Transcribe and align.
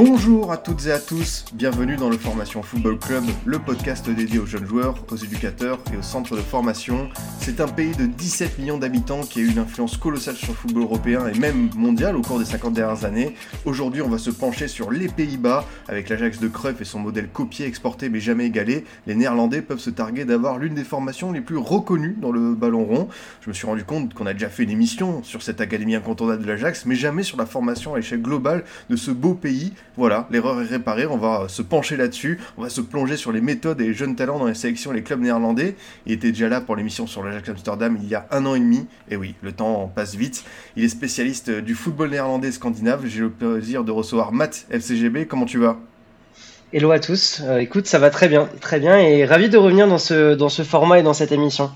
Bonjour 0.00 0.52
à 0.52 0.58
toutes 0.58 0.86
et 0.86 0.92
à 0.92 1.00
tous, 1.00 1.44
bienvenue 1.52 1.96
dans 1.96 2.08
le 2.08 2.16
Formation 2.16 2.62
Football 2.62 3.00
Club, 3.00 3.24
le 3.44 3.58
podcast 3.58 4.08
dédié 4.08 4.38
aux 4.38 4.46
jeunes 4.46 4.64
joueurs, 4.64 4.94
aux 5.10 5.16
éducateurs 5.16 5.80
et 5.92 5.96
aux 5.96 6.02
centres 6.02 6.36
de 6.36 6.40
formation. 6.40 7.08
C'est 7.40 7.60
un 7.60 7.66
pays 7.66 7.96
de 7.96 8.06
17 8.06 8.60
millions 8.60 8.78
d'habitants 8.78 9.22
qui 9.22 9.40
a 9.40 9.42
eu 9.42 9.48
une 9.48 9.58
influence 9.58 9.96
colossale 9.96 10.36
sur 10.36 10.50
le 10.50 10.54
football 10.54 10.84
européen 10.84 11.26
et 11.26 11.36
même 11.36 11.70
mondial 11.74 12.14
au 12.14 12.22
cours 12.22 12.38
des 12.38 12.44
50 12.44 12.74
dernières 12.74 13.04
années. 13.04 13.34
Aujourd'hui, 13.64 14.00
on 14.00 14.08
va 14.08 14.18
se 14.18 14.30
pencher 14.30 14.68
sur 14.68 14.92
les 14.92 15.08
Pays-Bas 15.08 15.64
avec 15.88 16.08
l'Ajax 16.10 16.38
de 16.38 16.46
Cruyff 16.46 16.80
et 16.80 16.84
son 16.84 17.00
modèle 17.00 17.26
copié, 17.26 17.66
exporté 17.66 18.08
mais 18.08 18.20
jamais 18.20 18.46
égalé. 18.46 18.84
Les 19.08 19.16
Néerlandais 19.16 19.62
peuvent 19.62 19.80
se 19.80 19.90
targuer 19.90 20.24
d'avoir 20.24 20.58
l'une 20.58 20.74
des 20.74 20.84
formations 20.84 21.32
les 21.32 21.40
plus 21.40 21.56
reconnues 21.56 22.16
dans 22.20 22.30
le 22.30 22.54
ballon 22.54 22.84
rond. 22.84 23.08
Je 23.40 23.48
me 23.48 23.52
suis 23.52 23.66
rendu 23.66 23.82
compte 23.82 24.14
qu'on 24.14 24.26
a 24.26 24.32
déjà 24.32 24.48
fait 24.48 24.62
une 24.62 24.70
émission 24.70 25.24
sur 25.24 25.42
cette 25.42 25.60
académie 25.60 25.96
incontournable 25.96 26.44
de 26.44 26.46
l'Ajax, 26.46 26.86
mais 26.86 26.94
jamais 26.94 27.24
sur 27.24 27.36
la 27.36 27.46
formation 27.46 27.94
à 27.94 27.96
l'échelle 27.96 28.22
globale 28.22 28.62
de 28.90 28.94
ce 28.94 29.10
beau 29.10 29.34
pays. 29.34 29.72
Voilà, 29.98 30.28
l'erreur 30.30 30.62
est 30.62 30.66
réparée, 30.66 31.06
on 31.06 31.16
va 31.16 31.46
se 31.48 31.60
pencher 31.60 31.96
là-dessus, 31.96 32.38
on 32.56 32.62
va 32.62 32.68
se 32.68 32.80
plonger 32.80 33.16
sur 33.16 33.32
les 33.32 33.40
méthodes 33.40 33.80
et 33.80 33.88
les 33.88 33.94
jeunes 33.94 34.14
talents 34.14 34.38
dans 34.38 34.46
les 34.46 34.54
sélections 34.54 34.92
et 34.92 34.94
les 34.94 35.02
clubs 35.02 35.20
néerlandais. 35.20 35.74
Il 36.06 36.12
était 36.12 36.30
déjà 36.30 36.48
là 36.48 36.60
pour 36.60 36.76
l'émission 36.76 37.08
sur 37.08 37.24
l'Ajax 37.24 37.48
Amsterdam 37.48 37.98
il 38.00 38.08
y 38.08 38.14
a 38.14 38.28
un 38.30 38.46
an 38.46 38.54
et 38.54 38.60
demi, 38.60 38.86
et 39.10 39.16
oui, 39.16 39.34
le 39.42 39.50
temps 39.50 39.90
passe 39.92 40.14
vite. 40.14 40.44
Il 40.76 40.84
est 40.84 40.88
spécialiste 40.88 41.50
du 41.50 41.74
football 41.74 42.10
néerlandais 42.10 42.52
scandinave, 42.52 43.06
j'ai 43.06 43.18
le 43.18 43.28
plaisir 43.28 43.82
de 43.82 43.90
recevoir 43.90 44.30
Matt 44.30 44.66
FCGB, 44.70 45.26
comment 45.26 45.46
tu 45.46 45.58
vas? 45.58 45.76
Hello 46.72 46.92
à 46.92 47.00
tous, 47.00 47.42
Euh, 47.44 47.58
écoute, 47.58 47.88
ça 47.88 47.98
va 47.98 48.10
très 48.10 48.28
bien, 48.28 48.48
très 48.60 48.78
bien, 48.78 49.00
et 49.00 49.24
ravi 49.24 49.48
de 49.48 49.58
revenir 49.58 49.88
dans 49.88 49.98
ce, 49.98 50.36
dans 50.36 50.48
ce 50.48 50.62
format 50.62 51.00
et 51.00 51.02
dans 51.02 51.12
cette 51.12 51.32
émission. 51.32 51.72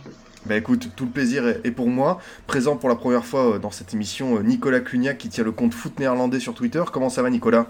Bah 0.46 0.56
écoute, 0.56 0.90
tout 0.94 1.06
le 1.06 1.10
plaisir 1.10 1.42
est 1.64 1.72
pour 1.72 1.88
moi. 1.88 2.20
Présent 2.46 2.76
pour 2.76 2.88
la 2.88 2.94
première 2.94 3.24
fois 3.24 3.56
euh, 3.56 3.58
dans 3.58 3.72
cette 3.72 3.92
émission, 3.94 4.36
euh, 4.36 4.42
Nicolas 4.44 4.78
Cluniac 4.78 5.18
qui 5.18 5.28
tient 5.28 5.42
le 5.42 5.50
compte 5.50 5.74
foot 5.74 5.98
néerlandais 5.98 6.38
sur 6.38 6.54
Twitter. 6.54 6.84
Comment 6.92 7.08
ça 7.08 7.22
va 7.22 7.28
Nicolas? 7.28 7.66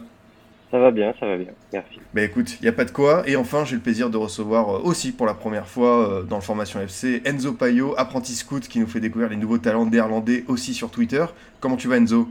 Ça 0.73 0.79
va 0.79 0.91
bien, 0.91 1.13
ça 1.21 1.27
va 1.27 1.37
bien, 1.37 1.53
merci. 1.71 2.01
Bah 2.15 2.23
écoute, 2.23 2.57
il 2.59 2.63
n'y 2.63 2.69
a 2.69 2.73
pas 2.73 2.87
de 2.87 2.91
quoi. 2.91 3.29
Et 3.29 3.37
enfin, 3.37 3.67
j'ai 3.67 3.77
le 3.77 3.83
plaisir 3.83 4.09
de 4.09 4.17
recevoir 4.17 4.71
euh, 4.71 4.81
aussi 4.83 5.13
pour 5.13 5.27
la 5.27 5.35
première 5.35 5.69
fois 5.69 6.09
euh, 6.09 6.23
dans 6.23 6.37
le 6.37 6.43
Formation 6.43 6.81
FC 6.81 7.21
Enzo 7.27 7.53
Payo, 7.53 7.95
apprenti 7.99 8.33
scout 8.33 8.67
qui 8.67 8.81
nous 8.81 8.87
fait 8.87 8.99
découvrir 8.99 9.29
les 9.29 9.37
nouveaux 9.37 9.59
talents 9.59 9.85
néerlandais 9.85 10.45
aussi 10.49 10.73
sur 10.73 10.91
Twitter. 10.91 11.27
Comment 11.61 11.77
tu 11.77 11.89
vas 11.89 11.99
Enzo? 11.99 12.27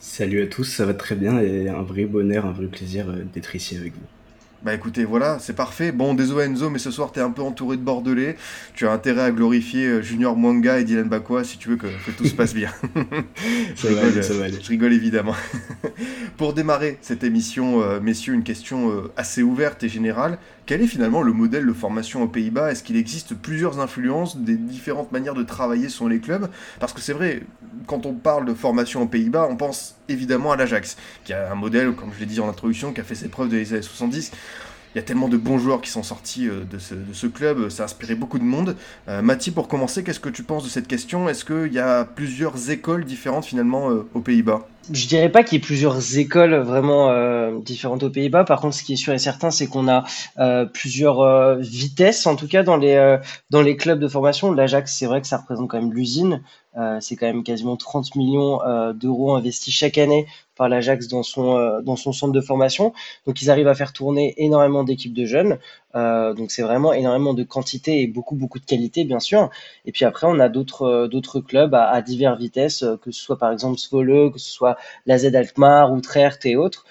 Salut 0.00 0.40
à 0.40 0.46
tous, 0.46 0.64
ça 0.64 0.86
va 0.86 0.94
très 0.94 1.14
bien 1.14 1.40
et 1.40 1.68
un 1.68 1.82
vrai 1.82 2.06
bonheur, 2.06 2.46
un 2.46 2.52
vrai 2.52 2.68
plaisir 2.68 3.10
euh, 3.10 3.22
d'être 3.34 3.54
ici 3.54 3.76
avec 3.76 3.92
vous. 3.92 4.17
Bah 4.64 4.74
écoutez, 4.74 5.04
voilà, 5.04 5.38
c'est 5.38 5.54
parfait. 5.54 5.92
Bon, 5.92 6.14
désolé 6.14 6.46
Enzo, 6.46 6.68
mais 6.68 6.80
ce 6.80 6.90
soir 6.90 7.12
t'es 7.12 7.20
un 7.20 7.30
peu 7.30 7.42
entouré 7.42 7.76
de 7.76 7.82
Bordelais. 7.82 8.36
Tu 8.74 8.88
as 8.88 8.92
intérêt 8.92 9.22
à 9.22 9.30
glorifier 9.30 9.86
euh, 9.86 10.02
Junior 10.02 10.36
Mwanga 10.36 10.80
et 10.80 10.84
Dylan 10.84 11.08
Bakwa 11.08 11.44
si 11.44 11.58
tu 11.58 11.68
veux 11.68 11.76
que, 11.76 11.86
que 11.86 12.10
tout 12.10 12.24
se 12.24 12.34
passe 12.34 12.54
bien. 12.54 12.70
je, 13.76 13.86
rigole, 13.86 14.04
aller, 14.04 14.22
ça 14.22 14.34
va 14.34 14.46
aller. 14.46 14.58
je 14.60 14.68
rigole 14.68 14.92
évidemment. 14.92 15.36
Pour 16.36 16.54
démarrer 16.54 16.98
cette 17.02 17.22
émission, 17.22 17.82
euh, 17.82 18.00
messieurs, 18.00 18.34
une 18.34 18.42
question 18.42 18.90
euh, 18.90 19.12
assez 19.16 19.44
ouverte 19.44 19.84
et 19.84 19.88
générale. 19.88 20.38
Quel 20.68 20.82
est 20.82 20.86
finalement 20.86 21.22
le 21.22 21.32
modèle 21.32 21.64
de 21.64 21.72
formation 21.72 22.22
aux 22.22 22.28
Pays-Bas? 22.28 22.70
Est-ce 22.70 22.82
qu'il 22.82 22.98
existe 22.98 23.34
plusieurs 23.34 23.80
influences 23.80 24.36
des 24.36 24.58
différentes 24.58 25.12
manières 25.12 25.32
de 25.32 25.42
travailler 25.42 25.88
sur 25.88 26.10
les 26.10 26.20
clubs? 26.20 26.50
Parce 26.78 26.92
que 26.92 27.00
c'est 27.00 27.14
vrai, 27.14 27.40
quand 27.86 28.04
on 28.04 28.12
parle 28.12 28.44
de 28.44 28.52
formation 28.52 29.00
aux 29.00 29.06
Pays-Bas, 29.06 29.48
on 29.50 29.56
pense 29.56 29.96
évidemment 30.10 30.52
à 30.52 30.56
l'Ajax, 30.56 30.98
qui 31.24 31.32
a 31.32 31.50
un 31.50 31.54
modèle, 31.54 31.92
comme 31.92 32.10
je 32.12 32.20
l'ai 32.20 32.26
dit 32.26 32.38
en 32.38 32.50
introduction, 32.50 32.92
qui 32.92 33.00
a 33.00 33.04
fait 33.04 33.14
ses 33.14 33.28
preuves 33.28 33.48
des 33.48 33.72
années 33.72 33.80
70. 33.80 34.30
Il 34.94 34.98
y 34.98 35.00
a 35.00 35.02
tellement 35.02 35.28
de 35.30 35.38
bons 35.38 35.56
joueurs 35.56 35.80
qui 35.80 35.88
sont 35.88 36.02
sortis 36.02 36.46
euh, 36.46 36.64
de 36.70 36.78
ce, 36.78 36.94
de 36.94 37.14
ce 37.14 37.26
club, 37.26 37.70
ça 37.70 37.84
a 37.84 37.86
inspiré 37.86 38.14
beaucoup 38.14 38.38
de 38.38 38.44
monde. 38.44 38.76
Euh, 39.08 39.22
Mathie, 39.22 39.52
pour 39.52 39.68
commencer, 39.68 40.04
qu'est-ce 40.04 40.20
que 40.20 40.28
tu 40.28 40.42
penses 40.42 40.64
de 40.64 40.68
cette 40.68 40.86
question? 40.86 41.30
Est-ce 41.30 41.46
qu'il 41.46 41.72
y 41.72 41.78
a 41.78 42.04
plusieurs 42.04 42.70
écoles 42.70 43.06
différentes 43.06 43.46
finalement 43.46 43.90
euh, 43.90 44.06
aux 44.12 44.20
Pays-Bas? 44.20 44.68
Je 44.90 45.06
dirais 45.06 45.28
pas 45.30 45.42
qu'il 45.42 45.54
y 45.54 45.56
ait 45.56 45.64
plusieurs 45.64 46.16
écoles 46.18 46.54
vraiment 46.54 47.10
euh, 47.10 47.58
différentes 47.60 48.02
aux 48.02 48.10
Pays-Bas. 48.10 48.44
Par 48.44 48.60
contre, 48.60 48.74
ce 48.74 48.82
qui 48.82 48.94
est 48.94 48.96
sûr 48.96 49.12
et 49.12 49.18
certain, 49.18 49.50
c'est 49.50 49.66
qu'on 49.66 49.86
a 49.86 50.04
euh, 50.38 50.64
plusieurs 50.64 51.20
euh, 51.20 51.56
vitesses, 51.56 52.26
en 52.26 52.36
tout 52.36 52.48
cas 52.48 52.62
dans 52.62 52.76
les 52.76 52.94
euh, 52.94 53.18
dans 53.50 53.60
les 53.60 53.76
clubs 53.76 53.98
de 53.98 54.08
formation. 54.08 54.50
L'Ajax, 54.52 54.96
c'est 54.96 55.06
vrai 55.06 55.20
que 55.20 55.26
ça 55.26 55.38
représente 55.38 55.68
quand 55.68 55.80
même 55.80 55.92
l'usine. 55.92 56.42
Euh, 56.76 56.98
c'est 57.00 57.16
quand 57.16 57.26
même 57.26 57.42
quasiment 57.44 57.76
30 57.76 58.14
millions 58.14 58.62
euh, 58.62 58.92
d'euros 58.92 59.34
investis 59.34 59.74
chaque 59.74 59.98
année 59.98 60.26
par 60.56 60.68
l'Ajax 60.68 61.06
dans 61.08 61.22
son 61.22 61.80
dans 61.82 61.96
son 61.96 62.12
centre 62.12 62.32
de 62.32 62.40
formation. 62.40 62.92
Donc 63.26 63.42
ils 63.42 63.50
arrivent 63.50 63.68
à 63.68 63.74
faire 63.74 63.92
tourner 63.92 64.34
énormément 64.38 64.84
d'équipes 64.84 65.14
de 65.14 65.24
jeunes. 65.24 65.58
Euh, 65.94 66.34
donc 66.34 66.50
c'est 66.50 66.62
vraiment 66.62 66.92
énormément 66.92 67.32
de 67.32 67.42
quantité 67.42 68.02
et 68.02 68.06
beaucoup 68.06 68.34
beaucoup 68.34 68.58
de 68.58 68.64
qualité 68.64 69.04
bien 69.04 69.20
sûr. 69.20 69.50
Et 69.86 69.92
puis 69.92 70.04
après 70.04 70.26
on 70.28 70.38
a 70.38 70.48
d'autres 70.48 70.82
euh, 70.82 71.08
d'autres 71.08 71.40
clubs 71.40 71.74
à, 71.74 71.88
à 71.88 72.02
diverses 72.02 72.38
vitesses, 72.38 72.82
euh, 72.82 72.96
que 72.96 73.10
ce 73.10 73.22
soit 73.22 73.38
par 73.38 73.52
exemple 73.52 73.78
Zwolle, 73.78 74.30
que 74.32 74.38
ce 74.38 74.50
soit 74.50 74.76
la 75.06 75.18
Z 75.18 75.34
Alkmaar, 75.34 75.96
Utrecht 75.96 76.44
et 76.44 76.56
autres, 76.56 76.84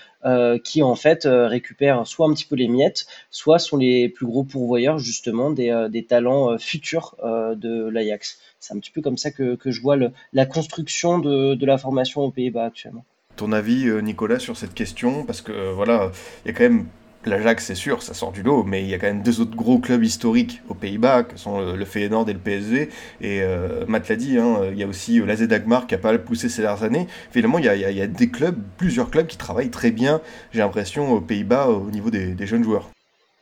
qui 0.65 0.83
en 0.83 0.95
fait 0.95 1.25
récupèrent 1.25 2.05
soit 2.05 2.27
un 2.27 2.33
petit 2.33 2.43
peu 2.43 2.57
les 2.57 2.67
miettes, 2.67 3.07
soit 3.31 3.59
sont 3.59 3.77
les 3.77 4.09
plus 4.09 4.25
gros 4.25 4.43
pourvoyeurs 4.43 4.97
justement 4.97 5.51
des, 5.51 6.05
talents 6.09 6.57
futurs 6.57 7.15
de 7.55 7.87
l'Ajax. 7.87 8.37
C'est 8.59 8.73
un 8.73 8.79
petit 8.79 8.91
peu 8.91 9.01
comme 9.01 9.15
ça 9.15 9.31
que, 9.31 9.55
que 9.55 9.71
je 9.71 9.79
vois 9.79 9.95
la 10.33 10.45
construction 10.45 11.19
de, 11.19 11.55
de 11.55 11.65
la 11.65 11.77
formation 11.77 12.23
aux 12.23 12.31
Pays-Bas 12.31 12.65
actuellement. 12.65 13.05
Ton 13.37 13.53
avis, 13.53 13.89
Nicolas, 14.03 14.39
sur 14.39 14.57
cette 14.57 14.73
question? 14.73 15.23
Parce 15.23 15.39
que 15.39 15.71
voilà, 15.71 16.11
il 16.43 16.49
y 16.49 16.51
a 16.51 16.57
quand 16.57 16.65
même 16.65 16.87
l'Ajax, 17.25 17.65
c'est 17.65 17.75
sûr, 17.75 18.01
ça 18.01 18.13
sort 18.13 18.31
du 18.31 18.43
lot, 18.43 18.63
mais 18.63 18.83
il 18.83 18.89
y 18.89 18.93
a 18.93 18.99
quand 18.99 19.07
même 19.07 19.21
deux 19.21 19.41
autres 19.41 19.55
gros 19.55 19.79
clubs 19.79 20.03
historiques 20.03 20.61
aux 20.69 20.73
Pays-Bas, 20.73 21.23
que 21.23 21.37
sont 21.37 21.59
le, 21.59 21.75
le 21.75 21.85
Feyenoord 21.85 22.29
et 22.29 22.33
le 22.33 22.39
PSV. 22.39 22.89
Et 23.21 23.41
euh, 23.41 23.85
Matt 23.87 24.07
l'a 24.09 24.15
dit, 24.15 24.37
hein, 24.37 24.61
il 24.71 24.77
y 24.77 24.83
a 24.83 24.87
aussi 24.87 25.19
euh, 25.19 25.25
l'AZ 25.25 25.47
Dagmar 25.47 25.87
qui 25.87 25.95
a 25.95 25.97
pas 25.97 26.11
mal 26.11 26.23
poussé 26.23 26.49
ces 26.49 26.61
dernières 26.61 26.83
années. 26.83 27.07
Finalement, 27.31 27.59
il 27.59 27.65
y, 27.65 27.69
a, 27.69 27.75
il 27.75 27.97
y 27.97 28.07
des 28.07 28.29
clubs, 28.29 28.57
plusieurs 28.77 29.09
clubs 29.09 29.27
qui 29.27 29.37
travaillent 29.37 29.71
très 29.71 29.91
bien, 29.91 30.21
j'ai 30.51 30.59
l'impression, 30.59 31.11
aux 31.11 31.21
Pays-Bas 31.21 31.67
au 31.67 31.89
niveau 31.89 32.09
des, 32.09 32.33
des 32.33 32.45
jeunes 32.47 32.63
joueurs. 32.63 32.89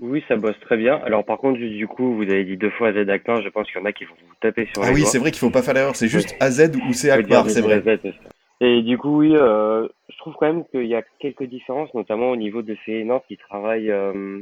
Oui, 0.02 0.24
ça 0.28 0.36
bosse 0.36 0.60
très 0.62 0.78
bien. 0.78 1.00
Alors 1.06 1.24
par 1.24 1.38
contre, 1.38 1.60
du 1.60 1.88
coup, 1.88 2.16
vous 2.16 2.24
avez 2.24 2.44
dit 2.44 2.58
deux 2.58 2.70
fois 2.72 2.92
Z 2.92 3.10
Akbar, 3.10 3.42
je 3.42 3.50
pense 3.50 3.68
qu'il 3.68 3.80
y 3.80 3.82
en 3.82 3.86
a 3.86 3.94
qui 3.94 4.04
vont 4.04 4.14
vous 4.28 4.36
taper 4.42 4.68
sur 4.74 4.84
Ah 4.84 4.90
les 4.90 4.96
oui, 4.96 5.04
c'est 5.06 5.20
vrai 5.20 5.32
qu'il 5.32 5.40
faut 5.40 5.50
pas 5.50 5.62
faire 5.62 5.74
l'erreur, 5.74 5.96
c'est 5.96 6.10
juste 6.10 6.36
AZ 6.42 6.72
ou 6.88 6.94
c'est 6.94 7.12
Akbar, 7.12 7.50
c'est 7.50 7.62
vrai. 7.62 7.82
Et 8.62 8.82
du 8.82 8.98
coup, 8.98 9.20
oui, 9.20 9.36
euh, 9.36 9.88
je 10.10 10.18
trouve 10.18 10.36
quand 10.40 10.48
même 10.48 10.66
qu'il 10.66 10.86
y 10.86 10.96
a 10.96 11.04
quelques 11.20 11.44
différences, 11.44 11.94
notamment 11.94 12.32
au 12.32 12.36
niveau 12.38 12.62
de 12.62 12.76
Feyenoord 12.76 13.26
qui 13.28 13.38
travaille, 13.38 13.92
euh, 13.92 14.42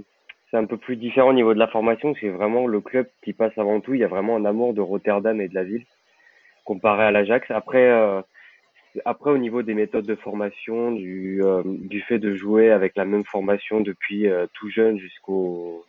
c'est 0.52 0.58
un 0.58 0.66
peu 0.66 0.78
plus 0.78 0.98
différent 0.98 1.30
au 1.30 1.34
niveau 1.34 1.54
de 1.54 1.60
la 1.60 1.68
formation, 1.68 2.14
c'est 2.20 2.30
vraiment 2.30 2.68
le 2.68 2.80
club 2.80 3.08
qui 3.24 3.34
passe 3.34 3.58
avant 3.58 3.80
tout, 3.82 3.96
il 3.96 4.02
y 4.02 4.04
a 4.04 4.08
vraiment 4.08 4.36
un 4.36 4.46
amour 4.46 4.76
de 4.76 4.82
Rotterdam 4.82 5.42
et 5.42 5.48
de 5.48 5.56
la 5.56 5.64
ville, 5.64 5.86
comparé 6.64 7.06
à 7.06 7.12
l'Ajax. 7.12 7.50
Après, 7.50 7.88
euh, 7.90 8.22
après 9.06 9.32
au 9.32 9.38
niveau 9.38 9.64
des 9.64 9.74
méthodes 9.74 10.06
de 10.06 10.16
formation, 10.16 10.92
du, 10.92 11.44
euh, 11.44 11.64
du 11.66 12.02
fait 12.02 12.20
de 12.20 12.36
jouer 12.36 12.70
avec 12.70 12.96
la 12.96 13.06
même 13.06 13.24
formation 13.26 13.82
depuis 13.82 14.28
euh, 14.28 14.46
tout 14.54 14.70
jeune 14.70 15.00
jusqu'au 15.00 15.86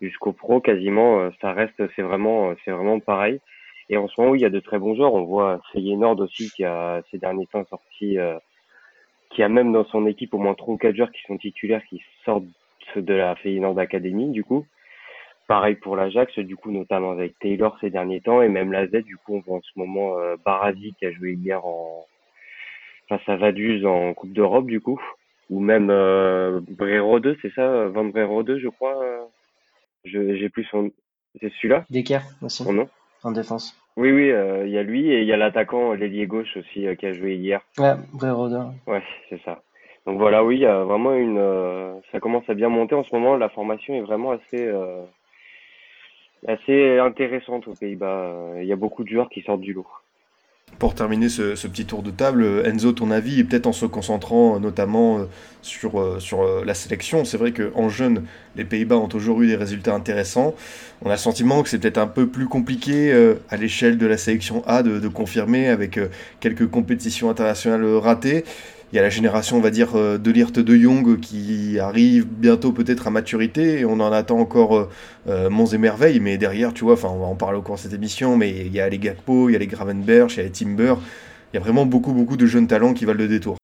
jusqu'au 0.00 0.32
pro 0.32 0.60
quasiment, 0.60 1.20
euh, 1.20 1.30
ça 1.40 1.52
reste, 1.52 1.80
c'est 1.94 2.02
vraiment, 2.02 2.54
c'est 2.64 2.70
vraiment 2.70 3.00
pareil. 3.00 3.40
Et 3.90 3.96
en 3.96 4.06
ce 4.08 4.18
moment, 4.20 4.32
oui, 4.32 4.38
il 4.38 4.42
y 4.42 4.46
a 4.46 4.50
de 4.50 4.60
très 4.60 4.78
bons 4.78 4.94
joueurs. 4.94 5.12
On 5.14 5.24
voit 5.24 5.60
Feyenoord 5.72 6.20
aussi 6.20 6.48
qui 6.50 6.64
a 6.64 7.02
ces 7.10 7.18
derniers 7.18 7.46
temps 7.48 7.64
sorti, 7.66 8.18
euh, 8.18 8.38
qui 9.30 9.42
a 9.42 9.48
même 9.48 9.72
dans 9.72 9.84
son 9.86 10.06
équipe 10.06 10.32
au 10.32 10.38
moins 10.38 10.54
trois 10.54 10.74
ou 10.74 10.78
quatre 10.78 10.94
joueurs 10.96 11.10
qui 11.10 11.20
sont 11.26 11.36
titulaires, 11.36 11.82
qui 11.88 12.00
sortent 12.24 12.44
de 12.96 13.14
la 13.14 13.34
Feyenoord 13.36 13.78
Academy, 13.78 14.30
du 14.30 14.44
coup. 14.44 14.64
Pareil 15.48 15.74
pour 15.74 15.96
l'Ajax, 15.96 16.38
du 16.38 16.56
coup, 16.56 16.70
notamment 16.70 17.10
avec 17.10 17.36
Taylor 17.40 17.76
ces 17.80 17.90
derniers 17.90 18.20
temps, 18.20 18.40
et 18.40 18.48
même 18.48 18.70
la 18.70 18.86
Z, 18.86 19.02
du 19.04 19.16
coup, 19.16 19.34
on 19.36 19.40
voit 19.40 19.56
en 19.58 19.62
ce 19.62 19.72
moment 19.76 20.16
euh, 20.18 20.36
Barasi 20.44 20.94
qui 20.98 21.06
a 21.06 21.10
joué 21.12 21.32
hier 21.32 21.64
en 21.66 22.06
face 23.08 23.28
à 23.28 23.36
Vaduz 23.36 23.84
en 23.84 24.14
Coupe 24.14 24.32
d'Europe, 24.32 24.66
du 24.66 24.80
coup. 24.80 25.00
Ou 25.50 25.58
même 25.58 25.90
euh, 25.90 26.60
Brero 26.68 27.18
2, 27.18 27.36
c'est 27.42 27.52
ça, 27.54 27.88
Van 27.88 28.04
Brero 28.04 28.44
2, 28.44 28.60
je 28.60 28.68
crois. 28.68 29.02
euh, 29.02 29.18
Je 30.04 30.36
j'ai 30.36 30.48
plus 30.48 30.62
son, 30.66 30.92
c'est 31.40 31.52
celui-là, 31.54 31.84
Decker 31.90 32.20
aussi, 32.42 32.62
son 32.62 32.72
nom. 32.72 32.88
En 33.22 33.32
défense. 33.32 33.76
Oui, 33.96 34.12
oui, 34.12 34.30
euh, 34.30 34.66
il 34.66 34.72
y 34.72 34.78
a 34.78 34.82
lui 34.82 35.10
et 35.12 35.20
il 35.20 35.26
y 35.26 35.32
a 35.32 35.36
l'attaquant, 35.36 35.92
l'ailier 35.92 36.26
gauche 36.26 36.56
aussi, 36.56 36.86
euh, 36.86 36.94
qui 36.94 37.06
a 37.06 37.12
joué 37.12 37.34
hier. 37.34 37.60
Ouais, 37.78 37.94
vrai 38.14 38.30
Roder. 38.30 38.62
Ouais, 38.86 39.02
c'est 39.28 39.40
ça. 39.42 39.62
Donc 40.06 40.18
voilà, 40.18 40.42
oui, 40.44 40.56
il 40.56 40.62
y 40.62 40.66
a 40.66 40.84
vraiment 40.84 41.14
une, 41.14 41.38
euh, 41.38 41.94
ça 42.12 42.20
commence 42.20 42.48
à 42.48 42.54
bien 42.54 42.68
monter 42.68 42.94
en 42.94 43.04
ce 43.04 43.14
moment. 43.14 43.36
La 43.36 43.48
formation 43.50 43.94
est 43.94 44.00
vraiment 44.00 44.30
assez, 44.30 44.64
euh, 44.66 45.02
assez 46.46 46.98
intéressante 46.98 47.68
aux 47.68 47.74
Pays-Bas. 47.74 48.06
Euh, 48.06 48.58
Il 48.62 48.68
y 48.68 48.72
a 48.72 48.76
beaucoup 48.76 49.04
de 49.04 49.08
joueurs 49.08 49.28
qui 49.28 49.42
sortent 49.42 49.60
du 49.60 49.72
lot. 49.72 49.86
Pour 50.78 50.94
terminer 50.94 51.28
ce, 51.28 51.66
petit 51.66 51.84
tour 51.84 52.02
de 52.02 52.10
table, 52.10 52.62
Enzo, 52.64 52.92
ton 52.92 53.10
avis, 53.10 53.40
et 53.40 53.44
peut-être 53.44 53.66
en 53.66 53.72
se 53.72 53.84
concentrant 53.84 54.58
notamment 54.58 55.26
sur, 55.60 56.16
sur 56.22 56.64
la 56.64 56.72
sélection, 56.72 57.26
c'est 57.26 57.36
vrai 57.36 57.52
qu'en 57.52 57.90
jeune, 57.90 58.24
les 58.56 58.64
Pays-Bas 58.64 58.96
ont 58.96 59.08
toujours 59.08 59.42
eu 59.42 59.46
des 59.46 59.56
résultats 59.56 59.94
intéressants. 59.94 60.54
On 61.02 61.10
a 61.10 61.12
le 61.12 61.18
sentiment 61.18 61.62
que 61.62 61.68
c'est 61.68 61.78
peut-être 61.78 61.98
un 61.98 62.06
peu 62.06 62.26
plus 62.28 62.46
compliqué 62.46 63.12
à 63.50 63.58
l'échelle 63.58 63.98
de 63.98 64.06
la 64.06 64.16
sélection 64.16 64.62
A 64.66 64.82
de 64.82 65.06
confirmer 65.08 65.68
avec 65.68 66.00
quelques 66.40 66.66
compétitions 66.70 67.28
internationales 67.28 67.84
ratées. 67.96 68.44
Il 68.92 68.96
y 68.96 68.98
a 68.98 69.02
la 69.02 69.08
génération, 69.08 69.56
on 69.56 69.60
va 69.60 69.70
dire, 69.70 69.94
euh, 69.94 70.18
de 70.18 70.32
Lirt 70.32 70.58
de 70.58 70.76
Jong 70.76 71.20
qui 71.20 71.78
arrive 71.78 72.26
bientôt 72.26 72.72
peut-être 72.72 73.06
à 73.06 73.10
maturité. 73.10 73.84
on 73.84 74.00
en 74.00 74.10
attend 74.10 74.40
encore 74.40 74.76
euh, 74.76 74.88
euh, 75.28 75.48
monts 75.48 75.66
et 75.66 75.78
merveilles. 75.78 76.18
Mais 76.18 76.38
derrière, 76.38 76.74
tu 76.74 76.82
vois, 76.82 76.94
enfin, 76.94 77.08
on 77.08 77.20
va 77.20 77.26
en 77.26 77.36
parler 77.36 77.58
au 77.58 77.62
cours 77.62 77.76
de 77.76 77.80
cette 77.80 77.92
émission, 77.92 78.36
mais 78.36 78.50
il 78.50 78.72
y 78.72 78.80
a 78.80 78.88
les 78.88 78.98
Gakpo, 78.98 79.48
il 79.48 79.52
y 79.52 79.56
a 79.56 79.60
les 79.60 79.68
Gravenberch, 79.68 80.34
il 80.34 80.38
y 80.38 80.40
a 80.40 80.42
les 80.44 80.50
Timber. 80.50 80.94
Il 81.52 81.56
y 81.56 81.58
a 81.58 81.60
vraiment 81.60 81.86
beaucoup, 81.86 82.12
beaucoup 82.12 82.36
de 82.36 82.46
jeunes 82.46 82.66
talents 82.66 82.92
qui 82.92 83.04
valent 83.04 83.20
le 83.20 83.28
détour. 83.28 83.58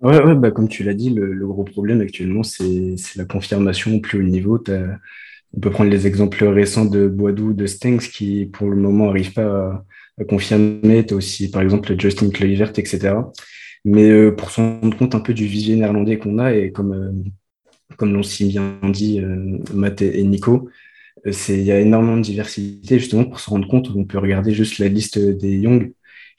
Ouais, 0.00 0.22
ouais 0.22 0.34
bah, 0.34 0.50
comme 0.50 0.68
tu 0.68 0.84
l'as 0.84 0.94
dit, 0.94 1.10
le, 1.10 1.46
gros 1.46 1.64
problème 1.64 2.00
actuellement, 2.00 2.42
c'est 2.42 2.96
la 3.16 3.26
confirmation 3.26 3.96
au 3.96 4.00
plus 4.00 4.20
haut 4.20 4.22
niveau. 4.22 4.58
On 5.54 5.60
peut 5.60 5.70
prendre 5.70 5.90
les 5.90 6.06
exemples 6.06 6.42
récents 6.46 6.86
de 6.86 7.08
Boadou, 7.08 7.52
de 7.52 7.66
Stengs, 7.66 7.98
qui 7.98 8.46
pour 8.46 8.70
le 8.70 8.76
moment 8.76 9.06
n'arrivent 9.06 9.34
pas 9.34 9.84
à, 10.18 10.24
confirmer. 10.24 11.04
Tu 11.04 11.12
as 11.12 11.16
aussi, 11.18 11.50
par 11.50 11.60
exemple, 11.60 11.94
Justin 11.98 12.30
Kluivert, 12.30 12.72
etc. 12.78 13.16
Mais 13.84 14.10
euh, 14.10 14.30
pour 14.32 14.50
se 14.50 14.60
rendre 14.60 14.96
compte 14.96 15.14
un 15.14 15.20
peu 15.20 15.34
du 15.34 15.46
vivier 15.46 15.76
néerlandais 15.76 16.18
qu'on 16.18 16.38
a, 16.38 16.54
et 16.54 16.72
comme, 16.72 16.92
euh, 16.92 17.30
comme 17.96 18.12
l'ont 18.12 18.22
si 18.22 18.46
bien 18.48 18.78
dit 18.84 19.20
euh, 19.20 19.58
Matt 19.74 20.02
et, 20.02 20.22
Nico, 20.24 20.68
il 21.26 21.62
y 21.62 21.72
a 21.72 21.80
énormément 21.80 22.16
de 22.16 22.22
diversité. 22.22 22.98
Justement, 22.98 23.24
pour 23.24 23.40
se 23.40 23.50
rendre 23.50 23.68
compte, 23.68 23.90
on 23.94 24.04
peut 24.04 24.18
regarder 24.18 24.52
juste 24.52 24.78
la 24.78 24.88
liste 24.88 25.18
des 25.18 25.56
Young 25.58 25.92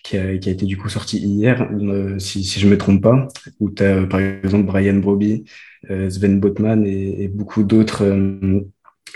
qui 0.03 0.17
a, 0.17 0.37
qui 0.37 0.49
a 0.49 0.51
été 0.51 0.65
du 0.65 0.77
coup 0.77 0.89
sortie 0.89 1.19
hier, 1.19 1.69
si, 2.17 2.43
si 2.43 2.59
je 2.59 2.65
ne 2.67 2.71
me 2.71 2.77
trompe 2.77 3.01
pas, 3.01 3.27
où 3.59 3.69
tu 3.69 3.83
as 3.83 4.05
par 4.05 4.19
exemple 4.19 4.65
Brian 4.65 4.95
Broby, 4.95 5.45
Sven 5.87 6.39
Botman 6.39 6.85
et, 6.85 7.23
et 7.23 7.27
beaucoup 7.29 7.63
d'autres 7.63 8.03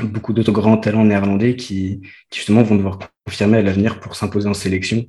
beaucoup 0.03 0.33
d'autres 0.33 0.51
grands 0.51 0.77
talents 0.77 1.05
néerlandais 1.05 1.55
qui, 1.55 2.01
qui, 2.29 2.39
justement 2.39 2.63
vont 2.63 2.75
devoir 2.75 2.99
confirmer 3.27 3.57
à 3.57 3.61
l'avenir 3.61 3.99
pour 3.99 4.15
s'imposer 4.15 4.47
en 4.47 4.53
sélection. 4.53 5.05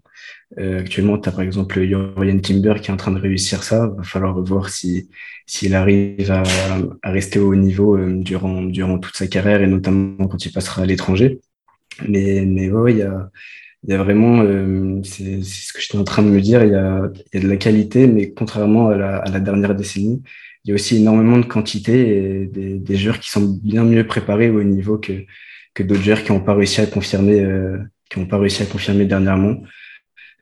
Euh, 0.59 0.81
actuellement, 0.81 1.19
tu 1.19 1.29
as 1.29 1.33
par 1.33 1.43
exemple 1.43 1.81
Jorian 1.87 2.41
Timber 2.41 2.75
qui 2.83 2.91
est 2.91 2.95
en 2.95 2.97
train 2.97 3.13
de 3.13 3.21
réussir 3.21 3.63
ça. 3.63 3.89
Il 3.93 3.97
va 3.99 4.03
falloir 4.03 4.43
voir 4.43 4.71
si 4.71 5.09
s'il 5.47 5.75
arrive 5.77 6.31
à, 6.33 6.43
à, 7.03 7.11
rester 7.13 7.39
au 7.39 7.53
haut 7.53 7.55
niveau 7.55 7.97
euh, 7.97 8.15
durant, 8.17 8.63
durant 8.63 8.99
toute 8.99 9.15
sa 9.15 9.29
carrière 9.29 9.63
et 9.63 9.69
notamment 9.69 10.27
quand 10.27 10.45
il 10.45 10.53
passera 10.53 10.83
à 10.83 10.87
l'étranger. 10.87 11.39
Mais, 12.09 12.45
mais 12.45 12.69
ouais, 12.71 12.93
il 12.93 12.99
y 12.99 13.03
a, 13.03 13.31
y 13.87 13.95
a 13.95 13.99
vraiment, 14.03 14.43
euh, 14.43 15.01
c'est 15.05 15.43
ce 15.43 15.73
que 15.73 15.81
j'étais 15.81 15.99
en 15.99 16.05
train 16.05 16.23
de 16.25 16.29
me 16.29 16.41
dire, 16.41 16.65
il 16.65 16.73
y 16.73 16.75
a, 16.75 17.09
y 17.35 17.37
a 17.39 17.41
de 17.41 17.49
la 17.49 17.57
qualité, 17.57 18.09
mais 18.09 18.33
contrairement 18.33 18.89
à 18.89 18.97
la, 18.97 19.19
à 19.19 19.31
la 19.31 19.41
dernière 19.41 19.75
décennie, 19.77 20.23
il 20.65 20.71
y 20.71 20.73
a 20.73 20.75
aussi 20.75 20.97
énormément 20.97 21.39
de 21.39 21.47
quantité 21.47 22.43
et 22.43 22.47
des, 22.47 22.79
des 22.79 22.97
joueurs 22.97 23.21
qui 23.21 23.31
sont 23.31 23.59
bien 23.63 23.85
mieux 23.85 24.07
préparés 24.07 24.51
au 24.51 24.65
niveau 24.65 24.99
que, 24.99 25.25
que 25.75 25.83
d'autres 25.85 26.03
joueurs 26.03 26.25
qui 26.25 26.33
n'ont 26.33 26.41
pas 26.41 26.55
réussi 26.55 26.81
à 26.81 26.87
confirmer, 26.87 27.41
euh, 27.41 27.79
qui 28.11 28.19
n'ont 28.19 28.27
pas 28.27 28.39
réussi 28.39 28.63
à 28.63 28.67
confirmer 28.67 29.05
dernièrement. 29.05 29.63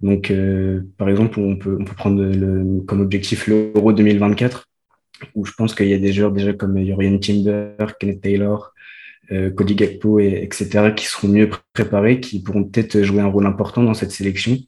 Donc, 0.01 0.31
euh, 0.31 0.83
par 0.99 1.09
exemple, 1.09 1.41
on 1.41 1.57
peut, 1.57 1.77
on 1.81 1.85
peut 1.85 1.95
prendre 1.95 2.23
le, 2.23 2.83
comme 2.87 3.01
objectif 3.01 3.47
l'Euro 3.47 3.93
2024, 3.93 4.69
où 5.35 5.45
je 5.45 5.53
pense 5.53 5.75
qu'il 5.75 5.89
y 5.89 5.95
a 5.95 5.99
des 5.99 6.13
joueurs 6.13 6.33
déjà 6.33 6.53
comme 6.53 6.85
Jorian 6.87 7.19
Timber, 7.19 7.87
Kenneth 7.99 8.21
Taylor, 8.21 8.73
euh, 9.33 9.51
Cody 9.51 9.75
Gakpo, 9.75 10.21
et, 10.21 10.43
etc., 10.43 10.93
qui 10.95 11.07
seront 11.07 11.29
mieux 11.29 11.51
préparés, 11.73 12.21
qui 12.21 12.43
pourront 12.43 12.65
peut-être 12.65 13.03
jouer 13.03 13.21
un 13.21 13.27
rôle 13.27 13.47
important 13.47 13.83
dans 13.83 13.95
cette 13.95 14.13
sélection 14.13 14.59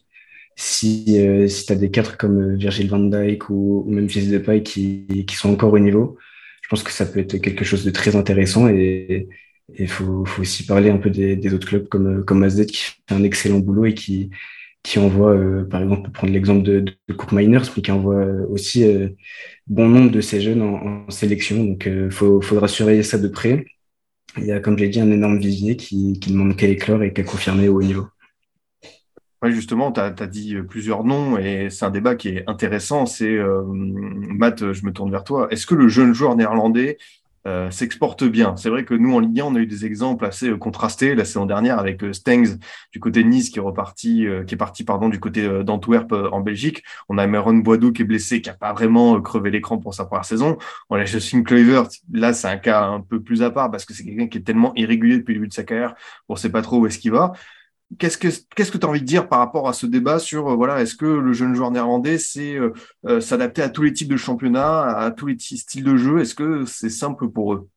si, 0.59 1.05
euh, 1.21 1.47
si 1.47 1.67
tu 1.67 1.73
as 1.73 1.77
des 1.77 1.91
cadres 1.91 2.17
comme 2.17 2.55
euh, 2.55 2.57
Virgil 2.57 2.91
van 2.91 2.99
Dijk 2.99 3.49
ou, 3.49 3.85
ou 3.87 3.93
même 3.93 4.11
Fils 4.11 4.29
de 4.29 4.39
Paille 4.39 4.65
qui, 4.65 5.25
qui 5.27 5.37
sont 5.37 5.51
encore 5.51 5.73
au 5.73 5.79
niveau, 5.79 6.19
je 6.63 6.69
pense 6.69 6.83
que 6.83 6.91
ça 6.91 7.07
peut 7.07 7.21
être 7.21 7.37
quelque 7.39 7.65
chose 7.65 7.85
de 7.85 7.91
très 7.91 8.17
intéressant 8.17 8.69
et 8.69 9.29
il 9.77 9.89
faut, 9.89 10.25
aussi 10.39 10.65
parler 10.65 10.91
un 10.91 10.99
peu 10.99 11.11
des, 11.11 11.55
autres 11.55 11.67
clubs 11.69 11.89
comme, 11.89 12.25
comme 12.25 12.43
AZ 12.43 12.65
qui 12.67 12.79
fait 12.79 13.15
un 13.15 13.23
excellent 13.23 13.59
boulot 13.59 13.87
et 13.87 13.95
qui, 13.95 14.31
qui 14.83 14.99
envoie, 14.99 15.33
euh, 15.33 15.65
par 15.65 15.83
exemple, 15.83 16.05
pour 16.05 16.13
prendre 16.13 16.33
l'exemple 16.33 16.63
de, 16.63 16.81
de 16.81 17.15
Cook 17.15 17.33
Miners, 17.33 17.63
mais 17.77 17.83
qui 17.83 17.91
envoie 17.93 18.25
aussi 18.49 18.85
bon 19.67 19.89
nombre 19.89 20.11
de 20.11 20.21
ces 20.21 20.41
jeunes 20.41 20.63
en, 20.63 21.11
sélection. 21.11 21.65
Donc, 21.65 21.87
il 21.87 22.11
faudra 22.11 22.69
surveiller 22.69 23.03
ça 23.03 23.19
de 23.19 23.29
près. 23.29 23.67
Il 24.37 24.47
y 24.47 24.53
a, 24.53 24.61
comme 24.61 24.79
j'ai 24.79 24.89
dit, 24.89 25.01
un 25.01 25.11
énorme 25.11 25.39
vivier 25.39 25.77
qui, 25.77 26.19
qui 26.21 26.33
demande 26.33 26.57
qu'à 26.57 26.69
éclore 26.69 27.03
et 27.03 27.13
qu'à 27.13 27.25
confirmer 27.25 27.69
au 27.69 27.77
haut 27.77 27.83
niveau. 27.83 28.07
Oui, 29.41 29.53
justement, 29.53 29.93
tu 29.93 30.01
as, 30.01 30.11
dit 30.27 30.57
euh, 30.57 30.65
plusieurs 30.65 31.05
noms 31.05 31.39
et 31.39 31.71
c'est 31.71 31.85
un 31.85 31.91
débat 31.91 32.17
qui 32.17 32.31
est 32.31 32.45
intéressant. 32.49 33.07
C'est, 33.07 33.37
euh, 33.37 33.63
Matt, 33.65 34.73
je 34.73 34.85
me 34.85 34.93
tourne 34.93 35.13
vers 35.13 35.23
toi. 35.23 35.47
Est-ce 35.53 35.65
que 35.65 35.77
le 35.77 35.87
jeune 35.89 36.13
joueur 36.13 36.35
néerlandais 36.35 36.99
euh, 37.47 37.71
s'exporte 37.71 38.25
bien 38.25 38.57
C'est 38.57 38.69
vrai 38.69 38.85
que 38.85 38.95
nous, 38.95 39.15
en 39.15 39.21
Ligue 39.21 39.41
1, 39.41 39.45
on 39.45 39.55
a 39.55 39.59
eu 39.59 39.67
des 39.67 39.87
exemples 39.87 40.25
assez 40.25 40.51
contrastés 40.59 41.15
la 41.15 41.25
saison 41.25 41.47
dernière 41.47 41.79
avec 41.79 42.03
Stengs 42.13 42.59
du 42.93 43.01
côté 43.01 43.23
de 43.23 43.29
Nice 43.29 43.51
qui 43.51 43.59
est, 43.59 43.63
reparti, 43.63 44.27
qui 44.47 44.55
est 44.55 44.59
parti 44.59 44.85
pardon, 44.85 45.09
du 45.09 45.21
côté 45.21 45.49
d'Antwerp 45.65 46.13
en 46.13 46.41
Belgique. 46.41 46.83
On 47.09 47.19
a 47.19 47.27
Meron 47.27 47.55
Boidou 47.55 47.93
qui 47.93 48.03
est 48.03 48.05
blessé, 48.05 48.41
qui 48.41 48.49
n'a 48.49 48.57
pas 48.57 48.73
vraiment 48.73 49.21
crevé 49.21 49.51
l'écran 49.51 49.79
pour 49.79 49.95
sa 49.95 50.05
première 50.05 50.25
saison. 50.25 50.59
On 50.91 50.97
a 50.97 51.05
Justin 51.05 51.43
Kluivert. 51.43 51.89
Là, 52.13 52.33
c'est 52.33 52.49
un 52.49 52.59
cas 52.59 52.85
un 52.85 53.01
peu 53.01 53.21
plus 53.23 53.43
à 53.43 53.51
part 53.51 53.71
parce 53.71 53.85
que 53.85 53.95
c'est 53.95 54.05
quelqu'un 54.05 54.27
qui 54.27 54.39
est 54.39 54.43
tellement 54.43 54.73
irrégulier 54.75 55.19
depuis 55.19 55.35
le 55.35 55.41
début 55.41 55.49
de 55.49 55.55
sa 55.55 55.65
carrière. 55.65 55.95
On 56.29 56.35
ne 56.35 56.39
sait 56.39 56.51
pas 56.51 56.63
trop 56.63 56.79
où 56.79 56.87
est-ce 56.87 56.99
qu'il 56.99 57.13
va. 57.13 57.33
Qu'est-ce 57.97 58.19
que 58.19 58.29
qu'est-ce 58.55 58.71
que 58.71 58.77
tu 58.77 58.85
as 58.85 58.89
envie 58.89 59.01
de 59.01 59.07
dire 59.07 59.29
par 59.29 59.39
rapport 59.39 59.67
à 59.67 59.73
ce 59.73 59.87
débat 59.87 60.19
sur 60.19 60.49
euh, 60.49 60.55
voilà 60.57 60.83
est-ce 60.83 60.95
que 60.95 61.07
le 61.07 61.33
jeune 61.33 61.55
joueur 61.55 61.71
néerlandais 61.71 62.19
c'est 62.19 62.55
euh, 62.55 62.75
euh, 63.07 63.21
s'adapter 63.21 63.63
à 63.63 63.71
tous 63.71 63.83
les 63.83 63.95
types 63.95 64.11
de 64.11 64.17
championnats, 64.19 64.83
à 64.99 65.11
tous 65.11 65.27
les 65.27 65.39
styles 65.39 65.85
de 65.85 65.97
jeu? 65.97 66.21
Est-ce 66.21 66.35
que 66.35 66.67
c'est 66.67 66.91
simple 66.91 67.31
pour 67.31 67.55
eux? 67.55 67.69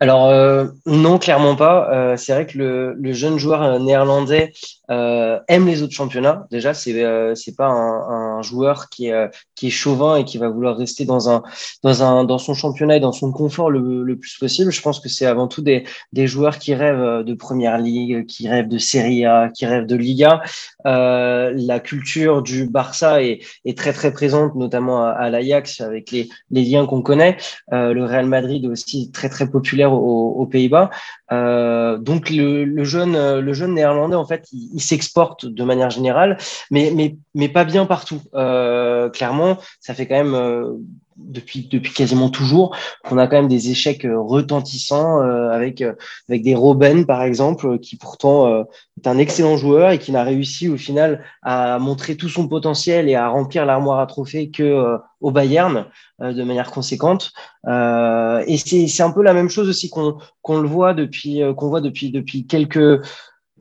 Alors 0.00 0.26
euh, 0.26 0.66
non, 0.86 1.18
clairement 1.18 1.56
pas. 1.56 1.90
Euh, 1.92 2.16
c'est 2.16 2.32
vrai 2.32 2.46
que 2.46 2.58
le, 2.58 3.12
jeune 3.12 3.38
joueur 3.38 3.62
euh, 3.62 3.78
néerlandais 3.78 4.52
aime 4.88 5.66
les 5.66 5.82
autres 5.82 5.92
championnats. 5.92 6.46
Déjà, 6.50 6.74
c'est 6.74 7.04
c'est 7.36 7.54
pas 7.54 7.68
un, 7.68 8.42
joueur 8.42 8.88
qui 8.88 9.06
est 9.06 9.30
qui 9.54 9.68
est 9.68 9.70
chauvin 9.70 10.16
et 10.16 10.24
qui 10.24 10.38
va 10.38 10.48
vouloir 10.48 10.76
rester 10.76 11.04
dans 11.04 11.30
un 11.30 11.42
dans 11.84 12.02
un 12.02 12.24
dans 12.24 12.38
son 12.38 12.54
championnat 12.54 12.96
et 12.96 13.00
dans 13.00 13.12
son 13.12 13.30
confort 13.30 13.70
le, 13.70 14.16
plus 14.16 14.36
possible. 14.38 14.72
Je 14.72 14.82
pense 14.82 14.98
que 14.98 15.08
c'est 15.08 15.26
avant 15.26 15.46
tout 15.46 15.62
des 15.62 15.84
des 16.12 16.26
joueurs 16.26 16.58
qui 16.58 16.74
rêvent 16.74 17.22
de 17.22 17.34
première 17.34 17.78
ligue, 17.78 18.26
qui 18.26 18.48
rêvent 18.48 18.66
de 18.66 18.78
Serie 18.78 19.24
A, 19.24 19.48
qui 19.50 19.64
rêvent 19.64 19.86
de 19.86 19.94
Liga. 19.94 20.42
la 20.84 21.80
culture 21.80 22.42
du 22.42 22.66
Barça 22.66 23.22
est, 23.22 23.42
très 23.76 23.92
très 23.92 24.12
présente, 24.12 24.56
notamment 24.56 25.04
à, 25.04 25.10
à 25.10 25.30
l'Ajax 25.30 25.80
avec 25.82 26.10
les 26.10 26.28
les 26.50 26.64
liens 26.64 26.86
qu'on 26.86 27.02
connaît. 27.02 27.36
le 27.70 28.04
Real 28.04 28.26
Madrid 28.26 28.66
aussi 28.66 29.12
très 29.12 29.28
très 29.28 29.48
populaire 29.48 29.59
aux, 29.92 30.46
Pays-Bas. 30.46 30.90
Euh, 31.32 31.98
donc 31.98 32.30
le, 32.30 32.84
jeune, 32.84 33.40
le 33.40 33.52
jeune 33.52 33.74
néerlandais 33.74 34.16
en 34.16 34.26
fait, 34.26 34.46
il, 34.52 34.80
s'exporte 34.80 35.46
de 35.46 35.64
manière 35.64 35.90
générale, 35.90 36.38
mais 36.70 36.92
mais 36.94 37.16
mais 37.34 37.48
pas 37.48 37.64
bien 37.64 37.86
partout. 37.86 38.20
Euh, 38.34 39.08
clairement, 39.10 39.58
ça 39.80 39.94
fait 39.94 40.06
quand 40.06 40.16
même 40.16 40.34
euh, 40.34 40.72
depuis 41.28 41.68
depuis 41.70 41.92
quasiment 41.92 42.30
toujours 42.30 42.76
qu'on 43.04 43.18
a 43.18 43.26
quand 43.26 43.36
même 43.36 43.48
des 43.48 43.70
échecs 43.70 44.04
euh, 44.04 44.18
retentissants 44.20 45.20
euh, 45.20 45.50
avec 45.50 45.80
euh, 45.80 45.92
avec 46.28 46.42
des 46.42 46.54
Robben 46.54 47.06
par 47.06 47.22
exemple 47.22 47.78
qui 47.78 47.96
pourtant 47.96 48.64
est 48.96 49.06
un 49.06 49.18
excellent 49.18 49.56
joueur 49.56 49.90
et 49.90 49.98
qui 49.98 50.12
n'a 50.12 50.24
réussi 50.24 50.68
au 50.68 50.76
final 50.76 51.24
à 51.42 51.78
montrer 51.78 52.16
tout 52.16 52.28
son 52.28 52.48
potentiel 52.48 53.08
et 53.08 53.14
à 53.14 53.28
remplir 53.28 53.66
l'armoire 53.66 54.00
à 54.00 54.06
trophées 54.06 54.50
que 54.50 54.98
au 55.20 55.30
Bayern 55.30 55.86
de 56.20 56.42
manière 56.42 56.70
conséquente. 56.70 57.32
Et 57.66 58.56
c'est 58.56 59.02
un 59.02 59.10
peu 59.10 59.22
la 59.22 59.34
même 59.34 59.48
chose 59.48 59.68
aussi 59.68 59.90
qu'on 59.90 60.18
qu'on 60.42 60.60
le 60.60 60.68
voit 60.68 60.94
depuis 60.94 61.40
qu'on 61.56 61.68
voit 61.68 61.80
depuis 61.80 62.10
depuis 62.10 62.46
quelques 62.46 63.00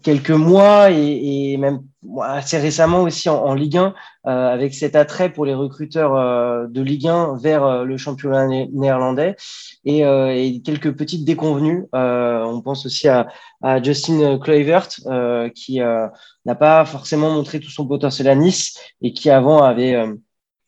quelques 0.01 0.31
mois 0.31 0.91
et, 0.91 1.53
et, 1.53 1.57
même 1.57 1.81
assez 2.21 2.57
récemment 2.57 3.03
aussi 3.03 3.29
en, 3.29 3.43
en 3.43 3.53
Ligue 3.53 3.77
1 3.77 3.93
euh, 4.25 4.53
avec 4.53 4.73
cet 4.73 4.95
attrait 4.95 5.31
pour 5.31 5.45
les 5.45 5.53
recruteurs 5.53 6.15
euh, 6.15 6.67
de 6.67 6.81
Ligue 6.81 7.07
1 7.07 7.37
vers 7.37 7.63
euh, 7.63 7.83
le 7.83 7.97
championnat 7.97 8.47
néerlandais 8.71 9.35
et, 9.85 10.05
euh, 10.05 10.33
et, 10.33 10.61
quelques 10.61 10.95
petites 10.95 11.25
déconvenues. 11.25 11.87
on 11.93 12.61
pense 12.61 12.85
aussi 12.85 13.07
à, 13.07 13.27
à 13.61 13.81
Justin 13.81 14.37
Kluivert 14.39 14.87
qui 15.55 15.79
n'a 15.79 16.55
pas 16.55 16.85
forcément 16.85 17.29
montré 17.29 17.59
tout 17.59 17.69
son 17.69 17.87
potentiel 17.87 18.27
à 18.27 18.35
Nice 18.35 18.77
et 19.01 19.13
qui 19.13 19.29
avant 19.29 19.63
avait 19.63 19.95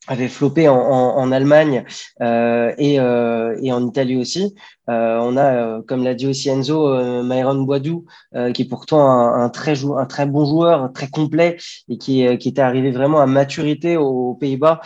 avait 0.07 0.27
floppé 0.27 0.67
en, 0.67 0.77
en, 0.77 1.17
en 1.17 1.31
Allemagne 1.31 1.85
euh, 2.21 2.73
et, 2.77 2.99
euh, 2.99 3.55
et, 3.61 3.71
en 3.71 3.85
Italie 3.85 4.17
aussi. 4.17 4.55
Euh, 4.89 5.19
on 5.21 5.37
a, 5.37 5.53
euh, 5.53 5.81
comme 5.87 6.03
l'a 6.03 6.15
dit 6.15 6.25
aussi 6.25 6.49
Enzo, 6.49 6.87
euh, 6.87 7.21
Myron 7.23 7.61
Boidou, 7.61 8.05
euh, 8.35 8.51
qui 8.51 8.63
est 8.63 8.67
pourtant 8.67 9.09
un, 9.09 9.43
un, 9.43 9.49
très 9.49 9.85
un 9.85 10.05
très 10.05 10.25
bon 10.25 10.45
joueur, 10.45 10.91
très 10.91 11.07
complet 11.07 11.57
et 11.87 11.97
qui, 11.99 12.37
qui 12.39 12.49
était 12.49 12.61
arrivé 12.61 12.89
vraiment 12.91 13.21
à 13.21 13.27
maturité 13.27 13.95
aux, 13.97 14.21
Pays-Bas, 14.39 14.81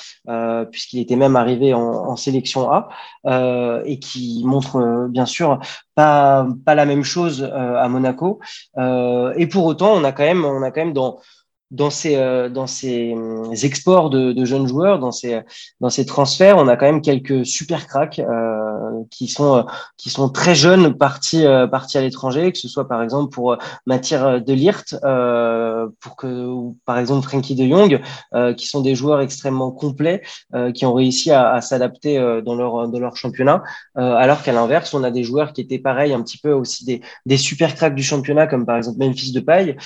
puisqu'il 0.72 1.00
était 1.00 1.16
même 1.16 1.36
arrivé 1.36 1.74
en, 1.74 1.82
en 1.82 2.16
sélection 2.18 2.70
A 2.72 2.90
et 3.86 4.00
qui 4.00 4.42
montre 4.44 5.08
bien 5.10 5.26
sûr 5.26 5.60
pas, 5.94 6.48
pas 6.66 6.76
la 6.76 6.86
même 6.86 7.04
chose 7.04 7.44
à 7.44 7.88
Monaco. 7.88 8.40
et 8.78 9.48
pour 9.48 9.66
autant, 9.66 9.94
on 9.94 10.04
a 10.04 10.12
quand 10.12 10.24
même, 10.24 10.44
on 10.44 10.62
a 10.62 10.72
quand 10.72 10.82
même 10.82 10.94
dans 10.94 11.20
dans 11.76 11.90
ces, 11.90 12.16
euh, 12.16 12.50
dans 12.50 12.68
ces 12.68 13.14
euh, 13.14 13.54
exports 13.64 14.10
de, 14.10 14.46
jeunes 14.46 14.68
joueurs, 14.68 15.00
dans 15.00 15.12
ces, 15.12 15.42
dans 15.82 15.90
ces 15.90 16.06
transferts, 16.06 16.58
on 16.58 16.68
a 16.68 16.78
quand 16.78 16.86
même 16.86 17.02
quelques 17.02 17.46
super 17.46 17.88
cracks 17.88 18.20
euh, 18.20 18.65
qui, 19.10 19.28
sont, 19.28 19.66
qui 19.98 20.10
sont 20.10 20.30
très 20.30 20.56
jeunes 20.56 20.98
partis, 20.98 21.46
euh, 21.46 21.68
partis 21.68 21.98
à 21.98 22.02
l'étranger, 22.02 22.52
que 22.52 22.58
ce 22.58 22.68
soit 22.68 22.88
par 22.88 23.02
exemple 23.02 23.34
pour 23.34 23.58
Mathir 23.86 24.42
de 24.42 24.54
Lirt, 24.54 24.96
euh, 25.04 25.88
pour 26.00 26.16
que, 26.16 26.28
ou 26.28 26.78
par 26.86 26.98
exemple 26.98 27.28
Frankie 27.28 27.56
de 27.56 27.68
Jong, 27.68 28.02
qui 28.58 28.68
sont 28.68 28.82
des 28.82 28.96
joueurs 28.96 29.22
extrêmement 29.22 29.72
complets, 29.72 30.22
qui 30.74 30.86
ont 30.86 30.94
réussi 30.94 31.32
à, 31.32 31.62
s'adapter 31.62 32.18
dans, 32.44 32.56
leur, 32.56 32.88
dans 32.88 33.00
leur 33.00 33.16
championnat, 33.16 33.64
alors 33.96 34.44
qu'à 34.44 34.52
l'inverse, 34.52 34.94
on 34.94 35.04
a 35.04 35.12
des 35.12 35.24
joueurs 35.24 35.54
qui 35.54 35.62
étaient 35.62 35.80
pareils, 35.80 36.14
un 36.14 36.22
petit 36.22 36.38
peu 36.38 36.52
aussi 36.52 36.86
des, 36.86 37.02
des 37.26 37.38
super 37.38 37.76
cracks 37.76 37.96
du 37.96 38.04
championnat, 38.04 38.48
comme 38.48 38.66
par 38.66 38.78
exemple 38.78 39.00
Memphis 39.00 39.32
de 39.32 39.40
Paille, 39.40 39.78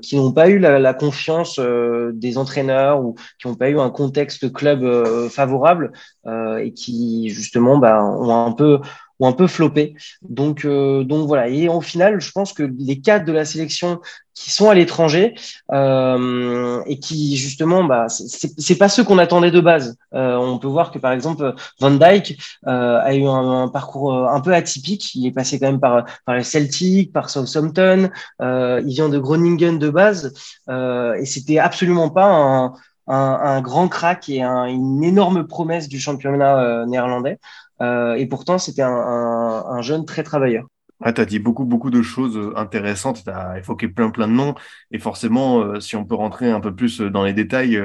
qui 0.00 0.16
n'ont 0.16 0.32
pas 0.32 0.48
eu 0.48 0.58
la, 0.58 0.94
confiance 0.94 1.58
euh, 1.58 2.12
des 2.14 2.38
entraîneurs 2.38 3.00
ou 3.04 3.14
qui 3.40 3.48
n'ont 3.48 3.54
pas 3.54 3.68
eu 3.68 3.78
un 3.78 3.90
contexte 3.90 4.52
club 4.52 4.82
euh, 4.82 5.28
favorable 5.28 5.92
euh, 6.26 6.58
et 6.58 6.72
qui 6.72 7.28
justement 7.30 7.78
bah, 7.78 8.02
ont 8.04 8.46
un 8.46 8.52
peu 8.52 8.80
ont 9.20 9.28
un 9.28 9.32
peu 9.32 9.46
floppé. 9.46 9.94
Donc, 10.22 10.66
donc 10.66 11.28
voilà. 11.28 11.48
Et 11.48 11.68
au 11.68 11.80
final, 11.80 12.20
je 12.20 12.32
pense 12.32 12.52
que 12.52 12.64
les 12.78 13.00
cadres 13.00 13.24
de 13.24 13.32
la 13.32 13.44
sélection 13.44 14.00
qui 14.34 14.50
sont 14.50 14.68
à 14.68 14.74
l'étranger 14.74 15.34
euh, 15.72 16.82
et 16.86 16.98
qui 16.98 17.36
justement, 17.36 17.84
bah, 17.84 18.06
c'est 18.08 18.76
pas 18.76 18.88
ceux 18.88 19.04
qu'on 19.04 19.18
attendait 19.18 19.52
de 19.52 19.60
base. 19.60 19.96
Euh, 20.12 20.36
on 20.36 20.58
peut 20.58 20.68
voir 20.68 20.90
que 20.90 20.98
par 20.98 21.12
exemple 21.12 21.54
Van 21.80 21.98
euh, 22.00 23.00
a 23.00 23.14
eu 23.14 23.26
un, 23.26 23.68
parcours 23.68 24.28
un 24.28 24.40
peu 24.40 24.52
atypique. 24.52 25.14
Il 25.14 25.26
est 25.26 25.32
passé 25.32 25.58
quand 25.58 25.66
même 25.66 25.80
par 25.80 26.04
par 26.26 26.34
les 26.34 26.42
Celtic, 26.42 27.12
par 27.12 27.30
Southampton. 27.30 28.10
il 28.40 28.94
vient 28.94 29.08
de 29.08 29.18
Groningen 29.18 29.78
de 29.78 29.90
base 29.90 30.34
et 30.68 31.24
c'était 31.24 31.58
absolument 31.58 32.10
pas 32.10 32.72
un, 33.06 33.60
grand 33.60 33.88
crack 33.88 34.28
et 34.28 34.42
un, 34.42 34.64
une 34.64 35.04
énorme 35.04 35.46
promesse 35.46 35.88
du 35.88 36.00
championnat 36.00 36.84
néerlandais. 36.86 37.38
Et 37.80 38.26
pourtant, 38.30 38.58
c'était 38.58 38.82
un, 38.82 38.90
un 38.90 39.82
jeune 39.82 40.04
très 40.04 40.22
travailleur. 40.22 40.66
Ah, 41.00 41.12
tu 41.12 41.20
as 41.20 41.24
dit 41.26 41.38
beaucoup, 41.38 41.64
beaucoup 41.64 41.90
de 41.90 42.02
choses 42.02 42.36
euh, 42.36 42.56
intéressantes, 42.56 43.24
tu 43.24 43.30
as 43.30 43.58
évoqué 43.58 43.88
plein, 43.88 44.10
plein 44.10 44.28
de 44.28 44.32
noms, 44.32 44.54
et 44.90 44.98
forcément, 44.98 45.60
euh, 45.60 45.80
si 45.80 45.96
on 45.96 46.04
peut 46.04 46.14
rentrer 46.14 46.50
un 46.50 46.60
peu 46.60 46.74
plus 46.74 47.00
euh, 47.00 47.10
dans 47.10 47.24
les 47.24 47.32
détails, 47.32 47.78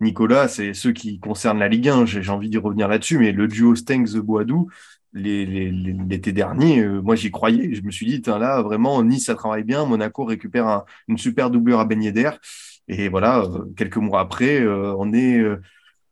Nicolas, 0.00 0.48
c'est 0.48 0.72
ceux 0.74 0.92
qui 0.92 1.20
concernent 1.20 1.58
la 1.58 1.68
Ligue 1.68 1.88
1, 1.88 2.06
j'ai 2.06 2.28
envie 2.30 2.48
d'y 2.48 2.58
revenir 2.58 2.88
là-dessus, 2.88 3.18
mais 3.18 3.32
le 3.32 3.48
duo 3.48 3.74
Stengs-Boadou, 3.76 4.70
l'été 5.12 6.32
dernier, 6.32 6.84
moi 6.84 7.14
j'y 7.14 7.30
croyais, 7.30 7.74
je 7.74 7.82
me 7.82 7.90
suis 7.92 8.06
dit, 8.06 8.22
là, 8.26 8.62
vraiment, 8.62 9.02
Nice, 9.04 9.26
ça 9.26 9.34
travaille 9.36 9.62
bien, 9.62 9.84
Monaco 9.84 10.24
récupère 10.24 10.84
une 11.06 11.18
super 11.18 11.50
doublure 11.50 11.78
à 11.78 11.84
baigner 11.84 12.10
d'air, 12.10 12.38
et 12.88 13.08
voilà, 13.08 13.44
quelques 13.76 13.98
mois 13.98 14.20
après, 14.20 14.66
on 14.66 15.12
est 15.12 15.40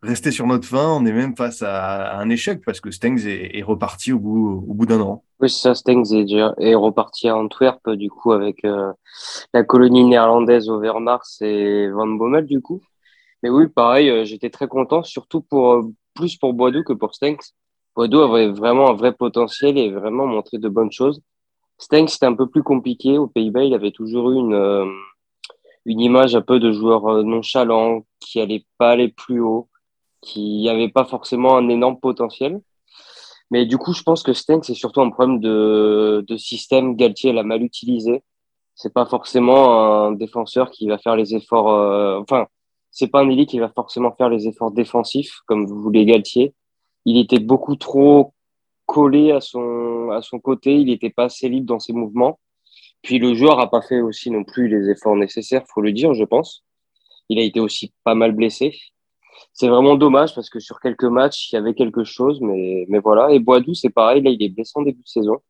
resté 0.03 0.31
sur 0.31 0.45
notre 0.45 0.67
fin, 0.67 0.89
on 0.89 1.05
est 1.05 1.13
même 1.13 1.35
face 1.35 1.61
à, 1.61 2.17
un 2.17 2.29
échec 2.29 2.61
parce 2.65 2.81
que 2.81 2.91
Stengs 2.91 3.25
est, 3.25 3.63
reparti 3.63 4.11
au 4.11 4.19
bout, 4.19 4.65
au 4.67 4.73
bout 4.73 4.85
d'un 4.85 4.99
an. 4.99 5.23
Oui, 5.39 5.49
c'est 5.49 5.61
ça, 5.61 5.75
Stengs 5.75 6.13
est, 6.13 6.75
reparti 6.75 7.29
à 7.29 7.37
Antwerp, 7.37 7.89
du 7.91 8.09
coup, 8.09 8.33
avec 8.33 8.63
euh, 8.65 8.91
la 9.53 9.63
colonie 9.63 10.03
néerlandaise 10.03 10.69
au 10.69 10.79
Wehrmacht 10.79 11.41
et 11.41 11.89
Van 11.89 12.07
Bommel, 12.07 12.45
du 12.45 12.61
coup. 12.61 12.81
Mais 13.41 13.49
oui, 13.49 13.67
pareil, 13.67 14.09
euh, 14.09 14.25
j'étais 14.25 14.49
très 14.49 14.67
content, 14.67 15.03
surtout 15.03 15.41
pour 15.41 15.73
euh, 15.73 15.81
plus 16.13 16.37
pour 16.37 16.53
Boidou 16.53 16.83
que 16.83 16.93
pour 16.93 17.15
Stengs. 17.15 17.53
Boidou 17.95 18.19
avait 18.19 18.49
vraiment 18.49 18.89
un 18.89 18.93
vrai 18.93 19.13
potentiel 19.13 19.77
et 19.77 19.91
vraiment 19.91 20.27
montré 20.27 20.57
de 20.57 20.69
bonnes 20.69 20.91
choses. 20.91 21.21
Stengs, 21.77 22.07
c'était 22.07 22.25
un 22.25 22.35
peu 22.35 22.47
plus 22.47 22.63
compliqué. 22.63 23.17
Aux 23.17 23.27
Pays-Bas, 23.27 23.63
il 23.63 23.73
avait 23.73 23.91
toujours 23.91 24.31
eu 24.31 24.35
une, 24.35 24.93
une 25.85 25.99
image 25.99 26.35
un 26.35 26.41
peu 26.41 26.59
de 26.59 26.71
joueur 26.71 27.23
nonchalant, 27.23 28.05
qui 28.19 28.39
allait 28.39 28.65
pas 28.77 28.91
aller 28.91 29.09
plus 29.09 29.39
haut 29.39 29.69
qui 30.23 30.63
n'avait 30.63 30.89
pas 30.89 31.05
forcément 31.05 31.57
un 31.57 31.69
énorme 31.69 31.99
potentiel. 31.99 32.61
Mais 33.51 33.65
du 33.65 33.77
coup, 33.77 33.93
je 33.93 34.01
pense 34.01 34.23
que 34.23 34.33
Stengs, 34.33 34.63
c'est 34.63 34.73
surtout 34.73 35.01
un 35.01 35.11
problème 35.11 35.39
de, 35.39 36.25
de 36.27 36.37
système. 36.37 36.95
Galtier 36.95 37.33
l'a 37.33 37.43
mal 37.43 37.61
utilisé. 37.61 38.23
C'est 38.73 38.93
pas 38.93 39.05
forcément 39.05 40.07
un 40.07 40.11
défenseur 40.13 40.71
qui 40.71 40.87
va 40.87 40.97
faire 40.97 41.15
les 41.15 41.35
efforts. 41.35 41.69
Euh, 41.69 42.19
enfin, 42.19 42.47
c'est 42.89 43.07
pas 43.07 43.21
un 43.21 43.29
élite 43.29 43.49
qui 43.49 43.59
va 43.59 43.69
forcément 43.69 44.11
faire 44.15 44.29
les 44.29 44.47
efforts 44.47 44.71
défensifs 44.71 45.41
comme 45.45 45.67
vous 45.67 45.79
voulez 45.81 46.05
Galtier. 46.05 46.53
Il 47.05 47.17
était 47.19 47.39
beaucoup 47.39 47.75
trop 47.75 48.33
collé 48.87 49.31
à 49.31 49.41
son 49.41 50.09
à 50.11 50.21
son 50.21 50.39
côté. 50.39 50.75
Il 50.75 50.87
n'était 50.87 51.11
pas 51.11 51.25
assez 51.25 51.49
libre 51.49 51.67
dans 51.67 51.79
ses 51.79 51.93
mouvements. 51.93 52.39
Puis 53.03 53.19
le 53.19 53.35
joueur 53.35 53.59
a 53.59 53.69
pas 53.69 53.81
fait 53.81 54.01
aussi 54.01 54.31
non 54.31 54.43
plus 54.43 54.67
les 54.67 54.89
efforts 54.89 55.17
nécessaires, 55.17 55.63
faut 55.71 55.81
le 55.81 55.91
dire, 55.91 56.13
je 56.13 56.23
pense. 56.23 56.63
Il 57.29 57.37
a 57.37 57.43
été 57.43 57.59
aussi 57.59 57.93
pas 58.03 58.15
mal 58.15 58.31
blessé 58.31 58.73
c'est 59.51 59.67
vraiment 59.67 59.95
dommage 59.95 60.33
parce 60.33 60.49
que 60.49 60.59
sur 60.59 60.79
quelques 60.79 61.03
matchs, 61.03 61.51
il 61.51 61.55
y 61.55 61.57
avait 61.57 61.73
quelque 61.73 62.03
chose, 62.03 62.39
mais, 62.41 62.85
mais 62.89 62.99
voilà. 62.99 63.31
Et 63.31 63.39
Boadou, 63.39 63.73
c'est 63.73 63.89
pareil, 63.89 64.21
là, 64.21 64.29
il 64.29 64.41
est 64.41 64.49
blessé 64.49 64.71
en 64.75 64.83
début 64.83 65.01
de 65.01 65.07
saison. 65.07 65.41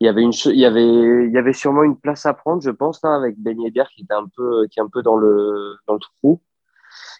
Il 0.00 0.06
y 0.06 0.08
avait 0.08 0.22
une, 0.22 0.32
il 0.46 0.58
y 0.58 0.64
avait, 0.64 1.26
il 1.26 1.32
y 1.32 1.38
avait 1.38 1.52
sûrement 1.52 1.82
une 1.82 1.98
place 1.98 2.26
à 2.26 2.34
prendre, 2.34 2.62
je 2.62 2.70
pense, 2.70 3.00
là, 3.02 3.14
avec 3.14 3.36
Ben 3.38 3.60
Yedder 3.60 3.84
qui 3.94 4.02
était 4.02 4.14
un 4.14 4.26
peu, 4.36 4.66
qui 4.68 4.80
est 4.80 4.82
un 4.82 4.88
peu 4.88 5.02
dans 5.02 5.16
le, 5.16 5.76
dans 5.86 5.94
le 5.94 6.00
trou, 6.00 6.40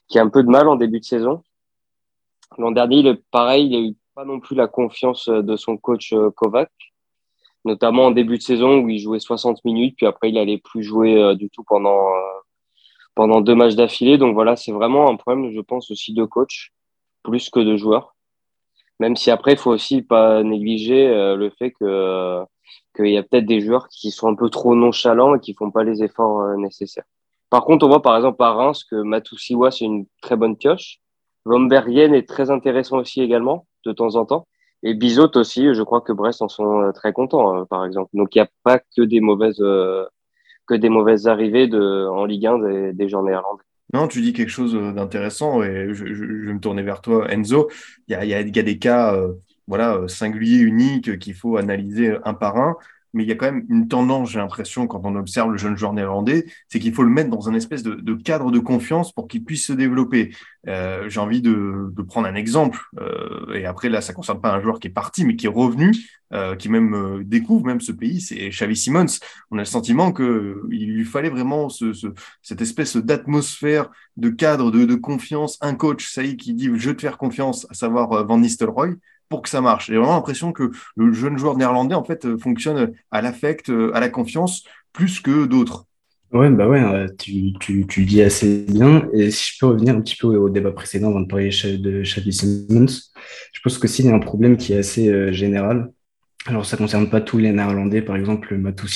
qui 0.09 0.19
a 0.19 0.23
un 0.23 0.29
peu 0.29 0.43
de 0.43 0.49
mal 0.49 0.69
en 0.69 0.77
début 0.77 1.01
de 1.01 1.05
saison. 1.05 1.43
L'an 2.59 2.71
dernier, 2.71 2.99
il 2.99 3.23
pareil, 3.31 3.67
il 3.67 3.77
a 3.77 3.81
eu 3.81 3.97
pas 4.15 4.25
non 4.25 4.41
plus 4.41 4.55
la 4.55 4.69
confiance 4.69 5.29
de 5.29 5.57
son 5.57 5.77
coach 5.77 6.13
euh, 6.13 6.31
Kovac, 6.31 6.71
notamment 7.65 8.07
en 8.07 8.11
début 8.11 8.39
de 8.39 8.43
saison 8.43 8.79
où 8.79 8.89
il 8.89 8.99
jouait 8.99 9.19
60 9.19 9.65
minutes, 9.65 9.97
puis 9.97 10.07
après 10.07 10.31
il 10.31 10.39
allait 10.39 10.59
plus 10.59 10.83
jouer 10.83 11.21
euh, 11.21 11.35
du 11.35 11.51
tout 11.51 11.65
pendant, 11.65 12.09
euh, 12.09 12.34
pendant 13.15 13.41
deux 13.41 13.55
matchs 13.55 13.75
d'affilée. 13.75 14.19
Donc 14.19 14.35
voilà, 14.35 14.57
c'est 14.57 14.73
vraiment 14.73 15.09
un 15.09 15.17
problème, 15.17 15.53
je 15.53 15.61
pense, 15.61 15.91
aussi 15.91 16.13
de 16.15 16.25
coach, 16.25 16.73
plus 17.23 17.51
que 17.51 17.61
de 17.61 17.77
joueurs. 17.77 18.15
Même 19.01 19.17
si 19.17 19.31
après, 19.31 19.53
il 19.53 19.59
faut 19.59 19.73
aussi 19.73 20.03
pas 20.03 20.43
négliger 20.43 21.09
euh, 21.09 21.37
le 21.37 21.51
fait 21.51 21.73
que 21.73 22.43
qu'il 22.97 23.09
y 23.09 23.19
a 23.19 23.23
peut-être 23.25 23.47
des 23.47 23.61
joueurs 23.61 23.89
qui 23.89 24.11
sont 24.11 24.29
un 24.29 24.37
peu 24.37 24.49
trop 24.51 24.75
nonchalants 24.77 25.35
et 25.35 25.41
qui 25.41 25.55
font 25.55 25.71
pas 25.71 25.83
les 25.85 26.03
efforts 26.03 26.41
euh, 26.41 26.57
nécessaires. 26.57 27.05
Par 27.51 27.65
contre, 27.65 27.85
on 27.87 27.89
voit 27.89 28.03
par 28.03 28.17
exemple 28.17 28.43
à 28.43 28.53
Reims 28.53 28.85
que 28.85 28.97
Matusiwa, 28.97 29.71
c'est 29.71 29.85
une 29.85 30.07
très 30.23 30.37
bonne 30.37 30.57
pioche. 30.57 31.01
Lombergen 31.45 32.15
est 32.15 32.29
très 32.29 32.51
intéressant 32.51 32.99
aussi 32.99 33.21
également, 33.21 33.67
de 33.85 33.93
temps 33.93 34.17
en 34.17 34.25
temps. 34.25 34.47
Et 34.83 34.95
Bizot 34.95 35.37
aussi, 35.37 35.75
je 35.75 35.83
crois 35.83 36.01
que 36.03 36.13
Brest 36.13 36.43
en 36.43 36.49
sont 36.49 36.81
euh, 36.83 36.93
très 36.93 37.13
contents, 37.13 37.65
par 37.67 37.85
exemple. 37.85 38.11
Donc 38.15 38.35
il 38.35 38.39
n'y 38.39 38.43
a 38.43 38.51
pas 38.63 38.79
que 38.79 39.03
des 39.03 39.21
mauvaises 39.21 39.63
que 40.67 40.75
des 40.75 40.89
mauvaises 40.89 41.27
arrivées 41.27 41.69
en 41.75 42.25
Ligue 42.25 42.47
1 42.47 42.59
des, 42.59 42.93
des 42.93 43.09
gens 43.09 43.23
néerlandais. 43.23 43.65
Non, 43.93 44.09
tu 44.09 44.21
dis 44.23 44.33
quelque 44.33 44.51
chose 44.51 44.75
d'intéressant 44.75 45.63
et 45.63 45.95
je, 45.95 46.05
vais 46.05 46.53
me 46.53 46.59
tourner 46.59 46.83
vers 46.83 47.01
toi, 47.01 47.31
Enzo. 47.31 47.69
Il 48.09 48.17
y 48.25 48.35
a, 48.35 48.43
des 48.43 48.79
cas 48.79 49.15
euh, 49.15 49.35
voilà, 49.69 50.09
singuliers, 50.09 50.59
uniques 50.59 51.19
qu'il 51.19 51.35
faut 51.35 51.57
analyser 51.57 52.17
un 52.25 52.35
par 52.35 52.57
un 52.57 52.77
mais 53.15 53.23
il 53.23 53.29
y 53.29 53.33
a 53.33 53.37
quand 53.37 53.51
même 53.51 53.65
une 53.69 53.89
tendance, 53.89 54.31
j'ai 54.31 54.39
l'impression, 54.39 54.87
quand 54.87 55.01
on 55.05 55.15
observe 55.15 55.51
le 55.51 55.57
jeune 55.57 55.77
joueur 55.77 55.93
néerlandais, 55.93 56.47
c'est 56.69 56.81
qu'il 56.81 56.93
faut 56.93 57.05
le 57.05 57.11
mettre 57.11 57.31
dans 57.31 57.49
un 57.49 57.55
espèce 57.55 57.83
de, 57.83 58.15
cadre 58.15 58.51
de 58.51 58.59
confiance 58.59 59.13
pour 59.13 59.29
qu'il 59.29 59.45
puisse 59.45 59.67
se 59.67 59.73
développer. 59.73 60.35
Euh, 60.67 61.09
j'ai 61.09 61.21
envie 61.21 61.41
de, 61.41 61.93
prendre 62.09 62.27
un 62.27 62.35
exemple, 62.35 62.81
euh, 63.01 63.55
et 63.55 63.67
après 63.67 63.89
là, 63.89 64.01
ça 64.01 64.13
concerne 64.13 64.41
pas 64.41 64.53
un 64.53 64.61
joueur 64.61 64.81
qui 64.81 64.89
est 64.89 64.93
parti, 64.93 65.25
mais 65.25 65.37
qui 65.37 65.47
est 65.47 65.51
revenu, 65.51 65.93
euh, 66.33 66.57
qui 66.57 66.69
même 66.69 67.23
découvre 67.25 67.65
même 67.65 67.81
ce 67.81 67.93
pays, 67.93 68.21
c'est 68.21 68.49
Xavi 68.49 68.77
Simons. 68.77 69.07
On 69.51 69.57
a 69.57 69.61
le 69.61 69.65
sentiment 69.65 70.11
que 70.11 70.63
il 70.73 70.93
lui 70.93 71.05
fallait 71.05 71.31
vraiment 71.31 71.69
ce, 71.69 71.93
ce, 71.93 72.09
cette 72.43 72.61
espèce 72.61 72.97
d'atmosphère, 72.97 73.91
de 74.17 74.31
cadre, 74.31 74.71
de, 74.71 74.85
de, 74.85 74.95
confiance, 74.97 75.57
un 75.61 75.75
coach, 75.75 76.13
ça 76.13 76.25
y 76.25 76.31
est, 76.31 76.37
qui 76.37 76.55
dit 76.55 76.71
je 76.75 76.89
veux 76.89 76.97
te 76.97 77.03
faire 77.03 77.19
confiance, 77.19 77.67
à 77.71 77.75
savoir 77.75 78.27
Van 78.27 78.39
Nistelrooy 78.39 78.97
pour 79.35 79.43
que 79.43 79.49
ça 79.49 79.61
marche. 79.61 79.87
J'ai 79.89 79.97
vraiment 79.97 80.15
l'impression 80.15 80.53
que 80.53 80.71
le 80.97 81.13
jeune 81.13 81.39
joueur 81.39 81.57
néerlandais, 81.57 81.97
en 81.97 82.05
fait, 82.05 82.25
euh, 82.25 82.39
fonctionne 82.39 82.93
à 83.11 83.21
l'affect, 83.21 83.69
euh, 83.69 83.91
à 83.93 83.99
la 83.99 84.09
confiance, 84.09 84.63
plus 84.93 85.19
que 85.19 85.47
d'autres. 85.47 85.87
Ouais, 86.33 86.51
bah 86.51 86.69
ouais, 86.69 86.83
euh, 86.83 87.09
tu, 87.19 87.53
tu, 87.59 87.85
tu, 87.89 88.05
dis 88.05 88.23
assez 88.23 88.65
bien. 88.69 89.09
Et 89.13 89.33
si 89.33 89.53
je 89.53 89.59
peux 89.59 89.67
revenir 89.67 89.97
un 89.97 90.01
petit 90.01 90.17
peu 90.17 90.29
au 90.29 90.49
débat 90.51 90.71
précédent 90.71 91.09
avant 91.09 91.21
de 91.21 91.27
parler 91.27 91.49
de 91.49 92.03
Xavi 92.03 92.33
Simmons, 92.33 92.87
je 93.53 93.61
pense 93.61 93.79
que 93.79 93.89
s'il 93.89 94.07
y 94.07 94.09
a 94.09 94.15
un 94.15 94.21
problème 94.21 94.57
qui 94.57 94.73
est 94.73 94.79
assez 94.79 95.33
général. 95.33 95.91
Alors, 96.47 96.65
ça 96.65 96.77
concerne 96.77 97.11
pas 97.11 97.21
tous 97.21 97.39
les 97.39 97.53
Néerlandais. 97.53 98.03
Par 98.03 98.17
exemple, 98.17 98.57
Matou 98.57 98.87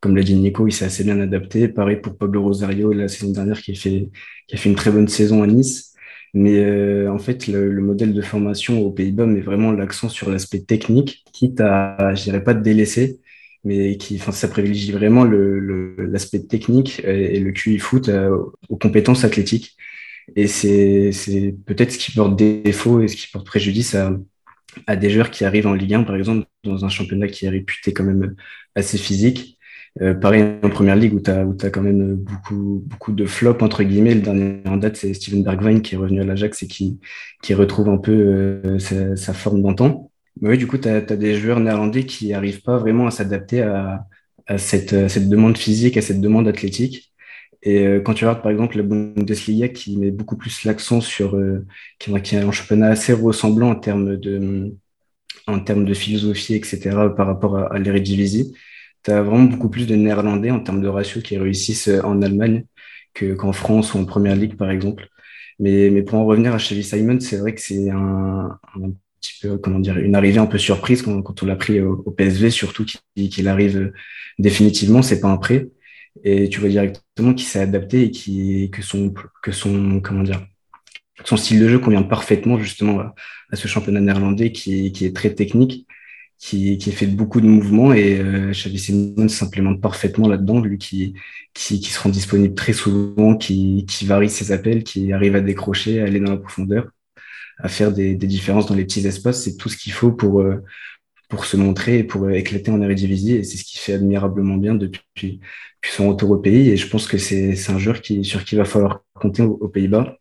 comme 0.00 0.16
l'a 0.16 0.22
dit 0.22 0.34
Nico, 0.34 0.66
il 0.66 0.72
s'est 0.72 0.84
assez 0.84 1.04
bien 1.04 1.20
adapté. 1.20 1.68
Pareil 1.68 1.96
pour 1.96 2.16
Pablo 2.16 2.42
Rosario, 2.42 2.92
la 2.92 3.08
saison 3.08 3.32
dernière, 3.32 3.60
qui 3.60 3.72
a 3.72 3.74
fait, 3.74 4.10
qui 4.46 4.54
a 4.54 4.58
fait 4.58 4.68
une 4.68 4.76
très 4.76 4.90
bonne 4.90 5.08
saison 5.08 5.42
à 5.42 5.46
Nice. 5.46 5.95
Mais 6.36 6.58
euh, 6.58 7.10
en 7.10 7.18
fait, 7.18 7.46
le, 7.46 7.80
modèle 7.80 8.12
de 8.12 8.20
formation 8.20 8.82
aux 8.82 8.90
Pays-Bas 8.90 9.24
met 9.24 9.40
vraiment 9.40 9.72
l'accent 9.72 10.10
sur 10.10 10.30
l'aspect 10.30 10.60
technique, 10.60 11.24
quitte 11.32 11.62
à, 11.62 12.14
je 12.14 12.24
dirais 12.24 12.44
pas 12.44 12.52
de 12.52 12.62
délaisser, 12.62 13.20
mais 13.64 13.96
qui, 13.96 14.16
enfin, 14.16 14.32
ça 14.32 14.46
privilégie 14.48 14.92
vraiment 14.92 15.24
l'aspect 15.24 16.40
technique 16.40 17.00
et, 17.04 17.40
le 17.40 17.52
QI 17.52 17.78
foot 17.78 18.10
euh, 18.10 18.36
aux 18.68 18.76
compétences 18.76 19.24
athlétiques. 19.24 19.78
Et 20.36 20.46
c'est 20.46 21.10
peut-être 21.64 21.92
ce 21.92 21.98
qui 21.98 22.12
porte 22.12 22.36
défaut 22.36 23.00
et 23.00 23.08
ce 23.08 23.16
qui 23.16 23.28
porte 23.28 23.46
préjudice 23.46 23.96
à 24.86 24.96
des 24.96 25.08
joueurs 25.08 25.30
qui 25.30 25.46
arrivent 25.46 25.66
en 25.66 25.72
Ligue 25.72 25.94
1, 25.94 26.02
par 26.02 26.16
exemple, 26.16 26.46
dans 26.64 26.84
un 26.84 26.90
championnat 26.90 27.28
qui 27.28 27.46
est 27.46 27.50
réputé 27.50 27.94
quand 27.94 28.04
même 28.04 28.36
assez 28.74 28.98
physique. 28.98 29.55
Euh, 30.02 30.14
pareil 30.14 30.44
en 30.62 30.68
première 30.68 30.96
ligue 30.96 31.14
où 31.14 31.20
tu 31.20 31.30
as, 31.30 31.40
as 31.40 31.70
quand 31.70 31.80
même 31.80 32.16
beaucoup, 32.16 32.82
beaucoup 32.86 33.12
de 33.12 33.24
flops, 33.24 33.62
entre 33.62 33.82
guillemets. 33.82 34.14
Le 34.14 34.20
dernier 34.20 34.60
en 34.66 34.76
date, 34.76 34.96
c'est 34.96 35.14
Steven 35.14 35.42
Bergwijn 35.42 35.80
qui 35.80 35.94
est 35.94 35.98
revenu 35.98 36.20
à 36.20 36.24
l'Ajax 36.24 36.62
et 36.62 36.66
qui, 36.66 37.00
qui 37.42 37.54
retrouve 37.54 37.88
un 37.88 37.96
peu 37.96 38.12
euh, 38.12 38.78
sa, 38.78 39.16
sa, 39.16 39.32
forme 39.32 39.62
d'antan. 39.62 40.10
Mais 40.40 40.50
oui, 40.50 40.58
du 40.58 40.66
coup, 40.66 40.76
tu 40.76 40.88
as, 40.88 41.00
des 41.00 41.34
joueurs 41.34 41.60
néerlandais 41.60 42.04
qui 42.04 42.28
n'arrivent 42.28 42.62
pas 42.62 42.76
vraiment 42.76 43.06
à 43.06 43.10
s'adapter 43.10 43.62
à, 43.62 44.06
à, 44.46 44.58
cette, 44.58 44.92
à 44.92 45.08
cette 45.08 45.28
demande 45.28 45.56
physique, 45.56 45.96
à 45.96 46.02
cette 46.02 46.20
demande 46.20 46.46
athlétique. 46.48 47.12
Et 47.62 47.86
euh, 47.86 48.00
quand 48.00 48.14
tu 48.14 48.24
regardes 48.24 48.42
par 48.42 48.52
exemple 48.52 48.76
la 48.76 48.82
Bundesliga 48.82 49.68
qui 49.68 49.96
met 49.96 50.10
beaucoup 50.10 50.36
plus 50.36 50.64
l'accent 50.64 51.00
sur, 51.00 51.36
euh, 51.36 51.66
qui, 51.98 52.12
qui, 52.22 52.36
a 52.36 52.46
un 52.46 52.52
championnat 52.52 52.88
assez 52.88 53.12
ressemblant 53.12 53.70
en 53.70 53.74
termes 53.76 54.16
de, 54.16 54.74
en 55.46 55.60
termes 55.60 55.84
de 55.84 55.94
philosophie, 55.94 56.54
etc., 56.54 56.90
par 57.16 57.26
rapport 57.26 57.56
à, 57.56 57.72
à 57.72 57.78
l'Eredivisie, 57.78 58.52
tu 59.06 59.12
as 59.12 59.22
vraiment 59.22 59.44
beaucoup 59.44 59.68
plus 59.68 59.86
de 59.86 59.94
Néerlandais 59.94 60.50
en 60.50 60.58
termes 60.60 60.82
de 60.82 60.88
ratio 60.88 61.20
qui 61.20 61.38
réussissent 61.38 61.88
euh, 61.88 62.02
en 62.02 62.22
Allemagne 62.22 62.64
qu'en 63.38 63.52
France 63.52 63.94
ou 63.94 63.98
en 63.98 64.04
Première 64.04 64.36
Ligue, 64.36 64.56
par 64.56 64.70
exemple. 64.70 65.08
Mais, 65.60 65.90
mais 65.90 66.02
pour 66.02 66.18
en 66.18 66.26
revenir 66.26 66.52
à 66.54 66.58
Xavi 66.58 66.82
Simon, 66.82 67.18
c'est 67.20 67.38
vrai 67.38 67.54
que 67.54 67.60
c'est 67.60 67.88
un, 67.88 68.58
un, 68.74 68.90
petit 69.20 69.38
peu, 69.40 69.58
comment 69.58 69.78
dire, 69.78 69.96
une 69.96 70.16
arrivée 70.16 70.38
un 70.38 70.46
peu 70.46 70.58
surprise 70.58 71.02
quand, 71.02 71.42
on 71.42 71.46
l'a 71.46 71.56
pris 71.56 71.80
au, 71.80 72.10
PSV, 72.10 72.50
surtout 72.50 72.84
qu'il 72.84 73.48
arrive 73.48 73.92
définitivement, 74.38 75.02
c'est 75.02 75.20
pas 75.20 75.28
un 75.28 75.38
prêt. 75.38 75.68
Et 76.24 76.48
tu 76.48 76.60
vois 76.60 76.68
directement 76.68 77.32
qu'il 77.32 77.46
s'est 77.46 77.60
adapté 77.60 78.02
et 78.02 78.10
qui, 78.10 78.70
que 78.70 78.82
son, 78.82 79.14
que 79.42 79.52
son, 79.52 80.00
comment 80.00 80.24
dire, 80.24 80.44
son 81.24 81.36
style 81.36 81.60
de 81.60 81.68
jeu 81.68 81.78
convient 81.78 82.02
parfaitement 82.02 82.58
justement 82.58 83.00
à, 83.00 83.14
à 83.50 83.56
ce 83.56 83.68
championnat 83.68 84.00
néerlandais 84.00 84.52
qui, 84.52 84.92
qui 84.92 85.06
est 85.06 85.14
très 85.14 85.32
technique 85.32 85.85
qui, 86.38 86.78
qui 86.78 86.92
fait 86.92 87.06
beaucoup 87.06 87.40
de 87.40 87.46
mouvements 87.46 87.92
et 87.92 88.18
euh, 88.18 88.50
Xavi 88.52 88.78
Simons 88.78 89.28
s'implémente 89.28 89.80
parfaitement 89.80 90.28
là-dedans, 90.28 90.60
lui 90.60 90.78
qui, 90.78 91.14
qui, 91.54 91.80
qui, 91.80 91.90
se 91.90 92.00
rend 92.00 92.10
disponible 92.10 92.54
très 92.54 92.72
souvent, 92.72 93.36
qui, 93.36 93.86
qui 93.88 94.06
varie 94.06 94.28
ses 94.28 94.52
appels, 94.52 94.84
qui 94.84 95.12
arrive 95.12 95.36
à 95.36 95.40
décrocher, 95.40 96.00
à 96.00 96.04
aller 96.04 96.20
dans 96.20 96.32
la 96.32 96.36
profondeur, 96.36 96.90
à 97.58 97.68
faire 97.68 97.92
des, 97.92 98.14
des 98.14 98.26
différences 98.26 98.66
dans 98.66 98.74
les 98.74 98.84
petits 98.84 99.06
espaces. 99.06 99.44
C'est 99.44 99.56
tout 99.56 99.68
ce 99.68 99.76
qu'il 99.78 99.92
faut 99.92 100.12
pour, 100.12 100.40
euh, 100.40 100.62
pour 101.28 101.46
se 101.46 101.56
montrer 101.56 101.98
et 102.00 102.04
pour 102.04 102.30
éclater 102.30 102.70
en 102.70 102.82
Eredivisie 102.82 103.36
et 103.36 103.44
c'est 103.44 103.56
ce 103.56 103.64
qu'il 103.64 103.80
fait 103.80 103.94
admirablement 103.94 104.56
bien 104.56 104.74
depuis, 104.74 105.02
depuis, 105.16 105.40
son 105.82 106.08
retour 106.08 106.30
au 106.32 106.38
pays 106.38 106.70
et 106.70 106.76
je 106.76 106.88
pense 106.88 107.06
que 107.06 107.16
c'est 107.18 107.70
un 107.70 107.78
joueur 107.78 108.00
qui, 108.02 108.24
sur 108.24 108.44
qui 108.44 108.56
il 108.56 108.58
va 108.58 108.64
falloir 108.64 109.04
compter 109.14 109.42
aux, 109.42 109.52
aux 109.60 109.68
Pays-Bas, 109.68 110.18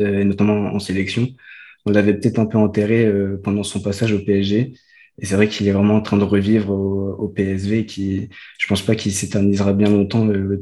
euh, 0.00 0.24
notamment 0.24 0.74
en 0.74 0.78
sélection. 0.78 1.28
On 1.86 1.90
l'avait 1.92 2.14
peut-être 2.14 2.38
un 2.38 2.46
peu 2.46 2.58
enterré 2.58 3.06
euh, 3.06 3.40
pendant 3.42 3.62
son 3.62 3.80
passage 3.80 4.12
au 4.12 4.18
PSG 4.18 4.74
et 5.18 5.26
c'est 5.26 5.34
vrai 5.34 5.48
qu'il 5.48 5.66
est 5.68 5.72
vraiment 5.72 5.96
en 5.96 6.02
train 6.02 6.16
de 6.16 6.24
revivre 6.24 6.70
au, 6.70 7.28
PSV, 7.28 7.86
qui, 7.86 8.28
je 8.58 8.66
pense 8.66 8.82
pas 8.82 8.94
qu'il 8.94 9.12
s'éternisera 9.12 9.72
bien 9.72 9.90
longtemps, 9.90 10.26
euh, 10.28 10.60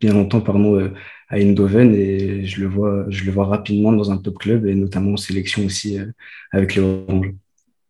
bien 0.00 0.12
longtemps, 0.12 0.40
pardon, 0.40 0.78
euh, 0.78 0.92
à 1.28 1.38
Eindhoven, 1.38 1.94
et 1.94 2.44
je 2.44 2.60
le 2.60 2.68
vois, 2.68 3.06
je 3.08 3.24
le 3.24 3.32
vois 3.32 3.46
rapidement 3.46 3.92
dans 3.92 4.10
un 4.10 4.18
top 4.18 4.38
club, 4.38 4.66
et 4.66 4.74
notamment 4.74 5.12
en 5.12 5.16
sélection 5.16 5.64
aussi 5.64 5.98
euh, 5.98 6.06
avec 6.52 6.74
les 6.74 6.82
Oranges. 6.82 7.32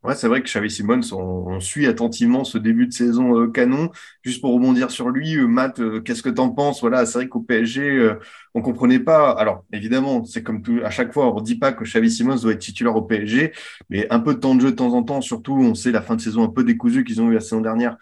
Ouais, 0.06 0.14
c'est 0.14 0.28
vrai 0.28 0.40
que 0.40 0.46
Xavi 0.46 0.70
Simons, 0.70 1.00
on, 1.12 1.58
suit 1.58 1.86
attentivement 1.88 2.44
ce 2.44 2.58
début 2.58 2.86
de 2.86 2.92
saison 2.92 3.40
euh, 3.40 3.48
canon. 3.50 3.90
Juste 4.22 4.40
pour 4.40 4.54
rebondir 4.54 4.92
sur 4.92 5.10
lui, 5.10 5.36
euh, 5.36 5.48
Matt, 5.48 5.80
euh, 5.80 6.00
qu'est-ce 6.00 6.22
que 6.22 6.28
tu 6.28 6.40
en 6.40 6.50
penses? 6.50 6.80
Voilà, 6.80 7.04
c'est 7.06 7.18
vrai 7.18 7.28
qu'au 7.28 7.40
PSG, 7.40 8.12
on 8.54 8.62
comprenait 8.62 9.00
pas. 9.00 9.32
Alors, 9.32 9.64
évidemment, 9.72 10.24
c'est 10.24 10.44
comme 10.44 10.62
tout, 10.62 10.78
à 10.84 10.90
chaque 10.90 11.12
fois, 11.12 11.34
on 11.34 11.40
ne 11.40 11.44
dit 11.44 11.56
pas 11.58 11.72
que 11.72 11.82
Xavi 11.82 12.08
Simons 12.08 12.36
doit 12.36 12.52
être 12.52 12.60
titulaire 12.60 12.94
au 12.94 13.02
PSG, 13.02 13.52
mais 13.90 14.06
un 14.12 14.20
peu 14.20 14.34
de 14.34 14.38
temps 14.38 14.54
de 14.54 14.60
jeu 14.60 14.70
de 14.70 14.76
temps 14.76 14.94
en 14.94 15.02
temps, 15.02 15.20
surtout, 15.20 15.54
on 15.54 15.74
sait 15.74 15.90
la 15.90 16.02
fin 16.02 16.14
de 16.14 16.20
saison 16.20 16.44
un 16.44 16.50
peu 16.50 16.62
décousue 16.62 17.02
qu'ils 17.02 17.20
ont 17.20 17.28
eu 17.28 17.34
la 17.34 17.40
saison 17.40 17.60
dernière. 17.60 17.96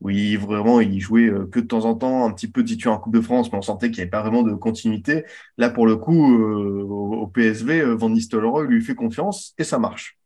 Oui, 0.00 0.36
vraiment, 0.36 0.80
il 0.80 1.00
jouait 1.00 1.30
que 1.52 1.60
de 1.60 1.66
temps 1.66 1.84
en 1.84 1.94
temps, 1.94 2.26
un 2.26 2.32
petit 2.32 2.48
peu 2.48 2.64
titulaire 2.64 2.96
en 2.96 3.00
Coupe 3.00 3.14
de 3.14 3.20
France, 3.20 3.52
mais 3.52 3.58
on 3.58 3.62
sentait 3.62 3.90
qu'il 3.90 3.98
n'y 3.98 4.02
avait 4.02 4.10
pas 4.10 4.22
vraiment 4.22 4.42
de 4.42 4.54
continuité. 4.54 5.24
Là, 5.58 5.70
pour 5.70 5.86
le 5.86 5.96
coup, 5.96 6.34
au, 6.34 7.26
PSV, 7.28 7.94
Van 7.94 8.10
Nistelrooy 8.10 8.66
lui 8.66 8.82
fait 8.82 8.96
confiance 8.96 9.54
et 9.58 9.64
ça 9.64 9.78
marche. 9.78 10.18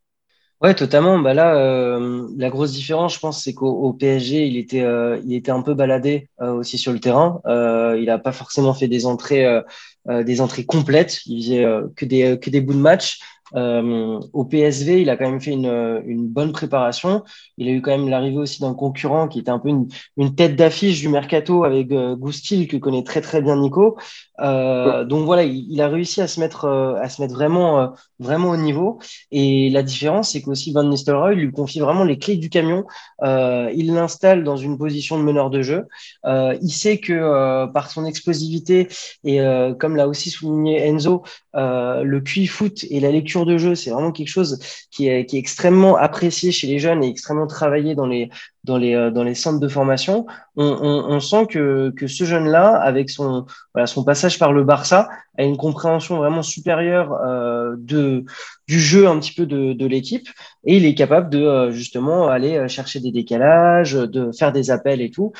Ouais, 0.61 0.75
totalement. 0.75 1.21
Bah 1.21 1.35
là, 1.35 1.55
euh, 1.55 2.27
la 2.37 2.51
grosse 2.51 2.73
différence, 2.73 3.15
je 3.15 3.21
pense, 3.21 3.45
c'est 3.45 3.55
qu'au 3.55 3.93
PSG, 3.93 4.45
il 4.47 4.57
était, 4.57 4.83
euh, 4.83 5.21
il 5.25 5.33
était 5.35 5.53
un 5.53 5.63
peu 5.63 5.73
baladé 5.75 6.29
euh, 6.41 6.53
aussi 6.53 6.79
sur 6.79 6.93
le 6.93 6.99
terrain. 6.99 7.41
Euh, 7.47 7.97
il 7.99 8.07
n'a 8.07 8.19
pas 8.19 8.33
forcément 8.33 8.75
fait 8.75 8.89
des 8.89 9.07
entrées, 9.07 9.47
euh, 9.47 10.25
des 10.25 10.41
entrées 10.41 10.65
complètes. 10.65 11.21
Il 11.27 11.43
faisait 11.45 11.65
que 11.95 12.05
des, 12.05 12.39
que 12.41 12.51
des 12.51 12.61
bouts 12.61 12.73
de 12.75 12.79
match. 12.79 13.21
Euh, 13.55 14.21
au 14.35 14.45
PSV, 14.45 15.01
il 15.01 15.09
a 15.11 15.17
quand 15.17 15.31
même 15.31 15.41
fait 15.41 15.53
une, 15.53 16.03
une, 16.07 16.29
bonne 16.29 16.53
préparation. 16.53 17.23
Il 17.57 17.69
a 17.69 17.73
eu 17.73 17.81
quand 17.81 17.93
même 17.97 18.09
l'arrivée 18.09 18.37
aussi 18.37 18.61
d'un 18.61 18.75
concurrent 18.75 19.27
qui 19.29 19.39
était 19.39 19.51
un 19.51 19.59
peu 19.59 19.71
une, 19.71 19.89
une 20.19 20.35
tête 20.35 20.55
d'affiche 20.57 21.01
du 21.01 21.09
mercato 21.09 21.65
avec 21.65 21.91
euh, 21.93 22.15
Goustil 22.15 22.69
que 22.69 22.77
connaît 22.77 23.05
très 23.05 23.21
très 23.23 23.41
bien 23.41 23.57
Nico. 23.57 23.97
Euh, 24.41 25.05
donc 25.05 25.25
voilà, 25.25 25.43
il, 25.45 25.67
il, 25.71 25.81
a 25.81 25.89
réussi 25.89 26.21
à 26.21 26.29
se 26.29 26.41
mettre 26.41 26.65
euh, 26.65 26.95
à 27.01 27.09
se 27.09 27.21
mettre 27.21 27.35
vraiment 27.35 27.81
euh, 27.81 27.87
vraiment 28.19 28.51
au 28.51 28.57
niveau. 28.57 28.99
Et 29.31 29.71
la 29.71 29.83
différence, 29.83 30.33
c'est 30.33 30.43
qu'aussi 30.43 30.73
Van 30.73 30.85
Nistelrooy 30.85 31.35
lui 31.35 31.51
confie 31.53 31.81
vraiment 31.81 32.05
les 32.05 32.19
clés 32.19 32.37
du 32.37 32.51
camion. 32.51 32.85
Euh, 33.23 33.71
il 33.75 33.93
l'installe 33.95 34.45
dans 34.45 34.57
une 34.57 34.79
position 34.79 35.19
de 35.19 35.25
meneur 35.25 35.51
de 35.51 35.63
jeu. 35.63 35.87
il 36.25 36.71
sait 36.71 36.99
que 36.99 37.67
par 37.73 37.91
son 37.91 38.05
explosivité 38.05 38.89
et 39.25 39.41
comme 39.79 39.97
l'a 39.97 40.09
aussi 40.09 40.31
souligné 40.31 40.87
Enzo, 40.87 41.23
le 41.55 42.19
QI 42.21 42.47
foot 42.47 42.85
et 42.91 43.01
la 43.01 43.11
lecture 43.11 43.47
de 43.47 43.59
jeu, 43.59 43.75
c'est 43.75 43.91
vraiment 43.91 44.13
quelque 44.13 44.29
chose 44.29 44.59
qui 44.91 45.09
est, 45.09 45.27
qui 45.27 45.37
est, 45.37 45.41
extrêmement 45.41 45.97
apprécié 45.97 46.53
chez 46.53 46.67
les 46.67 46.79
jeunes 46.79 47.03
et 47.03 47.09
extrêmement 47.09 47.47
travaillé 47.47 47.95
dans 47.95 48.07
les, 48.07 48.31
dans 48.69 48.77
les, 48.77 48.95
euh, 48.95 49.11
dans 49.11 49.25
les 49.25 49.35
centres 49.35 49.59
de 49.59 49.67
formation. 49.67 50.27
On, 50.57 51.19
sent 51.21 51.47
que, 51.47 51.91
que 51.97 52.07
ce 52.07 52.25
jeune-là, 52.25 52.77
avec 52.77 53.11
son, 53.11 53.47
voilà, 53.75 53.87
son 53.87 54.05
passage 54.05 54.39
par 54.39 54.53
le 54.53 54.63
Barça, 54.63 55.09
a 55.37 55.43
une 55.43 55.57
compréhension 55.57 56.19
vraiment 56.19 56.43
supérieure 56.43 57.13
euh, 57.15 57.75
de, 57.79 58.25
du 58.69 58.79
jeu 58.79 59.09
un 59.09 59.19
petit 59.19 59.33
peu 59.33 59.47
de, 59.47 59.73
de 59.73 59.87
l'équipe 59.87 60.29
et 60.65 60.77
il 60.77 60.85
est 60.85 60.95
capable 60.95 61.31
de 61.31 61.43
euh, 61.43 61.71
justement 61.71 62.29
aller 62.29 62.69
chercher 62.69 63.01
des 63.01 63.11
décalages, 63.11 63.95
de 63.95 64.31
faire 64.33 64.53
des 64.53 64.71
appels 64.71 65.01
et 65.01 65.11
tout, 65.11 65.33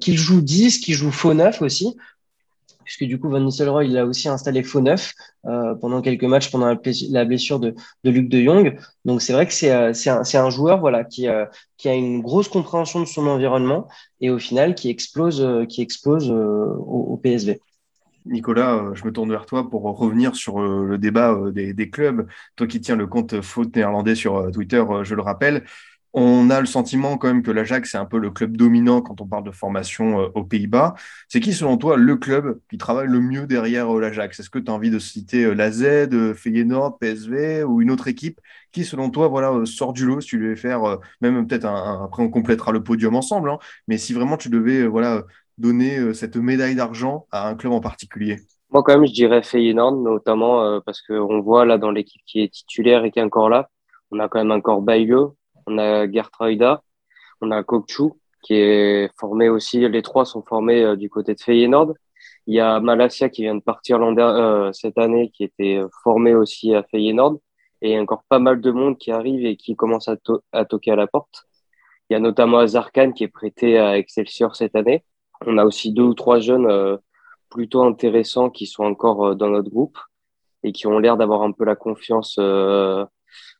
qu'il 0.00 0.16
joue 0.16 0.40
10, 0.40 0.78
qu'il 0.78 0.94
joue 0.94 1.10
faux 1.10 1.34
9 1.34 1.62
aussi 1.62 1.96
puisque 2.90 3.08
du 3.08 3.20
coup 3.20 3.28
Van 3.28 3.38
Nistelrooy 3.38 3.86
il 3.86 3.96
a 3.96 4.04
aussi 4.04 4.28
installé 4.28 4.64
faux 4.64 4.80
neuf 4.80 5.14
euh, 5.46 5.76
pendant 5.76 6.02
quelques 6.02 6.24
matchs 6.24 6.50
pendant 6.50 6.66
la 6.66 7.24
blessure 7.24 7.60
de, 7.60 7.76
de 8.02 8.10
Luc 8.10 8.28
de 8.28 8.42
Jong. 8.42 8.76
Donc 9.04 9.22
c'est 9.22 9.32
vrai 9.32 9.46
que 9.46 9.52
c'est 9.52 9.70
euh, 9.70 9.92
un, 9.94 10.50
joueur 10.50 10.80
voilà 10.80 11.04
qui, 11.04 11.28
euh, 11.28 11.46
qui 11.76 11.88
a 11.88 11.94
une 11.94 12.20
grosse 12.20 12.48
compréhension 12.48 12.98
de 12.98 13.04
son 13.04 13.28
environnement 13.28 13.86
et 14.20 14.30
au 14.30 14.40
final 14.40 14.74
qui 14.74 14.90
explose 14.90 15.46
qui 15.68 15.82
explose 15.82 16.32
au, 16.32 17.16
PSV. 17.22 17.60
Nicolas, 18.26 18.90
je 18.94 19.04
me 19.04 19.12
tourne 19.12 19.30
vers 19.30 19.46
toi 19.46 19.70
pour 19.70 19.82
revenir 19.82 20.34
sur 20.34 20.60
le 20.60 20.98
débat 20.98 21.38
des, 21.52 21.72
des 21.72 21.90
clubs. 21.90 22.26
Toi 22.56 22.66
qui 22.66 22.80
tiens 22.80 22.96
le 22.96 23.06
compte 23.06 23.40
faute 23.40 23.74
néerlandais 23.76 24.16
sur 24.16 24.50
Twitter, 24.50 24.82
je 25.04 25.14
le 25.14 25.22
rappelle 25.22 25.64
on 26.12 26.50
a 26.50 26.60
le 26.60 26.66
sentiment 26.66 27.16
quand 27.18 27.28
même 27.28 27.42
que 27.42 27.50
l'Ajax 27.50 27.92
c'est 27.92 27.98
un 27.98 28.04
peu 28.04 28.18
le 28.18 28.30
club 28.30 28.56
dominant 28.56 29.00
quand 29.00 29.20
on 29.20 29.26
parle 29.26 29.44
de 29.44 29.50
formation 29.50 30.20
euh, 30.20 30.28
aux 30.34 30.44
Pays-Bas. 30.44 30.94
C'est 31.28 31.40
qui 31.40 31.52
selon 31.52 31.76
toi 31.76 31.96
le 31.96 32.16
club 32.16 32.60
qui 32.68 32.78
travaille 32.78 33.08
le 33.08 33.20
mieux 33.20 33.46
derrière 33.46 33.94
euh, 33.94 34.00
l'Ajax? 34.00 34.40
Est-ce 34.40 34.50
que 34.50 34.58
tu 34.58 34.70
as 34.70 34.74
envie 34.74 34.90
de 34.90 34.98
citer 34.98 35.44
euh, 35.44 35.54
la 35.54 35.70
Z, 35.70 36.34
Feyenoord, 36.34 36.98
PSV 36.98 37.62
ou 37.64 37.80
une 37.80 37.90
autre 37.90 38.08
équipe 38.08 38.40
qui 38.72 38.84
selon 38.84 39.10
toi 39.10 39.28
voilà 39.28 39.52
sort 39.66 39.92
du 39.92 40.04
lot 40.06 40.20
si 40.20 40.28
tu 40.28 40.38
devais 40.38 40.56
faire 40.56 40.98
même 41.20 41.46
peut-être 41.46 41.64
un, 41.64 42.04
après 42.04 42.22
on 42.22 42.30
complétera 42.30 42.70
le 42.70 42.84
podium 42.84 43.16
ensemble 43.16 43.50
hein, 43.50 43.58
mais 43.88 43.98
si 43.98 44.12
vraiment 44.12 44.36
tu 44.36 44.48
devais 44.48 44.86
voilà 44.86 45.24
donner 45.58 46.14
cette 46.14 46.36
médaille 46.36 46.76
d'argent 46.76 47.26
à 47.32 47.48
un 47.48 47.56
club 47.56 47.72
en 47.72 47.80
particulier? 47.80 48.36
Moi 48.70 48.84
quand 48.84 48.92
même 48.92 49.06
je 49.06 49.12
dirais 49.12 49.42
Feyenoord 49.42 50.02
notamment 50.02 50.80
parce 50.82 51.02
qu'on 51.02 51.40
voit 51.40 51.64
là 51.64 51.78
dans 51.78 51.90
l'équipe 51.90 52.22
qui 52.26 52.42
est 52.42 52.52
titulaire 52.52 53.04
et 53.04 53.10
qui 53.10 53.18
est 53.18 53.22
encore 53.22 53.48
là, 53.48 53.68
on 54.12 54.20
a 54.20 54.28
quand 54.28 54.38
même 54.38 54.52
encore 54.52 54.82
Bayo 54.82 55.36
on 55.66 55.78
a 55.78 56.10
Gertruida, 56.10 56.82
on 57.40 57.50
a 57.50 57.62
Kokchu 57.62 58.12
qui 58.42 58.54
est 58.54 59.10
formé 59.18 59.48
aussi, 59.48 59.86
les 59.88 60.02
trois 60.02 60.24
sont 60.24 60.42
formés 60.42 60.82
euh, 60.82 60.96
du 60.96 61.10
côté 61.10 61.34
de 61.34 61.40
Feyenoord. 61.40 61.94
Il 62.46 62.54
y 62.54 62.60
a 62.60 62.80
Malasia 62.80 63.28
qui 63.28 63.42
vient 63.42 63.54
de 63.54 63.60
partir 63.60 64.00
euh, 64.00 64.72
cette 64.72 64.98
année, 64.98 65.30
qui 65.30 65.44
était 65.44 65.76
euh, 65.78 65.88
formé 66.02 66.34
aussi 66.34 66.74
à 66.74 66.82
Feyenoord. 66.82 67.40
Et 67.82 67.98
encore 67.98 68.24
pas 68.28 68.38
mal 68.38 68.60
de 68.60 68.70
monde 68.70 68.98
qui 68.98 69.10
arrive 69.10 69.44
et 69.46 69.56
qui 69.56 69.74
commence 69.74 70.08
à, 70.08 70.16
to 70.16 70.42
à 70.52 70.64
toquer 70.66 70.90
à 70.92 70.96
la 70.96 71.06
porte. 71.06 71.44
Il 72.08 72.14
y 72.14 72.16
a 72.16 72.20
notamment 72.20 72.58
Azarkan 72.58 73.12
qui 73.12 73.24
est 73.24 73.28
prêté 73.28 73.78
à 73.78 73.96
Excelsior 73.96 74.54
cette 74.56 74.76
année. 74.76 75.04
On 75.46 75.56
a 75.56 75.64
aussi 75.64 75.92
deux 75.92 76.02
ou 76.02 76.14
trois 76.14 76.40
jeunes 76.40 76.98
plutôt 77.48 77.82
intéressants 77.82 78.50
qui 78.50 78.66
sont 78.66 78.84
encore 78.84 79.34
dans 79.34 79.48
notre 79.48 79.70
groupe 79.70 79.98
et 80.62 80.72
qui 80.72 80.86
ont 80.88 80.98
l'air 80.98 81.16
d'avoir 81.16 81.42
un 81.42 81.52
peu 81.52 81.64
la 81.64 81.76
confiance 81.76 82.38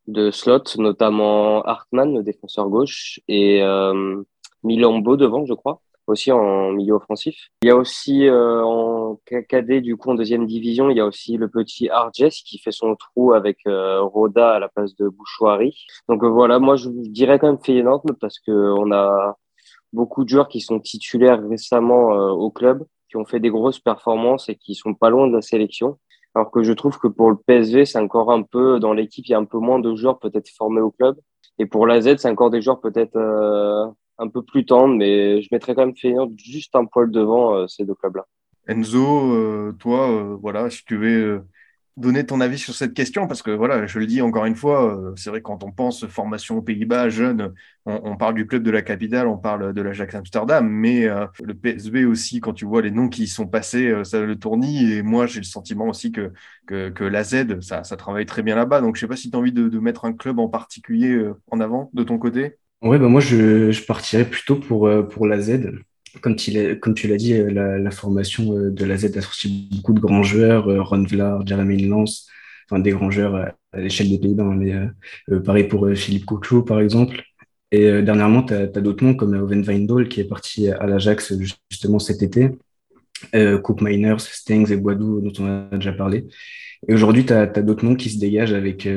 de 0.06 0.30
slot, 0.30 0.64
notamment 0.78 1.62
Hartmann, 1.62 2.14
le 2.14 2.22
défenseur 2.22 2.68
gauche, 2.68 3.20
et 3.28 3.62
euh, 3.62 4.22
Milambo 4.62 5.16
devant, 5.16 5.44
je 5.44 5.54
crois, 5.54 5.80
aussi 6.06 6.32
en 6.32 6.72
milieu 6.72 6.94
offensif. 6.94 7.48
Il 7.62 7.68
y 7.68 7.70
a 7.70 7.76
aussi 7.76 8.26
euh, 8.26 8.62
en 8.62 9.18
cadet, 9.48 9.80
du 9.80 9.96
coup, 9.96 10.10
en 10.10 10.14
deuxième 10.14 10.46
division, 10.46 10.90
il 10.90 10.96
y 10.96 11.00
a 11.00 11.06
aussi 11.06 11.36
le 11.36 11.48
petit 11.48 11.88
Arges 11.88 12.42
qui 12.44 12.58
fait 12.58 12.72
son 12.72 12.96
trou 12.96 13.32
avec 13.32 13.58
euh, 13.66 14.02
Roda 14.02 14.52
à 14.52 14.58
la 14.58 14.68
place 14.68 14.94
de 14.96 15.08
Bouchouari. 15.08 15.76
Donc 16.08 16.22
euh, 16.22 16.28
voilà, 16.28 16.58
moi 16.58 16.76
je 16.76 16.88
dirais 16.90 17.38
quand 17.38 17.46
même 17.46 17.62
Feyenoord 17.62 18.04
parce 18.20 18.38
que 18.38 18.50
on 18.52 18.92
a 18.92 19.36
beaucoup 19.92 20.24
de 20.24 20.28
joueurs 20.28 20.48
qui 20.48 20.60
sont 20.60 20.80
titulaires 20.80 21.42
récemment 21.48 22.10
au 22.30 22.50
club, 22.50 22.84
qui 23.08 23.16
ont 23.16 23.24
fait 23.24 23.40
des 23.40 23.50
grosses 23.50 23.80
performances 23.80 24.48
et 24.48 24.56
qui 24.56 24.74
sont 24.74 24.94
pas 24.94 25.10
loin 25.10 25.26
de 25.26 25.32
la 25.32 25.42
sélection. 25.42 25.98
Alors 26.34 26.50
que 26.50 26.62
je 26.62 26.72
trouve 26.72 26.98
que 26.98 27.08
pour 27.08 27.30
le 27.30 27.36
PSV, 27.36 27.84
c'est 27.86 27.98
encore 27.98 28.30
un 28.30 28.42
peu, 28.42 28.78
dans 28.78 28.92
l'équipe, 28.92 29.26
il 29.26 29.32
y 29.32 29.34
a 29.34 29.38
un 29.38 29.44
peu 29.44 29.58
moins 29.58 29.80
de 29.80 29.94
joueurs 29.94 30.18
peut-être 30.18 30.48
formés 30.56 30.80
au 30.80 30.90
club. 30.90 31.16
Et 31.58 31.66
pour 31.66 31.86
la 31.86 32.00
Z, 32.00 32.16
c'est 32.18 32.30
encore 32.30 32.50
des 32.50 32.62
joueurs 32.62 32.80
peut-être 32.80 33.16
euh, 33.16 33.86
un 34.18 34.28
peu 34.28 34.42
plus 34.42 34.64
tendres, 34.64 34.94
mais 34.94 35.42
je 35.42 35.48
mettrais 35.50 35.74
quand 35.74 35.86
même 35.86 35.96
Feyenoord 35.96 36.30
juste 36.36 36.74
un 36.76 36.84
poil 36.84 37.10
devant 37.10 37.54
euh, 37.54 37.66
ces 37.66 37.84
deux 37.84 37.94
clubs-là. 37.94 38.26
Enzo, 38.68 39.32
euh, 39.34 39.72
toi, 39.78 40.36
voilà, 40.40 40.70
si 40.70 40.84
tu 40.84 40.96
veux 40.96 41.42
donner 41.96 42.24
ton 42.24 42.40
avis 42.40 42.58
sur 42.58 42.74
cette 42.74 42.94
question 42.94 43.26
parce 43.26 43.42
que 43.42 43.50
voilà, 43.50 43.86
je 43.86 43.98
le 43.98 44.06
dis 44.06 44.22
encore 44.22 44.46
une 44.46 44.56
fois, 44.56 44.96
euh, 44.96 45.12
c'est 45.16 45.30
vrai 45.30 45.42
quand 45.42 45.64
on 45.64 45.70
pense 45.70 46.06
formation 46.06 46.58
aux 46.58 46.62
Pays-Bas, 46.62 47.08
jeune, 47.08 47.52
on, 47.86 48.16
parle 48.16 48.34
du 48.34 48.46
club 48.46 48.62
de 48.62 48.70
la 48.70 48.82
capitale, 48.82 49.26
on 49.26 49.36
parle 49.36 49.72
de 49.72 49.82
l'Ajax 49.82 50.14
Amsterdam, 50.14 50.68
mais 50.68 51.06
euh, 51.06 51.26
le 51.42 51.54
PSV 51.54 52.04
aussi, 52.04 52.40
quand 52.40 52.52
tu 52.52 52.64
vois 52.64 52.82
les 52.82 52.90
noms 52.90 53.08
qui 53.08 53.24
y 53.24 53.28
sont 53.28 53.46
passés, 53.46 53.88
euh, 53.88 54.04
ça 54.04 54.20
le 54.20 54.36
tournis. 54.36 54.92
Et 54.92 55.02
moi, 55.02 55.26
j'ai 55.26 55.40
le 55.40 55.44
sentiment 55.44 55.88
aussi 55.88 56.12
que, 56.12 56.32
que, 56.66 57.04
la 57.04 57.24
Z, 57.24 57.60
ça, 57.60 57.82
travaille 57.82 58.26
très 58.26 58.42
bien 58.42 58.54
là-bas. 58.54 58.80
Donc, 58.80 58.96
je 58.96 59.00
sais 59.00 59.08
pas 59.08 59.16
si 59.16 59.30
tu 59.30 59.36
as 59.36 59.40
envie 59.40 59.52
de, 59.52 59.78
mettre 59.78 60.04
un 60.04 60.12
club 60.12 60.38
en 60.38 60.48
particulier 60.48 61.18
en 61.50 61.60
avant 61.60 61.90
de 61.94 62.02
ton 62.02 62.18
côté. 62.18 62.56
Oui, 62.82 62.98
bah 62.98 63.08
moi, 63.08 63.20
je, 63.20 63.70
je 63.70 63.84
partirais 63.84 64.24
plutôt 64.24 64.56
pour, 64.56 64.90
pour 65.08 65.26
la 65.26 65.40
Z 65.40 65.70
comme, 66.20 66.36
tu 66.36 66.50
l'as 66.52 67.16
dit, 67.16 67.34
euh, 67.34 67.78
la, 67.78 67.90
formation 67.90 68.56
euh, 68.56 68.70
de 68.70 68.84
la 68.84 68.96
Z 68.96 69.16
a 69.16 69.20
sorti 69.20 69.68
beaucoup 69.72 69.92
de 69.92 70.00
grands 70.00 70.22
joueurs, 70.22 70.68
euh, 70.68 70.82
Ron 70.82 71.04
Vlaar, 71.04 71.46
Jeremy 71.46 71.86
Lance, 71.86 72.28
enfin 72.66 72.80
des 72.80 72.90
grands 72.90 73.10
joueurs 73.10 73.36
à, 73.36 73.78
l'échelle 73.78 74.10
des 74.10 74.18
Pays-Bas, 74.18 74.44
hein, 74.44 74.54
mais 74.56 75.40
pareil 75.40 75.64
pour 75.64 75.88
Philippe 75.94 76.26
Couclou, 76.26 76.64
par 76.64 76.80
exemple. 76.80 77.22
Et 77.70 78.02
dernièrement, 78.02 78.42
tu 78.42 78.52
as, 78.52 78.66
d'autres 78.66 79.04
noms 79.04 79.14
comme 79.14 79.34
Owen 79.34 79.62
Weindol 79.62 80.08
qui 80.08 80.20
est 80.20 80.24
parti 80.24 80.68
à 80.68 80.86
l'Ajax 80.86 81.34
justement 81.70 82.00
cet 82.00 82.20
été, 82.22 82.50
Cook 83.62 83.80
Miners, 83.80 84.18
Stengs 84.18 84.72
et 84.72 84.76
Boidou 84.76 85.20
dont 85.20 85.32
on 85.38 85.46
a 85.46 85.76
déjà 85.76 85.92
parlé. 85.92 86.26
Et 86.88 86.94
aujourd'hui, 86.94 87.24
tu 87.24 87.32
as, 87.32 87.46
d'autres 87.46 87.84
noms 87.84 87.94
qui 87.94 88.10
se 88.10 88.18
dégagent 88.18 88.54
avec, 88.54 88.88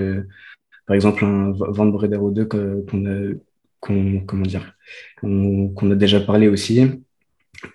par 0.88 0.96
exemple, 0.96 1.24
un 1.24 1.52
Van 1.52 1.86
Bredero 1.86 2.32
2 2.32 2.46
qu'on 2.46 3.06
a 3.06 3.34
qu'on 3.84 4.22
comment 4.22 4.44
dire 4.46 4.76
qu'on 5.22 5.92
a 5.92 5.96
déjà 5.96 6.20
parlé 6.20 6.48
aussi 6.48 6.82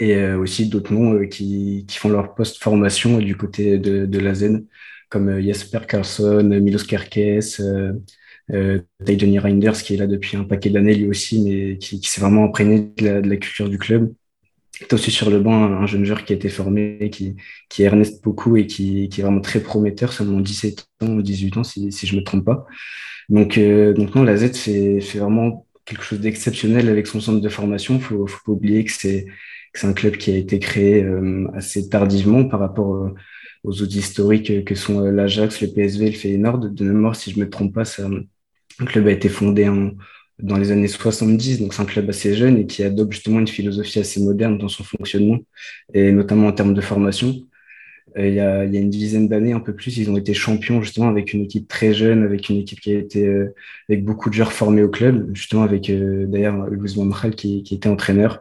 et 0.00 0.16
euh, 0.16 0.38
aussi 0.38 0.68
d'autres 0.68 0.92
noms 0.92 1.14
euh, 1.14 1.26
qui, 1.26 1.84
qui, 1.88 1.98
font 1.98 2.08
leur 2.08 2.34
post-formation 2.34 3.18
du 3.18 3.36
côté 3.36 3.78
de, 3.78 4.06
de 4.06 4.18
la 4.18 4.34
Z 4.34 4.64
comme 5.08 5.28
euh, 5.28 5.42
Jesper 5.42 5.80
Carlson, 5.88 6.44
Milos 6.44 6.84
Kerkes, 6.84 7.60
euh, 7.60 8.80
Reinders 9.00 9.82
qui 9.82 9.94
est 9.94 9.96
là 9.96 10.06
depuis 10.06 10.36
un 10.36 10.44
paquet 10.44 10.70
d'années 10.70 10.94
lui 10.94 11.08
aussi 11.08 11.42
mais 11.42 11.78
qui, 11.78 12.00
qui 12.00 12.10
s'est 12.10 12.20
vraiment 12.20 12.44
imprégné 12.44 12.90
de 12.96 13.04
la, 13.04 13.20
de 13.20 13.28
la, 13.28 13.36
culture 13.36 13.68
du 13.68 13.78
club. 13.78 14.12
Tu 14.88 14.94
aussi 14.94 15.10
sur 15.10 15.30
le 15.30 15.40
banc 15.40 15.64
un, 15.64 15.86
jeune 15.86 16.04
joueur 16.04 16.24
qui 16.24 16.32
a 16.32 16.36
été 16.36 16.48
formé, 16.48 17.10
qui, 17.10 17.36
qui 17.68 17.82
est 17.82 17.86
Ernest 17.86 18.22
beaucoup 18.22 18.56
et 18.56 18.66
qui, 18.66 19.08
qui 19.08 19.20
est 19.20 19.24
vraiment 19.24 19.40
très 19.40 19.60
prometteur, 19.60 20.12
seulement 20.12 20.40
17 20.40 20.86
ans 21.02 21.08
ou 21.08 21.22
18 21.22 21.56
ans 21.56 21.64
si, 21.64 21.90
si 21.92 22.06
je 22.06 22.16
me 22.16 22.22
trompe 22.22 22.44
pas. 22.44 22.66
Donc, 23.28 23.58
donc 23.58 24.14
non, 24.14 24.22
la 24.22 24.36
Z 24.36 24.54
fait, 24.56 25.00
fait 25.00 25.18
vraiment 25.18 25.66
quelque 25.88 26.04
chose 26.04 26.20
d'exceptionnel 26.20 26.88
avec 26.88 27.06
son 27.06 27.20
centre 27.20 27.40
de 27.40 27.48
formation. 27.48 27.96
Il 27.96 28.02
faut, 28.02 28.26
faut 28.26 28.40
pas 28.44 28.52
oublier 28.52 28.84
que 28.84 28.92
c'est 28.92 29.26
un 29.82 29.92
club 29.92 30.16
qui 30.16 30.30
a 30.30 30.36
été 30.36 30.58
créé 30.58 31.02
euh, 31.02 31.46
assez 31.54 31.88
tardivement 31.88 32.44
par 32.44 32.60
rapport 32.60 32.94
euh, 32.94 33.14
aux 33.64 33.82
autres 33.82 33.96
historiques 33.96 34.64
que 34.64 34.74
sont 34.74 35.00
euh, 35.00 35.10
l'Ajax, 35.10 35.62
le 35.62 35.68
PSV, 35.68 36.10
le 36.10 36.16
Feyenoord. 36.16 36.58
De 36.74 36.84
mémoire, 36.84 37.16
si 37.16 37.30
je 37.30 37.40
me 37.40 37.48
trompe 37.48 37.74
pas, 37.74 37.84
ça, 37.86 38.06
le 38.08 38.86
club 38.86 39.06
a 39.06 39.12
été 39.12 39.30
fondé 39.30 39.68
en, 39.68 39.92
dans 40.38 40.56
les 40.56 40.70
années 40.70 40.88
70, 40.88 41.60
donc 41.60 41.72
c'est 41.72 41.82
un 41.82 41.86
club 41.86 42.08
assez 42.10 42.34
jeune 42.34 42.58
et 42.58 42.66
qui 42.66 42.82
adopte 42.82 43.12
justement 43.12 43.40
une 43.40 43.48
philosophie 43.48 43.98
assez 43.98 44.22
moderne 44.22 44.58
dans 44.58 44.68
son 44.68 44.84
fonctionnement, 44.84 45.38
et 45.94 46.12
notamment 46.12 46.48
en 46.48 46.52
termes 46.52 46.74
de 46.74 46.80
formation. 46.80 47.34
Euh, 48.16 48.28
il 48.28 48.34
y, 48.34 48.40
a, 48.40 48.64
une 48.64 48.90
dizaine 48.90 49.28
d'années, 49.28 49.52
un 49.52 49.60
peu 49.60 49.74
plus, 49.74 49.96
ils 49.98 50.10
ont 50.10 50.16
été 50.16 50.34
champions 50.34 50.82
justement 50.82 51.08
avec 51.08 51.32
une 51.32 51.42
équipe 51.42 51.68
très 51.68 51.92
jeune, 51.92 52.24
avec 52.24 52.48
une 52.48 52.56
équipe 52.56 52.80
qui 52.80 52.92
a 52.92 52.98
été 52.98 53.26
euh, 53.26 53.54
avec 53.88 54.04
beaucoup 54.04 54.30
de 54.30 54.34
joueurs 54.34 54.52
formés 54.52 54.82
au 54.82 54.88
club, 54.88 55.30
justement 55.34 55.62
avec 55.62 55.90
euh, 55.90 56.26
d'ailleurs 56.26 56.68
Louis 56.70 56.94
Van 56.96 57.30
qui, 57.30 57.64
était 57.70 57.88
entraîneur. 57.88 58.40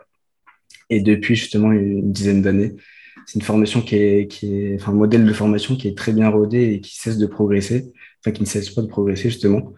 Et 0.90 1.02
depuis 1.02 1.36
justement 1.36 1.72
une 1.72 2.12
dizaine 2.12 2.42
d'années, 2.42 2.76
c'est 3.26 3.36
une 3.36 3.46
formation 3.46 3.82
qui 3.82 3.96
est, 3.98 4.76
enfin, 4.76 4.94
un 4.94 4.96
modèle 4.96 5.26
de 5.26 5.34
formation 5.34 5.76
qui 5.76 5.88
est 5.90 5.98
très 5.98 6.14
bien 6.14 6.30
rodé 6.30 6.74
et 6.74 6.82
qui 6.82 6.96
cesse 6.96 7.18
de 7.18 7.28
progresser, 7.28 7.92
enfin 8.22 8.32
qui 8.32 8.42
ne 8.42 8.48
cesse 8.48 8.70
pas 8.70 8.82
de 8.82 8.88
progresser 8.88 9.30
justement. 9.30 9.74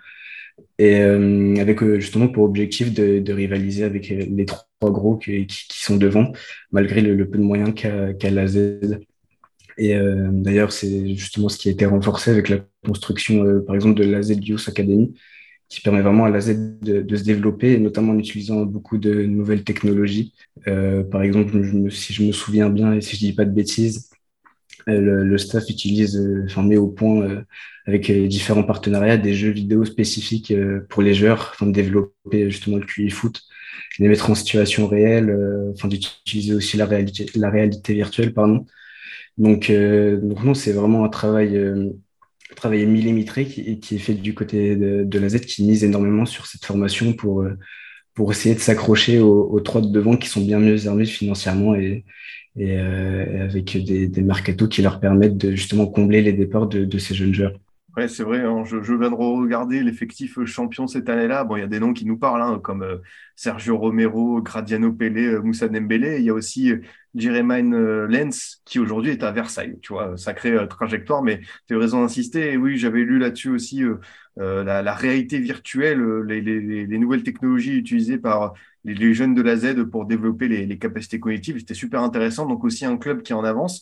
Et 0.77 1.01
avec 1.01 1.83
justement 1.95 2.27
pour 2.27 2.43
objectif 2.43 2.93
de, 2.93 3.33
rivaliser 3.33 3.83
avec 3.83 4.09
les 4.09 4.45
trois 4.45 4.91
gros 4.91 5.17
qui, 5.17 5.47
qui, 5.47 5.83
sont 5.83 5.97
devant, 5.97 6.31
malgré 6.71 7.01
le, 7.01 7.29
peu 7.29 7.37
de 7.37 7.43
moyens 7.43 7.73
qu'a 7.73 8.13
qu 8.13 8.29
la 8.29 8.47
Z. 8.47 8.99
Et 9.79 9.95
euh, 9.95 10.27
d'ailleurs, 10.31 10.73
c'est 10.73 11.15
justement 11.15 11.47
ce 11.47 11.57
qui 11.57 11.69
a 11.69 11.71
été 11.71 11.85
renforcé 11.85 12.29
avec 12.31 12.49
la 12.49 12.57
construction, 12.85 13.45
euh, 13.45 13.61
par 13.61 13.75
exemple, 13.75 13.95
de 13.97 14.03
la 14.03 14.19
Youth 14.21 14.67
Academy, 14.67 15.13
qui 15.69 15.79
permet 15.79 16.01
vraiment 16.01 16.25
à 16.25 16.29
la 16.29 16.41
Z 16.41 16.81
de, 16.81 17.15
se 17.15 17.23
développer, 17.23 17.79
notamment 17.79 18.11
en 18.11 18.19
utilisant 18.19 18.65
beaucoup 18.65 18.97
de 18.97 19.23
nouvelles 19.23 19.63
technologies. 19.63 20.33
Euh, 20.67 21.03
par 21.03 21.23
exemple, 21.23 21.89
si 21.91 22.13
je 22.13 22.23
me 22.23 22.33
souviens 22.33 22.69
bien 22.69 22.93
et 22.93 23.01
si 23.01 23.15
je 23.15 23.21
dis 23.21 23.33
pas 23.33 23.45
de 23.45 23.51
bêtises, 23.51 24.09
le, 24.87 25.37
staff 25.37 25.69
utilise, 25.69 26.19
enfin 26.45 26.63
met 26.63 26.77
au 26.77 26.87
point 26.87 27.43
avec 27.85 28.11
différents 28.11 28.63
partenariats 28.63 29.17
des 29.17 29.35
jeux 29.35 29.51
vidéo 29.51 29.85
spécifiques 29.85 30.51
pour 30.89 31.03
les 31.03 31.13
joueurs, 31.13 31.51
afin 31.53 31.67
de 31.67 31.71
développer 31.71 32.49
justement 32.49 32.77
le 32.77 32.85
QI 32.85 33.11
foot, 33.11 33.43
les 33.99 34.07
mettre 34.07 34.31
en 34.31 34.35
situation 34.35 34.87
réelle, 34.87 35.31
enfin 35.73 35.87
d'utiliser 35.87 36.55
aussi 36.55 36.75
la 36.75 36.85
réalité, 36.85 37.27
la 37.35 37.51
réalité 37.51 37.93
virtuelle, 37.93 38.33
pardon, 38.33 38.65
donc, 39.39 39.69
euh, 39.69 40.17
donc 40.17 40.43
non, 40.43 40.53
c'est 40.53 40.73
vraiment 40.73 41.05
un 41.05 41.09
travail, 41.09 41.55
euh, 41.55 41.91
travail 42.57 42.85
millimétré 42.85 43.45
qui, 43.45 43.79
qui, 43.79 43.95
est 43.95 43.99
fait 43.99 44.13
du 44.13 44.35
côté 44.35 44.75
de, 44.75 45.19
la 45.19 45.29
Z, 45.29 45.39
qui 45.39 45.65
mise 45.65 45.85
énormément 45.85 46.25
sur 46.25 46.45
cette 46.45 46.65
formation 46.65 47.13
pour, 47.13 47.41
euh, 47.41 47.57
pour 48.13 48.31
essayer 48.31 48.53
de 48.53 48.59
s'accrocher 48.59 49.19
aux, 49.19 49.59
trois 49.61 49.79
de 49.81 49.87
devant 49.87 50.17
qui 50.17 50.27
sont 50.27 50.41
bien 50.41 50.59
mieux 50.59 50.87
armés 50.87 51.05
financièrement 51.05 51.73
et, 51.75 52.03
avec 52.59 53.77
des, 53.85 54.09
des 54.09 54.25
qui 54.69 54.81
leur 54.81 54.99
permettent 54.99 55.37
de 55.37 55.51
justement 55.51 55.87
combler 55.87 56.21
les 56.21 56.33
départs 56.33 56.67
de, 56.67 56.97
ces 56.97 57.15
jeunes 57.15 57.33
joueurs. 57.33 57.53
Ouais, 57.95 58.09
c'est 58.09 58.23
vrai. 58.23 58.41
Hein, 58.41 58.65
je, 58.65 58.93
viens 58.93 59.09
de 59.09 59.15
regarder 59.15 59.81
l'effectif 59.81 60.43
champion 60.43 60.85
cette 60.85 61.07
année-là. 61.07 61.45
Bon, 61.45 61.55
il 61.55 61.61
y 61.61 61.63
a 61.63 61.67
des 61.67 61.79
noms 61.79 61.93
qui 61.93 62.05
nous 62.05 62.17
parlent, 62.17 62.41
hein, 62.41 62.59
comme 62.61 62.85
Sergio 63.37 63.77
Romero, 63.77 64.41
Gradiano 64.41 64.91
Pelé, 64.91 65.39
Moussa 65.39 65.69
Dembélé. 65.69 66.17
Il 66.19 66.25
y 66.25 66.29
a 66.29 66.33
aussi 66.33 66.73
Jeremaine 67.15 67.73
euh, 67.73 68.07
Lenz, 68.07 68.61
qui 68.65 68.79
aujourd'hui 68.79 69.11
est 69.11 69.23
à 69.23 69.31
Versailles. 69.31 69.79
Tu 69.81 69.93
vois, 69.93 70.15
sacrée 70.17 70.51
euh, 70.51 70.67
trajectoire, 70.67 71.23
mais 71.23 71.41
tu 71.67 71.75
as 71.75 71.79
raison 71.79 72.01
d'insister. 72.01 72.53
Et 72.53 72.57
oui, 72.57 72.77
j'avais 72.77 73.01
lu 73.01 73.17
là-dessus 73.17 73.49
aussi 73.49 73.83
euh, 73.83 74.63
la, 74.63 74.93
réalité 74.93 75.39
virtuelle, 75.39 76.01
les, 76.27 76.41
les, 76.41 76.85
les, 76.85 76.97
nouvelles 76.97 77.23
technologies 77.23 77.75
utilisées 77.75 78.19
par 78.19 78.53
les, 78.85 79.13
jeunes 79.13 79.33
de 79.33 79.41
la 79.41 79.57
Z 79.57 79.83
pour 79.91 80.05
développer 80.05 80.47
les, 80.47 80.77
capacités 80.77 81.19
cognitives. 81.19 81.57
C'était 81.57 81.73
super 81.73 82.03
intéressant. 82.03 82.45
Donc 82.45 82.63
aussi 82.63 82.85
un 82.85 82.97
club 82.97 83.21
qui 83.23 83.33
en 83.33 83.43
avance. 83.43 83.81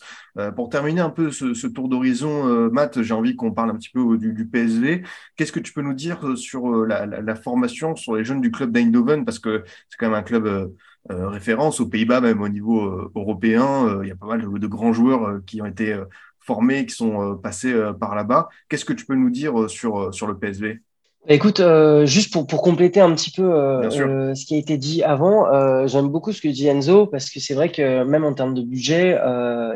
pour 0.56 0.70
terminer 0.70 1.02
un 1.02 1.12
peu 1.12 1.30
ce, 1.32 1.68
tour 1.68 1.90
d'horizon, 1.90 2.70
Matt, 2.72 3.02
j'ai 3.04 3.14
envie 3.14 3.36
qu'on 3.36 3.52
parle 3.52 3.70
un 3.72 3.76
petit 3.76 3.92
peu 3.92 4.18
du, 4.18 4.48
PSV. 4.48 5.04
Qu'est-ce 5.36 5.52
que 5.52 5.60
tu 5.60 5.74
peux 5.74 5.84
nous 5.84 5.94
dire 5.94 6.36
sur 6.38 6.86
la, 6.86 7.06
la, 7.06 7.36
formation, 7.36 7.96
sur 7.96 8.16
les 8.16 8.24
jeunes 8.24 8.42
du 8.42 8.50
club 8.50 8.72
d'Eindhoven? 8.72 9.26
Parce 9.26 9.40
que 9.40 9.64
c'est 9.90 9.98
quand 10.00 10.08
même 10.08 10.18
un 10.18 10.24
club 10.24 10.72
euh, 11.10 11.30
référence 11.30 11.80
aux 11.80 11.88
Pays-Bas, 11.88 12.20
même 12.20 12.42
au 12.42 12.50
niveau 12.50 12.82
euh, 12.82 13.12
européen. 13.16 13.88
Euh, 13.88 14.00
il 14.04 14.10
y 14.10 14.12
a 14.12 14.16
pas 14.16 14.26
mal 14.26 14.42
de, 14.42 14.68
grands 14.68 14.92
joueurs 14.92 15.40
qui 15.46 15.62
ont 15.62 15.66
été 15.66 15.96
formés, 16.40 16.86
qui 16.86 16.96
sont 16.96 17.38
passés 17.42 17.74
par 18.00 18.16
là-bas. 18.16 18.50
Qu'est-ce 18.68 18.86
que 18.86 18.94
tu 18.94 19.06
peux 19.06 19.16
nous 19.16 19.30
dire 19.30 19.70
sur, 19.70 20.14
sur 20.14 20.28
le 20.28 20.38
PSV 20.38 20.80
bah, 21.28 21.34
écoute, 21.34 21.62
juste 22.06 22.32
pour, 22.32 22.48
pour 22.48 22.62
compléter 22.62 23.02
un 23.02 23.14
petit 23.14 23.32
peu 23.32 23.44
ce 23.90 24.46
qui 24.46 24.56
a 24.56 24.58
été 24.58 24.78
dit 24.78 25.04
avant, 25.04 25.86
j'aime 25.86 26.08
beaucoup 26.08 26.32
ce 26.32 26.42
que 26.42 26.48
dit 26.48 26.68
Enzo 26.68 27.06
parce 27.06 27.30
que 27.30 27.42
c'est 27.42 27.54
vrai 27.54 27.70
que 27.70 28.04
même 28.06 28.24
en 28.24 28.34
termes 28.34 28.54
de 28.54 28.62
budget, 28.62 29.18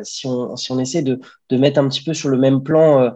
si, 0.03 0.27
on, 0.27 0.55
si 0.55 0.71
on 0.71 0.79
essaie 0.79 1.01
de, 1.01 1.19
de 1.51 1.57
mettre 1.57 1.79
un 1.79 1.87
petit 1.87 2.03
peu 2.03 2.13
sur 2.13 2.29
le 2.29 2.37
même 2.37 2.63
plan 2.63 3.13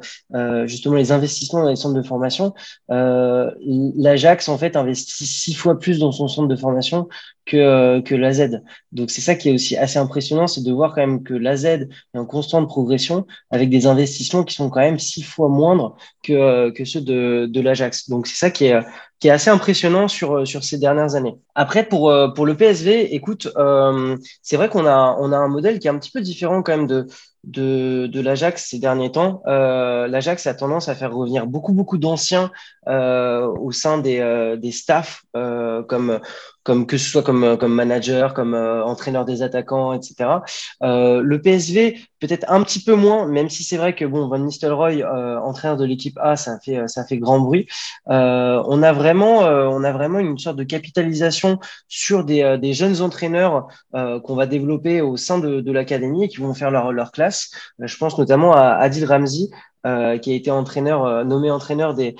justement 0.65 0.95
les 0.95 1.11
investissements 1.11 1.63
dans 1.63 1.69
les 1.69 1.75
centres 1.75 1.95
de 1.95 2.05
formation, 2.05 2.53
l'Ajax 2.89 4.49
en 4.49 4.57
fait 4.57 4.75
investit 4.75 5.25
six 5.25 5.53
fois 5.53 5.79
plus 5.79 5.99
dans 5.99 6.11
son 6.11 6.27
centre 6.27 6.47
de 6.47 6.55
formation 6.55 7.07
que, 7.45 7.57
euh, 7.57 8.01
que 8.01 8.15
la 8.15 8.33
Z. 8.33 8.61
Donc 8.91 9.11
c'est 9.11 9.21
ça 9.21 9.35
qui 9.35 9.49
est 9.49 9.53
aussi 9.53 9.77
assez 9.77 9.99
impressionnant, 9.99 10.47
c'est 10.47 10.63
de 10.63 10.71
voir 10.71 10.93
quand 10.93 11.01
même 11.01 11.23
que 11.23 11.33
la 11.33 11.55
Z 11.55 11.65
est 11.65 11.89
en 12.15 12.25
constante 12.25 12.67
progression 12.67 13.25
avec 13.51 13.69
des 13.69 13.87
investissements 13.87 14.43
qui 14.43 14.55
sont 14.55 14.69
quand 14.69 14.79
même 14.81 14.99
six 14.99 15.21
fois 15.21 15.47
moindres 15.47 15.95
que, 16.23 16.33
euh, 16.33 16.71
que 16.71 16.85
ceux 16.85 17.01
de, 17.01 17.47
de 17.49 17.61
l'Ajax. 17.61 18.09
Donc 18.09 18.27
c'est 18.27 18.35
ça 18.35 18.49
qui 18.49 18.65
est, 18.65 18.79
qui 19.19 19.27
est 19.27 19.31
assez 19.31 19.49
impressionnant 19.49 20.07
sur, 20.07 20.45
sur 20.47 20.63
ces 20.63 20.77
dernières 20.77 21.15
années. 21.15 21.35
Après, 21.53 21.85
pour, 21.87 22.09
euh, 22.09 22.29
pour 22.29 22.45
le 22.45 22.55
PSV, 22.55 23.13
écoute, 23.13 23.47
c'est 24.41 24.57
vrai 24.57 24.69
qu'on 24.69 24.85
a, 24.85 25.15
on 25.19 25.31
a 25.31 25.37
un 25.37 25.47
modèle 25.47 25.79
qui 25.79 25.87
est 25.87 25.91
un 25.91 25.99
petit 25.99 26.11
peu 26.11 26.21
différent 26.21 26.63
quand 26.63 26.75
même 26.75 26.87
de, 26.87 27.07
de, 27.45 28.07
de 28.07 28.21
l'Ajax 28.21 28.69
ces 28.69 28.79
derniers 28.79 29.11
temps. 29.11 29.41
Euh, 29.47 30.07
L'Ajax 30.07 30.47
a 30.47 30.53
tendance 30.53 30.89
à 30.89 30.95
faire 30.95 31.13
revenir 31.13 31.47
beaucoup 31.47 31.73
beaucoup 31.73 31.97
d'anciens 31.97 32.51
euh, 32.87 33.45
au 33.47 33.71
sein 33.71 33.97
des, 33.97 34.19
euh, 34.19 34.55
des 34.55 34.71
staffs, 34.71 35.23
comme 35.33 36.19
comme 36.65 36.87
que 36.87 36.97
ce 36.97 37.09
soit 37.09 37.21
comme, 37.23 37.57
comme 37.57 37.73
manager, 37.73 38.33
comme 38.33 38.55
entraîneur 38.55 39.23
des 39.23 39.43
attaquants, 39.43 39.93
etc. 39.93 40.41
le 40.81 41.37
PSV, 41.37 41.99
peut-être 42.19 42.45
un 42.49 42.63
petit 42.63 42.83
peu 42.83 42.95
moins, 42.95 43.27
même 43.27 43.49
si 43.49 43.63
c'est 43.63 43.77
vrai 43.77 43.93
que 43.93 44.03
bon, 44.03 44.27
Van 44.27 44.39
Nistelrooy, 44.39 45.03
entraîneur 45.03 45.77
de 45.77 45.85
l'équipe 45.85 46.17
A, 46.19 46.35
ça 46.35 46.57
fait, 46.59 46.87
ça 46.87 47.05
fait 47.05 47.17
grand 47.17 47.39
bruit. 47.39 47.67
on, 48.07 48.83
a 48.83 48.91
vraiment, 48.93 49.41
on 49.41 49.83
a 49.83 49.91
vraiment 49.91 50.19
une 50.19 50.39
sorte 50.39 50.57
de 50.57 50.63
capitalisation 50.63 51.59
sur 51.87 52.25
des, 52.25 52.57
des 52.59 52.73
jeunes 52.73 53.01
entraîneurs 53.01 53.67
qu'on 53.93 54.35
va 54.35 54.47
développer 54.47 55.01
au 55.01 55.17
sein 55.17 55.37
de, 55.37 55.61
de 55.61 55.71
l'académie 55.71 56.25
et 56.25 56.27
qui 56.27 56.37
vont 56.37 56.55
faire 56.55 56.71
leur, 56.71 56.91
leur 56.91 57.11
classe. 57.11 57.51
je 57.79 57.97
pense 57.97 58.17
notamment 58.17 58.53
à 58.53 58.69
Adil 58.69 59.05
Ramzi, 59.05 59.51
qui 59.83 60.31
a 60.31 60.33
été 60.33 60.49
entraîneur, 60.49 61.23
nommé 61.25 61.51
entraîneur 61.51 61.93
des, 61.93 62.15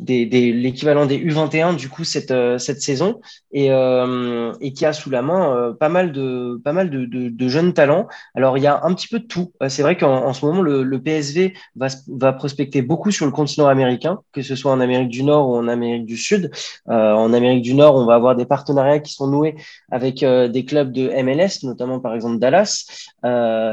des, 0.00 0.52
l'équivalent 0.52 1.06
des 1.06 1.18
U21 1.18 1.76
du 1.76 1.88
coup 1.88 2.02
cette, 2.04 2.32
euh, 2.32 2.58
cette 2.58 2.82
saison 2.82 3.20
et, 3.52 3.70
euh, 3.70 4.52
et 4.60 4.72
qui 4.72 4.84
a 4.86 4.92
sous 4.92 5.08
la 5.08 5.22
main 5.22 5.54
euh, 5.56 5.72
pas 5.72 5.88
mal 5.88 6.10
de 6.10 6.60
pas 6.64 6.72
mal 6.72 6.90
de, 6.90 7.04
de, 7.04 7.48
jeunes 7.48 7.72
talents. 7.72 8.08
Alors 8.34 8.58
il 8.58 8.64
y 8.64 8.66
a 8.66 8.80
un 8.82 8.92
petit 8.94 9.06
peu 9.06 9.20
de 9.20 9.26
tout. 9.26 9.52
C'est 9.68 9.82
vrai 9.82 9.96
qu'en 9.96 10.32
ce 10.32 10.44
moment 10.44 10.62
le, 10.62 10.82
le, 10.82 11.00
PSV 11.00 11.54
va, 11.76 11.86
va 12.08 12.32
prospecter 12.32 12.82
beaucoup 12.82 13.12
sur 13.12 13.26
le 13.26 13.32
continent 13.32 13.68
américain, 13.68 14.20
que 14.32 14.42
ce 14.42 14.56
soit 14.56 14.72
en 14.72 14.80
Amérique 14.80 15.10
du 15.10 15.22
Nord 15.22 15.48
ou 15.48 15.56
en 15.56 15.68
Amérique 15.68 16.06
du 16.06 16.16
Sud. 16.16 16.50
en 16.86 17.32
Amérique 17.32 17.62
du 17.62 17.74
Nord, 17.74 17.94
on 17.94 18.06
va 18.06 18.14
avoir 18.14 18.34
des 18.34 18.46
partenariats 18.46 18.98
qui 18.98 19.12
sont 19.12 19.28
noués 19.28 19.54
avec 19.90 20.24
des 20.24 20.64
clubs 20.64 20.90
de 20.90 21.10
MLS, 21.22 21.64
notamment 21.64 22.00
par 22.00 22.14
exemple 22.14 22.38
Dallas, 22.38 22.86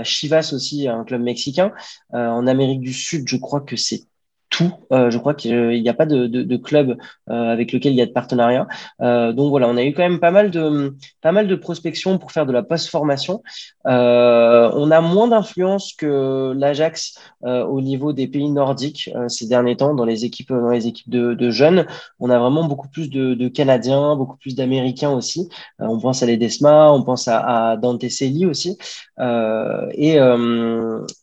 Chivas 0.03 0.51
aussi, 0.53 0.87
un 0.87 1.03
club 1.03 1.21
mexicain. 1.21 1.71
en 2.11 2.45
Amérique 2.45 2.81
du 2.81 2.93
Sud, 2.93 3.27
je 3.27 3.37
crois 3.37 3.61
que 3.61 3.75
c'est 3.75 4.03
tout. 4.51 4.71
Euh, 4.91 5.09
je 5.09 5.17
crois 5.17 5.33
qu'il 5.33 5.81
n'y 5.81 5.89
a 5.89 5.93
pas 5.93 6.05
de, 6.05 6.27
de, 6.27 6.43
de 6.43 6.57
club 6.57 6.97
euh, 7.29 7.51
avec 7.51 7.71
lequel 7.71 7.93
il 7.93 7.95
y 7.95 8.01
a 8.01 8.05
de 8.05 8.11
partenariat. 8.11 8.67
Euh, 9.01 9.31
donc 9.31 9.49
voilà, 9.49 9.67
on 9.67 9.77
a 9.77 9.83
eu 9.83 9.93
quand 9.93 10.03
même 10.03 10.19
pas 10.19 10.29
mal 10.29 10.51
de 10.51 10.95
pas 11.21 11.31
mal 11.31 11.47
de 11.47 11.55
prospection 11.55 12.17
pour 12.19 12.31
faire 12.31 12.45
de 12.45 12.51
la 12.51 12.61
post-formation. 12.61 13.41
on 13.85 14.91
a 14.91 15.01
moins 15.01 15.29
d'influence 15.29 15.93
que 15.93 16.53
l'Ajax 16.55 17.17
au 17.43 17.81
niveau 17.81 18.13
des 18.13 18.27
pays 18.27 18.49
nordiques 18.49 19.09
ces 19.27 19.47
derniers 19.47 19.77
temps 19.77 19.95
dans 19.95 20.05
les 20.05 20.25
équipes 20.25 20.49
dans 20.51 20.69
les 20.69 20.85
équipes 20.85 21.09
de, 21.09 21.33
de 21.33 21.49
jeunes. 21.49 21.85
On 22.19 22.29
a 22.29 22.37
vraiment 22.37 22.65
beaucoup 22.65 22.89
plus 22.89 23.09
de, 23.09 23.33
de 23.33 23.47
Canadiens, 23.47 24.15
beaucoup 24.17 24.37
plus 24.37 24.55
d'Américains 24.55 25.11
aussi. 25.11 25.47
on 25.79 25.97
pense 25.97 26.21
à 26.23 26.25
Ledesma, 26.25 26.91
on 26.91 27.03
pense 27.03 27.27
à, 27.29 27.71
à 27.71 27.77
Dante 27.77 28.07
Celi 28.09 28.45
aussi. 28.45 28.77
et, 29.17 30.17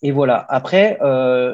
et 0.02 0.10
voilà. 0.12 0.46
Après, 0.48 0.98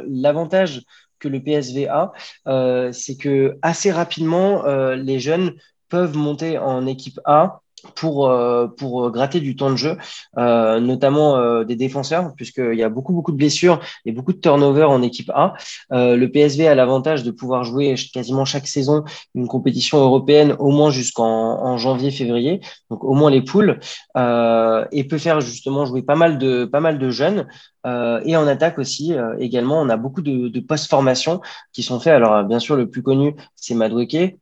l'avantage 0.06 0.84
que 1.24 1.28
le 1.28 1.40
PSV 1.40 1.88
a, 1.88 2.12
euh, 2.46 2.92
c'est 2.92 3.16
que 3.16 3.56
assez 3.62 3.90
rapidement, 3.90 4.66
euh, 4.66 4.94
les 4.94 5.18
jeunes 5.18 5.54
peuvent 5.88 6.16
monter 6.16 6.58
en 6.58 6.86
équipe 6.86 7.18
A 7.24 7.60
pour, 7.94 8.30
euh, 8.30 8.66
gratter 9.10 9.40
du 9.40 9.56
temps 9.56 9.70
de 9.70 9.76
jeu, 9.76 9.98
notamment 10.36 11.62
des 11.64 11.76
défenseurs, 11.76 12.32
puisqu'il 12.34 12.78
y 12.78 12.82
a 12.82 12.88
beaucoup, 12.88 13.12
beaucoup 13.12 13.32
de 13.32 13.36
blessures 13.36 13.78
et 14.06 14.12
beaucoup 14.12 14.32
de 14.32 14.38
turnover 14.38 14.84
en 14.84 15.02
équipe 15.02 15.30
A. 15.34 15.52
le 15.90 16.26
PSV 16.26 16.66
a 16.66 16.74
l'avantage 16.74 17.22
de 17.24 17.30
pouvoir 17.30 17.62
jouer 17.64 17.94
quasiment 18.14 18.46
chaque 18.46 18.66
saison 18.66 19.04
une 19.34 19.48
compétition 19.48 19.98
européenne, 19.98 20.56
au 20.58 20.70
moins 20.70 20.90
jusqu'en 20.90 21.62
en 21.62 21.76
janvier-février, 21.76 22.60
donc 22.90 23.04
au 23.04 23.12
moins 23.12 23.30
les 23.30 23.42
poules, 23.42 23.78
et 24.16 25.04
peut 25.04 25.18
faire 25.18 25.42
justement 25.42 25.84
jouer 25.84 26.02
pas 26.02 26.16
mal 26.16 26.38
de, 26.38 26.64
pas 26.64 26.80
mal 26.80 26.98
de 26.98 27.10
jeunes. 27.10 27.46
Et 27.84 28.36
en 28.36 28.46
attaque 28.46 28.78
aussi, 28.78 29.14
également, 29.38 29.80
on 29.80 29.88
a 29.88 29.96
beaucoup 29.96 30.22
de, 30.22 30.48
de 30.48 30.60
post-formations 30.60 31.40
qui 31.72 31.82
sont 31.82 32.00
faits. 32.00 32.14
Alors, 32.14 32.44
bien 32.44 32.58
sûr, 32.58 32.76
le 32.76 32.88
plus 32.88 33.02
connu, 33.02 33.34
c'est 33.54 33.74
Madweke, 33.74 34.36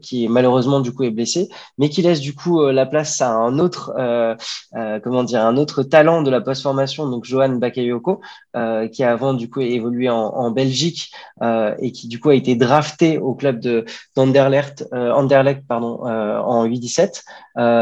qui 0.00 0.28
malheureusement 0.28 0.80
du 0.80 0.92
coup 0.92 1.04
est 1.04 1.10
blessé, 1.10 1.48
mais 1.78 1.88
qui 1.88 2.02
laisse 2.02 2.20
du 2.20 2.34
coup 2.34 2.64
la 2.70 2.86
place 2.86 3.20
à 3.20 3.30
un 3.30 3.58
autre, 3.58 3.92
euh, 3.98 4.34
euh, 4.76 5.00
comment 5.02 5.24
dire, 5.24 5.44
un 5.44 5.56
autre 5.56 5.82
talent 5.82 6.22
de 6.22 6.30
la 6.30 6.40
post-formation, 6.40 7.08
donc 7.08 7.24
Johan 7.24 7.50
Bakayoko, 7.50 8.20
euh, 8.56 8.88
qui 8.88 9.04
a 9.04 9.12
avant 9.12 9.34
du 9.34 9.48
coup 9.48 9.60
évolué 9.60 10.08
en, 10.08 10.16
en 10.16 10.50
Belgique 10.50 11.12
et 11.42 11.92
qui 11.92 12.08
du 12.08 12.20
coup 12.20 12.30
a 12.30 12.34
été 12.34 12.54
drafté 12.54 13.18
au 13.18 13.34
club 13.34 13.60
de 13.60 13.84
d'Anderlecht, 14.14 14.86
Anderlecht 14.92 15.66
pardon, 15.66 16.04
en 16.04 16.66
8-17. 16.66 17.22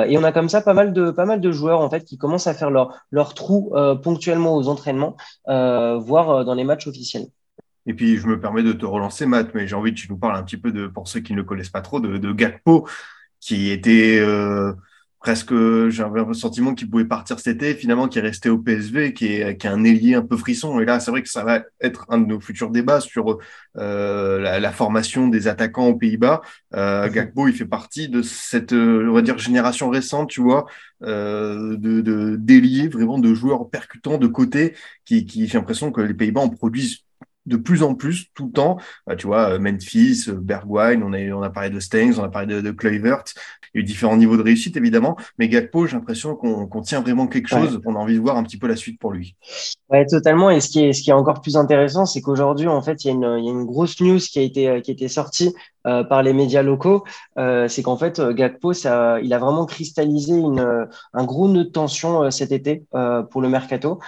et 0.08 0.18
on 0.18 0.24
a 0.24 0.32
comme 0.32 0.48
ça 0.48 0.60
pas 0.60 0.74
mal 0.74 0.92
de 0.92 1.10
pas 1.10 1.24
mal 1.24 1.40
de 1.40 1.50
joueurs 1.50 1.80
en 1.80 1.90
fait 1.90 2.04
qui 2.04 2.18
commencent 2.18 2.46
à 2.46 2.54
faire 2.54 2.70
leur 2.70 2.94
leur 3.10 3.34
trou 3.34 3.72
ponctuellement 4.02 4.54
aux 4.54 4.68
entraînements, 4.68 4.87
voire 5.46 6.44
dans 6.44 6.54
les 6.54 6.64
matchs 6.64 6.86
officiels. 6.86 7.26
Et 7.86 7.94
puis, 7.94 8.18
je 8.18 8.26
me 8.26 8.38
permets 8.38 8.62
de 8.62 8.72
te 8.72 8.84
relancer, 8.84 9.24
Matt, 9.24 9.54
mais 9.54 9.66
j'ai 9.66 9.74
envie 9.74 9.94
que 9.94 9.98
tu 9.98 10.10
nous 10.10 10.18
parles 10.18 10.36
un 10.36 10.42
petit 10.42 10.58
peu 10.58 10.72
de, 10.72 10.86
pour 10.86 11.08
ceux 11.08 11.20
qui 11.20 11.32
ne 11.32 11.38
le 11.38 11.44
connaissent 11.44 11.70
pas 11.70 11.80
trop, 11.80 12.00
de, 12.00 12.18
de 12.18 12.32
Gakpo, 12.32 12.86
qui 13.40 13.70
était 13.70 14.18
euh, 14.20 14.74
presque, 15.20 15.52
j'avais 15.88 16.20
un 16.20 16.32
sentiment 16.32 16.74
qu'il 16.74 16.88
pouvait 16.88 17.04
partir 17.04 17.40
cet 17.40 17.56
été, 17.56 17.74
finalement, 17.74 18.08
qui 18.08 18.18
est 18.18 18.22
resté 18.22 18.48
au 18.50 18.58
PSV, 18.58 19.14
qui 19.14 19.26
est, 19.26 19.56
qui 19.56 19.66
est 19.66 19.70
un 19.70 19.82
ailier 19.84 20.14
un 20.14 20.22
peu 20.22 20.36
frisson. 20.36 20.78
Et 20.80 20.84
là, 20.84 21.00
c'est 21.00 21.10
vrai 21.10 21.22
que 21.22 21.28
ça 21.28 21.44
va 21.44 21.62
être 21.80 22.06
un 22.08 22.18
de 22.18 22.26
nos 22.26 22.40
futurs 22.40 22.70
débats 22.70 23.00
sur 23.00 23.38
euh, 23.76 24.38
la, 24.40 24.60
la, 24.60 24.72
formation 24.72 25.28
des 25.28 25.48
attaquants 25.48 25.88
aux 25.88 25.96
Pays-Bas. 25.96 26.40
Euh, 26.74 27.06
mhm. 27.06 27.12
Gakpo, 27.12 27.48
il 27.48 27.54
fait 27.54 27.66
partie 27.66 28.08
de 28.08 28.22
cette, 28.22 28.72
on 28.72 29.12
va 29.12 29.22
dire, 29.22 29.38
génération 29.38 29.90
récente, 29.90 30.30
tu 30.30 30.40
vois, 30.40 30.66
euh, 31.02 31.76
de 31.76 32.36
d'ailiers, 32.36 32.88
vraiment 32.88 33.18
de 33.18 33.34
joueurs 33.34 33.68
percutants 33.70 34.18
de 34.18 34.26
côté, 34.28 34.74
qui, 35.04 35.26
qui 35.26 35.46
j'ai 35.48 35.58
l'impression 35.58 35.90
que 35.90 36.00
les 36.00 36.14
Pays-Bas 36.14 36.42
en 36.42 36.48
produisent 36.48 37.04
de 37.48 37.56
plus 37.56 37.82
en 37.82 37.94
plus 37.94 38.26
tout 38.34 38.46
le 38.46 38.52
temps. 38.52 38.78
Bah, 39.06 39.16
tu 39.16 39.26
vois, 39.26 39.50
euh, 39.50 39.58
Memphis, 39.58 40.26
euh, 40.28 40.34
Bergwijn, 40.34 41.02
on 41.02 41.12
a, 41.12 41.18
on 41.32 41.42
a 41.42 41.50
parlé 41.50 41.70
de 41.70 41.80
Stengs, 41.80 42.18
on 42.18 42.24
a 42.24 42.28
parlé 42.28 42.54
de, 42.54 42.60
de 42.60 42.70
Kluivert. 42.70 43.24
Il 43.74 43.78
y 43.78 43.80
a 43.80 43.80
eu 43.80 43.84
différents 43.84 44.16
niveaux 44.16 44.36
de 44.36 44.42
réussite, 44.42 44.76
évidemment. 44.76 45.16
Mais 45.38 45.48
Gakpo, 45.48 45.86
j'ai 45.86 45.96
l'impression 45.96 46.36
qu'on 46.36 46.80
tient 46.80 47.00
vraiment 47.00 47.26
quelque 47.26 47.48
chose. 47.48 47.80
On 47.84 47.96
a 47.96 47.98
envie 47.98 48.14
de 48.14 48.20
voir 48.20 48.36
un 48.36 48.42
petit 48.42 48.58
peu 48.58 48.66
la 48.66 48.76
suite 48.76 48.98
pour 48.98 49.12
lui. 49.12 49.36
Ouais, 49.90 50.06
totalement. 50.06 50.50
Et 50.50 50.60
ce 50.60 50.68
qui 50.68 50.84
est, 50.84 50.92
ce 50.92 51.02
qui 51.02 51.10
est 51.10 51.14
encore 51.14 51.40
plus 51.40 51.56
intéressant, 51.56 52.06
c'est 52.06 52.20
qu'aujourd'hui, 52.20 52.66
en 52.68 52.82
fait, 52.82 53.04
il 53.04 53.08
y, 53.08 53.10
a 53.10 53.14
une, 53.14 53.36
il 53.38 53.44
y 53.44 53.48
a 53.48 53.52
une 53.52 53.64
grosse 53.64 54.00
news 54.00 54.18
qui 54.18 54.38
a 54.38 54.42
été, 54.42 54.80
qui 54.82 54.90
a 54.90 54.94
été 54.94 55.08
sortie 55.08 55.52
euh, 55.86 56.02
par 56.02 56.22
les 56.22 56.32
médias 56.32 56.62
locaux, 56.62 57.04
euh, 57.38 57.68
c'est 57.68 57.82
qu'en 57.82 57.96
fait 57.96 58.18
euh, 58.18 58.32
Gakpo, 58.32 58.72
il 58.72 59.32
a 59.32 59.38
vraiment 59.38 59.64
cristallisé 59.64 60.42
un 61.14 61.24
gros 61.24 61.48
nœud 61.48 61.64
de 61.64 61.70
tension 61.70 62.30
cet 62.30 62.52
été 62.52 62.84
pour 63.30 63.40
le 63.40 63.48
mercato, 63.48 63.98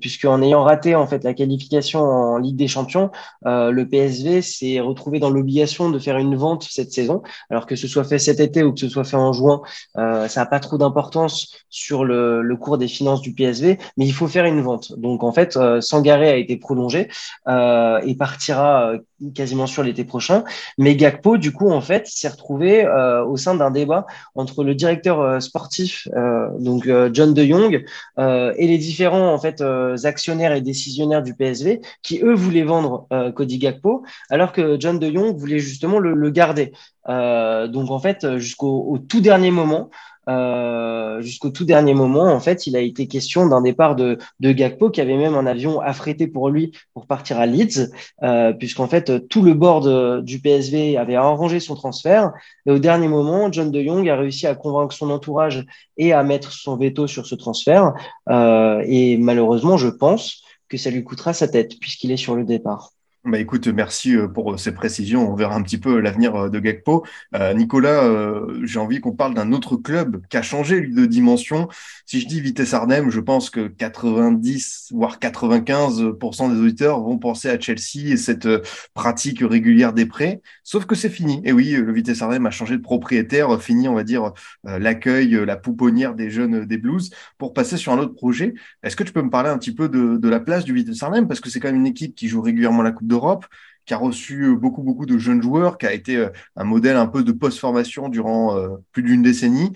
puisque 0.00 0.24
en 0.24 0.42
ayant 0.42 0.62
raté 0.62 0.94
en 0.94 1.06
fait 1.06 1.24
la 1.24 1.34
qualification 1.34 2.00
en 2.00 2.38
Ligue 2.38 2.56
des 2.56 2.68
Champions, 2.68 3.10
le 3.44 3.82
PSV 3.84 4.42
s'est 4.42 4.80
retrouvé 4.80 5.18
dans 5.18 5.30
l'obligation 5.30 5.90
de 5.90 5.98
faire 5.98 6.16
une 6.18 6.36
vente 6.36 6.64
cette 6.64 6.92
saison, 6.92 7.22
alors 7.50 7.66
que 7.66 7.76
ce 7.76 7.88
soit 7.88 8.04
fait 8.04 8.18
cet 8.18 8.40
été 8.40 8.62
ou 8.62 8.72
que 8.72 8.80
ce 8.80 8.88
soit 8.88 9.04
fait 9.04 9.16
en 9.16 9.32
juin, 9.32 9.60
ça 9.94 10.28
n'a 10.36 10.46
pas 10.46 10.60
trop 10.60 10.78
d'importance 10.78 11.54
sur 11.68 12.04
le, 12.04 12.42
le, 12.42 12.56
cours 12.56 12.78
des 12.78 12.88
finances 12.88 13.20
du 13.20 13.34
PSV, 13.34 13.78
mais 13.96 14.06
il 14.06 14.12
faut 14.12 14.28
faire 14.28 14.44
une 14.44 14.60
vente. 14.60 14.98
Donc 14.98 15.22
en 15.22 15.32
fait, 15.32 15.58
Sangaré 15.80 16.28
a 16.28 16.36
été 16.36 16.56
prolongé 16.56 17.08
et 17.48 18.14
partira 18.18 18.92
quasiment 19.34 19.66
sur 19.66 19.82
l'été 19.82 20.04
prochain, 20.04 20.44
mais 20.78 20.96
Gakpo 20.96 21.09
du 21.38 21.52
coup, 21.52 21.70
en 21.70 21.80
fait, 21.80 22.06
s'est 22.06 22.28
retrouvé 22.28 22.84
euh, 22.84 23.24
au 23.24 23.36
sein 23.36 23.54
d'un 23.54 23.70
débat 23.70 24.06
entre 24.34 24.64
le 24.64 24.74
directeur 24.74 25.20
euh, 25.20 25.40
sportif, 25.40 26.08
euh, 26.14 26.48
donc 26.58 26.88
John 27.12 27.34
De 27.34 27.44
Jong, 27.44 27.84
et 28.18 28.66
les 28.66 28.78
différents 28.78 29.32
en 29.32 29.38
fait 29.38 29.62
actionnaires 30.04 30.52
et 30.52 30.60
décisionnaires 30.60 31.22
du 31.22 31.34
PSV, 31.34 31.80
qui 32.02 32.20
eux 32.22 32.34
voulaient 32.34 32.62
vendre 32.62 33.06
Cody 33.34 33.58
Gakpo, 33.58 34.02
alors 34.28 34.52
que 34.52 34.76
John 34.78 34.98
De 34.98 35.10
Jong 35.10 35.36
voulait 35.36 35.58
justement 35.58 35.98
le 35.98 36.30
garder. 36.30 36.72
Donc 37.06 37.90
en 37.90 37.98
fait, 37.98 38.38
jusqu'au 38.38 38.98
tout 39.08 39.20
dernier 39.20 39.50
moment, 39.50 39.90
euh, 40.28 41.20
jusqu'au 41.22 41.50
tout 41.50 41.64
dernier 41.64 41.94
moment, 41.94 42.32
en 42.32 42.40
fait, 42.40 42.66
il 42.66 42.76
a 42.76 42.80
été 42.80 43.08
question 43.08 43.46
d'un 43.48 43.62
départ 43.62 43.96
de, 43.96 44.18
Gakpo 44.40 44.90
qui 44.90 45.00
avait 45.00 45.16
même 45.16 45.34
un 45.34 45.46
avion 45.46 45.80
affrété 45.80 46.26
pour 46.26 46.50
lui 46.50 46.72
pour 46.94 47.06
partir 47.06 47.38
à 47.38 47.46
Leeds, 47.46 47.90
euh, 48.22 48.52
puisqu'en 48.52 48.86
fait 48.86 49.28
tout 49.28 49.42
le 49.42 49.54
board 49.54 50.22
du 50.22 50.40
PSV 50.40 50.96
avait 50.96 51.16
arrangé 51.16 51.58
son 51.58 51.74
transfert. 51.74 52.32
Et 52.66 52.70
au 52.70 52.78
dernier 52.78 53.08
moment, 53.08 53.50
John 53.50 53.70
De 53.70 53.82
Jong 53.82 54.08
a 54.08 54.16
réussi 54.16 54.46
à 54.46 54.54
convaincre 54.54 54.94
son 54.94 55.10
entourage 55.10 55.66
et 55.96 56.12
à 56.12 56.22
mettre 56.22 56.52
son 56.52 56.76
veto 56.76 57.06
sur 57.06 57.26
ce 57.26 57.34
transfert. 57.34 57.94
Euh, 58.28 58.82
et 58.86 59.16
malheureusement, 59.16 59.76
je 59.76 59.88
pense 59.88 60.42
que 60.68 60.76
ça 60.76 60.90
lui 60.90 61.02
coûtera 61.02 61.32
sa 61.32 61.48
tête 61.48 61.78
puisqu'il 61.80 62.12
est 62.12 62.16
sur 62.16 62.36
le 62.36 62.44
départ. 62.44 62.92
Bah 63.26 63.38
écoute, 63.38 63.68
merci 63.68 64.16
euh, 64.16 64.28
pour 64.28 64.58
ces 64.58 64.72
précisions. 64.72 65.30
On 65.30 65.34
verra 65.34 65.54
un 65.54 65.60
petit 65.60 65.76
peu 65.76 66.00
l'avenir 66.00 66.34
euh, 66.34 66.48
de 66.48 66.58
Gakpo. 66.58 67.04
Euh, 67.34 67.52
Nicolas, 67.52 68.02
euh, 68.04 68.58
j'ai 68.64 68.78
envie 68.78 69.00
qu'on 69.00 69.12
parle 69.12 69.34
d'un 69.34 69.52
autre 69.52 69.76
club 69.76 70.22
qui 70.30 70.38
a 70.38 70.42
changé 70.42 70.80
lui 70.80 70.94
de 70.94 71.04
dimension. 71.04 71.68
Si 72.06 72.20
je 72.20 72.26
dis 72.26 72.40
Vitesse 72.40 72.72
Arnhem, 72.72 73.10
je 73.10 73.20
pense 73.20 73.50
que 73.50 73.68
90 73.68 74.88
voire 74.92 75.18
95% 75.18 76.54
des 76.54 76.60
auditeurs 76.60 76.98
vont 77.02 77.18
penser 77.18 77.50
à 77.50 77.60
Chelsea 77.60 78.08
et 78.10 78.16
cette 78.16 78.48
pratique 78.94 79.40
régulière 79.42 79.92
des 79.92 80.06
prêts. 80.06 80.40
Sauf 80.64 80.86
que 80.86 80.94
c'est 80.94 81.10
fini. 81.10 81.42
Et 81.44 81.52
oui, 81.52 81.72
le 81.72 81.92
Vitesse 81.92 82.22
Arnhem 82.22 82.46
a 82.46 82.50
changé 82.50 82.78
de 82.78 82.82
propriétaire, 82.82 83.60
fini, 83.60 83.86
on 83.86 83.94
va 83.94 84.02
dire, 84.02 84.32
l'accueil, 84.64 85.38
la 85.44 85.58
pouponnière 85.58 86.14
des 86.14 86.30
jeunes 86.30 86.64
des 86.64 86.78
Blues 86.78 87.10
pour 87.36 87.52
passer 87.52 87.76
sur 87.76 87.92
un 87.92 87.98
autre 87.98 88.14
projet. 88.14 88.54
Est-ce 88.82 88.96
que 88.96 89.04
tu 89.04 89.12
peux 89.12 89.22
me 89.22 89.30
parler 89.30 89.50
un 89.50 89.58
petit 89.58 89.74
peu 89.74 89.90
de, 89.90 90.16
de 90.16 90.28
la 90.28 90.40
place 90.40 90.64
du 90.64 90.72
Vitesse 90.72 91.02
Arnhem? 91.02 91.28
Parce 91.28 91.40
que 91.40 91.50
c'est 91.50 91.60
quand 91.60 91.68
même 91.68 91.76
une 91.76 91.86
équipe 91.86 92.14
qui 92.14 92.26
joue 92.26 92.40
régulièrement 92.40 92.82
la 92.82 92.92
Coupe 92.92 93.09
d'Europe, 93.10 93.44
qui 93.84 93.92
a 93.92 93.98
reçu 93.98 94.56
beaucoup, 94.56 94.82
beaucoup 94.82 95.04
de 95.04 95.18
jeunes 95.18 95.42
joueurs, 95.42 95.76
qui 95.76 95.84
a 95.84 95.92
été 95.92 96.28
un 96.56 96.64
modèle 96.64 96.96
un 96.96 97.06
peu 97.06 97.22
de 97.22 97.32
post-formation 97.32 98.08
durant 98.08 98.56
plus 98.92 99.02
d'une 99.02 99.22
décennie. 99.22 99.72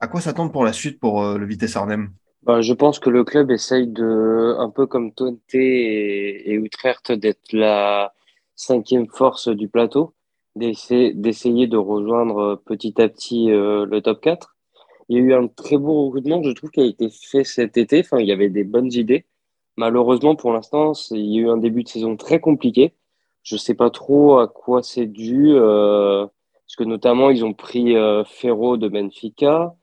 À 0.00 0.08
quoi 0.08 0.20
s'attendre 0.20 0.50
pour 0.50 0.64
la 0.64 0.72
suite 0.72 0.98
pour 0.98 1.22
le 1.22 1.46
Vitesse 1.46 1.76
Arnhem? 1.76 2.10
Bah, 2.42 2.60
je 2.60 2.72
pense 2.72 2.98
que 2.98 3.10
le 3.10 3.24
club 3.24 3.50
essaye 3.50 3.86
de, 3.86 4.56
un 4.58 4.70
peu 4.70 4.86
comme 4.86 5.12
Tonte 5.12 5.40
et, 5.54 6.50
et 6.50 6.54
Utrecht, 6.54 7.12
d'être 7.12 7.52
la 7.52 8.14
cinquième 8.56 9.06
force 9.06 9.48
du 9.48 9.68
plateau, 9.68 10.14
d'essayer 10.56 11.66
de 11.66 11.76
rejoindre 11.76 12.62
petit 12.64 13.00
à 13.00 13.08
petit 13.08 13.48
le 13.48 14.00
top 14.00 14.20
4. 14.20 14.56
Il 15.08 15.16
y 15.16 15.20
a 15.20 15.22
eu 15.22 15.34
un 15.34 15.48
très 15.48 15.78
beau 15.78 16.06
recrutement, 16.06 16.42
je 16.42 16.50
trouve, 16.50 16.70
qui 16.70 16.80
a 16.80 16.84
été 16.84 17.08
fait 17.10 17.44
cet 17.44 17.76
été. 17.76 18.00
Enfin, 18.00 18.18
il 18.18 18.26
y 18.26 18.32
avait 18.32 18.50
des 18.50 18.64
bonnes 18.64 18.92
idées. 18.92 19.24
Malheureusement, 19.78 20.34
pour 20.34 20.52
l'instant, 20.52 20.92
il 21.12 21.32
y 21.32 21.38
a 21.38 21.42
eu 21.42 21.48
un 21.48 21.56
début 21.56 21.84
de 21.84 21.88
saison 21.88 22.16
très 22.16 22.40
compliqué. 22.40 22.94
Je 23.44 23.54
ne 23.54 23.60
sais 23.60 23.74
pas 23.74 23.90
trop 23.90 24.40
à 24.40 24.48
quoi 24.48 24.82
c'est 24.82 25.06
dû, 25.06 25.52
euh, 25.54 26.26
parce 26.66 26.74
que 26.76 26.82
notamment, 26.82 27.30
ils 27.30 27.44
ont 27.44 27.54
pris 27.54 27.96
euh, 27.96 28.24
Ferro 28.24 28.76
de 28.76 28.88
Benfica. 28.88 29.76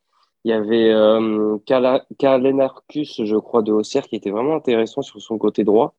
Il 0.43 0.51
y 0.51 0.53
avait 0.53 0.91
euh, 0.91 1.57
je 1.65 3.37
crois, 3.37 3.61
de 3.61 3.71
Auxerre, 3.71 4.03
qui 4.07 4.17
était 4.17 4.31
vraiment 4.31 4.55
intéressant 4.55 5.01
sur 5.01 5.21
son 5.21 5.37
côté 5.37 5.63
droit. 5.63 5.95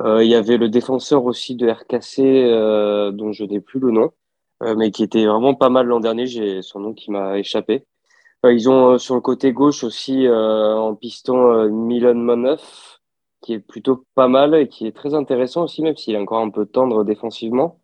Euh, 0.00 0.24
il 0.24 0.28
y 0.28 0.34
avait 0.34 0.56
le 0.56 0.68
défenseur 0.68 1.24
aussi 1.24 1.54
de 1.54 1.70
RKC, 1.70 3.12
dont 3.16 3.30
je 3.30 3.44
n'ai 3.44 3.60
plus 3.60 3.78
le 3.78 3.92
nom, 3.92 4.10
mais 4.76 4.90
qui 4.90 5.04
était 5.04 5.24
vraiment 5.24 5.54
pas 5.54 5.68
mal 5.68 5.86
l'an 5.86 6.00
dernier. 6.00 6.26
J'ai 6.26 6.62
son 6.62 6.80
nom 6.80 6.94
qui 6.94 7.12
m'a 7.12 7.38
échappé. 7.38 7.86
Ils 8.44 8.68
ont 8.68 8.98
sur 8.98 9.14
le 9.14 9.20
côté 9.20 9.52
gauche 9.52 9.84
aussi 9.84 10.28
en 10.28 10.94
piston 10.96 11.68
Milan 11.70 12.16
Monov, 12.16 12.60
qui 13.44 13.52
est 13.52 13.58
plutôt 13.58 14.04
pas 14.14 14.26
mal 14.26 14.54
et 14.54 14.68
qui 14.68 14.86
est 14.86 14.96
très 14.96 15.12
intéressant 15.12 15.64
aussi, 15.64 15.82
même 15.82 15.96
s'il 15.96 16.14
est 16.14 16.18
encore 16.18 16.40
un 16.40 16.48
peu 16.48 16.64
tendre 16.64 17.04
défensivement. 17.04 17.78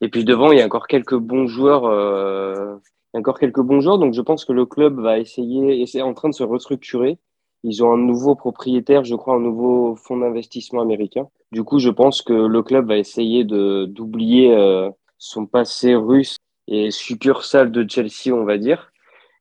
Et 0.00 0.08
puis 0.08 0.24
devant, 0.24 0.52
il 0.52 0.58
y 0.58 0.62
a 0.62 0.66
encore 0.66 0.86
quelques 0.86 1.16
bons 1.16 1.46
joueurs. 1.46 1.84
Euh, 1.84 2.76
encore 3.12 3.38
quelques 3.38 3.60
bons 3.60 3.80
joueurs, 3.80 3.98
donc 3.98 4.14
je 4.14 4.20
pense 4.20 4.44
que 4.44 4.52
le 4.52 4.66
club 4.66 5.00
va 5.00 5.18
essayer, 5.18 5.80
et 5.80 5.86
c'est 5.86 6.02
en 6.02 6.14
train 6.14 6.28
de 6.28 6.34
se 6.34 6.42
restructurer. 6.42 7.18
Ils 7.62 7.82
ont 7.82 7.92
un 7.92 7.98
nouveau 7.98 8.34
propriétaire, 8.34 9.04
je 9.04 9.14
crois, 9.14 9.34
un 9.34 9.40
nouveau 9.40 9.96
fonds 9.96 10.18
d'investissement 10.18 10.82
américain. 10.82 11.28
Du 11.52 11.62
coup, 11.64 11.78
je 11.78 11.90
pense 11.90 12.22
que 12.22 12.32
le 12.32 12.62
club 12.62 12.88
va 12.88 12.96
essayer 12.96 13.44
d'oublier 13.44 14.54
euh, 14.54 14.90
son 15.18 15.46
passé 15.46 15.94
russe 15.94 16.36
et 16.68 16.90
succursale 16.90 17.70
de 17.70 17.86
Chelsea, 17.88 18.32
on 18.32 18.44
va 18.44 18.58
dire. 18.58 18.92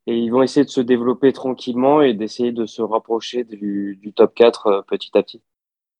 Et 0.07 0.17
ils 0.17 0.29
vont 0.29 0.43
essayer 0.43 0.65
de 0.65 0.69
se 0.69 0.81
développer 0.81 1.33
tranquillement 1.33 2.01
et 2.01 2.13
d'essayer 2.13 2.51
de 2.51 2.65
se 2.65 2.81
rapprocher 2.81 3.43
du, 3.43 3.99
top 4.15 4.35
4 4.35 4.67
euh, 4.67 4.81
petit 4.83 5.11
à 5.15 5.23
petit. 5.23 5.41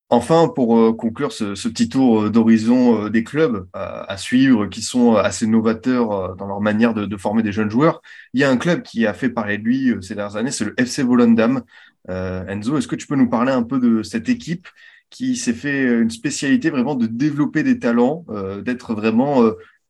Enfin, 0.10 0.48
pour 0.48 0.78
euh, 0.78 0.94
conclure 0.94 1.32
ce, 1.32 1.54
petit 1.68 1.90
tour 1.90 2.24
euh, 2.24 2.30
d'horizon 2.30 3.10
des 3.10 3.24
clubs 3.24 3.68
à 3.74 4.18
suivre, 4.18 4.68
qui 4.68 4.84
sont 4.84 5.16
assez 5.16 5.48
novateurs 5.48 6.36
dans 6.36 6.46
leur 6.46 6.62
manière 6.62 6.94
de, 6.94 7.18
former 7.18 7.42
des 7.42 7.52
jeunes 7.52 7.72
joueurs, 7.72 8.02
il 8.34 8.42
y 8.42 8.44
a 8.44 8.50
un 8.50 8.58
club 8.58 8.84
qui 8.84 9.08
a 9.08 9.14
fait 9.14 9.30
parler 9.30 9.58
de 9.58 9.64
lui 9.64 9.94
ces 10.02 10.14
dernières 10.14 10.36
années, 10.36 10.52
c'est 10.52 10.66
le 10.66 10.76
FC 10.78 11.02
Volendam. 11.02 11.64
Euh, 12.10 12.46
Enzo, 12.48 12.78
est-ce 12.78 12.88
que 12.88 12.96
tu 12.96 13.08
peux 13.08 13.16
nous 13.16 13.30
parler 13.30 13.52
un 13.52 13.64
peu 13.64 13.80
de 13.80 14.04
cette 14.04 14.30
équipe 14.30 14.68
qui 15.10 15.36
s'est 15.36 15.54
fait 15.54 15.84
une 15.84 16.10
spécialité 16.10 16.70
vraiment 16.70 16.96
de 16.96 17.08
développer 17.08 17.64
des 17.64 17.80
talents, 17.80 18.26
euh, 18.30 18.62
d'être 18.62 18.94
vraiment 18.94 19.42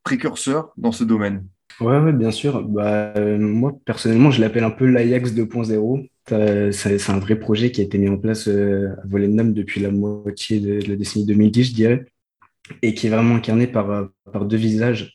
précurseur 0.02 0.72
dans 0.76 0.92
ce 0.92 1.04
domaine? 1.04 1.46
Ouais, 1.80 2.12
bien 2.12 2.30
sûr. 2.30 2.62
Bah, 2.62 3.12
euh, 3.16 3.38
moi, 3.38 3.78
personnellement, 3.84 4.30
je 4.30 4.40
l'appelle 4.40 4.64
un 4.64 4.70
peu 4.70 4.86
l'Ajax 4.86 5.32
2.0. 5.32 6.08
C'est 6.72 7.10
un 7.10 7.18
vrai 7.18 7.38
projet 7.38 7.70
qui 7.70 7.80
a 7.82 7.84
été 7.84 7.98
mis 7.98 8.08
en 8.08 8.16
place 8.16 8.48
euh, 8.48 8.88
à 9.02 9.06
Volendam 9.06 9.52
depuis 9.52 9.80
la 9.80 9.90
moitié 9.90 10.60
de, 10.60 10.80
la 10.88 10.96
décennie 10.96 11.26
2010, 11.26 11.64
je 11.64 11.74
dirais, 11.74 12.06
et 12.82 12.94
qui 12.94 13.06
est 13.06 13.10
vraiment 13.10 13.36
incarné 13.36 13.66
par, 13.66 13.90
euh, 13.90 14.06
par 14.32 14.46
deux 14.46 14.56
visages. 14.56 15.14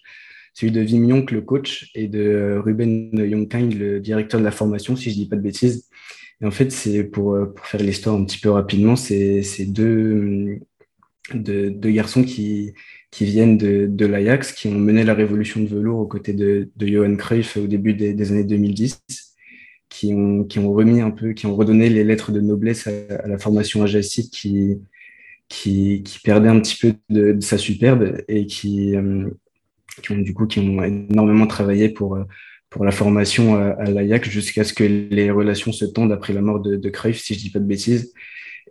Celui 0.54 0.72
de 0.72 0.82
Wim 0.82 1.10
Jonk, 1.10 1.32
le 1.32 1.42
coach, 1.42 1.90
et 1.96 2.08
de 2.08 2.62
Ruben 2.64 3.12
Jonkind, 3.16 3.74
le 3.74 4.00
directeur 4.00 4.40
de 4.40 4.46
la 4.46 4.52
formation, 4.52 4.96
si 4.96 5.10
je 5.10 5.16
dis 5.16 5.28
pas 5.28 5.38
de 5.38 5.42
bêtises. 5.42 5.90
Et 6.42 6.46
en 6.46 6.52
fait, 6.52 6.72
c'est 6.72 7.04
pour, 7.06 7.38
pour 7.56 7.66
faire 7.68 7.82
l'histoire 7.82 8.16
un 8.16 8.26
petit 8.26 8.40
peu 8.40 8.50
rapidement, 8.50 8.96
c'est 8.96 9.44
deux, 9.68 10.60
deux, 11.34 11.72
deux 11.72 11.92
garçons 11.92 12.24
qui, 12.24 12.74
qui 13.12 13.26
viennent 13.26 13.58
de, 13.58 13.88
de 13.88 14.06
l'Ajax, 14.06 14.54
qui 14.54 14.70
ont 14.70 14.80
mené 14.80 15.04
la 15.04 15.14
révolution 15.14 15.62
de 15.62 15.68
velours 15.68 16.00
aux 16.00 16.08
côtés 16.08 16.34
de, 16.34 16.70
de 16.76 16.88
Johan 16.88 17.16
Cruyff 17.18 17.58
au 17.58 17.68
début 17.68 17.94
des, 17.94 18.32
années 18.32 18.46
2010, 18.46 19.04
qui 19.90 20.14
ont, 20.14 20.46
qui 20.46 20.60
ont 20.60 20.72
remis 20.72 21.02
un 21.02 21.12
peu, 21.12 21.34
qui 21.34 21.46
ont 21.46 21.56
redonné 21.56 21.90
les 21.90 22.06
lettres 22.06 22.32
de 22.32 22.40
noblesse 22.40 22.88
à, 22.88 23.28
la 23.28 23.38
formation 23.38 23.84
ajaxique 23.84 24.32
qui, 24.32 24.80
qui, 25.50 26.04
qui, 26.04 26.20
perdait 26.20 26.48
un 26.48 26.62
petit 26.62 26.78
peu 26.78 26.94
de, 27.10 27.38
sa 27.42 27.58
superbe 27.58 28.24
et 28.30 28.46
qui, 28.46 28.96
euh, 28.96 29.30
qui, 30.02 30.14
ont 30.14 30.18
du 30.18 30.34
coup 30.34 30.48
qui 30.48 30.60
ont 30.60 30.82
énormément 30.82 31.48
travaillé 31.48 31.90
pour, 31.90 32.18
pour 32.70 32.86
la 32.86 32.92
formation 32.92 33.56
à, 33.56 33.72
à 33.72 33.92
l'Ajax 33.92 34.30
jusqu'à 34.30 34.64
ce 34.64 34.72
que 34.74 34.86
les 34.86 35.32
relations 35.32 35.74
se 35.74 35.84
tendent 35.84 36.14
après 36.14 36.32
la 36.32 36.42
mort 36.42 36.62
de, 36.62 36.78
de 36.78 36.90
Cruyff, 36.90 37.20
si 37.20 37.34
je 37.34 37.40
dis 37.40 37.50
pas 37.50 37.60
de 37.60 37.66
bêtises 37.66 38.14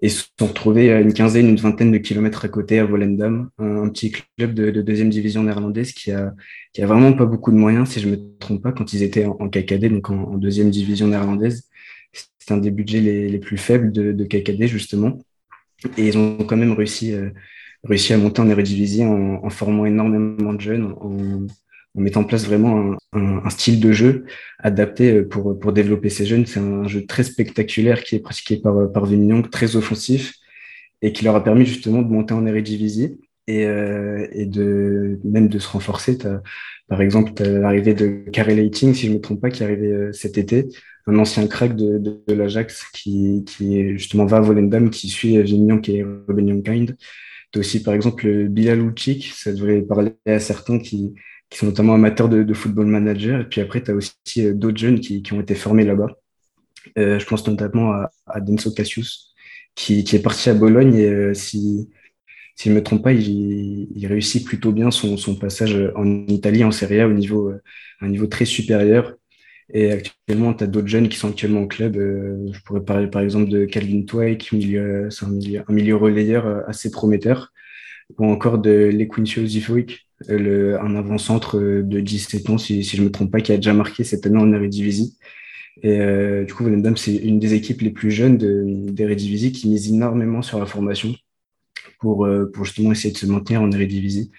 et 0.02 0.08
se 0.08 0.24
sont 0.38 0.46
retrouvés 0.46 0.92
à 0.92 1.00
une 1.00 1.12
quinzaine, 1.12 1.48
une 1.48 1.56
vingtaine 1.56 1.92
de 1.92 1.98
kilomètres 1.98 2.44
à 2.44 2.48
côté, 2.48 2.78
à 2.78 2.84
Volendam, 2.84 3.50
un, 3.58 3.88
petit 3.90 4.10
club 4.10 4.54
de, 4.54 4.70
de, 4.70 4.80
deuxième 4.80 5.10
division 5.10 5.42
néerlandaise 5.42 5.92
qui 5.92 6.10
a, 6.10 6.34
qui 6.72 6.82
a 6.82 6.86
vraiment 6.86 7.12
pas 7.12 7.26
beaucoup 7.26 7.50
de 7.50 7.56
moyens, 7.56 7.90
si 7.90 8.00
je 8.00 8.08
me 8.08 8.16
trompe 8.38 8.62
pas, 8.62 8.72
quand 8.72 8.92
ils 8.94 9.02
étaient 9.02 9.26
en, 9.26 9.36
en 9.38 9.48
KKD, 9.48 9.90
donc 9.90 10.08
en, 10.10 10.38
deuxième 10.38 10.70
division 10.70 11.08
néerlandaise. 11.08 11.68
C'est 12.38 12.52
un 12.52 12.56
des 12.56 12.70
budgets 12.70 13.00
les, 13.00 13.28
les 13.28 13.38
plus 13.38 13.58
faibles 13.58 13.92
de, 13.92 14.12
de, 14.12 14.24
KKD, 14.24 14.66
justement. 14.66 15.18
Et 15.98 16.08
ils 16.08 16.18
ont 16.18 16.38
quand 16.38 16.56
même 16.56 16.72
réussi, 16.72 17.12
euh, 17.12 17.30
réussi 17.84 18.14
à 18.14 18.18
monter 18.18 18.40
en 18.40 18.48
Eredivisie 18.48 19.04
en, 19.04 19.50
formant 19.50 19.84
énormément 19.84 20.54
de 20.54 20.60
jeunes, 20.60 20.94
on 21.94 22.00
met 22.00 22.16
en 22.16 22.24
place 22.24 22.46
vraiment 22.46 22.96
un, 23.12 23.42
un, 23.44 23.50
style 23.50 23.80
de 23.80 23.92
jeu 23.92 24.24
adapté 24.58 25.12
euh, 25.12 25.28
pour, 25.28 25.58
pour 25.58 25.72
développer 25.72 26.08
ces 26.08 26.26
jeunes. 26.26 26.46
C'est 26.46 26.60
un 26.60 26.86
jeu 26.86 27.04
très 27.06 27.24
spectaculaire 27.24 28.02
qui 28.02 28.16
est 28.16 28.20
pratiqué 28.20 28.56
par, 28.58 28.90
par 28.92 29.06
Vignon, 29.06 29.42
très 29.42 29.76
offensif, 29.76 30.34
et 31.02 31.12
qui 31.12 31.24
leur 31.24 31.34
a 31.34 31.42
permis 31.42 31.66
justement 31.66 32.02
de 32.02 32.08
monter 32.08 32.34
en 32.34 32.46
Eredivisie 32.46 33.18
et, 33.46 33.66
euh, 33.66 34.26
et 34.32 34.46
de 34.46 35.18
même 35.24 35.48
de 35.48 35.58
se 35.58 35.68
renforcer. 35.68 36.18
Par 36.88 37.02
exemple, 37.02 37.42
l'arrivée 37.42 37.94
de 37.94 38.24
Karel 38.32 38.58
Eiting, 38.58 38.94
si 38.94 39.06
je 39.06 39.12
ne 39.12 39.16
me 39.16 39.20
trompe 39.20 39.40
pas, 39.40 39.50
qui 39.50 39.62
est 39.62 39.66
arrivé 39.66 39.88
euh, 39.88 40.12
cet 40.12 40.38
été, 40.38 40.68
un 41.06 41.18
ancien 41.18 41.46
crack 41.48 41.74
de, 41.74 41.98
de, 41.98 42.34
l'Ajax 42.34 42.84
qui, 42.92 43.44
qui 43.46 43.96
justement 43.96 44.26
va 44.26 44.36
à 44.36 44.40
Volendam, 44.40 44.90
qui 44.90 45.08
suit 45.08 45.42
Vignon, 45.42 45.80
qui 45.80 45.96
est 45.96 46.04
Ruben 46.28 46.62
Kind. 46.62 46.96
Tu 47.52 47.58
aussi, 47.58 47.82
par 47.82 47.94
exemple, 47.94 48.46
Bilal 48.48 48.78
Lucic, 48.78 49.32
ça 49.34 49.52
devrait 49.52 49.82
parler 49.82 50.12
à 50.26 50.38
certains 50.38 50.78
qui, 50.78 51.14
qui 51.50 51.58
sont 51.58 51.66
notamment 51.66 51.94
amateurs 51.94 52.28
de, 52.28 52.42
de 52.44 52.54
football 52.54 52.86
manager. 52.86 53.40
Et 53.40 53.48
puis 53.48 53.60
après, 53.60 53.82
tu 53.82 53.90
as 53.90 53.94
aussi 53.94 54.14
euh, 54.38 54.54
d'autres 54.54 54.78
jeunes 54.78 55.00
qui, 55.00 55.22
qui, 55.22 55.32
ont 55.32 55.40
été 55.40 55.54
formés 55.54 55.84
là-bas. 55.84 56.16
Euh, 56.98 57.18
je 57.18 57.26
pense 57.26 57.46
notamment 57.46 57.92
à, 57.92 58.10
à 58.26 58.40
Denso 58.40 58.72
Cassius, 58.72 59.34
qui, 59.74 60.04
qui, 60.04 60.16
est 60.16 60.22
parti 60.22 60.48
à 60.48 60.54
Bologne. 60.54 60.94
Et 60.94 61.06
euh, 61.08 61.34
si, 61.34 61.90
si 62.56 62.68
je 62.68 62.70
ne 62.70 62.76
me 62.76 62.82
trompe 62.82 63.02
pas, 63.02 63.12
il, 63.12 63.88
il, 63.94 64.06
réussit 64.06 64.44
plutôt 64.46 64.72
bien 64.72 64.90
son, 64.90 65.16
son, 65.16 65.36
passage 65.36 65.76
en 65.96 66.26
Italie, 66.28 66.64
en 66.64 66.70
Serie 66.70 67.00
A, 67.00 67.08
au 67.08 67.12
niveau, 67.12 67.50
euh, 67.50 67.62
un 68.00 68.08
niveau 68.08 68.26
très 68.26 68.44
supérieur. 68.44 69.16
Et 69.72 69.92
actuellement, 69.92 70.54
tu 70.54 70.64
as 70.64 70.66
d'autres 70.66 70.88
jeunes 70.88 71.08
qui 71.08 71.16
sont 71.16 71.30
actuellement 71.30 71.62
au 71.62 71.68
club. 71.68 71.96
Euh, 71.96 72.46
je 72.52 72.60
pourrais 72.60 72.84
parler 72.84 73.08
par 73.08 73.22
exemple 73.22 73.48
de 73.48 73.64
Calvin 73.66 74.02
Twike, 74.02 74.52
milieu, 74.52 75.08
c'est 75.10 75.24
un 75.26 75.30
milieu, 75.30 75.62
un 75.66 75.72
milieu 75.72 75.96
relayeur 75.96 76.68
assez 76.68 76.90
prometteur, 76.90 77.52
ou 78.18 78.26
encore 78.26 78.58
de 78.58 78.90
Lequincio 78.92 79.46
Zifoik, 79.46 80.09
un 80.28 80.94
avant-centre 80.96 81.58
de 81.58 82.00
17 82.00 82.50
ans, 82.50 82.58
si, 82.58 82.82
je 82.82 83.02
me 83.02 83.10
trompe 83.10 83.30
pas, 83.30 83.40
qui 83.40 83.52
a 83.52 83.56
déjà 83.56 83.72
marqué 83.72 84.04
cette 84.04 84.26
année 84.26 84.38
en 84.38 84.52
Eredivisie. 84.52 85.16
Et 85.82 86.00
euh, 86.00 86.44
du 86.44 86.52
coup, 86.52 86.64
Volendam, 86.64 86.96
c'est 86.96 87.14
une 87.14 87.38
des 87.38 87.54
équipes 87.54 87.80
les 87.80 87.90
plus 87.90 88.10
jeunes 88.10 88.36
d'Eredivisie 88.36 89.52
qui 89.52 89.68
mise 89.68 89.88
énormément 89.88 90.42
sur 90.42 90.58
la 90.58 90.66
formation 90.66 91.14
pour, 92.00 92.26
euh, 92.26 92.50
pour 92.52 92.64
justement 92.64 92.92
essayer 92.92 93.12
de 93.12 93.18
se 93.18 93.26
maintenir 93.26 93.62
en 93.62 93.70
Eredivisie. 93.72 94.30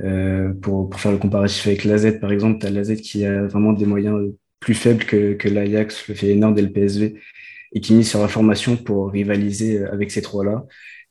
Euh, 0.00 0.52
pour, 0.54 0.88
pour 0.88 1.00
faire 1.00 1.12
le 1.12 1.18
comparatif 1.18 1.66
avec 1.66 1.84
l'AZ, 1.84 2.20
par 2.20 2.30
exemple, 2.32 2.60
tu 2.60 2.66
as 2.66 2.70
l'AZ 2.70 3.00
qui 3.00 3.24
a 3.24 3.46
vraiment 3.46 3.72
des 3.72 3.84
moyens 3.84 4.32
plus 4.60 4.74
faibles 4.74 5.04
que, 5.04 5.34
que 5.34 5.48
l'Ajax, 5.48 6.08
le 6.08 6.14
Feyenoord 6.14 6.56
et 6.58 6.62
le 6.62 6.70
PSV, 6.70 7.20
et 7.72 7.80
qui 7.80 7.94
mise 7.94 8.08
sur 8.08 8.22
la 8.22 8.28
formation 8.28 8.76
pour 8.76 9.10
rivaliser 9.10 9.84
avec 9.84 10.10
ces 10.10 10.22
trois-là. 10.22 10.66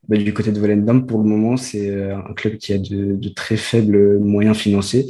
Bah, 0.08 0.16
du 0.16 0.32
côté 0.32 0.52
de 0.52 0.58
Volendam, 0.58 1.06
pour 1.06 1.18
le 1.18 1.24
moment, 1.28 1.56
c'est 1.56 1.90
euh, 1.90 2.16
un 2.16 2.32
club 2.34 2.56
qui 2.56 2.72
a 2.72 2.78
de, 2.78 3.14
de, 3.16 3.28
très 3.28 3.56
faibles 3.58 4.18
moyens 4.18 4.56
financiers 4.56 5.06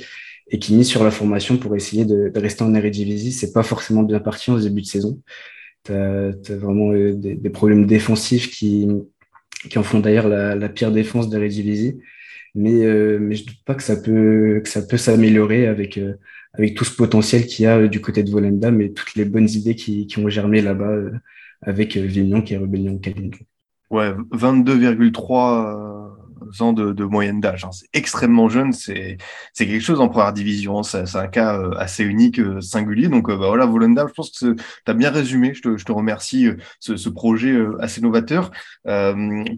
et 0.50 0.58
qui 0.58 0.74
mise 0.74 0.88
sur 0.88 1.04
la 1.04 1.10
formation 1.10 1.56
pour 1.58 1.76
essayer 1.76 2.04
de, 2.04 2.30
de 2.30 2.40
rester 2.40 2.62
en 2.64 2.74
Eredivisie. 2.74 3.32
C'est 3.32 3.52
pas 3.52 3.62
forcément 3.62 4.02
bien 4.02 4.20
parti 4.20 4.50
en 4.50 4.58
début 4.58 4.82
de 4.82 4.86
saison. 4.86 5.20
Tu 5.84 5.92
as, 5.92 6.32
vraiment 6.56 6.92
euh, 6.92 7.14
des, 7.14 7.34
des, 7.36 7.50
problèmes 7.50 7.86
défensifs 7.86 8.50
qui, 8.50 8.88
qui 9.70 9.78
en 9.78 9.82
font 9.82 10.00
d'ailleurs 10.00 10.28
la, 10.28 10.54
la, 10.56 10.68
pire 10.68 10.92
défense 10.92 11.28
d'Eredivisie. 11.30 11.98
Mais, 12.54 12.84
euh, 12.84 13.18
mais 13.20 13.36
je 13.36 13.46
doute 13.46 13.64
pas 13.64 13.74
que 13.74 13.82
ça 13.82 13.96
peut, 13.96 14.62
peut 14.90 14.96
s'améliorer 14.96 15.66
avec, 15.66 15.98
euh, 15.98 16.14
avec 16.54 16.74
tout 16.74 16.84
ce 16.84 16.96
potentiel 16.96 17.46
qu'il 17.46 17.64
y 17.64 17.66
a 17.66 17.88
du 17.88 18.00
côté 18.00 18.22
de 18.22 18.30
Volendam 18.30 18.80
et 18.80 18.92
toutes 18.92 19.14
les 19.16 19.24
bonnes 19.24 19.48
idées 19.48 19.76
qui, 19.76 20.06
qui 20.06 20.18
ont 20.18 20.28
germé 20.28 20.62
là-bas 20.62 20.96
avec 21.62 21.96
Vignon 21.96 22.42
qui 22.42 22.54
est 22.54 22.58
rébellion 22.58 22.98
Ouais, 23.90 24.12
22,3 24.32 26.07
ans 26.60 26.72
de, 26.72 27.04
moyenne 27.04 27.40
d'âge. 27.40 27.64
Hein. 27.64 27.70
C'est 27.72 27.88
extrêmement 27.92 28.48
jeune, 28.48 28.72
c'est 28.72 29.18
quelque 29.56 29.80
chose 29.80 30.00
en 30.00 30.08
première 30.08 30.32
division. 30.32 30.82
C'est 30.82 31.16
un 31.16 31.26
cas 31.26 31.60
assez 31.76 32.04
unique, 32.04 32.40
singulier. 32.60 33.08
Donc 33.08 33.28
bah, 33.28 33.36
voilà, 33.36 33.66
Volendam, 33.66 34.08
je 34.08 34.14
pense 34.14 34.30
que 34.30 34.54
tu 34.54 34.62
as 34.86 34.94
bien 34.94 35.10
résumé. 35.10 35.54
Je 35.54 35.62
te, 35.84 35.92
remercie 35.92 36.48
ce, 36.80 37.08
projet 37.08 37.56
assez 37.80 38.00
novateur. 38.00 38.50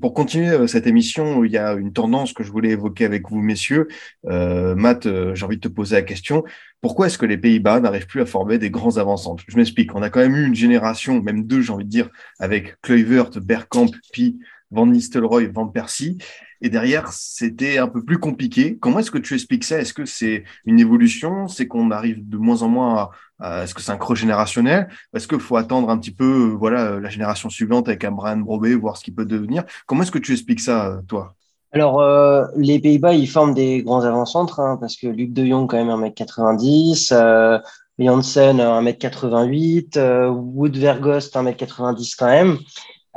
pour 0.00 0.14
continuer 0.14 0.66
cette 0.68 0.86
émission, 0.86 1.44
il 1.44 1.52
y 1.52 1.58
a 1.58 1.74
une 1.74 1.92
tendance 1.92 2.32
que 2.32 2.44
je 2.44 2.52
voulais 2.52 2.70
évoquer 2.70 3.04
avec 3.04 3.28
vous, 3.28 3.40
messieurs. 3.40 3.88
Matt, 4.24 5.08
j'ai 5.34 5.44
envie 5.44 5.56
de 5.56 5.60
te 5.60 5.68
poser 5.68 5.96
la 5.96 6.02
question 6.02 6.44
pourquoi 6.80 7.06
est-ce 7.06 7.18
que 7.18 7.26
les 7.26 7.36
Pays-Bas 7.36 7.80
n'arrivent 7.80 8.06
plus 8.06 8.22
à 8.22 8.26
former 8.26 8.58
des 8.58 8.70
grands 8.70 8.96
avancantes 8.96 9.42
Je 9.46 9.56
m'explique. 9.56 9.94
On 9.94 10.02
a 10.02 10.08
quand 10.08 10.20
même 10.20 10.36
eu 10.36 10.46
une 10.46 10.54
génération, 10.54 11.22
même 11.22 11.44
deux, 11.46 11.60
j'ai 11.60 11.72
envie 11.72 11.84
de 11.84 11.90
dire, 11.90 12.08
avec 12.38 12.80
Kluivert, 12.80 13.30
Bergkamp, 13.30 13.90
puis 14.12 14.38
Van 14.70 14.86
Nistelrooy, 14.86 15.46
Van 15.46 15.68
Persie. 15.68 16.18
Et 16.62 16.68
derrière, 16.68 17.12
c'était 17.12 17.78
un 17.78 17.88
peu 17.88 18.04
plus 18.04 18.18
compliqué. 18.18 18.76
Comment 18.78 18.98
est-ce 18.98 19.11
que 19.11 19.18
tu 19.18 19.34
expliques 19.34 19.64
ça? 19.64 19.78
Est-ce 19.78 19.94
que 19.94 20.04
c'est 20.04 20.44
une 20.64 20.78
évolution? 20.78 21.48
C'est 21.48 21.66
qu'on 21.66 21.90
arrive 21.90 22.28
de 22.28 22.36
moins 22.36 22.62
en 22.62 22.68
moins 22.68 23.11
à, 23.40 23.62
est-ce 23.62 23.74
que 23.74 23.80
c'est 23.80 23.92
un 23.92 23.96
creux 23.96 24.16
générationnel? 24.16 24.88
Est-ce 25.14 25.26
qu'il 25.26 25.40
faut 25.40 25.56
attendre 25.56 25.88
un 25.90 25.98
petit 25.98 26.11
peu, 26.11 26.54
voilà, 26.58 27.00
la 27.00 27.08
génération 27.08 27.48
suivante 27.48 27.88
avec 27.88 28.04
un 28.04 28.11
Brian 28.11 28.36
Brobé, 28.36 28.74
voir 28.74 28.96
ce 28.96 29.04
qu'il 29.04 29.14
peut 29.14 29.24
devenir? 29.24 29.64
Comment 29.86 30.02
est-ce 30.02 30.11
que 30.11 30.18
tu 30.18 30.32
expliques 30.32 30.61
ça, 30.61 31.00
toi? 31.08 31.34
Alors, 31.72 32.00
euh, 32.00 32.44
les 32.56 32.80
Pays-Bas, 32.80 33.14
ils 33.14 33.28
forment 33.28 33.54
des 33.54 33.82
grands 33.82 34.02
avant-centres, 34.02 34.58
hein, 34.58 34.76
parce 34.80 34.96
que 34.96 35.06
Luc 35.06 35.32
de 35.32 35.46
Jong, 35.46 35.70
quand 35.70 35.76
même, 35.76 35.88
1m90, 35.88 37.12
euh, 37.12 37.58
Janssen, 37.98 38.58
1m88, 38.58 39.96
euh, 39.96 40.28
Wood 40.28 40.76
Vergost, 40.76 41.36
1m90 41.36 42.16
quand 42.18 42.26
même. 42.26 42.58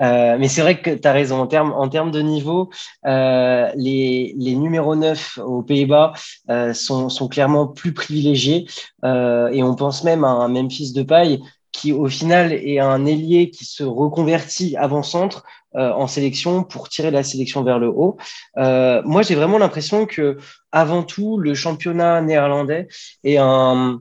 Euh, 0.02 0.38
mais 0.40 0.48
c'est 0.48 0.62
vrai 0.62 0.82
que 0.82 0.90
tu 0.92 1.08
as 1.08 1.12
raison, 1.12 1.40
en 1.40 1.48
termes 1.48 1.74
en 1.74 1.88
de 1.88 2.22
niveau, 2.22 2.70
euh, 3.06 3.70
les, 3.76 4.34
les 4.38 4.56
numéros 4.56 4.96
9 4.96 5.40
aux 5.46 5.62
Pays-Bas 5.62 6.14
euh, 6.50 6.74
sont, 6.74 7.10
sont 7.10 7.28
clairement 7.28 7.68
plus 7.68 7.94
privilégiés 7.94 8.68
et 9.04 9.64
on 9.64 9.76
pense 9.76 10.04
même 10.04 10.24
à 10.24 10.30
un 10.30 10.48
Memphis 10.48 10.94
de 10.94 11.04
paille 11.04 11.42
qui 11.74 11.92
au 11.92 12.08
final 12.08 12.54
est 12.54 12.80
un 12.80 13.06
ailier 13.06 13.50
qui 13.50 13.66
se 13.66 13.84
reconvertit 13.84 14.78
avant-centre 14.78 15.44
euh, 15.76 15.92
en 15.92 16.06
sélection 16.06 16.64
pour 16.64 16.88
tirer 16.88 17.10
la 17.10 17.24
sélection 17.24 17.64
vers 17.64 17.80
le 17.80 17.88
haut. 17.88 18.18
Euh, 18.58 19.02
moi, 19.06 19.24
j'ai 19.24 19.34
vraiment 19.34 19.58
l'impression 19.58 20.06
que 20.06 20.38
avant 20.72 21.02
tout, 21.02 21.40
le 21.40 21.56
championnat 21.56 22.22
néerlandais 22.22 22.88
est 23.24 23.38
un, 23.38 24.00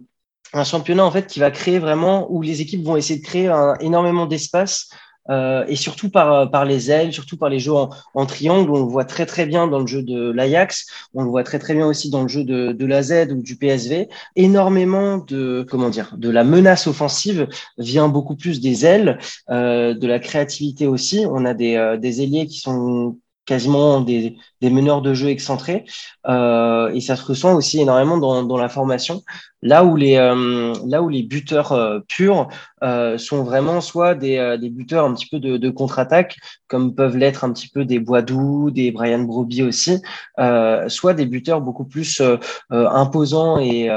un 0.53 0.64
championnat 0.64 1.05
en 1.05 1.11
fait 1.11 1.26
qui 1.26 1.40
va 1.40 1.51
créer 1.51 1.78
vraiment 1.78 2.30
où 2.30 2.43
les 2.43 2.61
équipes 2.61 2.84
vont 2.84 2.97
essayer 2.97 3.20
de 3.20 3.24
créer 3.24 3.49
un, 3.49 3.74
énormément 3.80 4.26
d'espace 4.26 4.90
euh, 5.31 5.64
et 5.68 5.77
surtout 5.77 6.11
par, 6.11 6.51
par 6.51 6.64
les 6.64 6.91
ailes, 6.91 7.12
surtout 7.12 7.37
par 7.37 7.49
les 7.49 7.59
jeux 7.59 7.73
en, 7.73 8.27
triangle. 8.27 8.70
On 8.70 8.85
le 8.85 8.91
voit 8.91 9.05
très 9.05 9.27
très 9.27 9.47
bien 9.47 9.66
dans 9.66 9.81
le 9.81 9.87
jeu 9.87 10.03
de 10.03 10.31
l'Ajax, 10.31 10.87
on 11.14 11.23
le 11.23 11.31
voit 11.31 11.45
très 11.45 11.59
très 11.59 11.75
bien 11.75 11.87
aussi 11.87 12.11
dans 12.11 12.23
le 12.23 12.29
jeu 12.29 12.45
de, 12.45 12.73
de 12.73 12.87
la 12.87 13.03
Z 13.03 13.33
ou 13.33 13.43
du 13.43 13.57
PSV. 13.57 14.09
Énormément 14.37 15.18
de 15.18 15.66
comment 15.68 15.91
dire, 15.91 16.14
de 16.16 16.31
la 16.31 16.45
menace 16.45 16.87
offensive 16.87 17.49
vient 17.79 18.09
beaucoup 18.09 18.37
plus 18.37 18.61
des 18.61 18.85
ailes, 18.87 19.18
euh, 19.51 19.95
de 19.95 20.07
la 20.07 20.18
créativité 20.18 20.87
aussi. 20.87 21.25
On 21.29 21.45
a 21.45 21.55
des, 21.55 21.77
euh, 21.77 21.97
des 21.97 22.23
ailiers 22.23 22.47
qui 22.47 22.59
sont 22.59 23.18
quasiment 23.45 24.01
des, 24.01 24.37
des 24.61 24.70
meneurs 24.70 25.03
de 25.03 25.14
jeu 25.14 25.29
excentrés 25.29 25.85
euh, 26.29 26.91
et 26.95 27.01
ça 27.01 27.16
se 27.16 27.25
ressent 27.25 27.55
aussi 27.57 27.81
énormément 27.81 28.16
dans, 28.18 28.45
dans 28.45 28.57
la 28.57 28.68
formation 28.68 29.23
là 29.62 29.84
où 29.84 29.96
les 29.96 30.16
euh, 30.16 30.74
là 30.86 31.02
où 31.02 31.08
les 31.08 31.22
buteurs 31.22 31.72
euh, 31.72 32.00
purs 32.08 32.48
euh, 32.82 33.16
sont 33.16 33.44
vraiment 33.44 33.80
soit 33.80 34.14
des, 34.14 34.56
des 34.60 34.70
buteurs 34.70 35.04
un 35.04 35.14
petit 35.14 35.28
peu 35.28 35.38
de, 35.38 35.56
de 35.56 35.70
contre-attaque 35.70 36.36
comme 36.66 36.94
peuvent 36.94 37.16
l'être 37.16 37.44
un 37.44 37.52
petit 37.52 37.68
peu 37.68 37.84
des 37.84 38.00
Boisdoux, 38.00 38.70
des 38.70 38.90
Brian 38.90 39.20
Broby 39.20 39.62
aussi 39.62 40.02
soit 40.88 41.14
des 41.14 41.26
buteurs 41.26 41.60
beaucoup 41.60 41.84
plus 41.84 42.20
imposants 42.70 43.60
et, 43.60 43.88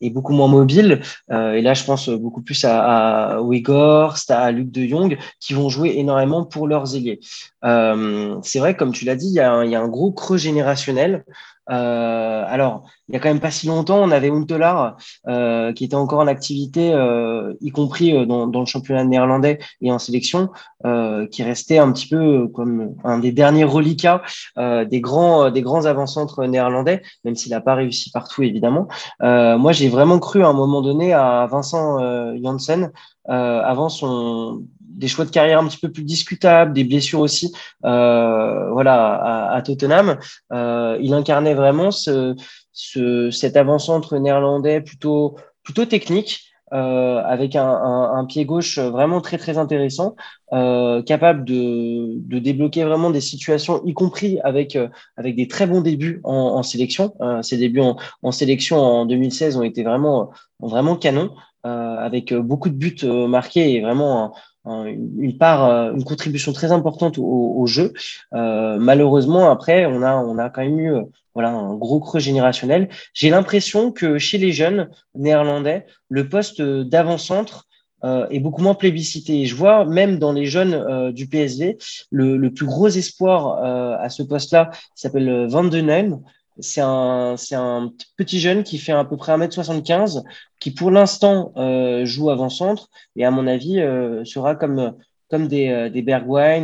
et 0.00 0.10
beaucoup 0.10 0.32
moins 0.32 0.48
mobiles 0.48 1.00
et 1.30 1.62
là 1.62 1.74
je 1.74 1.84
pense 1.84 2.10
beaucoup 2.10 2.42
plus 2.42 2.64
à, 2.64 3.36
à 3.36 3.40
Weghorst, 3.40 4.30
à 4.30 4.50
Luc 4.50 4.70
de 4.70 4.86
Jong 4.86 5.16
qui 5.40 5.54
vont 5.54 5.70
jouer 5.70 5.94
énormément 5.96 6.44
pour 6.44 6.66
leurs 6.68 6.94
ailiers 6.96 7.20
c'est 7.62 8.58
vrai 8.58 8.76
comme 8.76 8.92
tu 8.92 9.06
l'as 9.06 9.16
dit 9.16 9.28
il 9.28 9.34
y 9.34 9.40
a 9.40 9.64
il 9.64 9.70
y 9.70 9.76
a 9.76 9.80
un 9.80 9.88
gros 9.88 10.12
creux 10.12 10.36
générationnel. 10.36 11.24
Euh, 11.70 12.44
alors, 12.46 12.84
il 13.08 13.14
y 13.14 13.16
a 13.16 13.20
quand 13.20 13.28
même 13.28 13.40
pas 13.40 13.50
si 13.50 13.66
longtemps, 13.66 14.02
on 14.02 14.10
avait 14.10 14.30
Untelar 14.30 14.96
euh, 15.28 15.72
qui 15.72 15.84
était 15.84 15.94
encore 15.94 16.20
en 16.20 16.26
activité, 16.26 16.92
euh, 16.92 17.54
y 17.60 17.70
compris 17.70 18.16
euh, 18.16 18.26
dans, 18.26 18.46
dans, 18.46 18.60
le 18.60 18.66
championnat 18.66 19.04
néerlandais 19.04 19.58
et 19.80 19.92
en 19.92 19.98
sélection, 19.98 20.50
euh, 20.84 21.26
qui 21.26 21.42
restait 21.42 21.78
un 21.78 21.92
petit 21.92 22.08
peu 22.08 22.48
comme 22.48 22.94
un 23.04 23.18
des 23.18 23.32
derniers 23.32 23.64
reliquats 23.64 24.22
euh, 24.58 24.84
des 24.84 25.00
grands 25.00 25.50
des 25.50 25.62
grands 25.62 25.84
avant-centres 25.86 26.44
néerlandais, 26.44 27.02
même 27.24 27.34
s'il 27.34 27.52
n'a 27.52 27.60
pas 27.60 27.74
réussi 27.74 28.10
partout 28.10 28.42
évidemment. 28.42 28.88
moi, 29.20 29.72
j'ai 29.72 29.88
vraiment 29.88 30.18
cru 30.18 30.42
à 30.44 30.48
un 30.48 30.52
moment 30.52 30.82
donné 30.82 31.12
à 31.12 31.46
Vincent 31.50 31.98
Janssen 32.42 32.90
avant 33.26 33.88
son 33.88 34.64
des 34.94 35.08
choix 35.08 35.24
de 35.24 35.30
carrière 35.30 35.58
un 35.60 35.66
petit 35.66 35.78
peu 35.78 35.90
plus 35.90 36.04
discutables, 36.04 36.72
des 36.72 36.84
blessures 36.84 37.20
aussi, 37.20 37.52
euh, 37.84 38.70
voilà, 38.70 39.14
à, 39.14 39.56
à 39.56 39.62
Tottenham. 39.62 40.18
Euh, 40.52 40.98
il 41.00 41.14
incarnait 41.14 41.54
vraiment 41.54 41.90
ce, 41.90 42.34
ce, 42.72 43.30
cet 43.30 43.56
avant-centre 43.56 44.18
néerlandais 44.18 44.80
plutôt, 44.80 45.36
plutôt 45.62 45.84
technique. 45.84 46.54
Euh, 46.72 47.22
avec 47.24 47.54
un, 47.54 47.68
un, 47.68 48.16
un, 48.16 48.24
pied 48.24 48.44
gauche 48.44 48.80
vraiment 48.80 49.20
très 49.20 49.38
très 49.38 49.58
intéressant, 49.58 50.16
euh, 50.52 51.02
capable 51.02 51.44
de, 51.44 52.14
de, 52.16 52.38
débloquer 52.40 52.82
vraiment 52.82 53.10
des 53.10 53.20
situations, 53.20 53.80
y 53.84 53.92
compris 53.94 54.40
avec 54.42 54.74
euh, 54.74 54.88
avec 55.16 55.36
des 55.36 55.46
très 55.46 55.68
bons 55.68 55.82
débuts 55.82 56.20
en, 56.24 56.32
en 56.34 56.62
sélection. 56.64 57.14
Euh, 57.20 57.42
ses 57.42 57.58
débuts 57.58 57.80
en, 57.80 57.96
en, 58.22 58.32
sélection 58.32 58.78
en 58.78 59.06
2016 59.06 59.56
ont 59.56 59.62
été 59.62 59.84
vraiment 59.84 60.32
vraiment 60.58 60.96
canons, 60.96 61.30
avec 61.62 62.34
beaucoup 62.34 62.70
de 62.70 62.74
buts 62.74 63.04
marqués 63.04 63.74
et 63.74 63.80
vraiment 63.80 64.34
une 64.66 65.36
part, 65.38 65.64
euh, 65.64 65.92
une 65.92 66.04
contribution 66.04 66.52
très 66.52 66.72
importante 66.72 67.18
au, 67.18 67.66
jeu. 67.66 67.92
Euh, 68.34 68.78
malheureusement, 68.78 69.50
après, 69.50 69.86
on 69.86 70.02
a, 70.02 70.16
on 70.16 70.38
a 70.38 70.50
quand 70.50 70.62
même 70.62 70.78
eu 70.78 70.94
euh, 70.94 71.02
voilà, 71.34 71.50
un 71.50 71.74
gros 71.74 72.00
creux 72.00 72.20
générationnel. 72.20 72.88
J'ai 73.12 73.30
l'impression 73.30 73.92
que 73.92 74.18
chez 74.18 74.38
les 74.38 74.52
jeunes 74.52 74.88
néerlandais, 75.14 75.86
le 76.08 76.28
poste 76.28 76.62
d'avant-centre 76.62 77.66
est 78.30 78.38
beaucoup 78.38 78.60
moins 78.60 78.74
plébiscité. 78.74 79.46
je 79.46 79.54
vois 79.54 79.86
même 79.86 80.18
dans 80.18 80.34
les 80.34 80.44
jeunes 80.44 81.10
du 81.12 81.26
PSV, 81.26 81.78
le, 82.10 82.36
le, 82.36 82.52
plus 82.52 82.66
gros 82.66 82.88
espoir 82.88 83.64
à 83.64 84.10
ce 84.10 84.22
poste-là 84.22 84.70
s'appelle 84.94 85.46
Van 85.46 85.64
den 85.64 86.20
c'est 86.58 86.80
un, 86.80 87.36
un 87.52 87.92
petit 88.16 88.40
jeune 88.40 88.62
qui 88.62 88.78
fait 88.78 88.92
à 88.92 89.04
peu 89.04 89.16
près 89.16 89.32
1m75, 89.36 90.22
qui 90.60 90.70
pour 90.70 90.90
l'instant 90.90 91.52
euh, 91.56 92.04
joue 92.04 92.30
avant-centre 92.30 92.88
et 93.16 93.24
à 93.24 93.30
mon 93.30 93.46
avis 93.46 93.80
euh, 93.80 94.24
sera 94.24 94.54
comme, 94.54 94.94
comme 95.30 95.48
des, 95.48 95.68
euh, 95.68 95.90
des 95.90 96.02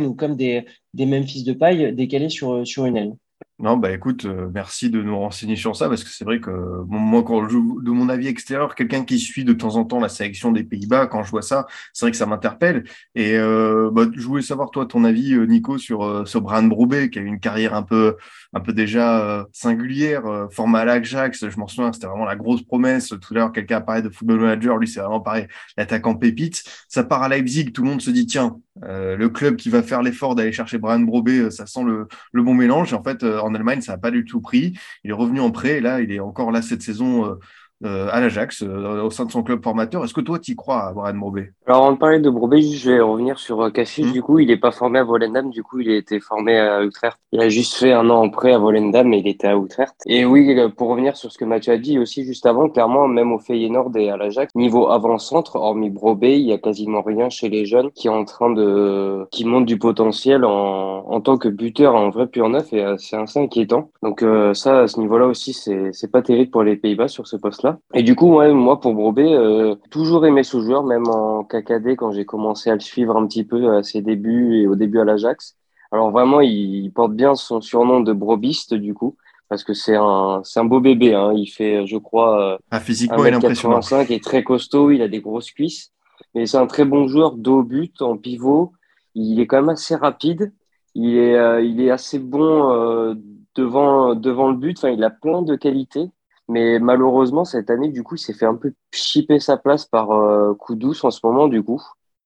ou 0.05 0.15
comme 0.15 0.35
des, 0.35 0.65
des 0.93 1.05
Memphis 1.05 1.43
de 1.43 1.53
paille 1.53 1.93
décalés 1.93 2.29
sur, 2.29 2.65
sur 2.65 2.85
une 2.85 2.97
aile. 2.97 3.13
Non, 3.61 3.77
bah 3.77 3.91
écoute, 3.91 4.25
euh, 4.25 4.49
merci 4.51 4.89
de 4.89 5.03
nous 5.03 5.15
renseigner 5.15 5.55
sur 5.55 5.75
ça, 5.75 5.87
parce 5.87 6.03
que 6.03 6.09
c'est 6.09 6.25
vrai 6.25 6.39
que 6.39 6.49
moi, 6.87 7.21
de 7.21 7.91
mon 7.91 8.09
avis 8.09 8.25
extérieur, 8.25 8.73
quelqu'un 8.73 9.03
qui 9.03 9.19
suit 9.19 9.45
de 9.45 9.53
temps 9.53 9.75
en 9.75 9.85
temps 9.85 9.99
la 9.99 10.09
sélection 10.09 10.51
des 10.51 10.63
Pays-Bas, 10.63 11.05
quand 11.05 11.21
je 11.21 11.29
vois 11.29 11.43
ça, 11.43 11.67
c'est 11.93 12.05
vrai 12.05 12.11
que 12.11 12.17
ça 12.17 12.25
m'interpelle. 12.25 12.85
Et 13.13 13.35
euh, 13.35 13.91
bah, 13.93 14.07
je 14.15 14.25
voulais 14.25 14.41
savoir, 14.41 14.71
toi, 14.71 14.87
ton 14.87 15.03
avis, 15.03 15.35
euh, 15.35 15.45
Nico, 15.45 15.77
sur, 15.77 16.03
euh, 16.03 16.25
sur 16.25 16.41
Brian 16.41 16.63
Broubet, 16.63 17.11
qui 17.11 17.19
a 17.19 17.21
eu 17.21 17.25
une 17.25 17.39
carrière 17.39 17.75
un 17.75 17.83
peu, 17.83 18.15
un 18.53 18.61
peu 18.61 18.73
déjà 18.73 19.45
singulière, 19.53 20.23
format 20.51 20.79
à 20.79 20.85
l'Ajax, 20.85 21.47
je 21.47 21.57
m'en 21.59 21.67
souviens, 21.67 21.93
c'était 21.93 22.07
vraiment 22.07 22.25
la 22.25 22.35
grosse 22.35 22.63
promesse. 22.63 23.09
Tout 23.09 23.19
à 23.31 23.33
l'heure, 23.35 23.51
quelqu'un 23.51 23.83
a 23.85 24.01
de 24.01 24.09
football 24.09 24.39
manager, 24.39 24.77
lui, 24.77 24.87
c'est 24.87 25.01
vraiment 25.01 25.21
pareil, 25.21 25.47
l'attaquant 25.77 26.15
pépite. 26.15 26.63
Ça 26.87 27.03
part 27.03 27.21
à 27.21 27.29
Leipzig, 27.29 27.73
tout 27.73 27.83
le 27.83 27.89
monde 27.89 28.01
se 28.01 28.09
dit, 28.09 28.25
tiens, 28.25 28.57
le 28.81 29.27
club 29.27 29.55
qui 29.55 29.69
va 29.69 29.83
faire 29.83 30.01
l'effort 30.01 30.33
d'aller 30.33 30.51
chercher 30.51 30.79
Brian 30.79 30.99
Broubet, 31.01 31.51
ça 31.51 31.67
sent 31.67 31.83
le, 31.83 32.07
bon 32.41 32.55
mélange. 32.55 32.93
En 32.93 33.03
fait, 33.03 33.23
en 33.23 33.50
Allemagne, 33.55 33.81
ça 33.81 33.93
n'a 33.93 33.97
pas 33.97 34.11
du 34.11 34.25
tout 34.25 34.41
pris. 34.41 34.77
Il 35.03 35.11
est 35.11 35.13
revenu 35.13 35.39
en 35.39 35.51
prêt 35.51 35.79
là, 35.81 36.01
il 36.01 36.11
est 36.11 36.19
encore 36.19 36.51
là 36.51 36.61
cette 36.61 36.81
saison 36.81 37.37
euh, 37.83 38.01
euh, 38.01 38.07
à 38.11 38.21
l'Ajax, 38.21 38.63
euh, 38.63 39.03
au 39.03 39.09
sein 39.09 39.25
de 39.25 39.31
son 39.31 39.43
club 39.43 39.63
formateur. 39.63 40.03
Est-ce 40.03 40.13
que 40.13 40.21
toi, 40.21 40.39
tu 40.39 40.51
y 40.51 40.55
crois 40.55 40.87
à 40.87 40.93
Brian 40.93 41.13
Brobé 41.15 41.51
Alors, 41.67 41.83
avant 41.83 41.91
de 41.93 41.97
parler 41.97 42.19
de 42.19 42.29
Brobé, 42.29 42.61
je 42.61 42.91
vais 42.91 42.99
revenir 42.99 43.37
sur 43.37 43.71
Cassius. 43.71 44.07
Mmh. 44.07 44.11
Du 44.11 44.21
coup, 44.21 44.39
il 44.39 44.47
n'est 44.47 44.57
pas 44.57 44.71
formé 44.71 44.99
à 44.99 45.03
Volendam, 45.03 45.49
du 45.49 45.63
coup, 45.63 45.79
il 45.79 45.89
a 45.89 45.95
été 45.95 46.19
formé 46.19 46.57
à 46.57 46.83
Utrecht. 46.83 47.17
Il 47.31 47.41
a 47.41 47.49
juste 47.49 47.75
fait 47.75 47.91
un 47.91 48.09
an 48.09 48.23
en 48.23 48.29
prêt 48.29 48.53
à 48.53 48.57
Volendam, 48.57 49.07
mais 49.07 49.19
il 49.19 49.27
était 49.27 49.47
à 49.47 49.55
Utrecht. 49.55 49.93
Et 50.05 50.25
oui, 50.25 50.55
pour 50.77 50.89
revenir 50.89 51.15
sur 51.17 51.31
ce 51.31 51.37
que 51.37 51.45
Mathieu 51.45 51.73
a 51.73 51.77
dit 51.77 51.99
aussi 51.99 52.23
juste 52.23 52.45
avant, 52.45 52.69
clairement, 52.69 53.07
même 53.07 53.31
au 53.31 53.39
Feyenoord 53.39 53.95
et 53.95 54.09
à 54.09 54.17
l'Ajax, 54.17 54.53
niveau 54.55 54.89
avant-centre, 54.89 55.55
hormis 55.55 55.89
Brobé, 55.89 56.39
il 56.39 56.45
y 56.45 56.53
a 56.53 56.57
quasiment 56.57 57.01
rien 57.01 57.29
chez 57.29 57.49
les 57.49 57.65
jeunes 57.65 57.91
qui 57.91 58.07
est 58.07 58.11
en 58.11 58.25
train 58.25 58.51
de, 58.51 59.27
qui 59.31 59.45
montre 59.45 59.65
du 59.65 59.77
potentiel 59.77 60.45
en, 60.45 61.05
en 61.07 61.21
tant 61.21 61.37
que 61.37 61.49
buteur, 61.49 61.95
en 61.95 62.09
vrai 62.09 62.27
pur 62.27 62.49
neuf, 62.49 62.71
et 62.73 62.95
c'est 62.97 63.17
assez 63.17 63.39
inquiétant. 63.39 63.91
Donc, 64.01 64.23
euh, 64.23 64.53
ça, 64.53 64.81
à 64.81 64.87
ce 64.87 64.99
niveau-là 64.99 65.27
aussi, 65.27 65.53
c'est 65.53 66.11
pas 66.11 66.21
terrible 66.21 66.51
pour 66.51 66.63
les 66.63 66.75
Pays-Bas 66.75 67.07
sur 67.07 67.27
ce 67.27 67.35
poste-là. 67.35 67.70
Et 67.93 68.03
du 68.03 68.15
coup, 68.15 68.35
ouais, 68.35 68.51
moi, 68.51 68.79
pour 68.79 68.93
Brobé, 68.93 69.33
euh, 69.33 69.75
toujours 69.89 70.25
aimé 70.25 70.43
ce 70.43 70.59
joueur, 70.61 70.83
même 70.83 71.07
en 71.07 71.43
KKD, 71.43 71.95
quand 71.95 72.11
j'ai 72.11 72.25
commencé 72.25 72.69
à 72.69 72.73
le 72.73 72.79
suivre 72.79 73.15
un 73.15 73.27
petit 73.27 73.43
peu 73.43 73.75
à 73.75 73.83
ses 73.83 74.01
débuts 74.01 74.61
et 74.61 74.67
au 74.67 74.75
début 74.75 74.99
à 74.99 75.05
l'Ajax. 75.05 75.57
Alors 75.91 76.11
vraiment, 76.11 76.41
il, 76.41 76.89
porte 76.93 77.13
bien 77.13 77.35
son 77.35 77.61
surnom 77.61 77.99
de 77.99 78.13
brobiste 78.13 78.73
du 78.73 78.93
coup, 78.93 79.17
parce 79.49 79.63
que 79.63 79.73
c'est 79.73 79.95
un, 79.95 80.41
un 80.55 80.65
beau 80.65 80.79
bébé. 80.79 81.13
Hein. 81.13 81.33
Il 81.35 81.47
fait, 81.47 81.85
je 81.85 81.97
crois, 81.97 82.59
ah, 82.71 82.79
physiquement, 82.79 83.25
il 83.25 83.33
est 83.33 83.35
impressionnant. 83.35 83.81
Il 84.07 84.13
est 84.13 84.23
très 84.23 84.43
costaud, 84.43 84.91
il 84.91 85.01
a 85.01 85.07
des 85.07 85.19
grosses 85.19 85.51
cuisses, 85.51 85.91
mais 86.33 86.45
c'est 86.45 86.57
un 86.57 86.67
très 86.67 86.85
bon 86.85 87.07
joueur 87.07 87.33
dos 87.33 87.63
but 87.63 88.01
en 88.01 88.17
pivot. 88.17 88.71
Il 89.15 89.39
est 89.39 89.47
quand 89.47 89.57
même 89.57 89.69
assez 89.69 89.95
rapide. 89.95 90.53
Il 90.95 91.17
est, 91.17 91.35
euh, 91.35 91.61
il 91.61 91.81
est 91.81 91.91
assez 91.91 92.19
bon 92.19 92.71
euh, 92.71 93.13
devant, 93.55 94.15
devant 94.15 94.49
le 94.49 94.57
but. 94.57 94.77
Enfin, 94.77 94.89
il 94.89 95.03
a 95.03 95.09
plein 95.09 95.41
de 95.41 95.55
qualités. 95.55 96.09
Mais 96.51 96.79
malheureusement, 96.79 97.45
cette 97.45 97.69
année, 97.69 97.87
du 97.87 98.03
coup, 98.03 98.15
il 98.15 98.19
s'est 98.19 98.33
fait 98.33 98.45
un 98.45 98.55
peu 98.55 98.73
chipper 98.91 99.39
sa 99.39 99.55
place 99.55 99.85
par 99.85 100.11
euh, 100.11 100.53
coup 100.53 100.75
douce 100.75 101.05
en 101.05 101.09
ce 101.09 101.21
moment, 101.23 101.47
du 101.47 101.63
coup. 101.63 101.81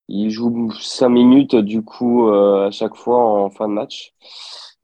Il 0.08 0.32
joue 0.32 0.72
cinq 0.80 1.10
minutes, 1.10 1.56
du 1.56 1.84
coup, 1.84 2.28
euh, 2.28 2.68
à 2.68 2.72
chaque 2.72 2.96
fois 2.96 3.20
en 3.20 3.52
fin 3.52 3.68
de 3.68 3.74
match. 3.74 4.14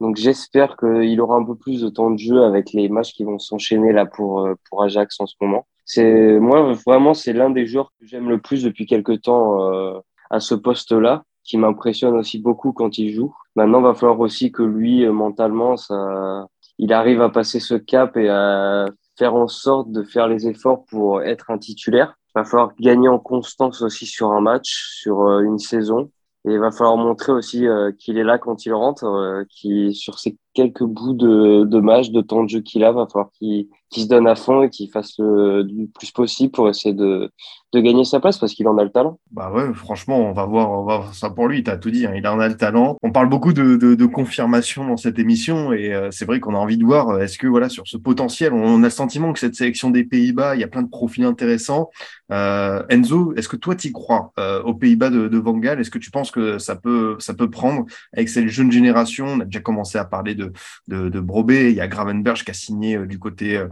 Donc, 0.00 0.16
j'espère 0.16 0.76
qu'il 0.76 1.20
aura 1.20 1.36
un 1.36 1.44
peu 1.44 1.56
plus 1.56 1.80
de 1.82 1.88
temps 1.88 2.10
de 2.10 2.18
jeu 2.18 2.44
avec 2.44 2.72
les 2.72 2.88
matchs 2.88 3.14
qui 3.14 3.24
vont 3.24 3.40
s'enchaîner 3.40 3.92
là 3.92 4.06
pour, 4.06 4.46
euh, 4.46 4.54
pour 4.70 4.84
Ajax 4.84 5.20
en 5.20 5.26
ce 5.26 5.34
moment. 5.40 5.66
C'est, 5.86 6.38
moi, 6.38 6.72
vraiment, 6.86 7.12
c'est 7.12 7.32
l'un 7.32 7.50
des 7.50 7.66
joueurs 7.66 7.92
que 7.98 8.06
j'aime 8.06 8.28
le 8.28 8.40
plus 8.40 8.62
depuis 8.62 8.86
quelques 8.86 9.22
temps 9.22 9.72
euh, 9.72 9.98
à 10.30 10.38
ce 10.38 10.54
poste-là, 10.54 11.24
qui 11.42 11.56
m'impressionne 11.58 12.14
aussi 12.14 12.38
beaucoup 12.38 12.72
quand 12.72 12.96
il 12.96 13.12
joue. 13.12 13.34
Maintenant, 13.56 13.80
il 13.80 13.84
va 13.84 13.94
falloir 13.94 14.20
aussi 14.20 14.52
que 14.52 14.62
lui, 14.62 15.04
mentalement, 15.08 15.76
ça, 15.76 16.46
il 16.78 16.92
arrive 16.92 17.20
à 17.22 17.28
passer 17.28 17.58
ce 17.58 17.74
cap 17.74 18.16
et 18.16 18.28
à 18.28 18.86
faire 19.18 19.34
en 19.34 19.48
sorte 19.48 19.90
de 19.90 20.02
faire 20.02 20.28
les 20.28 20.46
efforts 20.46 20.84
pour 20.86 21.22
être 21.22 21.50
un 21.50 21.58
titulaire. 21.58 22.16
Il 22.34 22.40
va 22.40 22.44
falloir 22.44 22.72
gagner 22.80 23.08
en 23.08 23.18
constance 23.18 23.82
aussi 23.82 24.06
sur 24.06 24.32
un 24.32 24.40
match, 24.40 24.88
sur 25.00 25.22
euh, 25.22 25.42
une 25.42 25.58
saison. 25.58 26.10
Et 26.44 26.52
il 26.52 26.58
va 26.58 26.72
falloir 26.72 26.96
montrer 26.96 27.32
aussi 27.32 27.68
euh, 27.68 27.92
qu'il 27.92 28.18
est 28.18 28.24
là 28.24 28.38
quand 28.38 28.66
il 28.66 28.72
rentre, 28.72 29.04
euh, 29.04 29.44
qui 29.48 29.94
sur 29.94 30.18
ces 30.18 30.36
quelques 30.54 30.84
bouts 30.84 31.14
de, 31.14 31.64
de 31.64 31.80
match, 31.80 32.10
de 32.10 32.20
temps 32.20 32.44
de 32.44 32.48
jeu 32.48 32.60
qu'il 32.60 32.84
a, 32.84 32.92
va 32.92 33.06
falloir 33.06 33.30
qu'il 33.38 33.68
se 33.94 34.06
donne 34.06 34.26
à 34.26 34.34
fond 34.34 34.62
et 34.62 34.70
qu'il 34.70 34.90
fasse 34.90 35.14
le, 35.18 35.66
plus 35.94 36.10
possible 36.10 36.52
pour 36.52 36.68
essayer 36.68 36.94
de, 36.94 37.30
de 37.72 37.80
gagner 37.80 38.04
sa 38.04 38.20
place 38.20 38.38
parce 38.38 38.52
qu'il 38.52 38.68
en 38.68 38.76
a 38.78 38.84
le 38.84 38.90
talent. 38.90 39.18
Bah 39.30 39.50
ouais, 39.52 39.72
franchement, 39.74 40.18
on 40.18 40.32
va 40.32 40.44
voir, 40.44 40.70
on 40.70 40.84
va 40.84 40.98
voir 40.98 41.14
ça 41.14 41.30
pour 41.30 41.48
lui. 41.48 41.62
Tu 41.62 41.70
as 41.70 41.78
tout 41.78 41.90
dit, 41.90 42.06
hein, 42.06 42.12
il 42.14 42.26
en 42.26 42.38
a 42.38 42.48
le 42.48 42.56
talent. 42.56 42.96
On 43.02 43.12
parle 43.12 43.28
beaucoup 43.28 43.52
de, 43.52 43.76
de, 43.76 44.06
confirmation 44.06 44.86
dans 44.86 44.98
cette 44.98 45.18
émission 45.18 45.72
et 45.72 45.94
euh, 45.94 46.10
c'est 46.10 46.26
vrai 46.26 46.38
qu'on 46.38 46.54
a 46.54 46.58
envie 46.58 46.76
de 46.76 46.84
voir 46.84 47.22
est-ce 47.22 47.38
que 47.38 47.46
voilà 47.46 47.70
sur 47.70 47.86
ce 47.86 47.96
potentiel, 47.96 48.52
on 48.52 48.80
a 48.82 48.86
le 48.86 48.90
sentiment 48.90 49.32
que 49.32 49.38
cette 49.38 49.54
sélection 49.54 49.90
des 49.90 50.04
Pays-Bas, 50.04 50.54
il 50.54 50.60
y 50.60 50.64
a 50.64 50.68
plein 50.68 50.82
de 50.82 50.90
profils 50.90 51.24
intéressants. 51.24 51.88
Euh, 52.30 52.82
Enzo, 52.90 53.32
est-ce 53.36 53.48
que 53.48 53.56
toi 53.56 53.74
tu 53.74 53.90
crois 53.92 54.32
euh, 54.38 54.62
aux 54.62 54.74
Pays-Bas 54.74 55.08
de, 55.08 55.28
de 55.28 55.38
Van 55.38 55.56
Gaal 55.56 55.80
Est-ce 55.80 55.90
que 55.90 55.98
tu 55.98 56.10
penses 56.10 56.30
que 56.30 56.58
ça 56.58 56.76
peut 56.76 57.16
ça 57.20 57.32
peut 57.32 57.48
prendre 57.48 57.86
avec 58.12 58.28
cette 58.28 58.48
jeune 58.48 58.70
génération 58.70 59.26
On 59.26 59.40
a 59.40 59.44
déjà 59.44 59.60
commencé 59.60 59.96
à 59.96 60.04
parler 60.04 60.34
de 60.34 60.41
de, 60.88 61.08
de 61.08 61.20
Brobé. 61.20 61.70
Il 61.70 61.76
y 61.76 61.80
a 61.80 61.88
Gravenberg 61.88 62.38
qui 62.38 62.50
a 62.50 62.54
signé 62.54 62.98
du 63.06 63.18
côté 63.18 63.62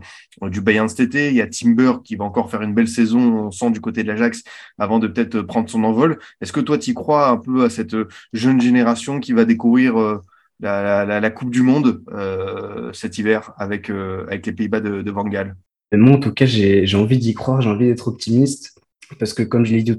du 0.42 0.60
Bayern 0.60 0.88
cet 0.88 1.00
été. 1.00 1.28
Il 1.28 1.34
y 1.34 1.40
a 1.40 1.46
Timber 1.46 1.94
qui 2.04 2.16
va 2.16 2.24
encore 2.24 2.50
faire 2.50 2.62
une 2.62 2.74
belle 2.74 2.88
saison, 2.88 3.46
on 3.46 3.50
sent 3.50 3.70
du 3.70 3.80
côté 3.80 4.02
de 4.02 4.08
l'Ajax 4.08 4.42
avant 4.78 4.98
de 4.98 5.06
peut-être 5.06 5.42
prendre 5.42 5.68
son 5.68 5.84
envol. 5.84 6.18
Est-ce 6.40 6.52
que 6.52 6.60
toi, 6.60 6.78
tu 6.78 6.94
crois 6.94 7.28
un 7.28 7.36
peu 7.36 7.64
à 7.64 7.70
cette 7.70 7.96
jeune 8.32 8.60
génération 8.60 9.20
qui 9.20 9.32
va 9.32 9.44
découvrir 9.44 9.98
euh, 9.98 10.20
la, 10.60 11.30
Coupe 11.30 11.50
du 11.50 11.62
Monde 11.62 12.02
euh, 12.12 12.92
cet 12.92 13.18
hiver 13.18 13.52
avec, 13.56 13.90
euh, 13.90 14.24
avec 14.26 14.46
les 14.46 14.52
Pays-Bas 14.52 14.80
de, 14.80 15.02
de 15.02 15.10
Van 15.10 15.24
Gaal? 15.24 15.56
Moi, 15.92 16.16
en 16.16 16.20
tout 16.20 16.32
cas, 16.32 16.46
j'ai 16.46 16.86
envie 16.96 17.18
d'y 17.18 17.34
croire, 17.34 17.60
j'ai 17.60 17.70
envie 17.70 17.86
d'être 17.86 18.08
optimiste. 18.08 18.80
Parce 19.18 19.34
que 19.34 19.42
comme 19.42 19.66
je 19.66 19.74
l'ai 19.74 19.82
dit, 19.82 19.96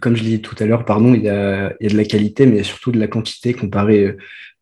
comme 0.00 0.16
je 0.16 0.22
l'ai 0.24 0.30
dit 0.30 0.42
tout 0.42 0.56
à 0.58 0.66
l'heure, 0.66 0.84
pardon, 0.84 1.14
il 1.14 1.22
y, 1.22 1.28
a, 1.28 1.74
il 1.80 1.84
y, 1.84 1.86
a, 1.86 1.92
de 1.92 1.96
la 1.96 2.04
qualité, 2.04 2.46
mais 2.46 2.52
il 2.52 2.58
y 2.58 2.60
a 2.60 2.64
surtout 2.64 2.92
de 2.92 2.98
la 2.98 3.08
quantité 3.08 3.52
comparé 3.52 4.16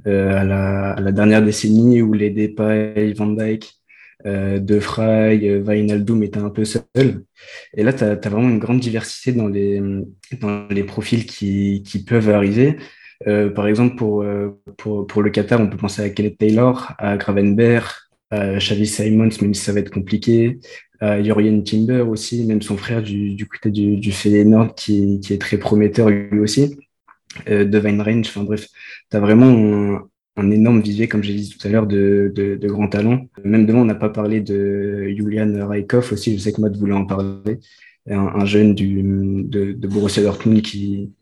à, 0.04 0.44
la, 0.44 0.90
à, 0.90 1.00
la, 1.00 1.12
dernière 1.12 1.42
décennie 1.42 2.02
où 2.02 2.12
les 2.12 2.30
Depay, 2.30 3.12
Van 3.14 3.28
Dijk, 3.28 3.82
euh, 4.26 4.58
De 4.60 4.78
Frey, 4.80 5.40
euh, 5.42 5.62
Wijnaldum 5.62 6.22
était 6.22 6.38
un 6.38 6.50
peu 6.50 6.64
seul. 6.64 7.24
Et 7.74 7.82
là, 7.82 7.92
tu 7.92 8.04
as, 8.04 8.14
vraiment 8.28 8.48
une 8.48 8.58
grande 8.58 8.80
diversité 8.80 9.32
dans 9.32 9.48
les, 9.48 9.80
dans 10.40 10.68
les 10.68 10.84
profils 10.84 11.26
qui, 11.26 11.82
qui 11.84 12.04
peuvent 12.04 12.30
arriver. 12.30 12.76
Euh, 13.26 13.50
par 13.50 13.66
exemple, 13.66 13.96
pour, 13.96 14.22
euh, 14.22 14.60
pour, 14.78 15.06
pour, 15.06 15.22
le 15.22 15.30
Qatar, 15.30 15.60
on 15.60 15.68
peut 15.68 15.76
penser 15.76 16.02
à 16.02 16.10
Kenneth 16.10 16.38
Taylor, 16.38 16.92
à 16.98 17.16
Gravenberg, 17.16 17.88
Xavi 18.32 18.86
Simons, 18.86 19.28
même 19.42 19.54
si 19.54 19.62
ça 19.62 19.72
va 19.72 19.80
être 19.80 19.92
compliqué, 19.92 20.58
Jurien 21.00 21.60
Timber 21.60 22.02
aussi, 22.02 22.44
même 22.44 22.62
son 22.62 22.76
frère 22.76 23.02
du, 23.02 23.46
côté 23.46 23.70
du, 23.70 23.96
du 23.96 24.12
Feyenoord 24.12 24.74
qui, 24.74 25.20
qui 25.20 25.32
est 25.32 25.38
très 25.38 25.58
prometteur 25.58 26.08
lui 26.08 26.40
aussi, 26.40 26.76
euh, 27.48 27.64
de 27.64 27.78
Range. 27.78 28.26
Enfin 28.26 28.44
bref, 28.44 28.68
tu 29.10 29.16
as 29.16 29.20
vraiment 29.20 30.00
un 30.36 30.50
énorme 30.50 30.80
vivier, 30.80 31.08
comme 31.08 31.22
j'ai 31.22 31.34
dit 31.34 31.50
tout 31.50 31.66
à 31.66 31.70
l'heure, 31.70 31.86
de, 31.86 32.32
de, 32.34 32.68
grands 32.68 32.88
talents. 32.88 33.26
Même 33.44 33.66
demain, 33.66 33.80
on 33.80 33.84
n'a 33.84 33.94
pas 33.94 34.08
parlé 34.08 34.40
de 34.40 35.08
Julian 35.16 35.66
Raikov 35.66 36.12
aussi, 36.12 36.36
je 36.36 36.42
sais 36.42 36.52
que 36.52 36.60
Matt 36.60 36.76
voulait 36.76 36.94
en 36.94 37.04
parler. 37.04 37.58
Un, 38.10 38.18
un 38.18 38.44
jeune 38.44 38.74
du, 38.74 39.02
de, 39.44 39.72
de, 39.72 39.88
Borussia 39.88 40.22
Dortmund 40.22 40.60
qui, 40.62 41.12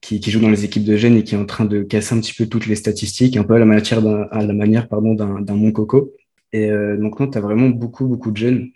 qui, 0.00 0.20
joue 0.30 0.40
dans 0.40 0.50
les 0.50 0.64
équipes 0.64 0.84
de 0.84 0.96
jeunes 0.96 1.16
et 1.16 1.22
qui 1.22 1.36
est 1.36 1.38
en 1.38 1.46
train 1.46 1.64
de 1.64 1.82
casser 1.82 2.14
un 2.14 2.20
petit 2.20 2.34
peu 2.34 2.46
toutes 2.46 2.66
les 2.66 2.74
statistiques, 2.74 3.36
un 3.36 3.44
peu 3.44 3.54
à 3.54 3.58
la, 3.58 3.64
manière 3.64 4.88
pardon, 4.88 5.14
d'un 5.14 5.54
mon 5.54 5.70
coco. 5.70 6.12
Et 6.54 6.70
euh, 6.70 6.96
donc, 6.96 7.20
non, 7.20 7.28
tu 7.28 7.36
as 7.36 7.40
vraiment 7.40 7.68
beaucoup, 7.68 8.06
beaucoup 8.06 8.30
de 8.30 8.36
jeunes 8.36 8.70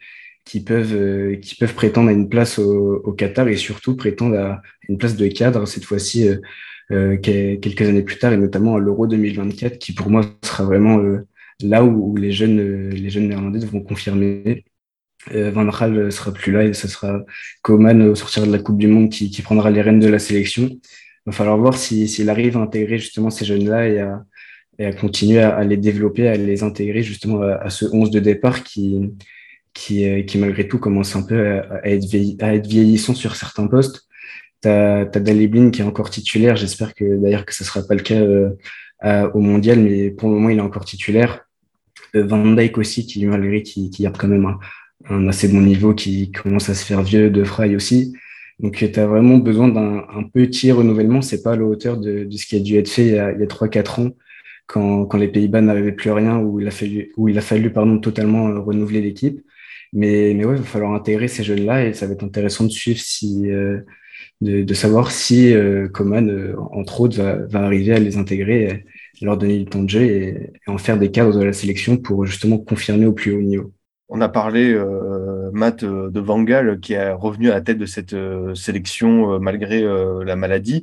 qui 0.45 0.63
peuvent, 0.63 0.95
euh, 0.95 1.37
qui 1.37 1.55
peuvent 1.55 1.75
prétendre 1.75 2.09
à 2.11 2.13
une 2.13 2.29
place 2.29 2.59
au, 2.59 2.97
au, 3.05 3.13
Qatar 3.13 3.49
et 3.49 3.57
surtout 3.57 3.97
prétendre 3.97 4.37
à 4.39 4.63
une 4.89 4.99
place 4.99 5.17
de 5.17 5.29
cadre, 5.29 5.67
cette 5.67 5.85
fois-ci 5.85 6.29
euh, 6.29 6.39
euh, 6.91 7.19
quelques 7.19 7.83
années 7.83 8.03
plus 8.03 8.19
tard, 8.19 8.33
et 8.33 8.39
notamment 8.39 8.77
à 8.77 8.79
l'Euro 8.79 9.07
2024, 9.07 9.79
qui 9.79 9.93
pour 9.93 10.09
moi 10.11 10.23
sera 10.43 10.65
vraiment 10.65 10.99
euh, 11.01 11.27
là 11.61 11.85
où, 11.85 12.17
les 12.17 12.33
jeunes, 12.33 12.59
euh, 12.61 12.91
les 12.91 13.11
jeunes 13.11 13.29
néerlandais 13.29 13.65
vont 13.67 13.83
confirmer. 13.83 14.65
Van 15.31 15.67
Gaal 15.67 16.11
sera 16.11 16.33
plus 16.33 16.53
là 16.53 16.65
et 16.65 16.73
ce 16.73 16.89
sera 16.89 17.23
Coman 17.61 18.01
au 18.03 18.15
sortir 18.15 18.47
de 18.47 18.53
la 18.53 18.59
Coupe 18.59 18.79
du 18.79 18.87
Monde 18.87 19.11
qui, 19.11 19.31
qui 19.31 19.43
prendra 19.43 19.71
les 19.71 19.83
rênes 19.83 20.01
de 20.01 20.09
la 20.09 20.19
sélection. 20.19 20.71
Il 20.71 20.81
va 21.27 21.33
falloir 21.33 21.59
voir 21.59 21.77
s'il 21.77 22.09
si, 22.09 22.27
arrive 22.31 22.57
à 22.57 22.61
intégrer 22.61 22.99
justement 22.99 23.29
ces 23.29 23.45
jeunes-là 23.45 23.89
et 23.89 23.99
à, 23.99 24.25
et 24.79 24.87
à 24.87 24.93
continuer 24.93 25.41
à, 25.41 25.57
à, 25.57 25.65
les 25.65 25.77
développer, 25.77 26.29
à 26.29 26.37
les 26.37 26.63
intégrer 26.63 27.03
justement 27.03 27.43
à, 27.43 27.55
à 27.55 27.71
ce 27.71 27.85
11 27.85 28.11
de 28.11 28.21
départ 28.21 28.63
qui, 28.63 29.13
qui, 29.75 30.25
qui 30.27 30.39
malgré 30.39 30.69
tout 30.69 30.79
commence 30.79 31.17
un 31.17 31.23
peu 31.23 31.59
à, 31.59 31.81
à, 31.83 31.89
être, 31.89 32.07
à 32.41 32.57
vieillissant 32.57 33.15
sur 33.15 33.37
certains 33.37 33.67
postes. 33.67 34.07
Tu 34.63 34.69
as, 34.69 35.03
as 35.03 35.21
qui 35.21 35.81
est 35.81 35.83
encore 35.83 36.11
titulaire. 36.11 36.57
J'espère 36.57 36.95
que 36.95 37.17
d'ailleurs 37.17 37.45
que 37.45 37.55
ce 37.55 37.65
sera 37.65 37.83
pas 37.83 37.95
le 37.95 38.03
cas 38.03 38.21
euh, 39.05 39.31
au 39.33 39.41
mondial, 39.41 39.79
mais 39.79 40.11
pour 40.11 40.29
le 40.29 40.35
moment, 40.35 40.49
il 40.49 40.59
est 40.59 40.63
encore 40.63 40.85
titulaire. 40.85 41.47
Euh, 42.17 42.27
Van 42.27 42.45
Dijk 42.45 42.79
aussi, 42.79 43.07
qui 43.07 43.25
malgré 43.27 43.63
qui, 43.63 43.91
qui 43.91 44.07
a 44.07 44.11
quand 44.11 44.29
même 44.29 44.57
un, 45.09 45.29
assez 45.29 45.49
bon 45.49 45.61
niveau, 45.61 45.95
qui 45.95 46.33
commence 46.33 46.69
à 46.69 46.75
se 46.75 46.85
faire 46.85 47.03
vieux, 47.03 47.31
de 47.31 47.45
Fry 47.45 47.77
aussi. 47.77 48.15
Donc, 48.59 48.75
tu 48.75 49.01
as 49.01 49.07
vraiment 49.07 49.39
besoin 49.39 49.69
d'un 49.69 50.25
petit 50.35 50.73
renouvellement. 50.73 51.23
C'est 51.23 51.43
pas 51.43 51.53
à 51.53 51.57
la 51.57 51.63
hauteur 51.63 51.97
de, 51.97 52.25
de, 52.25 52.37
ce 52.37 52.47
qui 52.47 52.57
a 52.57 52.61
dû 52.61 52.77
être 52.77 52.89
fait 52.89 53.07
il 53.07 53.15
y 53.15 53.19
a, 53.19 53.47
3-4 53.47 54.01
ans, 54.01 54.11
quand, 54.69 55.07
quand 55.07 55.19
les 55.19 55.29
Pays-Bas 55.29 55.63
n'avaient 55.63 55.93
plus 55.93 56.13
rien, 56.13 56.39
où 56.39 56.61
il 56.61 56.69
a 56.69 56.71
fallu, 56.71 57.13
où 57.17 57.29
il 57.29 57.39
a 57.39 57.41
fallu 57.43 57.73
pardon, 57.73 57.99
totalement 57.99 58.49
euh, 58.49 58.61
renouveler 58.61 59.01
l'équipe. 59.03 59.41
Mais, 59.93 60.35
mais 60.35 60.45
ouais, 60.45 60.57
il 60.57 60.61
va 60.63 60.67
falloir 60.67 60.93
intégrer 60.95 61.29
ces 61.29 61.43
jeunes-là 61.45 61.87
et 61.87 61.95
ça 61.95 62.07
va 62.07 62.13
être 62.13 62.25
intéressant 62.25 62.65
de 62.65 62.71
suivre 62.71 63.01
si, 63.01 63.51
euh, 63.51 63.81
de, 64.41 64.63
de 64.63 64.75
savoir 64.75 65.11
si 65.11 65.55
euh, 65.55 65.89
Coman, 65.89 66.29
euh, 66.31 66.55
entre 66.73 67.01
autres, 67.03 67.17
va, 67.17 67.37
va, 67.47 67.61
arriver 67.65 67.95
à 67.95 67.99
les 67.99 68.17
intégrer, 68.19 68.85
leur 69.23 69.39
donner 69.39 69.59
du 69.59 69.67
temps 69.67 69.83
de 69.83 69.91
jeu 69.91 70.03
et, 70.03 70.53
et, 70.67 70.71
en 70.71 70.79
faire 70.79 70.99
des 70.99 71.11
cadres 71.11 71.39
de 71.39 71.45
la 71.45 71.53
sélection 71.53 71.97
pour 71.97 72.27
justement 72.27 72.59
confirmer 72.59 73.07
au 73.07 73.13
plus 73.13 73.33
haut 73.35 73.43
niveau. 73.43 73.73
On 74.09 74.21
a 74.21 74.29
parlé, 74.29 74.73
euh, 74.73 75.51
Matt, 75.53 75.83
euh, 75.83 76.11
de 76.11 76.21
Van 76.21 76.43
Gaal, 76.43 76.81
qui 76.81 76.95
est 76.95 77.13
revenu 77.13 77.51
à 77.51 77.55
la 77.55 77.61
tête 77.61 77.79
de 77.79 77.87
cette 77.87 78.15
euh, 78.15 78.55
sélection 78.55 79.35
euh, 79.35 79.39
malgré 79.39 79.83
la 80.25 80.37
maladie. 80.37 80.83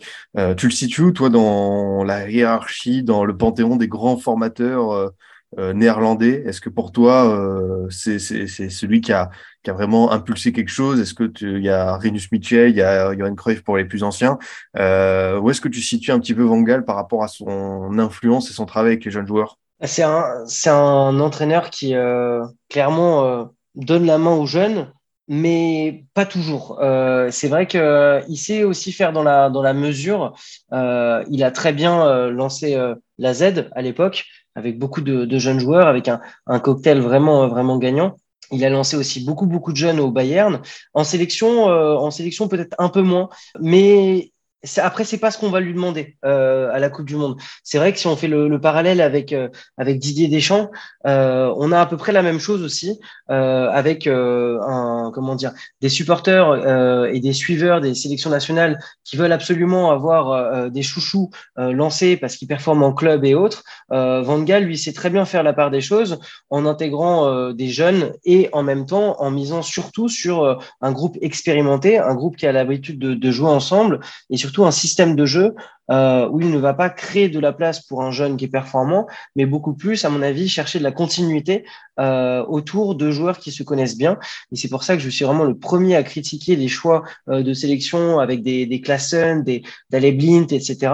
tu 0.58 0.68
le 0.68 0.72
situes, 0.72 1.14
toi, 1.14 1.30
dans 1.30 2.04
la 2.04 2.30
hiérarchie, 2.30 3.04
dans 3.04 3.26
le 3.26 3.36
panthéon 3.36 3.76
des 3.78 3.88
grands 3.88 4.18
formateurs 4.18 5.12
euh, 5.58 5.74
néerlandais? 5.74 6.44
Est-ce 6.46 6.60
que 6.60 6.70
pour 6.70 6.92
toi, 6.92 7.30
euh, 7.30 7.90
c'est 7.90 8.20
celui 8.20 9.00
qui 9.02 9.14
a, 9.14 9.30
vraiment 9.68 10.12
impulsé 10.12 10.52
quelque 10.52 10.70
chose? 10.70 11.00
Est-ce 11.00 11.14
que 11.14 11.32
il 11.42 11.64
y 11.64 11.70
a 11.70 11.96
Rinus 11.98 12.32
Michel, 12.32 12.72
il 12.72 12.76
y 12.78 12.82
a 12.82 13.16
Johan 13.18 13.36
Cruyff 13.36 13.64
pour 13.64 13.78
les 13.78 13.86
plus 13.86 14.04
anciens? 14.04 14.38
Euh, 14.78 15.40
Où 15.40 15.50
est-ce 15.50 15.62
que 15.62 15.70
tu 15.70 15.82
situes 15.82 16.12
un 16.12 16.20
petit 16.20 16.34
peu 16.34 16.44
Van 16.44 16.62
Gaal 16.62 16.84
par 16.86 16.96
rapport 16.96 17.24
à 17.24 17.28
son 17.28 17.98
influence 18.00 18.50
et 18.50 18.54
son 18.54 18.66
travail 18.66 18.94
avec 18.94 19.06
les 19.06 19.12
jeunes 19.12 19.28
joueurs? 19.28 19.58
C'est 19.82 20.04
un, 20.04 20.46
un 20.68 21.20
entraîneur 21.20 21.70
qui 21.70 21.96
euh, 21.96 22.44
clairement 22.70 23.26
euh, 23.26 23.46
donne 23.76 24.06
la 24.06 24.18
main 24.18 24.36
aux 24.36 24.46
jeunes, 24.46 24.92
mais 25.28 26.06
pas 26.14 26.26
toujours. 26.26 26.80
Euh, 26.82 27.30
c'est 27.32 27.50
vrai 27.50 27.68
qu'il 27.68 28.38
sait 28.38 28.64
aussi 28.64 28.92
faire 28.92 29.12
dans 29.12 29.24
la, 29.24 29.50
dans 29.50 29.62
la 29.62 29.74
mesure. 29.74 30.34
il 30.72 31.44
a 31.44 31.52
très 31.52 31.74
bien 31.74 32.30
lancé 32.30 32.78
la 33.18 33.34
Z 33.34 33.70
à 33.76 33.82
l'époque 33.82 34.26
avec 34.56 34.80
beaucoup 34.80 35.02
de, 35.02 35.26
de 35.26 35.38
jeunes 35.38 35.60
joueurs, 35.60 35.88
avec 35.88 36.08
un, 36.08 36.22
un, 36.48 36.60
cocktail 36.60 37.00
vraiment, 37.00 37.48
vraiment 37.48 37.78
gagnant. 37.78 38.16
Il 38.52 38.64
a 38.64 38.70
lancé 38.70 38.96
aussi 38.96 39.24
beaucoup, 39.24 39.48
beaucoup 39.48 39.72
de 39.72 39.78
jeunes 39.78 40.00
au 40.00 40.12
Bayern. 40.12 40.62
En 40.94 41.04
sélection, 41.04 41.70
euh, 41.70 41.96
en 41.96 42.12
sélection 42.12 42.48
peut-être 42.48 42.76
un 42.80 42.90
peu 42.90 43.02
moins, 43.02 43.30
mais 43.60 44.32
après, 44.78 45.04
c'est 45.04 45.18
pas 45.18 45.32
ce 45.32 45.38
qu'on 45.38 45.50
va 45.50 45.60
lui 45.60 45.74
demander 45.74 46.18
euh, 46.26 46.70
à 46.74 46.80
la 46.80 46.90
Coupe 46.90 47.06
du 47.06 47.16
Monde. 47.16 47.38
C'est 47.64 47.78
vrai 47.78 47.94
que 47.94 48.00
si 48.00 48.08
on 48.08 48.16
fait 48.16 48.28
le, 48.28 48.60
parallèle 48.60 49.02
avec 49.02 49.34
euh, 49.34 49.50
avec 49.78 50.00
Didier 50.00 50.28
Deschamps, 50.28 50.72
euh, 51.06 51.54
on 51.58 51.72
a 51.72 51.80
à 51.82 51.86
peu 51.86 51.98
près 51.98 52.12
la 52.12 52.22
même 52.22 52.40
chose 52.40 52.64
aussi 52.64 53.00
avec 53.28 54.08
un 54.08 55.12
comment 55.14 55.36
dire 55.36 55.52
des 55.82 55.90
supporters 55.90 57.08
et 57.12 57.20
des 57.20 57.34
suiveurs 57.34 57.82
des 57.82 57.96
sélections 57.96 58.30
nationales 58.30 58.80
qui 59.04 59.18
veulent 59.18 59.32
absolument 59.32 59.92
avoir 59.92 60.70
des 60.70 60.84
chouchous 60.84 61.32
lancés 61.58 62.18
parce 62.18 62.36
qu'ils 62.36 62.48
performent 62.48 62.84
en 62.84 62.94
club 62.94 63.26
et 63.26 63.34
autres. 63.34 63.64
Van 63.90 64.42
Gaal 64.44 64.64
lui 64.64 64.78
sait 64.78 64.94
très 64.94 65.10
bien 65.10 65.26
faire 65.26 65.42
la 65.42 65.54
part 65.54 65.72
des 65.72 65.82
choses 65.82 66.20
en 66.52 66.68
intégrant 66.68 67.52
des 67.52 67.70
jeunes 67.70 68.14
et 68.26 68.48
en 68.52 68.62
même 68.62 68.86
temps 68.86 69.20
en 69.20 69.32
misant 69.32 69.64
surtout 69.64 70.08
sur 70.08 70.60
un 70.82 70.92
groupe 70.92 71.18
expérimenté, 71.22 71.98
un 71.98 72.14
groupe 72.14 72.38
qui 72.38 72.46
a 72.46 72.52
l'habitude 72.52 73.00
de, 73.00 73.16
de 73.16 73.32
jouer 73.32 73.50
ensemble 73.50 74.02
et 74.30 74.38
surtout 74.38 74.55
un 74.64 74.72
système 74.72 75.16
de 75.16 75.26
jeu 75.26 75.56
euh, 75.92 76.28
où 76.30 76.42
il 76.42 76.52
ne 76.52 76.58
va 76.58 76.74
pas 76.74 76.90
créer 76.90 77.30
de 77.30 77.40
la 77.40 77.54
place 77.54 77.80
pour 77.82 78.04
un 78.04 78.12
jeune 78.12 78.38
qui 78.38 78.46
est 78.46 78.50
performant, 78.50 79.08
mais 79.36 79.46
beaucoup 79.46 79.74
plus, 79.74 80.06
à 80.06 80.10
mon 80.10 80.22
avis, 80.22 80.48
chercher 80.48 80.80
de 80.80 80.84
la 80.84 80.92
continuité 80.92 81.66
euh, 82.00 82.44
autour 82.48 82.96
de 82.96 83.12
joueurs 83.12 83.40
qui 83.40 83.52
se 83.52 83.64
connaissent 83.64 83.98
bien. 83.98 84.18
Et 84.52 84.56
c'est 84.56 84.68
pour 84.68 84.84
ça 84.84 84.96
que 84.96 85.02
je 85.02 85.10
suis 85.10 85.26
vraiment 85.26 85.44
le 85.44 85.58
premier 85.58 85.96
à 85.96 86.04
critiquer 86.04 86.56
les 86.56 86.68
choix 86.68 87.04
euh, 87.30 87.44
de 87.44 87.54
sélection 87.54 88.20
avec 88.20 88.44
des, 88.44 88.66
des 88.66 88.82
Klassen, 88.82 89.44
des 89.44 89.64
d'Ale 89.90 90.18
Blint, 90.18 90.48
etc. 90.52 90.92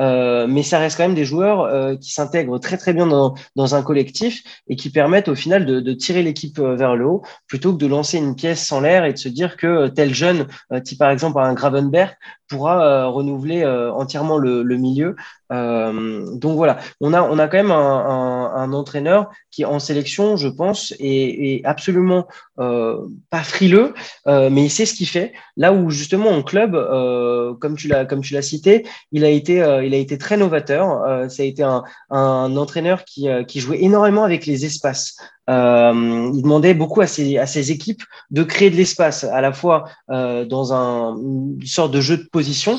Euh, 0.00 0.46
mais 0.48 0.62
ça 0.62 0.78
reste 0.78 0.96
quand 0.96 1.04
même 1.04 1.14
des 1.14 1.24
joueurs 1.24 1.62
euh, 1.62 1.96
qui 1.96 2.12
s'intègrent 2.12 2.58
très 2.58 2.76
très 2.76 2.92
bien 2.92 3.06
dans, 3.06 3.34
dans 3.56 3.74
un 3.74 3.82
collectif 3.82 4.42
et 4.68 4.76
qui 4.76 4.90
permettent 4.90 5.28
au 5.28 5.34
final 5.34 5.66
de, 5.66 5.80
de 5.80 5.92
tirer 5.92 6.22
l'équipe 6.22 6.58
euh, 6.58 6.74
vers 6.74 6.96
le 6.96 7.06
haut 7.06 7.22
plutôt 7.46 7.72
que 7.72 7.78
de 7.78 7.86
lancer 7.86 8.18
une 8.18 8.34
pièce 8.34 8.64
sans 8.64 8.80
l'air 8.80 9.04
et 9.04 9.12
de 9.12 9.18
se 9.18 9.28
dire 9.28 9.56
que 9.56 9.88
tel 9.88 10.14
jeune, 10.14 10.46
type 10.84 10.98
par 10.98 11.10
exemple 11.10 11.38
un 11.40 11.54
Gravenberg, 11.54 12.16
pourra 12.48 13.06
renouveler 13.06 13.64
entièrement 13.64 14.29
le, 14.38 14.62
milieu. 14.76 15.16
Euh, 15.52 16.36
donc 16.36 16.56
voilà, 16.56 16.78
on 17.00 17.12
a, 17.12 17.22
on 17.22 17.38
a 17.38 17.48
quand 17.48 17.56
même 17.56 17.72
un, 17.72 18.72
entraîneur 18.72 19.30
qui 19.50 19.64
en 19.64 19.78
sélection, 19.78 20.36
je 20.36 20.48
pense, 20.48 20.94
est, 21.00 21.62
absolument 21.64 22.28
euh, 22.58 22.98
pas 23.30 23.42
frileux, 23.42 23.94
euh, 24.26 24.48
mais 24.50 24.64
il 24.64 24.70
sait 24.70 24.86
ce 24.86 24.94
qu'il 24.94 25.08
fait. 25.08 25.32
Là 25.56 25.72
où 25.72 25.90
justement 25.90 26.30
en 26.30 26.42
club, 26.42 26.72
comme 27.60 27.76
tu 27.76 27.88
l'as 27.88 28.04
comme 28.04 28.20
tu 28.20 28.34
l'as 28.34 28.42
cité, 28.42 28.86
il 29.12 29.24
a 29.24 29.28
été 29.28 29.56
il 29.84 29.94
a 29.94 29.96
été 29.96 30.18
très 30.18 30.36
novateur. 30.36 31.30
ça 31.30 31.42
a 31.42 31.46
été 31.46 31.62
un, 31.62 31.82
entraîneur 32.56 33.04
qui, 33.04 33.28
qui 33.46 33.60
jouait 33.60 33.82
énormément 33.82 34.24
avec 34.24 34.46
les 34.46 34.64
espaces. 34.64 35.16
Il 35.48 36.42
demandait 36.42 36.74
beaucoup 36.74 37.00
à 37.00 37.06
ses, 37.06 37.38
à 37.38 37.46
ses 37.46 37.72
équipes 37.72 38.02
de 38.30 38.44
créer 38.44 38.70
de 38.70 38.76
l'espace, 38.76 39.24
à 39.24 39.40
la 39.40 39.52
fois 39.52 39.84
dans 40.08 40.72
un, 40.72 41.16
une 41.16 41.66
sorte 41.66 41.92
de 41.92 42.00
jeu 42.00 42.16
de 42.18 42.28
position, 42.30 42.78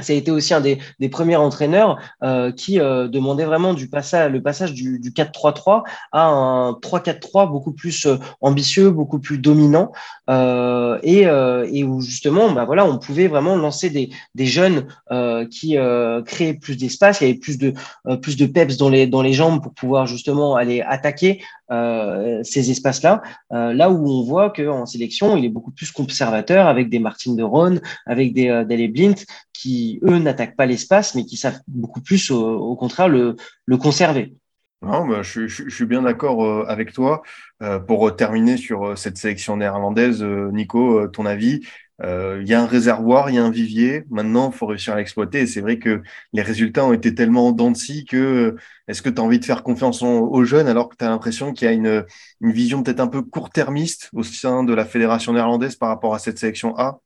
ça 0.00 0.12
a 0.12 0.16
été 0.16 0.30
aussi 0.30 0.54
un 0.54 0.60
des, 0.60 0.78
des 0.98 1.08
premiers 1.08 1.36
entraîneurs 1.36 1.98
euh, 2.22 2.52
qui 2.52 2.80
euh, 2.80 3.08
demandait 3.08 3.44
vraiment 3.44 3.74
du 3.74 3.88
passage, 3.88 4.30
le 4.30 4.42
passage 4.42 4.72
du, 4.72 4.98
du 4.98 5.10
4-3-3 5.10 5.82
à 6.12 6.26
un 6.26 6.72
3-4-3 6.72 7.50
beaucoup 7.50 7.72
plus 7.72 8.06
euh, 8.06 8.16
ambitieux, 8.40 8.90
beaucoup 8.90 9.18
plus 9.18 9.38
dominant, 9.38 9.92
euh, 10.30 10.98
et, 11.02 11.26
euh, 11.26 11.68
et, 11.72 11.84
où 11.84 12.00
justement, 12.00 12.50
bah 12.50 12.64
voilà, 12.64 12.84
on 12.84 12.98
pouvait 12.98 13.28
vraiment 13.28 13.56
lancer 13.56 13.90
des, 13.90 14.10
des 14.34 14.46
jeunes 14.46 14.86
qui 15.50 15.76
créaient 16.26 16.54
plus 16.54 16.76
d'espace, 16.76 17.20
il 17.20 17.26
y 17.26 17.30
avait 17.30 17.38
plus 17.38 17.58
de 17.58 17.72
plus 18.22 18.36
de 18.36 18.46
peps 18.46 18.76
dans 18.76 18.88
les 18.88 19.06
dans 19.06 19.22
les 19.22 19.32
jambes 19.32 19.62
pour 19.62 19.72
pouvoir 19.72 20.06
justement 20.06 20.56
aller 20.56 20.80
attaquer 20.82 21.42
ces 21.70 22.70
espaces-là. 22.70 23.22
là 23.50 23.90
où 23.90 24.08
on 24.08 24.22
voit 24.22 24.50
qu'en 24.50 24.86
sélection, 24.86 25.36
il 25.36 25.44
est 25.44 25.50
beaucoup 25.50 25.70
plus 25.70 25.90
conservateur 25.90 26.66
avec 26.66 26.88
des 26.88 26.98
Martin 26.98 27.34
de 27.34 27.42
Ron, 27.42 27.80
avec 28.06 28.32
des, 28.32 28.64
des 28.66 28.88
Blint 28.88 29.14
qui, 29.52 29.98
eux, 30.04 30.18
n'attaquent 30.18 30.56
pas 30.56 30.66
l'espace, 30.66 31.14
mais 31.14 31.24
qui 31.24 31.36
savent 31.36 31.60
beaucoup 31.66 32.00
plus, 32.00 32.30
au, 32.30 32.76
contraire, 32.76 33.08
le, 33.08 33.36
le 33.66 33.76
conserver. 33.76 34.34
Non, 34.80 35.06
bah, 35.06 35.22
je, 35.22 35.46
suis 35.48 35.86
bien 35.86 36.02
d'accord 36.02 36.44
euh, 36.44 36.64
avec 36.68 36.92
toi. 36.92 37.22
Euh, 37.62 37.80
pour 37.80 38.14
terminer 38.14 38.56
sur 38.56 38.90
euh, 38.90 38.96
cette 38.96 39.18
sélection 39.18 39.56
néerlandaise, 39.56 40.22
euh, 40.22 40.50
Nico, 40.52 41.08
ton 41.08 41.26
avis 41.26 41.66
Il 42.00 42.46
y 42.46 42.54
a 42.54 42.62
un 42.62 42.66
réservoir, 42.66 43.28
il 43.28 43.36
y 43.36 43.38
a 43.38 43.44
un 43.44 43.50
vivier. 43.50 44.04
Maintenant, 44.10 44.50
il 44.52 44.56
faut 44.56 44.66
réussir 44.66 44.94
à 44.94 44.96
l'exploiter. 44.96 45.40
Et 45.40 45.46
c'est 45.46 45.60
vrai 45.60 45.78
que 45.78 46.02
les 46.32 46.42
résultats 46.42 46.84
ont 46.84 46.92
été 46.92 47.14
tellement 47.14 47.48
en 47.48 47.52
dents 47.52 47.72
de 47.72 47.76
scie 47.76 48.04
que 48.04 48.56
est-ce 48.86 49.02
que 49.02 49.10
tu 49.10 49.20
as 49.20 49.24
envie 49.24 49.40
de 49.40 49.44
faire 49.44 49.62
confiance 49.64 50.02
aux 50.02 50.44
jeunes 50.44 50.68
alors 50.68 50.88
que 50.88 50.96
tu 50.96 51.04
as 51.04 51.08
l'impression 51.08 51.52
qu'il 51.52 51.66
y 51.66 51.70
a 51.70 51.74
une, 51.74 52.04
vision 52.40 52.82
peut-être 52.82 53.00
un 53.00 53.08
peu 53.08 53.22
court-termiste 53.22 54.10
au 54.14 54.22
sein 54.22 54.62
de 54.62 54.72
la 54.74 54.84
fédération 54.84 55.32
néerlandaise 55.32 55.76
par 55.76 55.88
rapport 55.88 56.14
à 56.14 56.18
cette 56.18 56.38
sélection 56.38 56.76
A? 56.78 57.00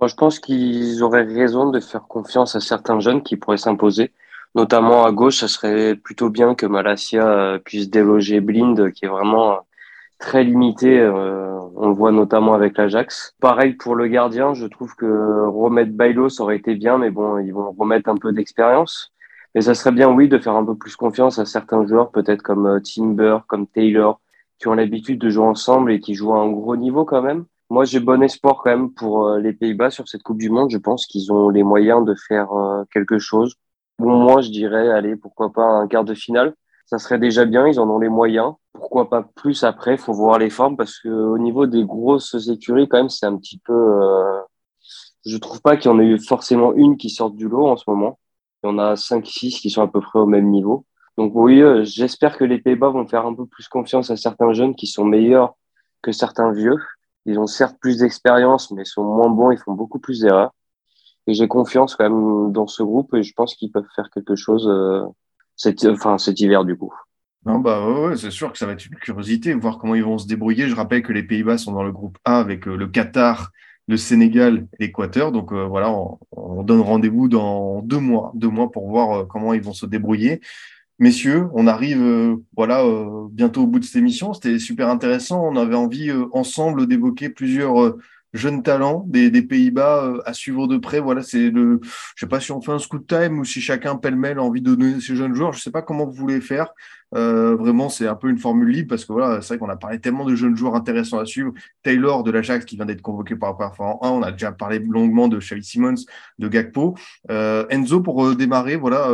Moi, 0.00 0.08
je 0.08 0.14
pense 0.14 0.38
qu'ils 0.38 1.02
auraient 1.02 1.24
raison 1.24 1.70
de 1.70 1.80
faire 1.80 2.02
confiance 2.02 2.54
à 2.54 2.60
certains 2.60 3.00
jeunes 3.00 3.22
qui 3.22 3.36
pourraient 3.36 3.56
s'imposer. 3.56 4.12
Notamment 4.54 5.04
à 5.04 5.12
gauche, 5.12 5.38
ça 5.40 5.48
serait 5.48 5.94
plutôt 5.94 6.30
bien 6.30 6.54
que 6.54 6.66
Malasia 6.66 7.28
euh, 7.28 7.58
puisse 7.58 7.90
déloger 7.90 8.40
Blind, 8.40 8.92
qui 8.92 9.04
est 9.04 9.08
vraiment 9.08 9.60
très 10.18 10.42
limité. 10.42 10.98
Euh, 10.98 11.57
on 11.80 11.92
voit 11.92 12.12
notamment 12.12 12.54
avec 12.54 12.76
l'Ajax. 12.76 13.34
Pareil 13.40 13.74
pour 13.74 13.94
le 13.94 14.08
gardien, 14.08 14.52
je 14.54 14.66
trouve 14.66 14.94
que 14.96 15.46
remettre 15.46 15.92
Bailos 15.92 16.40
aurait 16.40 16.56
été 16.56 16.74
bien, 16.74 16.98
mais 16.98 17.10
bon, 17.10 17.38
ils 17.38 17.52
vont 17.52 17.70
remettre 17.72 18.08
un 18.08 18.16
peu 18.16 18.32
d'expérience. 18.32 19.12
Mais 19.54 19.62
ça 19.62 19.74
serait 19.74 19.92
bien, 19.92 20.10
oui, 20.10 20.28
de 20.28 20.38
faire 20.38 20.54
un 20.54 20.64
peu 20.64 20.76
plus 20.76 20.96
confiance 20.96 21.38
à 21.38 21.44
certains 21.44 21.86
joueurs, 21.86 22.10
peut-être 22.10 22.42
comme 22.42 22.66
euh, 22.66 22.80
Timber, 22.80 23.38
comme 23.46 23.66
Taylor, 23.66 24.20
qui 24.58 24.68
ont 24.68 24.74
l'habitude 24.74 25.20
de 25.20 25.30
jouer 25.30 25.46
ensemble 25.46 25.92
et 25.92 26.00
qui 26.00 26.14
jouent 26.14 26.34
à 26.34 26.40
un 26.40 26.50
gros 26.50 26.76
niveau 26.76 27.04
quand 27.04 27.22
même. 27.22 27.44
Moi, 27.70 27.84
j'ai 27.84 28.00
bon 28.00 28.22
espoir 28.22 28.60
quand 28.62 28.70
même 28.70 28.92
pour 28.92 29.26
euh, 29.26 29.38
les 29.38 29.52
Pays-Bas 29.52 29.90
sur 29.90 30.08
cette 30.08 30.22
Coupe 30.22 30.38
du 30.38 30.50
Monde. 30.50 30.70
Je 30.70 30.78
pense 30.78 31.06
qu'ils 31.06 31.32
ont 31.32 31.48
les 31.48 31.62
moyens 31.62 32.04
de 32.04 32.14
faire 32.14 32.52
euh, 32.52 32.84
quelque 32.92 33.18
chose. 33.18 33.54
Bon, 33.98 34.16
moi, 34.16 34.42
je 34.42 34.50
dirais, 34.50 34.90
allez, 34.90 35.16
pourquoi 35.16 35.52
pas 35.52 35.64
un 35.64 35.86
quart 35.86 36.04
de 36.04 36.14
finale. 36.14 36.54
Ça 36.86 36.98
serait 36.98 37.18
déjà 37.18 37.44
bien, 37.44 37.66
ils 37.68 37.78
en 37.80 37.88
ont 37.88 37.98
les 37.98 38.08
moyens. 38.08 38.54
Pourquoi 38.88 39.10
pas 39.10 39.22
plus 39.34 39.64
après 39.64 39.98
Faut 39.98 40.14
voir 40.14 40.38
les 40.38 40.48
formes 40.48 40.78
parce 40.78 40.98
que 40.98 41.10
au 41.10 41.36
niveau 41.36 41.66
des 41.66 41.84
grosses 41.84 42.48
écuries, 42.48 42.88
quand 42.88 42.96
même, 42.96 43.10
c'est 43.10 43.26
un 43.26 43.36
petit 43.36 43.58
peu. 43.58 43.74
Euh... 43.74 44.40
Je 45.26 45.36
trouve 45.36 45.60
pas 45.60 45.76
qu'il 45.76 45.90
y 45.90 45.94
en 45.94 46.00
ait 46.00 46.06
eu 46.06 46.18
forcément 46.18 46.72
une 46.72 46.96
qui 46.96 47.10
sorte 47.10 47.36
du 47.36 47.48
lot 47.48 47.66
en 47.66 47.76
ce 47.76 47.84
moment. 47.86 48.18
Il 48.62 48.68
y 48.68 48.70
en 48.70 48.78
a 48.78 48.96
cinq, 48.96 49.26
six 49.26 49.60
qui 49.60 49.68
sont 49.68 49.82
à 49.82 49.88
peu 49.88 50.00
près 50.00 50.18
au 50.18 50.26
même 50.26 50.48
niveau. 50.50 50.86
Donc 51.18 51.32
oui, 51.34 51.60
euh, 51.60 51.84
j'espère 51.84 52.38
que 52.38 52.44
les 52.44 52.58
Pays-Bas 52.58 52.88
vont 52.88 53.06
faire 53.06 53.26
un 53.26 53.34
peu 53.34 53.44
plus 53.44 53.68
confiance 53.68 54.10
à 54.10 54.16
certains 54.16 54.54
jeunes 54.54 54.74
qui 54.74 54.86
sont 54.86 55.04
meilleurs 55.04 55.54
que 56.00 56.12
certains 56.12 56.52
vieux 56.52 56.78
ils 57.28 57.38
ont 57.38 57.46
certes 57.46 57.76
plus 57.78 57.98
d'expérience, 57.98 58.70
mais 58.70 58.86
sont 58.86 59.04
moins 59.04 59.28
bons, 59.28 59.50
ils 59.50 59.58
font 59.58 59.74
beaucoup 59.74 59.98
plus 59.98 60.20
d'erreurs. 60.20 60.52
Et 61.26 61.34
j'ai 61.34 61.46
confiance 61.46 61.94
quand 61.94 62.08
même 62.08 62.52
dans 62.52 62.66
ce 62.66 62.82
groupe 62.82 63.12
et 63.14 63.22
je 63.22 63.34
pense 63.34 63.54
qu'ils 63.54 63.70
peuvent 63.70 63.84
faire 63.94 64.08
quelque 64.10 64.34
chose 64.34 64.66
euh, 64.66 65.04
cet, 65.54 65.84
enfin, 65.84 66.16
cet 66.16 66.40
hiver 66.40 66.64
du 66.64 66.76
coup. 66.78 66.94
Non, 67.46 67.60
bah 67.60 67.88
ouais, 67.88 68.16
c'est 68.16 68.30
sûr 68.30 68.52
que 68.52 68.58
ça 68.58 68.66
va 68.66 68.72
être 68.72 68.84
une 68.86 68.96
curiosité, 68.96 69.54
voir 69.54 69.78
comment 69.78 69.94
ils 69.94 70.04
vont 70.04 70.18
se 70.18 70.26
débrouiller. 70.26 70.68
Je 70.68 70.74
rappelle 70.74 71.02
que 71.02 71.12
les 71.12 71.22
Pays-Bas 71.22 71.58
sont 71.58 71.72
dans 71.72 71.84
le 71.84 71.92
groupe 71.92 72.18
A 72.24 72.38
avec 72.40 72.68
euh, 72.68 72.76
le 72.76 72.86
Qatar, 72.86 73.50
le 73.86 73.96
Sénégal 73.96 74.66
l'Équateur. 74.78 75.32
Donc 75.32 75.52
euh, 75.52 75.64
voilà, 75.64 75.90
on, 75.90 76.18
on 76.32 76.62
donne 76.62 76.80
rendez-vous 76.80 77.28
dans 77.28 77.80
deux 77.82 78.00
mois, 78.00 78.32
deux 78.34 78.48
mois 78.48 78.70
pour 78.70 78.88
voir 78.88 79.26
comment 79.28 79.54
ils 79.54 79.62
vont 79.62 79.72
se 79.72 79.86
débrouiller. 79.86 80.40
Messieurs, 81.00 81.46
on 81.54 81.68
arrive 81.68 82.02
euh, 82.02 82.36
voilà 82.56 82.82
euh, 82.84 83.28
bientôt 83.30 83.62
au 83.62 83.66
bout 83.68 83.78
de 83.78 83.84
cette 83.84 83.96
émission. 83.96 84.34
C'était 84.34 84.58
super 84.58 84.88
intéressant. 84.88 85.46
On 85.46 85.56
avait 85.56 85.76
envie 85.76 86.10
euh, 86.10 86.26
ensemble 86.32 86.88
d'évoquer 86.88 87.28
plusieurs 87.28 87.94
jeunes 88.32 88.62
talents 88.62 89.04
des, 89.06 89.30
des 89.30 89.42
Pays-Bas 89.42 90.14
à 90.24 90.32
suivre 90.32 90.66
de 90.66 90.76
près. 90.76 91.00
Voilà, 91.00 91.22
c'est 91.22 91.50
le. 91.50 91.80
Je 91.82 92.20
sais 92.20 92.28
pas 92.28 92.40
si 92.40 92.52
on 92.52 92.60
fait 92.60 92.72
un 92.72 92.78
scoot 92.78 93.06
time 93.06 93.38
ou 93.38 93.44
si 93.44 93.60
chacun 93.60 93.96
pêle-mêle 93.96 94.38
a 94.38 94.42
envie 94.42 94.60
de 94.60 94.74
donner 94.74 95.00
ces 95.00 95.16
jeunes 95.16 95.34
joueurs. 95.34 95.52
Je 95.52 95.60
sais 95.60 95.70
pas 95.70 95.82
comment 95.82 96.04
vous 96.04 96.12
voulez 96.12 96.40
faire. 96.40 96.68
vraiment, 97.12 97.88
c'est 97.88 98.06
un 98.06 98.14
peu 98.14 98.28
une 98.28 98.38
formule 98.38 98.68
libre 98.68 98.90
parce 98.90 99.04
que 99.04 99.12
voilà, 99.12 99.40
c'est 99.40 99.54
vrai 99.54 99.58
qu'on 99.58 99.70
a 99.70 99.76
parlé 99.76 100.00
tellement 100.00 100.24
de 100.24 100.34
jeunes 100.34 100.56
joueurs 100.56 100.74
intéressants 100.74 101.18
à 101.18 101.26
suivre. 101.26 101.52
Taylor 101.82 102.22
de 102.24 102.30
l'Ajax 102.30 102.64
qui 102.64 102.76
vient 102.76 102.86
d'être 102.86 103.02
convoqué 103.02 103.36
par 103.36 103.50
la 103.50 103.54
première 103.54 103.76
fois 103.76 104.04
en 104.04 104.06
1. 104.06 104.10
On 104.10 104.22
a 104.22 104.32
déjà 104.32 104.52
parlé 104.52 104.78
longuement 104.78 105.28
de 105.28 105.38
Xavi 105.38 105.64
Simmons, 105.64 106.04
de 106.38 106.48
Gakpo. 106.48 106.96
Enzo 107.28 108.00
pour 108.00 108.34
démarrer, 108.34 108.76
voilà 108.76 109.10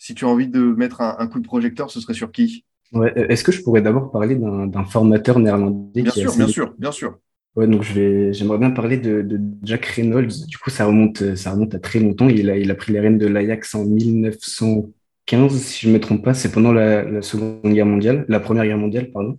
si 0.00 0.14
tu 0.14 0.24
as 0.24 0.28
envie 0.28 0.48
de 0.48 0.60
mettre 0.60 1.02
un, 1.02 1.26
coup 1.28 1.38
de 1.38 1.46
projecteur, 1.46 1.90
ce 1.90 2.00
serait 2.00 2.14
sur 2.14 2.32
qui? 2.32 2.64
Ouais, 2.92 3.12
euh, 3.16 3.28
Est-ce 3.28 3.44
que 3.44 3.52
je 3.52 3.62
pourrais 3.62 3.82
d'abord 3.82 4.10
parler 4.10 4.34
d'un 4.34 4.84
formateur 4.84 5.38
néerlandais 5.38 6.02
Bien 6.02 6.10
sûr, 6.10 6.34
bien 6.34 6.48
sûr, 6.48 6.74
bien 6.78 6.90
sûr. 6.90 7.18
Ouais, 7.56 7.66
donc 7.66 7.82
je 7.82 7.92
vais, 7.92 8.32
j'aimerais 8.32 8.58
bien 8.58 8.70
parler 8.70 8.96
de, 8.96 9.22
de, 9.22 9.40
Jack 9.64 9.84
Reynolds. 9.86 10.46
Du 10.46 10.56
coup, 10.58 10.70
ça 10.70 10.86
remonte, 10.86 11.34
ça 11.34 11.52
remonte 11.52 11.74
à 11.74 11.78
très 11.78 11.98
longtemps. 11.98 12.28
Il 12.28 12.48
a, 12.48 12.56
il 12.56 12.70
a 12.70 12.74
pris 12.74 12.92
les 12.92 13.00
rênes 13.00 13.18
de 13.18 13.26
l'Ajax 13.26 13.74
en 13.74 13.84
1915, 13.84 15.56
si 15.56 15.86
je 15.86 15.88
ne 15.88 15.94
me 15.94 16.00
trompe 16.00 16.24
pas. 16.24 16.34
C'est 16.34 16.52
pendant 16.52 16.72
la, 16.72 17.22
Seconde 17.22 17.60
Guerre 17.64 17.86
mondiale, 17.86 18.24
la 18.28 18.40
Première 18.40 18.64
Guerre 18.64 18.78
mondiale, 18.78 19.10
pardon. 19.12 19.36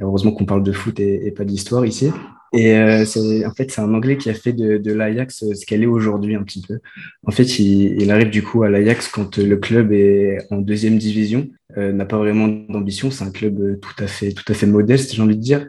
Heureusement 0.00 0.32
qu'on 0.32 0.44
parle 0.44 0.62
de 0.62 0.72
foot 0.72 1.00
et, 1.00 1.26
et 1.26 1.30
pas 1.30 1.44
d'histoire 1.44 1.86
ici. 1.86 2.10
Et 2.52 2.76
euh, 2.76 3.04
c'est, 3.04 3.44
en 3.44 3.52
fait, 3.52 3.70
c'est 3.70 3.80
un 3.80 3.92
Anglais 3.92 4.16
qui 4.16 4.30
a 4.30 4.34
fait 4.34 4.52
de, 4.52 4.76
de 4.76 4.92
l'Ajax 4.92 5.42
euh, 5.42 5.54
ce 5.54 5.66
qu'elle 5.66 5.82
est 5.82 5.86
aujourd'hui 5.86 6.34
un 6.34 6.42
petit 6.42 6.62
peu. 6.66 6.78
En 7.26 7.30
fait, 7.30 7.58
il, 7.58 8.00
il 8.00 8.10
arrive 8.10 8.30
du 8.30 8.42
coup 8.42 8.62
à 8.62 8.68
l'Ajax 8.70 9.08
quand 9.08 9.38
le 9.38 9.56
club 9.56 9.92
est 9.92 10.38
en 10.50 10.58
deuxième 10.58 10.98
division, 10.98 11.48
euh, 11.76 11.92
n'a 11.92 12.06
pas 12.06 12.18
vraiment 12.18 12.48
d'ambition. 12.48 13.10
C'est 13.10 13.24
un 13.24 13.30
club 13.30 13.60
euh, 13.60 13.76
tout 13.76 14.02
à 14.02 14.06
fait, 14.06 14.32
tout 14.32 14.50
à 14.50 14.54
fait 14.54 14.66
modeste, 14.66 15.14
j'ai 15.14 15.22
envie 15.22 15.36
de 15.36 15.42
dire. 15.42 15.66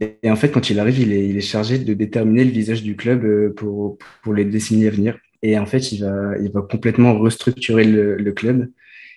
Et, 0.00 0.30
en 0.30 0.36
fait, 0.36 0.50
quand 0.50 0.70
il 0.70 0.78
arrive, 0.78 0.98
il 0.98 1.12
est, 1.12 1.40
chargé 1.40 1.78
de 1.78 1.94
déterminer 1.94 2.44
le 2.44 2.50
visage 2.50 2.82
du 2.82 2.96
club 2.96 3.54
pour, 3.54 3.98
pour 4.22 4.34
les 4.34 4.44
décennies 4.44 4.86
à 4.86 4.90
venir. 4.90 5.18
Et 5.42 5.58
en 5.58 5.66
fait, 5.66 5.92
il 5.92 6.02
va, 6.02 6.36
il 6.38 6.50
va 6.50 6.62
complètement 6.62 7.18
restructurer 7.18 7.84
le, 7.84 8.32
club. 8.32 8.70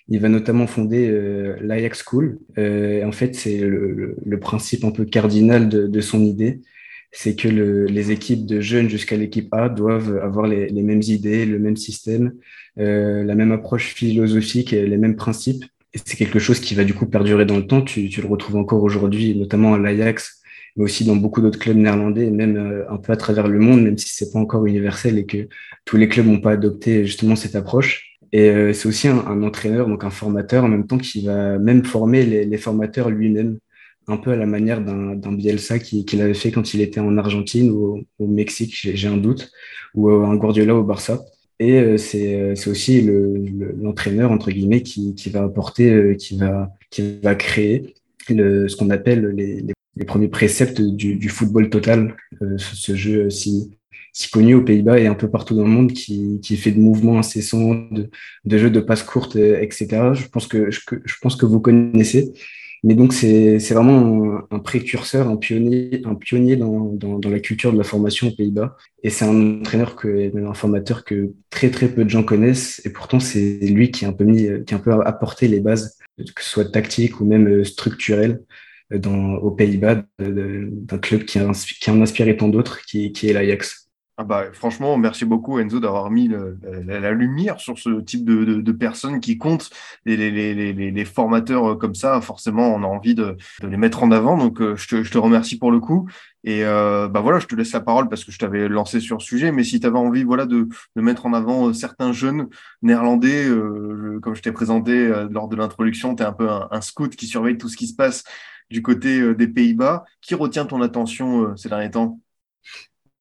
Il 0.08 0.20
va 0.20 0.28
notamment 0.28 0.66
fonder 0.66 1.08
euh, 1.08 1.56
l'Ajax 1.60 2.04
School. 2.06 2.38
Euh, 2.58 3.04
en 3.04 3.12
fait, 3.12 3.34
c'est 3.34 3.58
le, 3.58 4.38
principe 4.40 4.84
un 4.84 4.90
peu 4.90 5.04
cardinal 5.04 5.68
de, 5.68 6.00
son 6.00 6.24
idée. 6.24 6.60
C'est 7.12 7.36
que 7.36 7.48
le, 7.48 7.84
les 7.86 8.10
équipes 8.10 8.46
de 8.46 8.60
jeunes 8.60 8.88
jusqu'à 8.88 9.16
l'équipe 9.16 9.52
A 9.52 9.68
doivent 9.68 10.18
avoir 10.18 10.46
les, 10.46 10.70
mêmes 10.72 11.02
idées, 11.02 11.46
le 11.46 11.58
même 11.58 11.76
système, 11.76 12.34
euh, 12.78 13.22
la 13.22 13.34
même 13.34 13.52
approche 13.52 13.94
philosophique 13.94 14.72
les 14.72 14.96
mêmes 14.96 15.16
principes. 15.16 15.64
Et 15.92 15.98
c'est 16.04 16.16
quelque 16.16 16.40
chose 16.40 16.58
qui 16.58 16.74
va 16.74 16.84
du 16.84 16.92
coup 16.92 17.06
perdurer 17.06 17.44
dans 17.44 17.56
le 17.56 17.66
temps. 17.66 17.82
Tu 17.82 18.08
le 18.08 18.26
retrouves 18.26 18.56
encore 18.56 18.82
aujourd'hui, 18.82 19.36
notamment 19.36 19.74
à 19.74 19.78
l'Ajax, 19.78 20.42
mais 20.76 20.84
aussi 20.84 21.04
dans 21.04 21.16
beaucoup 21.16 21.40
d'autres 21.40 21.58
clubs 21.58 21.76
néerlandais, 21.76 22.30
même 22.30 22.56
euh, 22.56 22.90
un 22.90 22.96
peu 22.96 23.12
à 23.12 23.16
travers 23.16 23.48
le 23.48 23.58
monde, 23.58 23.82
même 23.82 23.98
si 23.98 24.08
c'est 24.08 24.32
pas 24.32 24.38
encore 24.38 24.66
universel 24.66 25.18
et 25.18 25.26
que 25.26 25.48
tous 25.84 25.96
les 25.96 26.08
clubs 26.08 26.26
n'ont 26.26 26.40
pas 26.40 26.52
adopté 26.52 27.06
justement 27.06 27.36
cette 27.36 27.54
approche. 27.56 28.18
Et 28.32 28.50
euh, 28.50 28.72
c'est 28.72 28.88
aussi 28.88 29.08
un, 29.08 29.42
entraîneur, 29.42 29.88
donc 29.88 30.02
un 30.04 30.10
formateur 30.10 30.64
en 30.64 30.68
même 30.68 30.86
temps 30.86 30.98
qui 30.98 31.24
va 31.24 31.58
même 31.58 31.84
former 31.84 32.24
les, 32.24 32.58
formateurs 32.58 33.10
lui-même, 33.10 33.58
un 34.08 34.16
peu 34.16 34.32
à 34.32 34.36
la 34.36 34.46
manière 34.46 34.80
d'un 34.82 35.32
Bielsa 35.32 35.78
qu'il 35.78 36.04
qui 36.04 36.20
avait 36.20 36.34
fait 36.34 36.50
quand 36.50 36.74
il 36.74 36.80
était 36.80 37.00
en 37.00 37.16
Argentine 37.16 37.70
ou 37.70 38.04
au, 38.18 38.26
Mexique, 38.26 38.74
j'ai 38.94 39.08
un 39.08 39.16
doute, 39.16 39.50
ou 39.94 40.10
euh, 40.10 40.24
un 40.24 40.36
Guardiola 40.36 40.74
au 40.74 40.82
Barça. 40.84 41.24
Et 41.60 41.96
c'est 41.98 42.68
aussi 42.68 43.08
l'entraîneur, 43.80 44.30
le, 44.30 44.34
entre 44.34 44.50
guillemets, 44.50 44.82
qui, 44.82 45.14
qui 45.14 45.30
va 45.30 45.44
apporter, 45.44 46.16
qui, 46.18 46.36
va, 46.36 46.72
qui 46.90 47.20
va 47.22 47.36
créer 47.36 47.94
le, 48.28 48.66
ce 48.68 48.76
qu'on 48.76 48.90
appelle 48.90 49.26
les, 49.28 49.60
les 49.60 49.73
les 49.96 50.04
premiers 50.04 50.28
préceptes 50.28 50.80
du, 50.80 51.16
du 51.16 51.28
football 51.28 51.70
total, 51.70 52.16
euh, 52.42 52.56
ce 52.58 52.94
jeu 52.96 53.30
si, 53.30 53.70
si 54.12 54.30
connu 54.30 54.54
aux 54.54 54.62
Pays-Bas 54.62 54.98
et 54.98 55.06
un 55.06 55.14
peu 55.14 55.28
partout 55.28 55.54
dans 55.54 55.64
le 55.64 55.70
monde, 55.70 55.92
qui, 55.92 56.40
qui 56.42 56.56
fait 56.56 56.72
de 56.72 56.80
mouvements 56.80 57.18
incessants, 57.18 57.74
de, 57.90 58.10
de 58.44 58.58
jeux 58.58 58.70
de 58.70 58.80
passes 58.80 59.02
courtes, 59.02 59.36
euh, 59.36 59.60
etc. 59.60 60.14
Je 60.14 60.26
pense 60.28 60.46
que 60.46 60.70
je, 60.70 60.80
je 61.04 61.14
pense 61.20 61.36
que 61.36 61.46
vous 61.46 61.60
connaissez. 61.60 62.32
Mais 62.86 62.94
donc 62.94 63.14
c'est 63.14 63.56
vraiment 63.70 64.40
un, 64.50 64.58
précurseur, 64.58 65.28
un 65.30 65.36
pionnier, 65.38 66.02
un 66.04 66.14
pionnier 66.14 66.56
dans, 66.56 66.92
dans, 66.92 67.18
dans, 67.18 67.30
la 67.30 67.40
culture 67.40 67.72
de 67.72 67.78
la 67.78 67.84
formation 67.84 68.28
aux 68.28 68.32
Pays-Bas. 68.32 68.76
Et 69.02 69.08
c'est 69.08 69.24
un 69.24 69.60
entraîneur 69.60 69.96
que, 69.96 70.30
un 70.36 70.52
formateur 70.52 71.02
que 71.02 71.32
très 71.48 71.70
très 71.70 71.88
peu 71.88 72.04
de 72.04 72.10
gens 72.10 72.22
connaissent. 72.22 72.82
Et 72.84 72.90
pourtant 72.90 73.20
c'est 73.20 73.58
lui 73.62 73.90
qui 73.90 74.04
a 74.04 74.08
un 74.08 74.12
peu 74.12 74.24
mis, 74.24 74.48
qui 74.66 74.74
a 74.74 74.76
un 74.76 74.80
peu 74.80 74.92
apporté 74.92 75.48
les 75.48 75.60
bases, 75.60 75.96
que 76.18 76.42
ce 76.44 76.50
soit 76.50 76.70
tactique 76.70 77.22
ou 77.22 77.24
même 77.24 77.48
euh, 77.48 77.64
structurel 77.64 78.42
dans, 78.98 79.34
aux 79.34 79.50
Pays-Bas 79.50 80.02
d'un 80.18 80.98
club 80.98 81.24
qui 81.24 81.38
a, 81.38 81.46
en 81.46 82.00
inspiré 82.02 82.36
tant 82.36 82.48
d'autres, 82.48 82.82
qui, 82.86 83.12
est 83.22 83.32
l'Ajax. 83.32 83.84
Ah 84.16 84.22
bah, 84.22 84.44
franchement, 84.52 84.96
merci 84.96 85.24
beaucoup 85.24 85.58
Enzo 85.58 85.80
d'avoir 85.80 86.08
mis 86.08 86.28
la, 86.28 87.10
lumière 87.10 87.58
sur 87.58 87.76
ce 87.78 88.00
type 88.00 88.24
de, 88.24 88.72
personnes 88.72 89.18
qui 89.18 89.38
comptent. 89.38 89.70
Les, 90.04 91.04
formateurs 91.04 91.72
euh, 91.72 91.74
comme 91.74 91.96
ça, 91.96 92.20
forcément, 92.20 92.74
on 92.74 92.84
a 92.84 92.86
envie 92.86 93.16
de, 93.16 93.36
les 93.62 93.76
mettre 93.76 94.04
en 94.04 94.12
avant. 94.12 94.38
Donc, 94.38 94.60
euh, 94.60 94.76
je 94.76 95.10
te 95.10 95.18
remercie 95.18 95.58
pour 95.58 95.72
le 95.72 95.80
coup. 95.80 96.08
Et 96.44 96.64
euh, 96.64 97.08
bah 97.08 97.20
voilà, 97.20 97.38
je 97.38 97.46
te 97.46 97.54
laisse 97.54 97.72
la 97.72 97.80
parole 97.80 98.08
parce 98.08 98.22
que 98.24 98.30
je 98.30 98.38
t'avais 98.38 98.68
lancé 98.68 99.00
sur 99.00 99.20
ce 99.20 99.26
sujet. 99.26 99.50
Mais 99.50 99.64
si 99.64 99.80
tu 99.80 99.86
avais 99.86 99.98
envie 99.98 100.24
voilà, 100.24 100.44
de, 100.46 100.68
de 100.96 101.02
mettre 101.02 101.26
en 101.26 101.32
avant 101.32 101.68
euh, 101.68 101.72
certains 101.72 102.12
jeunes 102.12 102.48
néerlandais, 102.82 103.46
euh, 103.46 104.18
comme 104.22 104.34
je 104.34 104.42
t'ai 104.42 104.52
présenté 104.52 105.08
lors 105.30 105.48
de 105.48 105.56
l'introduction, 105.56 106.14
tu 106.14 106.22
es 106.22 106.26
un 106.26 106.32
peu 106.32 106.48
un, 106.48 106.80
scout 106.82 107.16
qui 107.16 107.26
surveille 107.26 107.56
tout 107.56 107.68
ce 107.68 107.76
qui 107.76 107.86
se 107.86 107.94
passe 107.94 108.24
du 108.70 108.82
côté 108.82 109.34
des 109.34 109.48
Pays-Bas. 109.48 110.04
Qui 110.20 110.34
retient 110.34 110.66
ton 110.66 110.82
attention 110.82 111.56
ces 111.56 111.68
derniers 111.68 111.90
temps? 111.90 112.20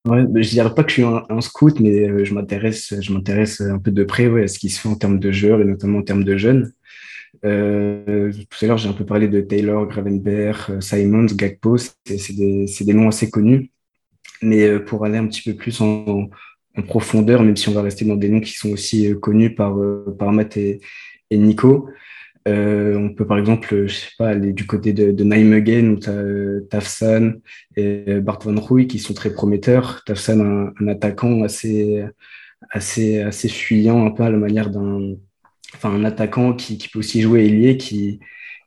Ouais, 0.06 0.26
je 0.36 0.50
dirais 0.50 0.74
pas 0.76 0.84
que 0.84 0.90
je 0.90 0.96
suis 0.96 1.04
un, 1.04 1.40
scout, 1.40 1.80
mais 1.80 2.10
euh, 2.10 2.26
je 2.26 2.34
m'intéresse, 2.34 2.94
je 3.00 3.14
m'intéresse 3.14 3.62
un 3.62 3.80
peu 3.80 3.90
de 3.90 4.04
près 4.04 4.26
à 4.44 4.48
ce 4.50 4.60
qui 4.60 4.70
se 4.70 4.82
fait 4.82 4.90
en 4.90 4.96
termes 4.96 5.18
de 5.18 5.32
joueurs 5.32 5.62
et 5.62 5.64
notamment 5.64 6.00
en 6.00 6.02
termes 6.02 6.26
de 6.26 6.36
jeunes. 6.36 6.74
Euh, 7.46 8.32
tout 8.32 8.66
à 8.66 8.68
l'heure, 8.68 8.78
j'ai 8.78 8.90
un 8.90 8.94
peu 8.94 9.06
parlé 9.06 9.28
de 9.28 9.42
Taylor, 9.42 9.88
Gravenberg, 9.88 10.58
euh, 10.70 10.82
Simons, 10.82 11.26
Gagpo, 11.26 11.78
c'est 11.78 12.36
des, 12.36 12.66
des, 12.82 12.94
noms 12.94 13.10
assez 13.10 13.30
connus. 13.30 13.72
Mais 14.42 14.64
euh, 14.64 14.80
pour 14.80 15.06
aller 15.06 15.18
un 15.18 15.28
petit 15.28 15.42
peu 15.42 15.56
plus 15.58 15.82
en, 15.82 16.30
profondeur, 16.88 17.44
même 17.44 17.56
si 17.56 17.70
on 17.70 17.74
va 17.74 17.84
rester 17.84 18.04
dans 18.06 18.16
des 18.16 18.30
noms 18.30 18.42
qui 18.42 18.54
sont 18.54 18.72
aussi 18.72 19.14
connus 19.22 19.54
par, 19.54 19.78
par 20.18 20.32
Matt 20.32 20.58
et, 20.58 20.80
Nico, 21.32 21.88
on 22.48 23.14
peut 23.16 23.28
par 23.28 23.38
exemple, 23.38 23.88
aller 24.20 24.54
du 24.54 24.66
côté 24.66 24.92
de, 24.92 25.12
de 25.12 25.24
Nijmegen 25.24 25.92
où 25.92 26.00
Tafsan 26.70 27.34
et 27.76 28.20
Bart 28.22 28.40
Van 28.44 28.60
Rooij 28.60 28.88
qui 28.88 28.98
sont 28.98 29.14
très 29.14 29.32
prometteurs. 29.32 30.04
Tafsan, 30.06 30.42
un, 30.42 30.74
un, 30.80 30.88
attaquant 30.88 31.44
assez, 31.44 32.04
assez, 32.72 33.22
assez 33.22 33.50
fuyant, 33.50 34.06
un 34.08 34.12
peu 34.12 34.24
à 34.24 34.32
la 34.32 34.38
manière 34.38 34.72
d'un, 34.72 35.16
enfin, 35.76 35.92
un 35.92 36.04
attaquant 36.06 36.54
qui, 36.54 36.78
qui 36.78 36.88
peut 36.90 37.00
aussi 37.00 37.22
jouer 37.22 37.46
ailier, 37.46 37.78
qui, 37.78 38.20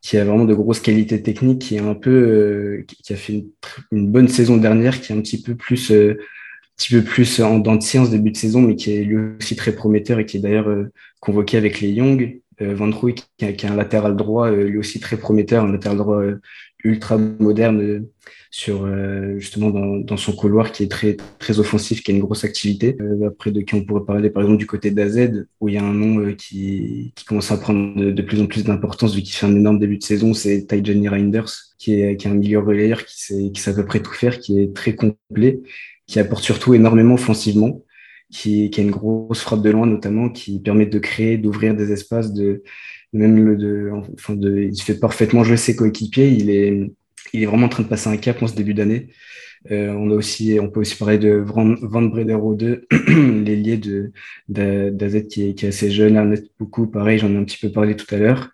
qui 0.02 0.16
a 0.18 0.24
vraiment 0.24 0.44
de 0.44 0.54
grosses 0.54 0.80
qualités 0.80 1.22
techniques, 1.22 1.60
qui 1.60 1.76
est 1.76 1.80
un 1.80 1.94
peu, 1.94 2.10
euh, 2.10 2.84
qui, 2.86 3.12
a 3.12 3.16
fait 3.16 3.44
une, 3.90 4.10
bonne 4.10 4.28
saison 4.28 4.56
dernière, 4.56 5.00
qui 5.00 5.12
est 5.12 5.16
un 5.16 5.20
petit 5.20 5.42
peu 5.42 5.56
plus, 5.56 5.90
euh, 5.90 6.18
petit 6.76 6.94
peu 6.94 7.02
plus 7.02 7.40
en 7.40 7.58
dents 7.58 7.76
de 7.76 7.82
science 7.82 8.10
début 8.10 8.30
de 8.30 8.36
saison, 8.36 8.62
mais 8.62 8.76
qui 8.76 8.92
est 8.92 9.02
lui 9.04 9.16
aussi 9.38 9.56
très 9.56 9.72
prometteur 9.72 10.20
et 10.20 10.26
qui 10.26 10.36
est 10.36 10.40
d'ailleurs 10.40 10.68
euh, 10.68 10.92
convoqué 11.20 11.56
avec 11.56 11.80
les 11.80 11.90
Young. 11.90 12.40
Euh, 12.62 12.74
Van 12.74 12.90
Rooij, 12.90 13.16
qui, 13.36 13.56
qui 13.56 13.66
a 13.66 13.72
un 13.72 13.76
latéral 13.76 14.16
droit, 14.16 14.50
lui 14.50 14.78
aussi 14.78 15.00
très 15.00 15.18
prometteur, 15.18 15.64
un 15.64 15.72
latéral 15.72 15.98
droit 15.98 16.22
ultra 16.84 17.18
moderne 17.18 18.06
sur 18.50 18.88
justement 19.38 19.70
dans, 19.70 20.16
son 20.16 20.32
couloir 20.32 20.72
qui 20.72 20.84
est 20.84 20.90
très 20.90 21.16
très 21.38 21.58
offensif, 21.58 22.02
qui 22.02 22.12
a 22.12 22.14
une 22.14 22.20
grosse 22.20 22.44
activité. 22.44 22.96
après 23.26 23.50
de 23.50 23.60
qui 23.60 23.74
on 23.74 23.84
pourrait 23.84 24.04
parler 24.04 24.30
par 24.30 24.42
exemple 24.42 24.58
du 24.58 24.66
côté 24.66 24.90
d'AZ 24.90 25.46
où 25.60 25.68
il 25.68 25.74
y 25.74 25.78
a 25.78 25.84
un 25.84 25.92
nom 25.92 26.34
qui, 26.34 27.12
qui 27.14 27.24
commence 27.24 27.50
à 27.50 27.56
prendre 27.56 27.94
de, 27.96 28.22
plus 28.22 28.40
en 28.40 28.46
plus 28.46 28.64
d'importance 28.64 29.14
vu 29.14 29.22
qu'il 29.22 29.34
fait 29.34 29.46
un 29.46 29.56
énorme 29.56 29.78
début 29.78 29.98
de 29.98 30.04
saison, 30.04 30.32
c'est 30.34 30.66
Tijani 30.66 31.08
Reinders 31.08 31.50
qui 31.78 32.00
est 32.00 32.16
qui 32.16 32.28
est 32.28 32.30
un 32.30 32.34
milieu 32.34 32.60
relayeur 32.60 33.04
qui 33.04 33.20
sait 33.20 33.50
qui 33.52 33.60
sait 33.60 33.70
à 33.70 33.74
peu 33.74 33.84
près 33.84 34.00
tout 34.00 34.12
faire, 34.12 34.38
qui 34.38 34.60
est 34.60 34.74
très 34.74 34.94
complet, 34.94 35.60
qui 36.06 36.20
apporte 36.20 36.44
surtout 36.44 36.74
énormément 36.74 37.14
offensivement 37.14 37.82
qui, 38.30 38.70
qui, 38.70 38.80
a 38.80 38.82
une 38.82 38.90
grosse 38.90 39.40
frappe 39.40 39.62
de 39.62 39.70
loin 39.70 39.86
notamment, 39.86 40.28
qui 40.28 40.60
permet 40.60 40.86
de 40.86 40.98
créer, 40.98 41.38
d'ouvrir 41.38 41.74
des 41.74 41.92
espaces, 41.92 42.32
de 42.32 42.62
même 43.12 43.44
le, 43.44 43.56
de, 43.56 43.90
enfin 44.14 44.34
de, 44.34 44.58
il 44.60 44.80
fait 44.80 44.98
parfaitement 44.98 45.44
jouer 45.44 45.56
ses 45.56 45.76
coéquipiers. 45.76 46.28
Il 46.28 46.50
est, 46.50 46.92
il 47.32 47.42
est 47.42 47.46
vraiment 47.46 47.66
en 47.66 47.68
train 47.70 47.82
de 47.82 47.88
passer 47.88 48.08
un 48.08 48.16
cap 48.16 48.42
en 48.42 48.46
ce 48.46 48.54
début 48.54 48.74
d'année. 48.74 49.08
Euh, 49.70 49.90
on 49.92 50.10
a 50.10 50.14
aussi, 50.14 50.58
on 50.60 50.70
peut 50.70 50.80
aussi 50.80 50.96
parler 50.96 51.18
de 51.18 51.30
Van, 51.30 51.66
Bredero 52.02 52.54
2, 52.54 52.86
l'ailier 53.44 53.76
de 53.78 54.12
d'AZ 54.48 55.26
qui 55.28 55.48
est, 55.48 55.54
qui 55.54 55.66
est 55.66 55.68
assez 55.68 55.90
jeune, 55.90 56.16
Arnett 56.16 56.44
beaucoup, 56.58 56.86
pareil, 56.86 57.18
j'en 57.18 57.32
ai 57.32 57.36
un 57.36 57.44
petit 57.44 57.58
peu 57.58 57.70
parlé 57.72 57.96
tout 57.96 58.12
à 58.14 58.18
l'heure. 58.18 58.50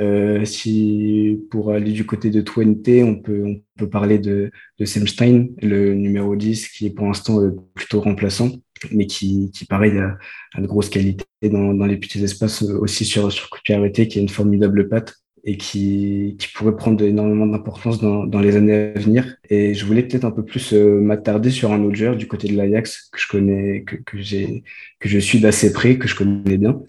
Euh, 0.00 0.44
si 0.44 1.40
pour 1.50 1.72
aller 1.72 1.92
du 1.92 2.06
côté 2.06 2.30
de 2.30 2.40
Twente, 2.40 2.88
on 2.88 3.16
peut, 3.16 3.44
on 3.44 3.60
peut 3.76 3.90
parler 3.90 4.18
de, 4.18 4.50
de 4.78 4.84
Semstein, 4.84 5.48
le 5.62 5.94
numéro 5.94 6.36
10, 6.36 6.68
qui 6.68 6.86
est 6.86 6.90
pour 6.90 7.06
l'instant 7.06 7.40
euh, 7.40 7.56
plutôt 7.74 8.00
remplaçant 8.00 8.50
mais 8.92 9.06
qui, 9.06 9.50
qui 9.52 9.64
pareil, 9.64 9.96
a, 9.98 10.18
a, 10.54 10.60
de 10.60 10.66
grosses 10.66 10.90
qualités 10.90 11.24
dans, 11.42 11.74
dans 11.74 11.86
les 11.86 11.96
petits 11.96 12.22
espaces, 12.22 12.62
euh, 12.62 12.78
aussi 12.78 13.04
sur, 13.04 13.30
sur 13.32 13.50
coup 13.50 13.58
qui 13.64 13.72
a 13.72 14.20
une 14.20 14.28
formidable 14.28 14.88
patte 14.88 15.14
et 15.44 15.56
qui, 15.56 16.36
qui 16.38 16.48
pourrait 16.48 16.76
prendre 16.76 17.02
énormément 17.04 17.46
d'importance 17.46 18.00
dans, 18.00 18.26
dans 18.26 18.40
les 18.40 18.56
années 18.56 18.92
à 18.94 18.98
venir. 18.98 19.36
Et 19.48 19.74
je 19.74 19.86
voulais 19.86 20.02
peut-être 20.02 20.24
un 20.24 20.30
peu 20.30 20.44
plus 20.44 20.72
euh, 20.72 21.00
m'attarder 21.00 21.50
sur 21.50 21.72
un 21.72 21.82
autre 21.82 21.96
joueur 21.96 22.16
du 22.16 22.26
côté 22.26 22.48
de 22.48 22.56
l'Ajax 22.56 23.08
que 23.12 23.18
je 23.18 23.28
connais, 23.28 23.82
que, 23.84 23.96
que 23.96 24.18
j'ai, 24.18 24.62
que 24.98 25.08
je 25.08 25.18
suis 25.18 25.40
d'assez 25.40 25.72
près, 25.72 25.98
que 25.98 26.08
je 26.08 26.14
connais 26.14 26.58
bien. 26.58 26.80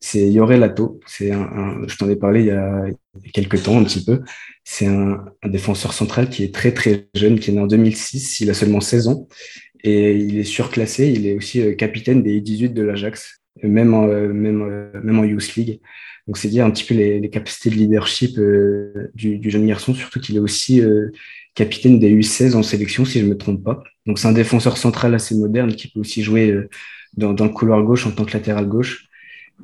C'est 0.00 0.30
Yore 0.30 0.52
Lato. 0.52 1.00
C'est 1.06 1.32
un, 1.32 1.42
un, 1.42 1.88
je 1.88 1.96
t'en 1.96 2.08
ai 2.08 2.16
parlé 2.16 2.40
il 2.42 2.46
y 2.46 2.50
a 2.50 2.84
quelques 3.34 3.62
temps, 3.62 3.78
un 3.78 3.84
petit 3.84 4.04
peu. 4.04 4.22
C'est 4.64 4.86
un, 4.86 5.24
un 5.42 5.48
défenseur 5.48 5.92
central 5.92 6.30
qui 6.30 6.44
est 6.44 6.54
très, 6.54 6.72
très 6.72 7.08
jeune, 7.14 7.40
qui 7.40 7.50
est 7.50 7.54
né 7.54 7.60
en 7.60 7.66
2006. 7.66 8.40
Il 8.40 8.50
a 8.50 8.54
seulement 8.54 8.80
16 8.80 9.08
ans 9.08 9.28
et 9.84 10.16
il 10.16 10.38
est 10.38 10.44
surclassé. 10.44 11.08
Il 11.08 11.26
est 11.26 11.34
aussi 11.34 11.60
euh, 11.60 11.74
capitaine 11.74 12.22
des 12.22 12.40
18 12.40 12.70
de 12.70 12.82
l'Ajax, 12.82 13.40
même 13.62 13.94
en, 13.94 14.08
euh, 14.08 14.28
même, 14.32 14.62
euh, 14.62 15.00
même 15.02 15.18
en 15.18 15.24
Youth 15.24 15.54
League. 15.56 15.80
Donc, 16.28 16.36
c'est 16.36 16.48
dire 16.48 16.66
un 16.66 16.70
petit 16.70 16.84
peu 16.84 16.94
les, 16.94 17.30
capacités 17.30 17.70
de 17.70 17.74
leadership 17.76 18.38
euh, 18.38 19.10
du, 19.14 19.40
jeune 19.50 19.66
garçon, 19.66 19.94
surtout 19.94 20.20
qu'il 20.20 20.36
est 20.36 20.40
aussi 20.40 20.82
euh, 20.82 21.10
capitaine 21.54 21.98
des 21.98 22.14
U16 22.14 22.54
en 22.54 22.62
sélection, 22.62 23.06
si 23.06 23.20
je 23.20 23.24
ne 23.24 23.30
me 23.30 23.36
trompe 23.38 23.64
pas. 23.64 23.82
Donc, 24.04 24.18
c'est 24.18 24.28
un 24.28 24.32
défenseur 24.32 24.76
central 24.76 25.14
assez 25.14 25.34
moderne 25.34 25.74
qui 25.74 25.88
peut 25.88 26.00
aussi 26.00 26.22
jouer 26.22 26.50
euh, 26.50 26.68
dans, 27.16 27.32
dans, 27.32 27.46
le 27.46 27.50
couloir 27.50 27.82
gauche 27.82 28.06
en 28.06 28.10
tant 28.10 28.26
que 28.26 28.34
latéral 28.34 28.68
gauche. 28.68 29.06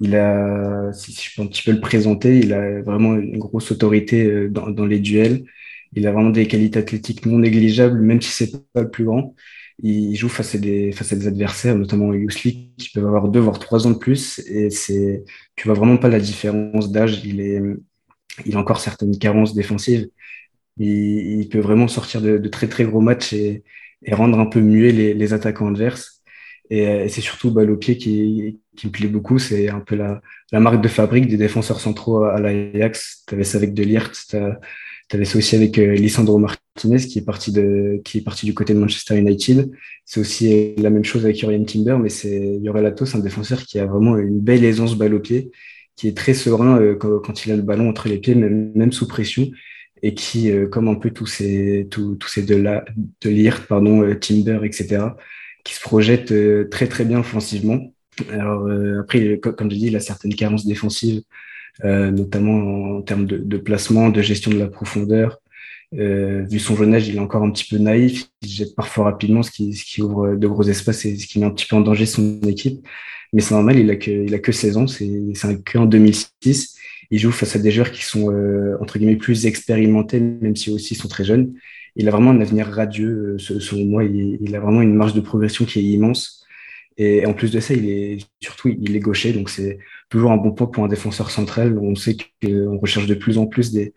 Il 0.00 0.16
a, 0.16 0.90
si 0.94 1.12
je 1.12 1.36
peux 1.36 1.42
un 1.42 1.46
petit 1.48 1.62
peu 1.62 1.72
le 1.72 1.80
présenter, 1.80 2.38
il 2.38 2.54
a 2.54 2.80
vraiment 2.80 3.14
une 3.14 3.38
grosse 3.38 3.70
autorité 3.70 4.48
dans, 4.48 4.70
dans 4.70 4.86
les 4.86 5.00
duels. 5.00 5.44
Il 5.92 6.06
a 6.06 6.12
vraiment 6.12 6.30
des 6.30 6.48
qualités 6.48 6.78
athlétiques 6.78 7.26
non 7.26 7.38
négligeables, 7.38 8.00
même 8.00 8.22
si 8.22 8.30
c'est 8.30 8.72
pas 8.72 8.80
le 8.80 8.90
plus 8.90 9.04
grand 9.04 9.36
il 9.82 10.14
joue 10.16 10.28
face 10.28 10.54
à 10.54 10.58
des, 10.58 10.92
adversaires, 11.26 11.76
notamment 11.76 12.12
Youth 12.14 12.42
League, 12.44 12.76
qui 12.78 12.90
peuvent 12.90 13.06
avoir 13.06 13.28
deux 13.28 13.40
voire 13.40 13.58
trois 13.58 13.86
ans 13.86 13.90
de 13.90 13.98
plus. 13.98 14.38
Et 14.46 14.70
c'est, 14.70 15.24
tu 15.56 15.68
vois 15.68 15.74
vraiment 15.74 15.96
pas 15.96 16.08
la 16.08 16.20
différence 16.20 16.92
d'âge. 16.92 17.22
Il 17.24 17.40
est, 17.40 17.60
il 18.46 18.56
a 18.56 18.58
encore 18.58 18.80
certaines 18.80 19.18
carences 19.18 19.54
défensives. 19.54 20.08
Il, 20.78 21.48
peut 21.50 21.60
vraiment 21.60 21.88
sortir 21.88 22.20
de, 22.20 22.38
très 22.48 22.68
très 22.68 22.84
gros 22.84 23.00
matchs 23.00 23.32
et, 23.32 23.64
rendre 24.12 24.38
un 24.38 24.46
peu 24.46 24.60
muet 24.60 24.92
les, 24.92 25.32
attaquants 25.32 25.68
adverses. 25.68 26.22
Et, 26.70 27.08
c'est 27.08 27.20
surtout 27.20 27.50
balle 27.50 27.70
au 27.70 27.76
pied 27.76 27.96
qui, 27.96 28.60
qui 28.76 28.86
me 28.86 28.92
plaît 28.92 29.08
beaucoup. 29.08 29.38
C'est 29.38 29.68
un 29.68 29.80
peu 29.80 29.96
la, 29.96 30.20
marque 30.52 30.80
de 30.82 30.88
fabrique 30.88 31.28
des 31.28 31.36
défenseurs 31.36 31.80
centraux 31.80 32.24
à 32.24 32.40
l'Ajax. 32.40 33.24
Tu 33.28 33.34
avais 33.34 33.44
ça 33.44 33.58
avec 33.58 33.74
De 33.74 33.82
Ligt, 33.82 34.36
tu 35.08 35.16
avais 35.16 35.24
ça 35.24 35.38
aussi 35.38 35.56
avec 35.56 35.78
euh, 35.78 35.94
Lisandro 35.94 36.38
Martinez 36.38 36.98
qui 36.98 37.18
est 37.18 37.24
parti 37.24 37.52
de 37.52 38.00
qui 38.04 38.18
est 38.18 38.20
parti 38.22 38.46
du 38.46 38.54
côté 38.54 38.74
de 38.74 38.78
Manchester 38.78 39.16
United. 39.16 39.70
C'est 40.04 40.20
aussi 40.20 40.74
la 40.76 40.90
même 40.90 41.04
chose 41.04 41.24
avec 41.24 41.36
Jurien 41.36 41.64
Timber, 41.64 41.96
mais 42.00 42.08
c'est 42.08 42.60
Latos, 42.62 43.14
un 43.14 43.20
défenseur 43.20 43.62
qui 43.62 43.78
a 43.78 43.86
vraiment 43.86 44.16
une 44.16 44.40
belle 44.40 44.64
aisance 44.64 44.96
balle 44.96 45.14
au 45.14 45.20
pied, 45.20 45.50
qui 45.96 46.08
est 46.08 46.16
très 46.16 46.34
serein 46.34 46.80
euh, 46.80 46.96
quand, 46.96 47.46
il 47.46 47.52
a 47.52 47.56
le 47.56 47.62
ballon 47.62 47.88
entre 47.88 48.08
les 48.08 48.18
pieds, 48.18 48.34
même, 48.34 48.72
même 48.74 48.92
sous 48.92 49.06
pression 49.06 49.46
et 50.02 50.12
qui, 50.14 50.50
euh, 50.50 50.66
comme 50.66 50.88
un 50.88 50.96
peu 50.96 51.10
tous 51.10 51.26
ces, 51.26 51.88
tous, 51.90 52.18
ces 52.26 52.42
de, 52.42 52.56
la, 52.56 52.84
de 53.22 53.30
Lirt, 53.30 53.66
pardon, 53.66 54.14
Timber, 54.16 54.60
etc., 54.64 55.14
qui 55.64 55.74
se 55.74 55.80
projette 55.80 56.30
euh, 56.30 56.68
très 56.70 56.86
très 56.86 57.04
bien 57.04 57.20
offensivement. 57.20 57.92
Alors 58.30 58.66
euh, 58.66 59.00
après, 59.00 59.40
comme 59.40 59.70
je 59.70 59.76
dis, 59.76 59.86
il 59.86 59.96
a 59.96 60.00
certaines 60.00 60.34
carences 60.34 60.66
défensives, 60.66 61.18
euh, 61.18 61.22
notamment 61.82 62.96
en 62.96 63.02
termes 63.02 63.26
de, 63.26 63.56
placement, 63.58 64.10
de 64.10 64.22
gestion 64.22 64.50
de 64.50 64.58
la 64.58 64.68
profondeur. 64.68 65.40
Euh, 65.94 66.44
vu 66.50 66.58
son 66.58 66.76
jeune 66.76 66.94
âge, 66.94 67.08
il 67.08 67.16
est 67.16 67.20
encore 67.20 67.42
un 67.42 67.50
petit 67.50 67.66
peu 67.68 67.78
naïf, 67.78 68.26
il 68.42 68.48
jette 68.48 68.74
parfois 68.74 69.04
rapidement, 69.04 69.42
ce 69.42 69.50
qui, 69.50 70.02
ouvre 70.02 70.34
de 70.34 70.46
gros 70.46 70.64
espaces 70.64 71.04
et 71.04 71.16
ce 71.16 71.26
qui 71.26 71.38
met 71.38 71.46
un 71.46 71.50
petit 71.50 71.66
peu 71.66 71.76
en 71.76 71.80
danger 71.80 72.06
son 72.06 72.40
équipe. 72.42 72.86
Mais 73.32 73.40
c'est 73.40 73.54
normal, 73.54 73.78
il 73.78 73.90
a 73.90 73.96
que, 73.96 74.10
il 74.10 74.34
a 74.34 74.38
que 74.38 74.52
16 74.52 74.76
ans, 74.76 74.86
c'est 74.86 75.08
qu'en 75.70 75.86
2006. 75.86 76.76
Il 77.10 77.18
joue 77.18 77.30
face 77.30 77.54
à 77.54 77.58
des 77.58 77.70
joueurs 77.70 77.92
qui 77.92 78.02
sont, 78.02 78.32
euh, 78.32 78.76
entre 78.80 78.98
guillemets, 78.98 79.16
plus 79.16 79.46
expérimentés, 79.46 80.20
même 80.20 80.56
si 80.56 80.70
aussi 80.70 80.94
sont 80.94 81.08
très 81.08 81.24
jeunes 81.24 81.52
il 81.96 82.08
a 82.08 82.10
vraiment 82.10 82.30
un 82.30 82.40
avenir 82.40 82.66
radieux. 82.66 83.36
Euh, 83.36 83.38
selon 83.38 83.84
moi, 83.84 84.04
il, 84.04 84.54
a 84.54 84.60
vraiment 84.60 84.82
une 84.82 84.94
marge 84.94 85.14
de 85.14 85.20
progression 85.20 85.64
qui 85.64 85.78
est 85.78 85.82
immense. 85.82 86.44
Et 86.96 87.26
en 87.26 87.34
plus 87.34 87.50
de 87.50 87.60
ça, 87.60 87.74
il 87.74 87.88
est 87.88 88.18
surtout 88.40 88.68
il 88.68 88.94
est 88.94 89.00
gaucher, 89.00 89.32
donc 89.32 89.50
c'est 89.50 89.78
toujours 90.14 90.32
un 90.32 90.36
bon 90.36 90.52
point 90.52 90.68
pour 90.68 90.84
un 90.84 90.88
défenseur 90.88 91.30
central. 91.30 91.78
On 91.78 91.94
sait 91.94 92.16
qu'on 92.40 92.78
recherche 92.78 93.06
de 93.06 93.14
plus 93.14 93.36
en 93.36 93.46
plus 93.46 93.72
des, 93.72 93.92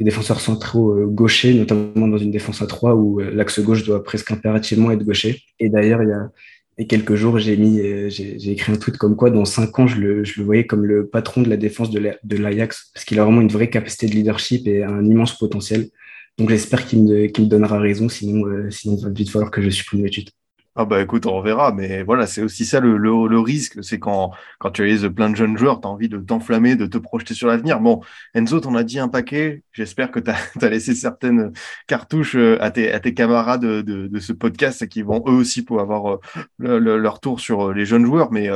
défenseurs 0.00 0.40
centraux 0.40 0.92
euh, 0.92 1.06
gauchers, 1.06 1.54
notamment 1.54 2.06
dans 2.06 2.18
une 2.18 2.30
défense 2.30 2.62
à 2.62 2.66
3 2.66 2.94
où 2.94 3.20
euh, 3.20 3.30
l'axe 3.32 3.58
gauche 3.60 3.84
doit 3.84 4.04
presque 4.04 4.30
impérativement 4.30 4.92
être 4.92 5.04
gaucher. 5.04 5.42
Et 5.58 5.68
d'ailleurs, 5.68 6.02
il 6.02 6.08
y 6.08 6.12
a, 6.12 6.84
quelques 6.86 7.16
jours, 7.16 7.38
j'ai 7.38 7.56
mis, 7.56 7.80
j'ai 8.08 8.52
écrit 8.52 8.72
un 8.72 8.76
tweet 8.76 8.96
comme 8.96 9.16
quoi 9.16 9.30
dans 9.30 9.44
cinq 9.44 9.76
ans, 9.80 9.88
je 9.88 10.00
le, 10.00 10.22
je 10.22 10.38
le 10.38 10.46
voyais 10.46 10.64
comme 10.64 10.84
le 10.84 11.08
patron 11.08 11.42
de 11.42 11.48
la 11.48 11.56
défense 11.56 11.90
de 11.90 12.36
l'Ajax, 12.36 12.92
parce 12.94 13.04
qu'il 13.04 13.18
a 13.18 13.24
vraiment 13.24 13.40
une 13.40 13.48
vraie 13.48 13.68
capacité 13.68 14.06
de 14.06 14.12
leadership 14.12 14.68
et 14.68 14.84
un 14.84 15.04
immense 15.04 15.36
potentiel. 15.36 15.88
Donc 16.38 16.50
j'espère 16.50 16.86
qu'il 16.86 17.02
me, 17.02 17.46
donnera 17.46 17.80
raison, 17.80 18.08
sinon, 18.08 18.46
euh, 18.46 18.70
sinon 18.70 18.96
il 18.96 19.02
va 19.02 19.10
vite 19.10 19.28
falloir 19.28 19.50
que 19.50 19.60
je 19.60 19.70
supprime 19.70 20.04
l'étude. 20.04 20.30
Ah 20.80 20.84
bah 20.84 21.02
écoute, 21.02 21.26
on 21.26 21.40
verra, 21.40 21.72
mais 21.72 22.04
voilà, 22.04 22.26
c'est 22.28 22.40
aussi 22.40 22.64
ça 22.64 22.78
le, 22.78 22.96
le, 22.96 23.40
risque, 23.40 23.82
c'est 23.82 23.98
quand, 23.98 24.30
quand 24.60 24.70
tu 24.70 24.82
réalises 24.82 25.08
plein 25.08 25.28
de 25.28 25.34
jeunes 25.34 25.58
joueurs, 25.58 25.80
tu 25.80 25.88
as 25.88 25.90
envie 25.90 26.08
de 26.08 26.18
t'enflammer, 26.18 26.76
de 26.76 26.86
te 26.86 26.98
projeter 26.98 27.34
sur 27.34 27.48
l'avenir. 27.48 27.80
Bon, 27.80 28.00
Enzo, 28.34 28.60
t'en 28.60 28.74
as 28.76 28.84
dit 28.84 29.00
un 29.00 29.08
paquet, 29.08 29.64
j'espère 29.72 30.12
que 30.12 30.20
tu 30.20 30.30
as, 30.30 30.68
laissé 30.70 30.94
certaines 30.94 31.52
cartouches 31.88 32.36
euh, 32.36 32.62
à 32.62 32.70
tes, 32.70 32.92
à 32.92 33.00
tes 33.00 33.12
camarades 33.12 33.62
de, 33.62 33.82
de, 33.82 34.18
ce 34.20 34.32
podcast 34.32 34.86
qui 34.88 35.02
vont 35.02 35.24
eux 35.26 35.32
aussi 35.32 35.64
pour 35.64 35.80
avoir 35.80 36.18
euh, 36.62 36.78
leur 36.78 37.20
tour 37.20 37.40
sur 37.40 37.72
les 37.72 37.84
jeunes 37.84 38.06
joueurs, 38.06 38.30
mais 38.30 38.48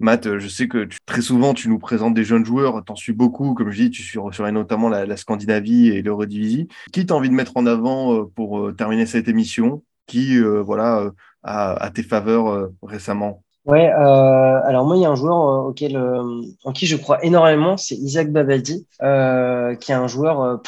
Matt, 0.00 0.38
je 0.38 0.48
sais 0.48 0.66
que 0.66 0.88
très 1.06 1.22
souvent, 1.22 1.54
tu 1.54 1.68
nous 1.68 1.78
présentes 1.78 2.14
des 2.14 2.24
jeunes 2.24 2.44
joueurs, 2.44 2.84
t'en 2.84 2.96
suis 2.96 3.12
beaucoup, 3.12 3.54
comme 3.54 3.70
je 3.70 3.84
dis, 3.84 3.90
tu 3.90 4.02
suis 4.02 4.18
sur 4.32 4.52
notamment 4.52 4.88
la, 4.88 5.16
Scandinavie 5.16 5.88
et 5.88 6.02
l'Eurodivisie. 6.02 6.68
Qui 6.92 7.06
t'as 7.06 7.14
envie 7.14 7.30
de 7.30 7.34
mettre 7.34 7.56
en 7.56 7.66
avant 7.66 8.14
euh, 8.14 8.24
pour 8.34 8.60
euh, 8.60 8.72
terminer 8.72 9.06
cette 9.06 9.28
émission? 9.28 9.84
Qui, 10.06 10.36
euh, 10.36 10.60
voilà, 10.62 11.10
a, 11.44 11.90
tes 11.94 12.02
faveurs 12.02 12.70
récemment? 12.82 13.42
Ouais, 13.66 13.86
alors 13.86 14.84
moi 14.84 14.96
il 14.96 15.02
y 15.02 15.06
a 15.06 15.10
un 15.10 15.14
joueur 15.14 15.66
auquel 15.66 15.96
en 15.96 16.72
qui 16.72 16.86
je 16.86 16.96
crois 16.96 17.24
énormément, 17.24 17.76
c'est 17.76 17.94
Isaac 17.94 18.30
Babaldi, 18.30 18.86
qui 19.00 19.92
est 19.92 19.94
un 19.94 20.06
joueur 20.06 20.60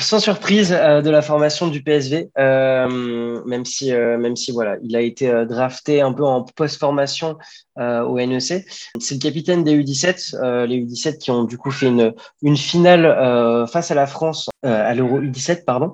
sans 0.00 0.20
surprise 0.20 0.72
euh, 0.72 1.02
de 1.02 1.10
la 1.10 1.20
formation 1.20 1.66
du 1.66 1.82
PSV, 1.82 2.30
euh, 2.38 3.42
même 3.44 3.64
si 3.64 3.92
euh, 3.92 4.16
même 4.16 4.36
si 4.36 4.52
voilà, 4.52 4.76
il 4.82 4.94
a 4.94 5.00
été 5.00 5.44
drafté 5.46 6.00
un 6.00 6.12
peu 6.12 6.24
en 6.24 6.42
post-formation 6.42 7.36
au 7.76 8.18
NEC. 8.18 8.64
C'est 8.98 9.14
le 9.14 9.20
capitaine 9.20 9.62
des 9.62 9.76
U17, 9.76 10.66
les 10.66 10.80
U17 10.80 11.18
qui 11.18 11.30
ont 11.30 11.44
du 11.44 11.56
coup 11.58 11.70
fait 11.70 11.86
une 11.86 12.12
une 12.42 12.56
finale 12.56 13.66
face 13.68 13.92
à 13.92 13.94
la 13.94 14.08
France 14.08 14.48
à 14.64 14.92
l'Euro 14.94 15.20
U17 15.20 15.64
pardon 15.64 15.92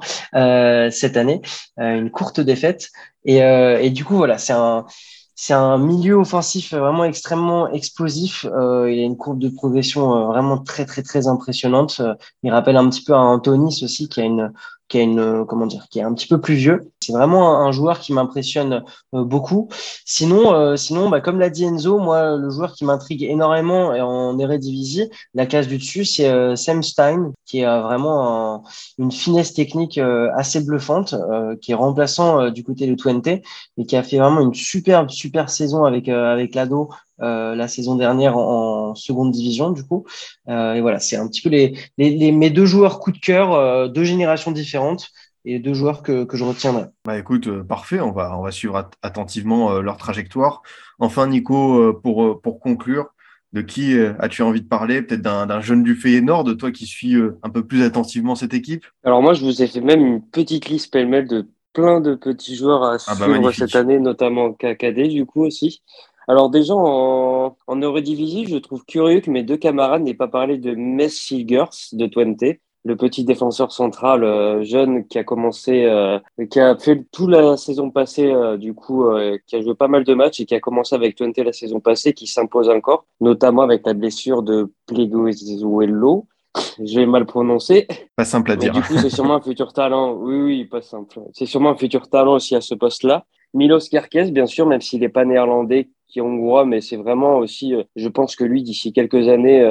cette 0.91 1.19
année, 1.19 1.43
une 1.77 2.11
courte 2.11 2.41
défaite 2.41 2.89
et 3.27 3.41
et 3.41 3.91
du 3.91 4.03
coup 4.03 4.17
voilà, 4.17 4.39
c'est 4.39 4.55
un 4.55 4.87
c'est 5.35 5.55
un 5.55 5.79
milieu 5.79 6.15
offensif 6.15 6.75
vraiment 6.75 7.05
extrêmement 7.05 7.69
explosif. 7.71 8.47
Euh, 8.47 8.91
il 8.91 8.99
a 9.01 9.03
une 9.03 9.17
courbe 9.17 9.39
de 9.39 9.49
progression 9.49 10.17
euh, 10.17 10.27
vraiment 10.27 10.59
très 10.59 10.87
très 10.87 11.03
très 11.03 11.27
impressionnante. 11.27 12.01
il 12.43 12.51
rappelle 12.51 12.77
un 12.77 12.89
petit 12.89 13.03
peu 13.03 13.15
à 13.15 13.19
Antonis 13.19 13.81
aussi 13.83 14.09
qui 14.09 14.21
a 14.21 14.25
une 14.25 14.53
qui 14.89 14.99
a 14.99 15.03
une 15.03 15.45
comment 15.47 15.67
dire 15.67 15.87
qui 15.91 15.99
est 15.99 16.03
un 16.03 16.15
petit 16.15 16.27
peu 16.27 16.41
plus 16.41 16.55
vieux 16.55 16.93
c'est 17.05 17.13
vraiment 17.13 17.61
un, 17.61 17.73
joueur 17.73 18.01
qui 18.01 18.13
m'impressionne 18.13 18.85
euh, 19.15 19.25
beaucoup. 19.25 19.69
Sinon, 20.05 20.55
euh, 20.55 20.77
sinon 20.77 21.11
bah, 21.11 21.21
comme 21.21 21.39
l'a 21.39 21.51
dit 21.51 21.65
Enzo, 21.65 21.99
moi, 21.99 22.37
le 22.37 22.51
joueur 22.51 22.73
qui 22.75 22.85
m'intrigue 22.85 23.23
énormément 23.25 23.89
en 23.89 24.39
Eredivisie, 24.39 25.11
la 25.35 25.47
case 25.47 25.69
du 25.69 25.79
dessus, 25.79 26.05
c'est 26.05 26.29
euh, 26.29 26.57
Sam 26.57 26.83
Stein, 26.83 27.33
qui 27.45 27.63
a 27.65 27.83
vraiment 27.83 28.65
une 28.99 29.13
finesse 29.13 29.53
technique 29.53 29.99
assez 29.99 30.61
bluffante, 30.61 31.15
qui 31.61 31.73
est 31.73 31.75
remplaçant 31.75 32.51
du 32.51 32.65
côté 32.65 32.87
de 32.87 32.95
Twente 32.95 33.27
et 33.27 33.87
qui 33.87 33.97
a 33.97 34.03
fait 34.03 34.19
vraiment 34.19 34.41
une 34.41 34.55
superbe, 34.55 35.11
super 35.11 35.51
saison 35.51 35.85
avec, 35.85 36.09
avec 36.09 36.55
l'ado 36.55 36.89
la 37.19 37.69
saison 37.69 37.97
dernière 37.97 38.37
en, 38.37 38.95
seconde 38.95 39.33
division 39.33 39.71
du 39.71 39.85
coup. 39.85 40.05
et 40.49 40.81
voilà, 40.81 40.99
c'est 40.99 41.17
un 41.17 41.29
petit 41.29 41.43
peu 41.43 41.49
les, 41.49 41.77
les, 41.99 42.33
mes 42.33 42.51
deux 42.51 42.67
joueurs 42.67 43.01
coup 43.01 43.13
de 43.13 43.19
cœur, 43.19 43.91
deux 43.91 44.05
générations 44.05 44.51
différentes 44.51 45.11
et 45.45 45.59
deux 45.59 45.75
joueurs 45.75 46.03
que, 46.03 46.25
que 46.25 46.37
je 46.37 46.45
retiendrai. 46.45 46.87
Bah 47.05 47.19
écoute, 47.19 47.49
euh, 47.49 47.63
parfait, 47.63 48.01
on 48.01 48.13
va, 48.13 48.39
on 48.39 48.43
va 48.43 48.51
suivre 48.51 48.91
attentivement 49.03 49.73
euh, 49.73 49.81
leur 49.83 49.97
trajectoire. 49.97 50.63
Enfin, 50.99 51.27
Nico, 51.27 51.79
euh, 51.79 52.01
pour, 52.03 52.41
pour 52.41 52.61
conclure, 52.61 53.09
de 53.53 53.61
qui 53.61 53.97
as-tu 54.19 54.43
envie 54.43 54.63
de 54.63 54.67
parler? 54.67 55.01
Peut-être 55.01 55.23
d'un 55.23 55.61
jeune 55.61 55.85
du 55.85 55.95
Feyenoord, 55.95 56.43
de 56.43 56.55
toi 56.55 56.73
qui 56.73 56.87
suis 56.87 57.15
un 57.15 57.51
peu 57.51 57.65
plus 57.65 57.85
attentivement 57.85 58.35
cette 58.35 58.53
équipe? 58.53 58.85
Alors 59.05 59.23
moi, 59.23 59.33
je 59.33 59.45
vous 59.45 59.63
ai 59.63 59.69
fait 59.69 59.81
même 59.81 60.05
une 60.05 60.23
petite 60.23 60.67
liste 60.67 60.93
pêle-mêle 60.93 61.29
de 61.29 61.47
plein 61.73 62.01
de 62.01 62.17
petits 62.17 62.57
joueurs 62.57 62.83
à 62.83 62.97
ah 63.07 63.15
bah, 63.15 63.27
suivre 63.27 63.53
cette 63.53 63.77
année, 63.77 64.01
notamment 64.01 64.53
KKD 64.53 65.07
du 65.07 65.25
coup 65.25 65.45
aussi. 65.45 65.83
Alors 66.29 66.51
déjà 66.51 66.75
en, 66.75 67.57
en 67.67 67.77
Eurodivisie, 67.77 68.47
je 68.47 68.57
trouve 68.57 68.85
curieux 68.85 69.21
que 69.21 69.31
mes 69.31 69.43
deux 69.43 69.57
camarades 69.57 70.03
n'aient 70.03 70.15
pas 70.15 70.29
parlé 70.29 70.59
de 70.59 70.75
Messi 70.75 71.45
de 71.45 72.07
Twente 72.07 72.59
le 72.85 72.97
petit 72.97 73.25
défenseur 73.25 73.73
central 73.73 74.25
euh, 74.25 74.63
jeune 74.63 75.07
qui 75.07 75.19
a 75.19 75.25
commencé, 75.25 75.85
euh, 75.85 76.19
qui 76.51 76.61
a 76.61 76.77
fait 76.77 77.05
toute 77.11 77.31
la 77.31 77.57
saison 77.57 77.91
passée, 77.91 78.31
euh, 78.31 78.57
du 78.57 78.75
coup, 78.75 79.07
qui 79.47 79.57
a 79.57 79.63
joué 79.63 79.75
pas 79.75 79.89
mal 79.89 80.05
de 80.05 80.15
matchs 80.15 80.41
et 80.41 80.47
qui 80.47 80.55
a 80.55 80.61
commencé 80.61 80.95
avec 80.95 81.17
Twente 81.17 81.39
la 81.39 81.53
saison 81.53 81.81
passée, 81.81 82.13
qui 82.13 82.27
s'impose 82.27 82.69
encore, 82.69 83.07
notamment 83.21 83.63
avec 83.63 83.87
la 83.87 83.95
blessure 83.95 84.43
de 84.43 84.71
Pleguezuelo. 84.87 86.27
Je 86.79 87.01
vais 87.01 87.07
mal 87.07 87.27
prononcer. 87.27 87.89
Pas 88.17 88.25
simple 88.25 88.53
à 88.53 88.57
dire. 88.57 88.73
du 88.73 88.83
coup, 88.83 88.97
c'est 88.97 89.11
sûrement 89.11 89.35
un 89.37 89.41
futur 89.41 89.73
talent. 89.73 90.13
Oui, 90.13 90.37
oui, 90.37 90.65
pas 90.65 90.83
simple. 90.83 91.21
C'est 91.33 91.47
sûrement 91.47 91.71
un 91.71 91.77
futur 91.77 92.09
talent 92.09 92.35
aussi 92.35 92.55
à 92.55 92.61
ce 92.61 92.75
poste-là. 92.75 93.25
Milos 93.55 93.89
Kerkez, 93.91 94.31
bien 94.31 94.47
sûr, 94.47 94.67
même 94.67 94.81
s'il 94.81 95.01
n'est 95.01 95.09
pas 95.09 95.25
néerlandais, 95.25 95.91
qui 96.09 96.19
est 96.19 96.23
hongrois, 96.23 96.67
mais 96.67 96.81
c'est 96.81 96.97
vraiment 96.97 97.39
aussi, 97.39 97.75
je 97.97 98.09
pense 98.09 98.37
que 98.37 98.45
lui, 98.45 98.63
d'ici 98.63 98.93
quelques 98.93 99.29
années, 99.29 99.63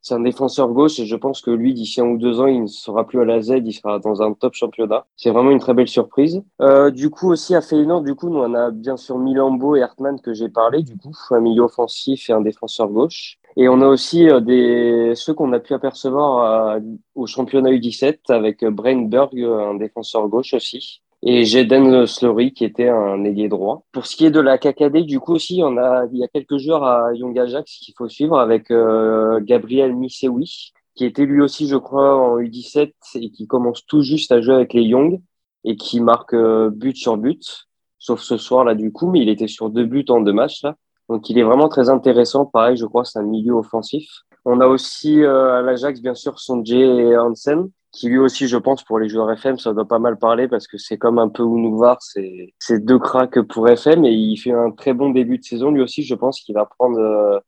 c'est 0.00 0.14
un 0.14 0.20
défenseur 0.20 0.68
gauche 0.68 0.98
et 1.00 1.06
je 1.06 1.16
pense 1.16 1.42
que 1.42 1.50
lui, 1.50 1.74
d'ici 1.74 2.00
un 2.00 2.06
ou 2.06 2.18
deux 2.18 2.40
ans, 2.40 2.46
il 2.46 2.62
ne 2.62 2.66
sera 2.66 3.06
plus 3.06 3.20
à 3.20 3.24
la 3.24 3.42
Z, 3.42 3.60
il 3.64 3.72
sera 3.72 3.98
dans 3.98 4.22
un 4.22 4.32
top 4.32 4.54
championnat. 4.54 5.06
C'est 5.16 5.30
vraiment 5.30 5.50
une 5.50 5.58
très 5.58 5.74
belle 5.74 5.88
surprise. 5.88 6.42
Euh, 6.62 6.90
du 6.90 7.10
coup, 7.10 7.30
aussi 7.30 7.54
à 7.54 7.60
Feyenoord, 7.60 8.02
du 8.02 8.14
coup, 8.14 8.30
nous, 8.30 8.38
on 8.38 8.54
a 8.54 8.70
bien 8.70 8.96
sûr 8.96 9.18
Milambo 9.18 9.76
et 9.76 9.82
Hartmann 9.82 10.20
que 10.20 10.32
j'ai 10.32 10.48
parlé, 10.48 10.82
du 10.82 10.96
coup, 10.96 11.12
un 11.30 11.40
milieu 11.40 11.62
offensif 11.62 12.30
et 12.30 12.32
un 12.32 12.40
défenseur 12.40 12.88
gauche. 12.88 13.38
Et 13.56 13.68
on 13.68 13.80
a 13.80 13.86
aussi 13.86 14.30
euh, 14.30 14.40
des, 14.40 15.12
ceux 15.14 15.34
qu'on 15.34 15.52
a 15.52 15.58
pu 15.58 15.74
apercevoir 15.74 16.76
euh, 16.76 16.80
au 17.14 17.26
championnat 17.26 17.70
U17 17.70 18.18
avec 18.28 18.64
Brainberg, 18.64 19.38
un 19.38 19.74
défenseur 19.74 20.28
gauche 20.28 20.54
aussi 20.54 21.02
et 21.22 21.44
Jaden 21.44 22.06
Slory 22.06 22.52
qui 22.52 22.64
était 22.64 22.88
un 22.88 23.24
ailier 23.24 23.48
droit. 23.48 23.84
Pour 23.92 24.06
ce 24.06 24.16
qui 24.16 24.26
est 24.26 24.30
de 24.30 24.40
la 24.40 24.58
KKD, 24.58 25.02
du 25.04 25.18
coup 25.20 25.34
aussi, 25.34 25.60
on 25.64 25.76
a, 25.76 26.06
il 26.12 26.18
y 26.18 26.24
a 26.24 26.28
quelques 26.28 26.58
joueurs 26.58 26.84
à 26.84 27.12
Young 27.14 27.36
Ajax 27.38 27.78
qu'il 27.78 27.94
faut 27.96 28.08
suivre 28.08 28.38
avec 28.38 28.70
euh, 28.70 29.40
Gabriel 29.42 29.94
Misewi, 29.96 30.72
qui 30.94 31.04
était 31.04 31.26
lui 31.26 31.40
aussi, 31.40 31.66
je 31.68 31.76
crois, 31.76 32.16
en 32.16 32.38
U17 32.38 32.92
et 33.16 33.30
qui 33.30 33.46
commence 33.46 33.84
tout 33.86 34.02
juste 34.02 34.30
à 34.32 34.40
jouer 34.40 34.54
avec 34.54 34.72
les 34.74 34.82
Young 34.82 35.20
et 35.64 35.76
qui 35.76 36.00
marque 36.00 36.34
euh, 36.34 36.70
but 36.70 36.96
sur 36.96 37.16
but, 37.16 37.66
sauf 37.98 38.20
ce 38.20 38.36
soir 38.36 38.64
là 38.64 38.74
du 38.74 38.92
coup, 38.92 39.10
mais 39.10 39.20
il 39.20 39.28
était 39.28 39.48
sur 39.48 39.70
deux 39.70 39.84
buts 39.84 40.04
en 40.08 40.20
deux 40.20 40.32
matchs 40.32 40.62
là. 40.62 40.76
Donc 41.08 41.30
il 41.30 41.38
est 41.38 41.42
vraiment 41.42 41.68
très 41.68 41.88
intéressant. 41.88 42.46
Pareil, 42.46 42.76
je 42.76 42.84
crois, 42.84 43.04
c'est 43.04 43.18
un 43.18 43.22
milieu 43.22 43.54
offensif. 43.54 44.08
On 44.44 44.60
a 44.60 44.66
aussi 44.66 45.20
euh, 45.22 45.58
à 45.58 45.62
l'Ajax, 45.62 46.00
bien 46.00 46.14
sûr, 46.14 46.38
son 46.38 46.64
Jay 46.64 47.16
Hansen, 47.16 47.70
qui 47.92 48.08
lui 48.08 48.18
aussi, 48.18 48.48
je 48.48 48.56
pense, 48.56 48.84
pour 48.84 48.98
les 48.98 49.08
joueurs 49.08 49.30
FM, 49.32 49.58
ça 49.58 49.72
doit 49.72 49.88
pas 49.88 49.98
mal 49.98 50.18
parler 50.18 50.48
parce 50.48 50.66
que 50.66 50.78
c'est 50.78 50.98
comme 50.98 51.18
un 51.18 51.28
peu 51.28 51.42
Ounouvar, 51.42 52.02
c'est 52.02 52.54
c'est 52.58 52.84
deux 52.84 52.98
cracks 52.98 53.40
pour 53.42 53.68
FM 53.68 54.04
et 54.04 54.12
il 54.12 54.36
fait 54.36 54.52
un 54.52 54.70
très 54.70 54.92
bon 54.94 55.10
début 55.10 55.38
de 55.38 55.44
saison. 55.44 55.70
Lui 55.70 55.82
aussi, 55.82 56.02
je 56.02 56.14
pense 56.14 56.40
qu'il 56.40 56.54
va 56.54 56.66
prendre 56.66 56.98
euh, 56.98 57.38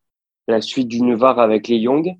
la 0.48 0.60
suite 0.60 0.88
du 0.88 1.02
Nuvar 1.02 1.38
avec 1.38 1.68
les 1.68 1.76
Young 1.76 2.16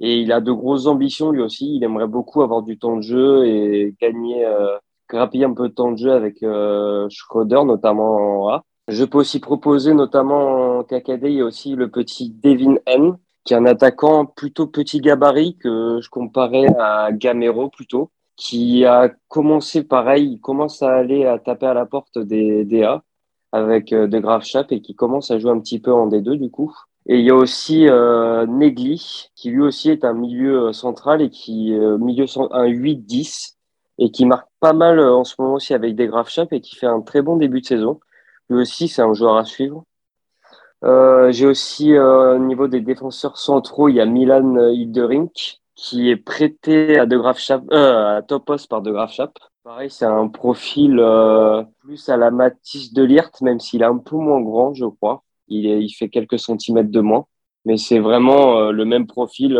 et 0.00 0.18
il 0.20 0.32
a 0.32 0.40
de 0.40 0.52
grosses 0.52 0.86
ambitions 0.86 1.30
lui 1.30 1.42
aussi. 1.42 1.76
Il 1.76 1.84
aimerait 1.84 2.06
beaucoup 2.06 2.42
avoir 2.42 2.62
du 2.62 2.78
temps 2.78 2.96
de 2.96 3.02
jeu 3.02 3.46
et 3.46 3.94
gagner, 4.00 4.44
euh, 4.46 4.76
grappiller 5.08 5.44
un 5.44 5.54
peu 5.54 5.68
de 5.68 5.74
temps 5.74 5.92
de 5.92 5.98
jeu 5.98 6.12
avec 6.12 6.42
euh, 6.42 7.06
Schroeder, 7.10 7.64
notamment 7.64 8.44
en 8.44 8.48
A. 8.50 8.64
Je 8.88 9.04
peux 9.04 9.18
aussi 9.18 9.40
proposer, 9.40 9.94
notamment 9.94 10.78
en 10.78 10.84
KKD, 10.84 11.24
il 11.24 11.34
y 11.36 11.40
a 11.40 11.44
aussi 11.44 11.74
le 11.74 11.90
petit 11.90 12.30
Devin 12.30 12.76
N, 12.86 13.16
qui 13.44 13.54
est 13.54 13.56
un 13.56 13.66
attaquant 13.66 14.26
plutôt 14.26 14.66
petit 14.66 15.00
gabarit 15.00 15.56
que 15.58 16.00
je 16.02 16.08
comparais 16.08 16.66
à 16.78 17.10
Gamero 17.12 17.68
plutôt, 17.68 18.10
qui 18.36 18.84
a 18.84 19.10
commencé 19.28 19.84
pareil, 19.84 20.32
il 20.32 20.40
commence 20.40 20.82
à 20.82 20.94
aller 20.94 21.24
à 21.26 21.38
taper 21.38 21.66
à 21.66 21.74
la 21.74 21.86
porte 21.86 22.18
des 22.18 22.64
DA 22.64 23.02
avec 23.52 23.92
euh, 23.92 24.08
de 24.08 24.18
graves 24.18 24.44
et 24.70 24.80
qui 24.80 24.94
commence 24.94 25.30
à 25.30 25.38
jouer 25.38 25.52
un 25.52 25.60
petit 25.60 25.78
peu 25.78 25.92
en 25.92 26.08
D2 26.08 26.36
du 26.36 26.50
coup. 26.50 26.74
Et 27.06 27.18
il 27.18 27.24
y 27.24 27.30
a 27.30 27.34
aussi 27.34 27.86
euh, 27.88 28.46
Negli, 28.46 29.28
qui 29.34 29.50
lui 29.50 29.60
aussi 29.60 29.90
est 29.90 30.04
un 30.04 30.14
milieu 30.14 30.68
euh, 30.68 30.72
central 30.72 31.20
et 31.20 31.30
qui 31.30 31.74
euh, 31.74 31.98
milieu 31.98 32.24
un 32.50 32.66
8-10 32.66 33.56
et 33.98 34.10
qui 34.10 34.24
marque 34.24 34.48
pas 34.60 34.72
mal 34.72 34.98
euh, 34.98 35.14
en 35.14 35.24
ce 35.24 35.34
moment 35.38 35.54
aussi 35.54 35.74
avec 35.74 35.94
des 35.96 36.06
graves 36.06 36.30
et 36.50 36.60
qui 36.60 36.76
fait 36.76 36.86
un 36.86 37.02
très 37.02 37.20
bon 37.22 37.36
début 37.36 37.60
de 37.60 37.66
saison. 37.66 38.00
Lui 38.48 38.62
aussi, 38.62 38.88
c'est 38.88 39.02
un 39.02 39.12
joueur 39.12 39.36
à 39.36 39.44
suivre. 39.44 39.84
Euh, 40.84 41.32
J'ai 41.32 41.46
aussi 41.46 41.94
euh, 41.94 42.36
au 42.36 42.38
niveau 42.38 42.68
des 42.68 42.80
défenseurs 42.80 43.38
centraux, 43.38 43.88
il 43.88 43.96
y 43.96 44.00
a 44.00 44.06
Milan 44.06 44.70
Hilderink 44.70 45.60
qui 45.74 46.10
est 46.10 46.16
prêté 46.16 46.98
euh, 47.00 48.16
à 48.16 48.22
Topos 48.22 48.66
par 48.68 48.82
De 48.82 48.92
Graafschap. 48.92 49.38
Pareil, 49.64 49.90
c'est 49.90 50.04
un 50.04 50.28
profil 50.28 51.02
plus 51.80 52.08
à 52.10 52.18
la 52.18 52.30
Matisse 52.30 52.92
de 52.92 53.02
Lirt, 53.02 53.40
même 53.40 53.60
s'il 53.60 53.80
est 53.80 53.86
un 53.86 53.96
peu 53.96 54.16
moins 54.16 54.42
grand, 54.42 54.74
je 54.74 54.84
crois. 54.84 55.22
Il, 55.48 55.64
il 55.64 55.90
fait 55.90 56.10
quelques 56.10 56.38
centimètres 56.38 56.90
de 56.90 57.00
moins, 57.00 57.24
mais 57.64 57.78
c'est 57.78 57.98
vraiment 57.98 58.70
le 58.70 58.84
même 58.84 59.06
profil, 59.06 59.58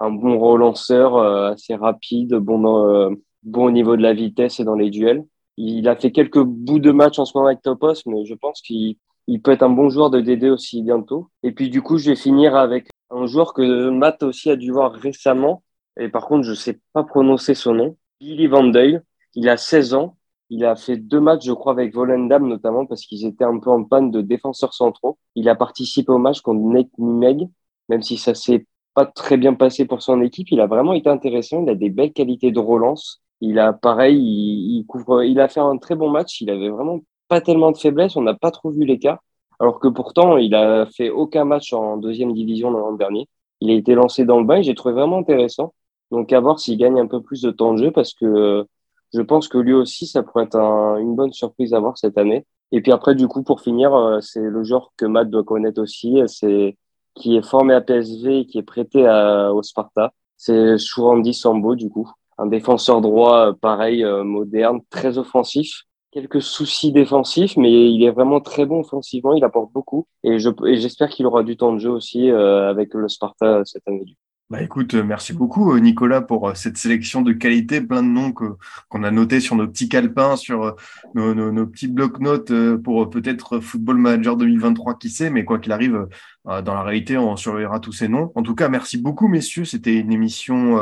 un 0.00 0.10
bon 0.10 0.38
relanceur, 0.38 1.18
assez 1.18 1.74
rapide, 1.74 2.36
bon, 2.36 3.14
bon 3.42 3.64
au 3.66 3.70
niveau 3.70 3.96
de 3.96 4.02
la 4.02 4.14
vitesse 4.14 4.60
et 4.60 4.64
dans 4.64 4.76
les 4.76 4.88
duels. 4.88 5.26
Il 5.58 5.86
a 5.88 5.96
fait 5.96 6.10
quelques 6.10 6.42
bouts 6.42 6.78
de 6.78 6.90
match 6.90 7.18
en 7.18 7.26
ce 7.26 7.36
moment 7.36 7.48
avec 7.48 7.60
Topos, 7.60 8.02
mais 8.06 8.24
je 8.24 8.34
pense 8.34 8.62
qu'il 8.62 8.96
il 9.26 9.42
peut 9.42 9.52
être 9.52 9.62
un 9.62 9.70
bon 9.70 9.88
joueur 9.88 10.10
de 10.10 10.20
DD 10.20 10.50
aussi 10.50 10.82
bientôt. 10.82 11.28
Et 11.42 11.52
puis 11.52 11.70
du 11.70 11.82
coup, 11.82 11.98
je 11.98 12.10
vais 12.10 12.16
finir 12.16 12.56
avec 12.56 12.88
un 13.10 13.26
joueur 13.26 13.54
que 13.54 13.90
Matt 13.90 14.22
aussi 14.22 14.50
a 14.50 14.56
dû 14.56 14.72
voir 14.72 14.92
récemment. 14.92 15.62
Et 15.98 16.08
par 16.08 16.26
contre, 16.26 16.44
je 16.44 16.54
sais 16.54 16.80
pas 16.92 17.04
prononcer 17.04 17.54
son 17.54 17.74
nom. 17.74 17.96
Billy 18.20 18.46
Van 18.46 18.64
Dale. 18.64 19.04
Il 19.34 19.48
a 19.48 19.56
16 19.56 19.94
ans. 19.94 20.16
Il 20.50 20.64
a 20.64 20.76
fait 20.76 20.96
deux 20.96 21.20
matchs, 21.20 21.46
je 21.46 21.52
crois, 21.52 21.72
avec 21.72 21.94
Volendam 21.94 22.46
notamment 22.46 22.84
parce 22.84 23.02
qu'ils 23.06 23.24
étaient 23.24 23.44
un 23.44 23.58
peu 23.58 23.70
en 23.70 23.84
panne 23.84 24.10
de 24.10 24.20
défenseurs 24.20 24.74
centraux. 24.74 25.18
Il 25.34 25.48
a 25.48 25.54
participé 25.54 26.12
au 26.12 26.18
match 26.18 26.42
contre 26.42 26.60
Nate 26.60 26.90
Nimeg, 26.98 27.48
même 27.88 28.02
si 28.02 28.18
ça 28.18 28.34
s'est 28.34 28.66
pas 28.94 29.06
très 29.06 29.38
bien 29.38 29.54
passé 29.54 29.86
pour 29.86 30.02
son 30.02 30.20
équipe. 30.20 30.50
Il 30.50 30.60
a 30.60 30.66
vraiment 30.66 30.92
été 30.92 31.08
intéressant. 31.08 31.62
Il 31.62 31.70
a 31.70 31.74
des 31.74 31.88
belles 31.88 32.12
qualités 32.12 32.50
de 32.50 32.58
relance. 32.58 33.22
Il 33.40 33.58
a 33.58 33.72
pareil, 33.72 34.18
il, 34.18 34.78
il 34.78 34.86
couvre, 34.86 35.22
il 35.24 35.40
a 35.40 35.48
fait 35.48 35.60
un 35.60 35.78
très 35.78 35.94
bon 35.94 36.10
match. 36.10 36.40
Il 36.42 36.50
avait 36.50 36.68
vraiment 36.68 37.00
tellement 37.40 37.72
de 37.72 37.76
faiblesse, 37.76 38.16
on 38.16 38.22
n'a 38.22 38.34
pas 38.34 38.50
trop 38.50 38.70
vu 38.70 38.84
l'écart. 38.84 39.22
Alors 39.60 39.78
que 39.80 39.88
pourtant, 39.88 40.36
il 40.38 40.54
a 40.54 40.86
fait 40.86 41.10
aucun 41.10 41.44
match 41.44 41.72
en 41.72 41.96
deuxième 41.96 42.32
division 42.32 42.70
l'an 42.70 42.92
dernier. 42.92 43.28
Il 43.60 43.70
a 43.70 43.74
été 43.74 43.94
lancé 43.94 44.24
dans 44.24 44.38
le 44.40 44.44
bain 44.44 44.56
et 44.56 44.62
j'ai 44.62 44.74
trouvé 44.74 44.94
vraiment 44.94 45.18
intéressant. 45.18 45.72
Donc 46.10 46.32
à 46.32 46.40
voir 46.40 46.58
s'il 46.58 46.78
gagne 46.78 46.98
un 46.98 47.06
peu 47.06 47.22
plus 47.22 47.42
de 47.42 47.50
temps 47.50 47.72
de 47.74 47.84
jeu 47.84 47.90
parce 47.90 48.12
que 48.12 48.66
je 49.12 49.20
pense 49.20 49.48
que 49.48 49.58
lui 49.58 49.74
aussi, 49.74 50.06
ça 50.06 50.22
pourrait 50.22 50.44
être 50.44 50.56
un, 50.56 50.96
une 50.98 51.14
bonne 51.14 51.32
surprise 51.32 51.74
à 51.74 51.80
voir 51.80 51.98
cette 51.98 52.18
année. 52.18 52.44
Et 52.72 52.80
puis 52.80 52.92
après, 52.92 53.14
du 53.14 53.28
coup, 53.28 53.42
pour 53.42 53.60
finir, 53.60 53.94
euh, 53.94 54.20
c'est 54.20 54.40
le 54.40 54.64
genre 54.64 54.92
que 54.96 55.04
Matt 55.04 55.28
doit 55.30 55.44
connaître 55.44 55.80
aussi, 55.80 56.18
c'est 56.26 56.76
qui 57.14 57.36
est 57.36 57.46
formé 57.46 57.74
à 57.74 57.82
PSV 57.82 58.40
et 58.40 58.46
qui 58.46 58.58
est 58.58 58.62
prêté 58.62 59.06
à, 59.06 59.52
au 59.52 59.62
Sparta. 59.62 60.12
C'est 60.36 60.78
Chourandi 60.78 61.34
Sambo, 61.34 61.74
du 61.76 61.90
coup. 61.90 62.10
Un 62.38 62.46
défenseur 62.46 63.00
droit, 63.02 63.48
euh, 63.48 63.52
pareil, 63.52 64.02
euh, 64.02 64.24
moderne, 64.24 64.80
très 64.90 65.18
offensif 65.18 65.84
quelques 66.12 66.42
soucis 66.42 66.92
défensifs, 66.92 67.56
mais 67.56 67.90
il 67.90 68.04
est 68.04 68.10
vraiment 68.10 68.40
très 68.40 68.66
bon 68.66 68.80
offensivement, 68.80 69.34
il 69.34 69.42
apporte 69.42 69.72
beaucoup. 69.72 70.06
Et 70.22 70.38
je 70.38 70.50
et 70.66 70.76
j'espère 70.76 71.08
qu'il 71.08 71.26
aura 71.26 71.42
du 71.42 71.56
temps 71.56 71.72
de 71.72 71.78
jeu 71.78 71.90
aussi 71.90 72.30
euh, 72.30 72.70
avec 72.70 72.94
le 72.94 73.08
Sparta 73.08 73.62
cette 73.64 73.88
année. 73.88 74.16
Bah 74.50 74.60
écoute, 74.62 74.92
merci 74.92 75.32
beaucoup 75.32 75.78
Nicolas 75.78 76.20
pour 76.20 76.54
cette 76.54 76.76
sélection 76.76 77.22
de 77.22 77.32
qualité, 77.32 77.80
plein 77.80 78.02
de 78.02 78.08
noms 78.08 78.32
qu'on 78.32 79.02
a 79.02 79.10
notés 79.10 79.40
sur 79.40 79.56
nos 79.56 79.66
petits 79.66 79.88
calepins, 79.88 80.36
sur 80.36 80.76
nos, 81.14 81.32
nos, 81.32 81.50
nos 81.50 81.66
petits 81.66 81.88
blocs-notes 81.88 82.52
pour 82.84 83.08
peut-être 83.08 83.60
Football 83.60 83.96
Manager 83.96 84.36
2023, 84.36 84.98
qui 84.98 85.08
sait, 85.08 85.30
mais 85.30 85.46
quoi 85.46 85.58
qu'il 85.58 85.72
arrive, 85.72 86.06
dans 86.44 86.74
la 86.74 86.82
réalité, 86.82 87.16
on 87.16 87.34
surveillera 87.36 87.80
tous 87.80 87.92
ces 87.92 88.08
noms. 88.08 88.30
En 88.34 88.42
tout 88.42 88.54
cas, 88.54 88.68
merci 88.68 88.98
beaucoup 88.98 89.26
messieurs, 89.26 89.64
c'était 89.64 89.94
une 89.94 90.12
émission 90.12 90.78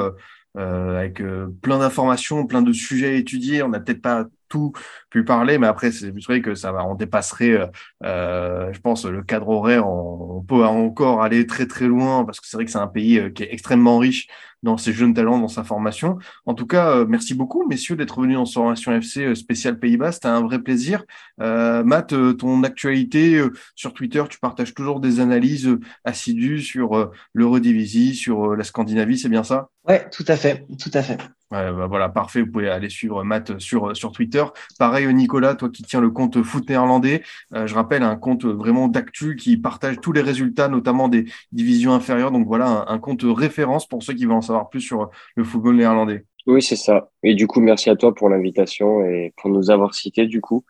euh, 0.56 0.98
avec 0.98 1.22
plein 1.62 1.78
d'informations, 1.78 2.48
plein 2.48 2.62
de 2.62 2.72
sujets 2.72 3.10
à 3.10 3.14
étudier. 3.14 3.62
On 3.62 3.68
n'a 3.68 3.78
peut-être 3.78 4.02
pas 4.02 4.26
tout 4.50 4.72
pu 5.08 5.24
parler, 5.24 5.56
mais 5.56 5.66
après, 5.66 5.90
c'est 5.92 6.10
vrai 6.10 6.42
que 6.42 6.54
ça 6.54 6.72
va, 6.72 6.84
on 6.84 6.94
dépasserait, 6.94 7.70
euh, 8.04 8.72
je 8.72 8.80
pense, 8.80 9.06
le 9.06 9.22
cadre 9.22 9.48
horaire. 9.48 9.88
On, 9.88 10.44
peut 10.46 10.64
encore 10.64 11.22
aller 11.22 11.46
très 11.46 11.66
très 11.66 11.86
loin 11.86 12.24
parce 12.24 12.40
que 12.40 12.46
c'est 12.46 12.56
vrai 12.56 12.64
que 12.64 12.70
c'est 12.70 12.78
un 12.78 12.86
pays 12.86 13.32
qui 13.34 13.44
est 13.44 13.52
extrêmement 13.52 13.98
riche 13.98 14.26
dans 14.62 14.76
ses 14.76 14.92
jeunes 14.92 15.14
talents, 15.14 15.38
dans 15.38 15.48
sa 15.48 15.64
formation. 15.64 16.18
En 16.44 16.54
tout 16.54 16.66
cas, 16.66 16.90
euh, 16.90 17.06
merci 17.08 17.34
beaucoup, 17.34 17.66
messieurs, 17.68 17.94
d'être 17.94 18.20
venus 18.20 18.36
dans 18.36 18.46
ce 18.46 18.54
formation 18.54 18.92
FC 18.92 19.34
spécial 19.34 19.78
Pays-Bas. 19.78 20.12
C'était 20.12 20.28
un 20.28 20.40
vrai 20.40 20.58
plaisir. 20.58 21.04
Euh, 21.40 21.84
Matt, 21.84 22.14
ton 22.38 22.62
actualité 22.64 23.40
sur 23.76 23.94
Twitter, 23.94 24.24
tu 24.28 24.38
partages 24.38 24.74
toujours 24.74 25.00
des 25.00 25.20
analyses 25.20 25.78
assidues 26.04 26.62
sur 26.62 27.12
l'Eurodivisie, 27.34 28.14
sur 28.14 28.56
la 28.56 28.64
Scandinavie, 28.64 29.18
c'est 29.18 29.28
bien 29.28 29.44
ça? 29.44 29.68
Ouais, 29.86 30.08
tout 30.10 30.24
à 30.26 30.36
fait, 30.36 30.66
tout 30.78 30.90
à 30.94 31.02
fait. 31.02 31.18
Bah 31.50 31.72
voilà, 31.88 32.08
parfait. 32.08 32.42
Vous 32.42 32.50
pouvez 32.50 32.68
aller 32.68 32.88
suivre 32.88 33.24
Matt 33.24 33.58
sur, 33.58 33.96
sur 33.96 34.12
Twitter. 34.12 34.44
Pareil, 34.78 35.12
Nicolas, 35.12 35.56
toi 35.56 35.68
qui 35.68 35.82
tiens 35.82 36.00
le 36.00 36.10
compte 36.10 36.42
foot 36.44 36.68
néerlandais, 36.68 37.22
euh, 37.54 37.66
je 37.66 37.74
rappelle 37.74 38.04
un 38.04 38.14
compte 38.16 38.44
vraiment 38.44 38.86
d'actu 38.86 39.34
qui 39.34 39.56
partage 39.56 40.00
tous 40.00 40.12
les 40.12 40.20
résultats, 40.20 40.68
notamment 40.68 41.08
des 41.08 41.24
divisions 41.50 41.92
inférieures. 41.92 42.30
Donc 42.30 42.46
voilà, 42.46 42.86
un, 42.88 42.94
un, 42.94 42.98
compte 43.00 43.22
référence 43.24 43.88
pour 43.88 44.02
ceux 44.04 44.14
qui 44.14 44.26
veulent 44.26 44.34
en 44.34 44.42
savoir 44.42 44.68
plus 44.68 44.80
sur 44.80 45.10
le 45.34 45.42
football 45.42 45.76
néerlandais. 45.76 46.24
Oui, 46.46 46.62
c'est 46.62 46.76
ça. 46.76 47.10
Et 47.22 47.34
du 47.34 47.46
coup, 47.46 47.60
merci 47.60 47.90
à 47.90 47.96
toi 47.96 48.14
pour 48.14 48.28
l'invitation 48.28 49.04
et 49.04 49.32
pour 49.36 49.50
nous 49.50 49.70
avoir 49.70 49.94
cités 49.94 50.26
du 50.26 50.40
coup. 50.40 50.64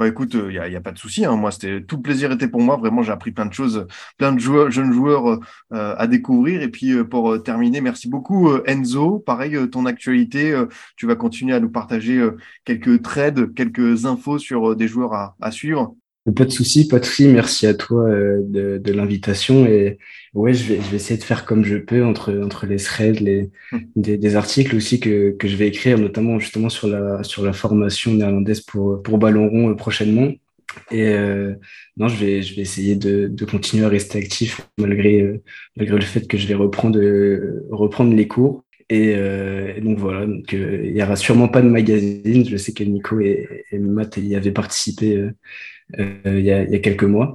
Bah, 0.00 0.08
écoute, 0.08 0.30
il 0.32 0.58
euh, 0.58 0.68
n'y 0.70 0.76
a, 0.76 0.80
pas 0.80 0.92
de 0.92 0.98
souci. 0.98 1.26
Hein. 1.26 1.36
Moi, 1.36 1.50
c'était 1.50 1.82
tout 1.82 2.00
plaisir 2.00 2.32
était 2.32 2.48
pour 2.48 2.62
moi. 2.62 2.78
Vraiment, 2.78 3.02
j'ai 3.02 3.12
appris 3.12 3.32
plein 3.32 3.44
de 3.44 3.52
choses, 3.52 3.86
plein 4.16 4.32
de 4.32 4.38
jeunes 4.40 4.94
joueurs 4.94 5.40
euh, 5.74 5.94
à 5.98 6.06
découvrir. 6.06 6.62
Et 6.62 6.68
puis, 6.70 6.92
euh, 6.92 7.04
pour 7.04 7.42
terminer, 7.42 7.82
merci 7.82 8.08
beaucoup 8.08 8.50
Enzo. 8.64 9.18
Pareil, 9.18 9.68
ton 9.70 9.84
actualité, 9.84 10.58
tu 10.96 11.06
vas 11.06 11.16
continuer 11.16 11.54
à 11.54 11.60
nous 11.60 11.70
partager 11.70 12.26
quelques 12.64 13.02
trades, 13.02 13.52
quelques 13.52 14.06
infos 14.06 14.38
sur 14.38 14.74
des 14.74 14.88
joueurs 14.88 15.34
à 15.38 15.50
suivre. 15.50 15.94
Pas 16.36 16.44
de 16.44 16.50
souci, 16.50 16.86
pas 16.86 16.98
de 16.98 17.04
souci. 17.06 17.28
Merci 17.28 17.66
à 17.66 17.74
toi 17.74 18.04
euh, 18.08 18.40
de, 18.44 18.78
de 18.78 18.92
l'invitation. 18.92 19.66
Et 19.66 19.98
ouais, 20.34 20.52
je 20.52 20.64
vais, 20.64 20.76
je 20.76 20.90
vais 20.90 20.96
essayer 20.96 21.18
de 21.18 21.24
faire 21.24 21.46
comme 21.46 21.64
je 21.64 21.76
peux 21.76 22.04
entre, 22.04 22.32
entre 22.44 22.66
les 22.66 22.76
threads, 22.76 23.20
les, 23.20 23.50
des, 23.96 24.18
des 24.18 24.36
articles 24.36 24.76
aussi 24.76 25.00
que, 25.00 25.30
que 25.30 25.48
je 25.48 25.56
vais 25.56 25.66
écrire, 25.66 25.98
notamment 25.98 26.38
justement 26.38 26.68
sur 26.68 26.88
la, 26.88 27.22
sur 27.22 27.44
la 27.44 27.54
formation 27.54 28.12
néerlandaise 28.12 28.60
pour, 28.60 29.02
pour 29.02 29.18
Ballon 29.18 29.48
Rond 29.48 29.74
prochainement. 29.74 30.30
Et 30.92 31.08
euh, 31.08 31.54
non, 31.96 32.06
je 32.06 32.16
vais, 32.22 32.42
je 32.42 32.54
vais 32.54 32.62
essayer 32.62 32.96
de, 32.96 33.26
de 33.26 33.44
continuer 33.44 33.86
à 33.86 33.88
rester 33.88 34.18
actif 34.18 34.60
malgré, 34.78 35.22
euh, 35.22 35.42
malgré 35.76 35.96
le 35.96 36.04
fait 36.04 36.28
que 36.28 36.36
je 36.36 36.46
vais 36.46 36.54
reprendre, 36.54 37.00
reprendre 37.70 38.14
les 38.14 38.28
cours. 38.28 38.62
Et, 38.88 39.14
euh, 39.16 39.72
et, 39.76 39.80
donc 39.80 39.98
voilà, 39.98 40.26
donc, 40.26 40.52
euh, 40.52 40.82
il 40.84 40.96
y 40.96 41.02
aura 41.02 41.16
sûrement 41.16 41.48
pas 41.48 41.62
de 41.62 41.68
magazine. 41.68 42.44
Je 42.46 42.56
sais 42.56 42.72
que 42.72 42.84
Nico 42.84 43.20
et, 43.20 43.64
et 43.70 43.78
Matt 43.78 44.16
y 44.16 44.34
avaient 44.34 44.52
participé 44.52 45.16
euh, 45.16 45.30
il 45.98 46.40
y, 46.40 46.50
a, 46.50 46.62
il, 46.62 46.70
y 46.70 46.74
a, 46.74 46.78
quelques 46.78 47.04
mois. 47.04 47.34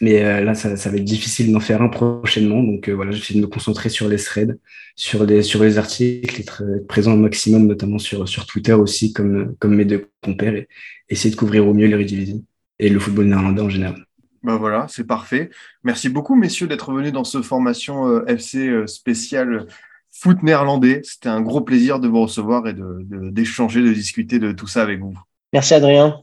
Mais 0.00 0.42
là, 0.42 0.54
ça, 0.54 0.76
ça, 0.76 0.90
va 0.90 0.96
être 0.96 1.04
difficile 1.04 1.52
d'en 1.52 1.60
faire 1.60 1.82
un 1.82 1.88
prochainement. 1.88 2.62
Donc 2.62 2.88
voilà, 2.88 3.10
j'essaie 3.10 3.34
de 3.34 3.40
me 3.40 3.46
concentrer 3.46 3.90
sur 3.90 4.08
les 4.08 4.16
threads, 4.16 4.56
sur 4.96 5.26
les, 5.26 5.42
sur 5.42 5.62
les 5.62 5.76
articles, 5.76 6.40
être, 6.40 6.62
être 6.76 6.86
présent 6.86 7.12
au 7.12 7.18
maximum, 7.18 7.66
notamment 7.66 7.98
sur, 7.98 8.26
sur 8.26 8.46
Twitter 8.46 8.72
aussi, 8.72 9.12
comme, 9.12 9.54
comme 9.58 9.74
mes 9.74 9.84
deux 9.84 10.08
compères, 10.22 10.54
et 10.54 10.68
essayer 11.10 11.30
de 11.30 11.36
couvrir 11.38 11.66
au 11.68 11.74
mieux 11.74 11.86
les 11.86 11.96
Redivision 11.96 12.42
et 12.78 12.88
le 12.88 12.98
football 12.98 13.26
néerlandais 13.26 13.60
en 13.60 13.68
général. 13.68 14.06
Ben 14.42 14.56
voilà, 14.56 14.86
c'est 14.88 15.06
parfait. 15.06 15.50
Merci 15.84 16.08
beaucoup, 16.08 16.34
messieurs, 16.34 16.66
d'être 16.66 16.92
venus 16.92 17.12
dans 17.12 17.24
ce 17.24 17.42
formation 17.42 18.24
FC 18.26 18.70
spéciale 18.86 19.66
foot 20.10 20.42
néerlandais. 20.42 21.00
C'était 21.04 21.28
un 21.28 21.40
gros 21.40 21.60
plaisir 21.60 22.00
de 22.00 22.08
vous 22.08 22.22
recevoir 22.22 22.66
et 22.66 22.72
d'échanger, 22.72 23.04
de, 23.04 23.16
de, 23.16 23.30
d'échanger, 23.30 23.82
de 23.82 23.92
discuter 23.92 24.38
de 24.38 24.52
tout 24.52 24.66
ça 24.66 24.82
avec 24.82 25.00
vous. 25.00 25.14
Merci 25.52 25.74
Adrien. 25.74 26.22